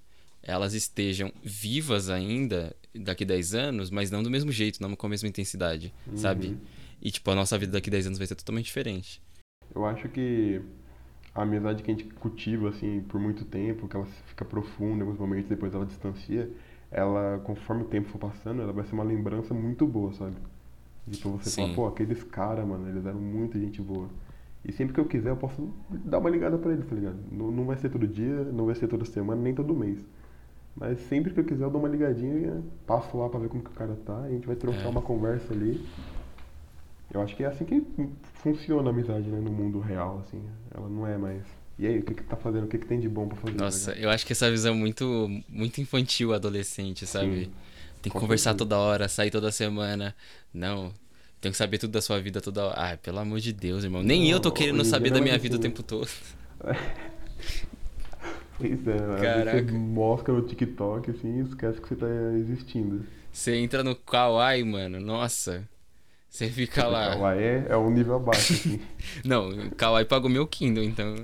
elas 0.42 0.74
estejam 0.74 1.32
vivas 1.42 2.08
ainda 2.08 2.74
daqui 2.94 3.24
10 3.24 3.54
anos, 3.54 3.90
mas 3.90 4.10
não 4.10 4.22
do 4.22 4.30
mesmo 4.30 4.50
jeito, 4.50 4.82
não 4.82 4.96
com 4.96 5.06
a 5.06 5.10
mesma 5.10 5.28
intensidade, 5.28 5.92
uhum. 6.06 6.16
sabe? 6.16 6.56
E 7.00 7.10
tipo, 7.10 7.30
a 7.30 7.34
nossa 7.34 7.58
vida 7.58 7.72
daqui 7.72 7.90
10 7.90 8.06
anos 8.06 8.18
vai 8.18 8.26
ser 8.26 8.34
totalmente 8.34 8.66
diferente. 8.66 9.20
Eu 9.74 9.84
acho 9.84 10.08
que 10.08 10.60
a 11.34 11.42
amizade 11.42 11.82
que 11.82 11.90
a 11.90 11.94
gente 11.94 12.12
cultiva 12.14 12.68
assim 12.68 13.00
por 13.08 13.20
muito 13.20 13.44
tempo, 13.44 13.88
que 13.88 13.96
ela 13.96 14.06
fica 14.26 14.44
profunda 14.44 14.98
em 14.98 15.00
alguns 15.02 15.18
momentos, 15.18 15.48
depois 15.48 15.74
ela 15.74 15.86
distancia, 15.86 16.50
ela, 16.90 17.40
conforme 17.44 17.82
o 17.82 17.86
tempo 17.86 18.08
for 18.08 18.18
passando, 18.18 18.62
ela 18.62 18.72
vai 18.72 18.84
ser 18.84 18.94
uma 18.94 19.04
lembrança 19.04 19.54
muito 19.54 19.86
boa, 19.86 20.12
sabe? 20.12 20.34
Tipo, 21.08 21.30
você 21.30 21.50
Sim. 21.50 21.62
fala, 21.62 21.74
pô, 21.74 21.86
aqueles 21.86 22.22
caras, 22.24 22.66
mano, 22.66 22.88
eles 22.88 23.06
eram 23.06 23.20
muita 23.20 23.58
gente 23.58 23.80
boa. 23.80 24.08
E 24.64 24.72
sempre 24.72 24.92
que 24.92 25.00
eu 25.00 25.04
quiser, 25.06 25.30
eu 25.30 25.36
posso 25.36 25.72
dar 25.88 26.18
uma 26.18 26.28
ligada 26.28 26.58
pra 26.58 26.72
eles, 26.72 26.86
tá 26.86 26.94
ligado? 26.94 27.18
Não, 27.32 27.50
não 27.50 27.64
vai 27.64 27.76
ser 27.76 27.88
todo 27.88 28.06
dia, 28.06 28.44
não 28.44 28.66
vai 28.66 28.74
ser 28.74 28.88
toda 28.88 29.04
semana, 29.04 29.40
nem 29.40 29.54
todo 29.54 29.74
mês. 29.74 30.04
Mas 30.76 30.98
sempre 31.00 31.32
que 31.32 31.40
eu 31.40 31.44
quiser 31.44 31.64
eu 31.64 31.70
dou 31.70 31.80
uma 31.80 31.88
ligadinha, 31.88 32.62
passo 32.86 33.16
lá 33.16 33.28
pra 33.28 33.40
ver 33.40 33.48
como 33.48 33.62
que 33.62 33.70
o 33.70 33.74
cara 33.74 33.96
tá, 34.04 34.22
a 34.22 34.28
gente 34.28 34.46
vai 34.46 34.56
trocar 34.56 34.84
é. 34.84 34.88
uma 34.88 35.02
conversa 35.02 35.52
ali. 35.52 35.84
Eu 37.12 37.20
acho 37.22 37.34
que 37.34 37.42
é 37.42 37.46
assim 37.46 37.64
que 37.64 37.84
funciona 38.42 38.88
a 38.90 38.92
amizade, 38.92 39.28
né, 39.28 39.38
no 39.40 39.50
mundo 39.50 39.80
real, 39.80 40.22
assim. 40.26 40.42
Ela 40.74 40.88
não 40.88 41.06
é 41.06 41.16
mais. 41.16 41.42
E 41.78 41.86
aí, 41.86 41.98
o 41.98 42.02
que 42.02 42.14
que 42.14 42.22
tá 42.24 42.36
fazendo? 42.36 42.64
O 42.64 42.68
que 42.68 42.78
que 42.78 42.86
tem 42.86 43.00
de 43.00 43.08
bom 43.08 43.26
pra 43.28 43.36
fazer? 43.38 43.56
Nossa, 43.56 43.94
né? 43.94 44.04
eu 44.04 44.10
acho 44.10 44.26
que 44.26 44.32
essa 44.32 44.50
visão 44.50 44.74
é 44.74 44.76
muito, 44.76 45.28
muito 45.48 45.80
infantil, 45.80 46.34
adolescente, 46.34 47.06
sabe? 47.06 47.46
Sim. 47.46 47.52
Tem 48.02 48.10
que 48.10 48.10
Com 48.10 48.20
conversar 48.20 48.50
certeza. 48.50 48.68
toda 48.68 48.78
hora, 48.78 49.08
sair 49.08 49.30
toda 49.30 49.50
semana. 49.50 50.14
Não, 50.52 50.92
tem 51.40 51.50
que 51.52 51.56
saber 51.56 51.78
tudo 51.78 51.92
da 51.92 52.02
sua 52.02 52.20
vida 52.20 52.40
toda 52.40 52.66
hora. 52.66 52.92
Ah, 52.92 52.96
pelo 52.96 53.18
amor 53.18 53.40
de 53.40 53.52
Deus, 53.52 53.84
irmão. 53.84 54.02
Nem 54.02 54.24
não, 54.24 54.30
eu 54.30 54.40
tô 54.40 54.52
querendo 54.52 54.84
saber 54.84 55.10
da 55.10 55.20
minha 55.20 55.38
vida 55.38 55.54
assim. 55.56 55.60
o 55.60 55.62
tempo 55.62 55.82
todo. 55.82 56.08
Pois 58.58 58.86
é, 58.86 58.98
Caraca. 59.20 59.64
você 59.66 59.72
mosca 59.72 60.30
no 60.32 60.42
TikTok 60.42 61.10
assim 61.10 61.38
e 61.38 61.40
esquece 61.44 61.80
que 61.80 61.88
você 61.88 61.96
tá 61.96 62.06
existindo. 62.36 63.06
Você 63.32 63.56
entra 63.56 63.82
no 63.82 63.94
Kawaii, 63.96 64.64
mano, 64.64 65.00
nossa. 65.00 65.66
Você 66.30 66.48
fica 66.48 66.86
lá. 66.86 67.10
Kawaii 67.10 67.42
é, 67.42 67.66
é 67.70 67.76
um 67.76 67.90
nível 67.90 68.14
abaixo, 68.14 68.52
assim. 68.52 68.80
não, 69.26 69.70
Kawaii 69.70 70.06
pagou 70.06 70.30
meu 70.30 70.46
Kindle, 70.46 70.84
então 70.84 71.16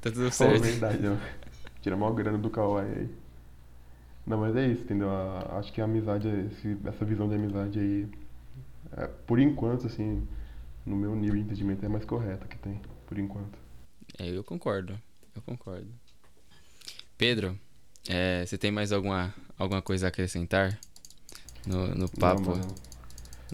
tá 0.00 0.10
tudo 0.10 0.30
certo. 0.32 0.56
É 0.56 0.58
verdade, 0.58 0.98
não. 1.00 1.18
Tira 1.80 1.96
mal 1.96 2.12
grana 2.12 2.36
do 2.36 2.50
Kawaii 2.50 2.92
aí. 2.92 3.08
Não, 4.26 4.38
mas 4.38 4.54
é 4.56 4.66
isso, 4.66 4.82
entendeu? 4.82 5.08
Acho 5.50 5.72
que 5.72 5.80
a 5.80 5.84
amizade, 5.84 6.28
esse, 6.28 6.76
essa 6.84 7.04
visão 7.04 7.28
de 7.28 7.36
amizade 7.36 7.78
aí, 7.78 8.08
é, 8.96 9.06
por 9.26 9.38
enquanto, 9.38 9.86
assim, 9.86 10.26
no 10.84 10.96
meu 10.96 11.14
nível 11.14 11.36
de 11.36 11.42
entendimento 11.42 11.84
é 11.86 11.88
mais 11.88 12.04
correta 12.04 12.46
que 12.46 12.58
tem, 12.58 12.80
por 13.06 13.18
enquanto. 13.18 13.56
É, 14.18 14.28
eu 14.28 14.42
concordo, 14.42 14.98
eu 15.34 15.42
concordo. 15.42 15.88
Pedro, 17.16 17.58
é, 18.08 18.44
você 18.44 18.58
tem 18.58 18.72
mais 18.72 18.92
alguma, 18.92 19.32
alguma 19.56 19.80
coisa 19.80 20.06
a 20.06 20.08
acrescentar 20.08 20.78
no, 21.64 21.94
no 21.94 22.08
papo? 22.08 22.56
Não, 22.56 22.91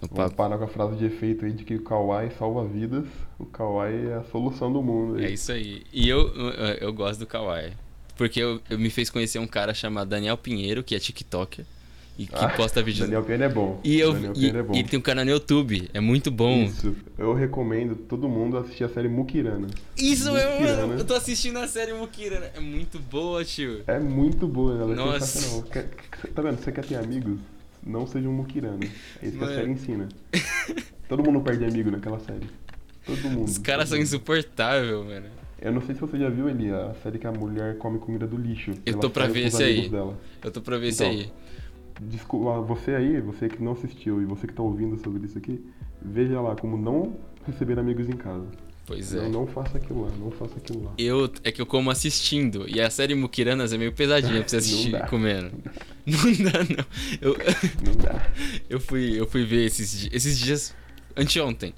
no 0.01 0.09
Vamos 0.11 0.33
parar 0.35 0.59
com 0.59 0.65
a 0.65 0.69
frase 0.69 0.97
de 0.97 1.07
efeito 1.07 1.45
aí 1.45 1.53
de 1.53 1.65
que 1.65 1.75
o 1.75 1.83
Kawaii 1.83 2.31
salva 2.39 2.65
vidas. 2.65 3.05
O 3.39 3.45
Kawaii 3.45 4.09
é 4.09 4.15
a 4.15 4.25
solução 4.25 4.73
do 4.73 4.83
mundo. 4.83 5.19
Aí. 5.19 5.27
É 5.27 5.31
isso 5.31 5.51
aí. 5.51 5.83
E 5.93 6.09
eu, 6.09 6.29
eu 6.81 6.93
gosto 6.93 7.20
do 7.20 7.27
Kawaii. 7.27 7.73
Porque 8.16 8.41
eu, 8.41 8.61
eu 8.69 8.79
me 8.79 8.91
fez 8.91 9.11
conhecer 9.11 9.39
um 9.39 9.47
cara 9.47 9.73
chamado 9.73 10.09
Daniel 10.09 10.37
Pinheiro, 10.37 10.83
que 10.83 10.95
é 10.95 10.99
TikToker. 10.99 11.65
E 12.19 12.27
que 12.27 12.35
ah, 12.35 12.49
posta 12.49 12.83
vídeos. 12.83 13.07
Daniel 13.07 13.23
Pena 13.23 13.45
é 13.45 13.49
bom. 13.49 13.81
E, 13.85 14.01
eu, 14.01 14.12
e, 14.35 14.49
é 14.49 14.61
bom. 14.61 14.75
e 14.75 14.79
ele 14.81 14.89
tem 14.89 14.99
um 14.99 15.03
canal 15.03 15.25
no 15.25 15.31
YouTube. 15.31 15.89
É 15.95 16.01
muito 16.01 16.33
bom. 16.33 16.65
Isso. 16.65 16.97
Eu 17.16 17.33
recomendo 17.33 17.95
todo 17.95 18.29
mundo 18.29 18.59
assistir 18.59 18.83
a 18.83 18.89
série 18.89 19.09
Mukirana. 19.09 19.69
Isso 19.97 20.33
mesmo, 20.33 20.61
mano. 20.61 20.95
Eu 20.95 21.05
tô 21.05 21.15
assistindo 21.15 21.59
a 21.61 21.69
série 21.69 21.93
Mukirana. 21.93 22.51
É 22.57 22.59
muito 22.59 22.99
boa, 22.99 23.45
tio. 23.45 23.85
É 23.87 24.01
muito 24.01 24.49
boa. 24.49 24.83
Ela 24.83 24.93
é 24.93 24.97
Nossa. 24.97 25.65
É 25.79 25.83
tá 26.35 26.43
vendo? 26.43 26.59
Você 26.59 26.73
quer 26.73 26.85
ter 26.85 26.97
amigos? 26.97 27.39
Não 27.82 28.06
seja 28.06 28.28
um 28.28 28.32
Mukirana. 28.32 28.84
É 29.22 29.26
isso 29.26 29.38
que 29.38 29.44
a 29.44 29.48
série 29.48 29.70
ensina. 29.70 30.09
todo 31.09 31.22
mundo 31.22 31.40
perde 31.40 31.64
amigo 31.64 31.90
naquela 31.90 32.18
série. 32.18 32.48
Todo 33.05 33.30
mundo. 33.30 33.48
Os 33.48 33.59
caras 33.59 33.88
são 33.88 33.98
insuportáveis, 33.98 35.05
mano. 35.05 35.26
Eu 35.60 35.72
não 35.72 35.80
sei 35.80 35.94
se 35.94 36.00
você 36.00 36.18
já 36.18 36.28
viu 36.28 36.46
ali 36.46 36.70
a 36.70 36.94
série 37.02 37.18
que 37.18 37.26
a 37.26 37.32
mulher 37.32 37.78
come 37.78 37.98
comida 37.98 38.26
do 38.26 38.36
lixo. 38.36 38.72
Eu 38.86 38.98
tô 38.98 39.10
pra 39.10 39.26
ver 39.26 39.46
esse 39.46 39.62
aí. 39.62 39.88
Dela. 39.88 40.16
Eu 40.44 40.50
tô 40.50 40.60
pra 40.60 40.78
ver 40.78 40.92
então, 40.92 41.10
esse 41.10 41.22
aí. 41.24 41.32
Desculpa, 42.00 42.60
você 42.60 42.94
aí, 42.94 43.20
você 43.20 43.48
que 43.48 43.62
não 43.62 43.72
assistiu 43.72 44.22
e 44.22 44.24
você 44.24 44.46
que 44.46 44.52
está 44.52 44.62
ouvindo 44.62 44.96
sobre 45.02 45.24
isso 45.26 45.36
aqui, 45.36 45.64
veja 46.00 46.40
lá 46.40 46.55
como 46.55 46.76
não 46.76 47.16
receber 47.44 47.78
amigos 47.78 48.09
em 48.09 48.16
casa. 48.16 48.46
Pois 48.89 49.12
não, 49.12 49.23
é. 49.23 49.28
Não 49.28 49.47
faça 49.47 49.77
aquilo 49.77 50.06
lá, 50.06 50.10
não 50.19 50.31
faça 50.31 50.56
aquilo 50.56 50.85
lá. 50.85 50.94
Eu, 50.97 51.31
é 51.44 51.52
que 51.52 51.60
eu 51.60 51.66
como 51.66 51.90
assistindo. 51.90 52.65
E 52.66 52.81
a 52.81 52.89
série 52.89 53.15
Mukiranas 53.15 53.70
é 53.70 53.77
meio 53.77 53.93
pesadinha 53.93 54.40
pra 54.40 54.48
você 54.48 54.56
assistir 54.56 54.98
comendo. 55.10 55.52
Não 56.09 56.51
dá, 56.51 56.65
não. 56.65 56.86
Eu, 57.20 57.36
não 57.85 57.94
dá. 58.02 58.32
Eu 58.66 58.81
fui, 58.81 59.20
eu 59.20 59.27
fui 59.27 59.44
ver 59.44 59.66
esses, 59.66 60.09
esses 60.10 60.39
dias, 60.39 60.74
anteontem, 61.15 61.74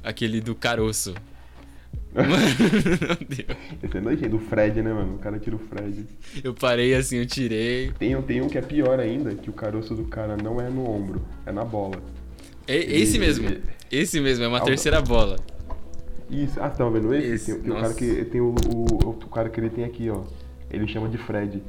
aquele 0.00 0.40
do 0.40 0.54
caroço. 0.54 1.12
Mano, 2.14 2.28
não 2.28 3.26
deu. 3.28 3.56
Esse 3.82 3.96
é 3.96 4.00
nojento, 4.00 4.36
o 4.36 4.38
Fred, 4.38 4.80
né, 4.80 4.92
mano? 4.92 5.16
O 5.16 5.18
cara 5.18 5.40
tira 5.40 5.56
o 5.56 5.58
Fred. 5.58 6.06
Eu 6.44 6.54
parei 6.54 6.94
assim, 6.94 7.16
eu 7.16 7.26
tirei. 7.26 7.90
Tem, 7.98 8.22
tem 8.22 8.42
um 8.42 8.48
que 8.48 8.56
é 8.56 8.62
pior 8.62 9.00
ainda, 9.00 9.34
que 9.34 9.50
o 9.50 9.52
caroço 9.52 9.92
do 9.96 10.04
cara 10.04 10.36
não 10.36 10.60
é 10.60 10.70
no 10.70 10.88
ombro, 10.88 11.26
é 11.44 11.50
na 11.50 11.64
bola. 11.64 12.00
É, 12.68 12.76
esse 12.76 13.18
mesmo. 13.18 13.48
Esse 13.90 14.20
mesmo, 14.20 14.44
é 14.44 14.46
uma 14.46 14.58
ah, 14.58 14.64
terceira 14.64 15.02
bola. 15.02 15.36
Isso. 16.42 16.60
Ah, 16.60 16.70
você 16.70 16.76
tava 16.78 16.90
vendo 16.90 17.14
esse? 17.14 17.28
esse 17.32 17.52
tem, 17.54 17.62
tem 17.62 17.72
o 17.72 17.80
cara 17.80 17.94
que 17.94 18.24
tem 18.26 18.40
o, 18.40 18.54
o, 18.74 19.08
o, 19.10 19.14
cara 19.28 19.48
que 19.48 19.60
ele 19.60 19.70
tem 19.70 19.84
aqui, 19.84 20.10
ó. 20.10 20.22
Ele 20.70 20.86
chama 20.88 21.08
de 21.08 21.18
Fred. 21.18 21.62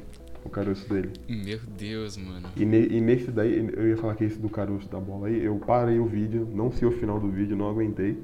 o 0.44 0.50
caroço 0.50 0.88
dele. 0.92 1.12
Meu 1.28 1.60
Deus, 1.78 2.18
mano. 2.18 2.48
E, 2.56 2.66
ne- 2.66 2.88
e 2.88 3.02
nesse 3.02 3.32
daí, 3.32 3.68
eu 3.76 3.88
ia 3.88 3.98
falar 3.98 4.16
que 4.16 4.24
esse 4.24 4.38
do 4.40 4.50
caroço 4.50 4.88
da 4.90 5.00
bola 5.00 5.28
aí, 5.28 5.44
eu 5.44 5.56
parei 5.58 6.00
o 6.00 6.06
vídeo, 6.06 6.48
não 6.54 6.72
sei 6.72 6.88
o 6.88 6.92
final 6.92 7.20
do 7.20 7.30
vídeo, 7.30 7.56
não 7.58 7.70
aguentei. 7.70 8.18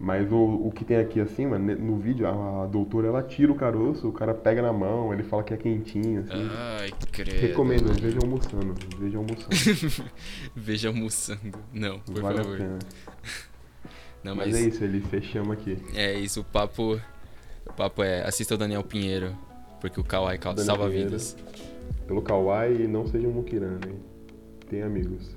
Mas 0.00 0.30
o, 0.30 0.36
o 0.36 0.70
que 0.72 0.84
tem 0.84 0.96
aqui 0.96 1.20
acima, 1.20 1.58
ne- 1.58 1.74
no 1.74 1.96
vídeo, 1.98 2.24
a, 2.26 2.62
a 2.62 2.66
doutora 2.66 3.08
ela 3.08 3.20
tira 3.22 3.50
o 3.50 3.56
caroço, 3.56 4.06
o 4.08 4.12
cara 4.12 4.32
pega 4.32 4.62
na 4.62 4.72
mão, 4.72 5.12
ele 5.12 5.24
fala 5.24 5.42
que 5.42 5.52
é 5.52 5.56
quentinho, 5.56 6.20
assim. 6.20 6.48
Ai, 6.56 6.90
credo. 7.10 7.40
Recomendo, 7.40 7.82
mano. 7.88 7.94
veja 8.00 8.18
almoçando, 8.22 8.74
veja 8.96 9.18
almoçando. 9.18 10.04
Veja 10.54 10.88
almoçando. 10.88 11.58
Não, 11.72 11.98
por 11.98 12.22
vale 12.22 12.36
favor. 12.38 12.54
a 12.54 12.58
pena. 12.58 12.78
Não, 14.28 14.36
Mas, 14.36 14.48
mas, 14.48 14.56
é 14.56 14.60
isso, 14.68 14.84
ele 14.84 15.00
fechamos 15.00 15.50
aqui. 15.52 15.78
é 15.94 16.18
isso, 16.18 16.40
o 16.40 16.44
papo. 16.44 17.00
O 17.66 17.72
papo 17.72 18.02
é 18.02 18.22
assista 18.26 18.54
o 18.54 18.58
Daniel 18.58 18.82
Pinheiro, 18.84 19.34
porque 19.80 19.98
o 19.98 20.04
Daniel 20.54 20.76
salva 20.76 20.90
Pinheiro. 20.90 21.08
vidas. 21.10 21.34
Pelo 22.06 22.20
Kawaii, 22.20 22.86
não 22.86 23.06
seja 23.06 23.26
um 23.26 23.32
Mukirana, 23.32 23.80
hein? 23.86 23.98
Tem 24.68 24.82
amigos. 24.82 25.30